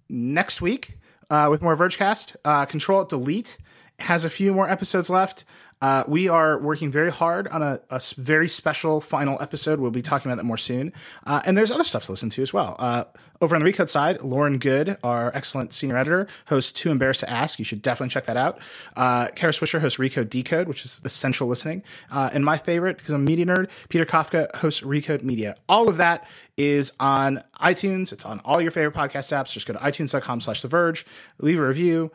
next 0.07 0.61
week 0.61 0.97
uh, 1.31 1.47
with 1.49 1.61
more 1.61 1.75
Vergecast. 1.75 2.35
Uh, 2.45 2.65
Control 2.65 2.99
Alt 2.99 3.09
Delete 3.09 3.57
has 3.99 4.23
a 4.23 4.29
few 4.29 4.53
more 4.53 4.69
episodes 4.69 5.09
left. 5.09 5.45
Uh, 5.81 6.03
we 6.07 6.27
are 6.27 6.59
working 6.59 6.91
very 6.91 7.11
hard 7.11 7.47
on 7.47 7.63
a 7.63 7.79
very 8.17 8.47
special 8.47 8.99
final 8.99 9.41
episode. 9.41 9.79
We'll 9.79 9.91
be 9.91 10.01
talking 10.01 10.29
about 10.29 10.37
that 10.37 10.45
more 10.45 10.57
soon. 10.57 10.91
Uh, 11.25 11.41
and 11.45 11.57
there's 11.57 11.71
other 11.71 11.83
stuff 11.83 12.05
to 12.05 12.11
listen 12.11 12.29
to 12.31 12.41
as 12.41 12.53
well. 12.53 12.75
Uh, 12.79 13.05
over 13.41 13.55
on 13.55 13.63
the 13.63 13.71
Recode 13.71 13.87
side, 13.87 14.21
Lauren 14.21 14.57
Goode, 14.57 14.97
our 15.03 15.33
excellent 15.33 15.71
senior 15.71 15.95
editor, 15.95 16.27
hosts 16.47 16.73
Too 16.73 16.91
Embarrassed 16.91 17.21
to 17.21 17.29
Ask. 17.29 17.57
You 17.57 17.65
should 17.65 17.81
definitely 17.81 18.09
check 18.09 18.25
that 18.25 18.35
out. 18.35 18.59
Uh, 18.97 19.29
Kara 19.35 19.53
Swisher 19.53 19.79
hosts 19.79 19.97
Recode 19.97 20.29
Decode, 20.29 20.67
which 20.67 20.83
is 20.83 21.01
essential 21.05 21.47
listening. 21.47 21.83
Uh, 22.11 22.29
and 22.33 22.43
my 22.43 22.57
favorite, 22.57 22.97
because 22.97 23.13
I'm 23.13 23.21
a 23.21 23.25
media 23.25 23.45
nerd, 23.45 23.69
Peter 23.87 24.05
Kafka 24.05 24.53
hosts 24.57 24.81
Recode 24.81 25.23
Media. 25.23 25.55
All 25.69 25.87
of 25.87 25.97
that 25.97 26.27
is 26.57 26.91
on 26.99 27.41
iTunes. 27.61 28.11
It's 28.11 28.25
on 28.25 28.41
all 28.43 28.59
your 28.59 28.71
favorite 28.71 28.95
podcast 28.95 29.31
apps. 29.31 29.53
Just 29.53 29.65
go 29.65 29.73
to 29.73 29.79
itunes.com 29.79 30.41
slash 30.41 30.61
The 30.61 30.67
Verge, 30.67 31.05
leave 31.37 31.59
a 31.59 31.65
review, 31.65 32.11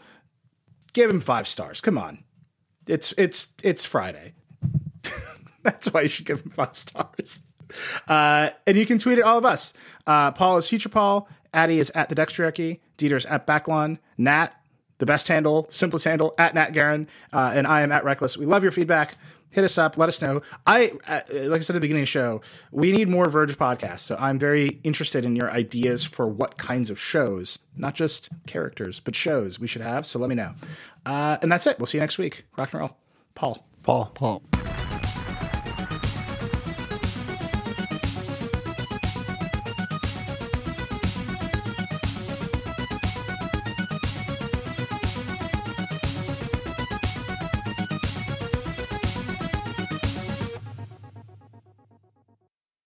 give 0.92 1.10
him 1.10 1.20
five 1.20 1.48
stars. 1.48 1.80
Come 1.80 1.96
on. 1.96 2.23
It's 2.86 3.12
it's 3.16 3.52
it's 3.62 3.84
Friday. 3.84 4.34
That's 5.62 5.92
why 5.92 6.02
you 6.02 6.08
should 6.08 6.26
give 6.26 6.42
him 6.42 6.50
five 6.50 6.76
stars. 6.76 7.42
Uh, 8.06 8.50
and 8.66 8.76
you 8.76 8.86
can 8.86 8.98
tweet 8.98 9.18
at 9.18 9.24
all 9.24 9.38
of 9.38 9.44
us. 9.44 9.72
Uh, 10.06 10.30
Paul 10.32 10.58
is 10.58 10.68
Future 10.68 10.88
Paul. 10.88 11.28
Adi 11.52 11.78
is 11.78 11.90
at 11.90 12.08
the 12.08 12.14
Dextriarchy. 12.14 12.80
is 13.00 13.26
at 13.26 13.46
Backlon. 13.46 13.98
Natt, 14.18 14.50
the 14.98 15.06
best 15.06 15.28
handle, 15.28 15.66
simplest 15.70 16.04
handle, 16.04 16.34
at 16.38 16.54
Natt 16.54 16.74
Garun. 16.74 17.06
Uh, 17.32 17.52
and 17.54 17.66
I 17.66 17.82
am 17.82 17.92
at 17.92 18.04
Reckless. 18.04 18.36
We 18.36 18.46
love 18.46 18.62
your 18.62 18.72
feedback. 18.72 19.16
Hit 19.54 19.62
us 19.62 19.78
up. 19.78 19.96
Let 19.96 20.08
us 20.08 20.20
know. 20.20 20.42
I, 20.66 20.92
uh, 21.06 21.20
like 21.32 21.60
I 21.60 21.62
said 21.62 21.74
at 21.76 21.78
the 21.78 21.80
beginning 21.80 22.02
of 22.02 22.08
the 22.08 22.10
show, 22.10 22.42
we 22.72 22.90
need 22.90 23.08
more 23.08 23.28
Verge 23.28 23.56
podcasts. 23.56 24.00
So 24.00 24.16
I'm 24.18 24.36
very 24.36 24.80
interested 24.82 25.24
in 25.24 25.36
your 25.36 25.48
ideas 25.48 26.02
for 26.02 26.26
what 26.26 26.58
kinds 26.58 26.90
of 26.90 26.98
shows, 26.98 27.60
not 27.76 27.94
just 27.94 28.30
characters, 28.48 28.98
but 28.98 29.14
shows 29.14 29.60
we 29.60 29.68
should 29.68 29.82
have. 29.82 30.06
So 30.06 30.18
let 30.18 30.28
me 30.28 30.34
know. 30.34 30.54
Uh, 31.06 31.38
and 31.40 31.52
that's 31.52 31.68
it. 31.68 31.78
We'll 31.78 31.86
see 31.86 31.98
you 31.98 32.02
next 32.02 32.18
week. 32.18 32.44
Rock 32.58 32.72
and 32.72 32.80
roll. 32.80 32.96
Paul. 33.36 33.64
Paul. 33.84 34.10
Paul. 34.12 34.42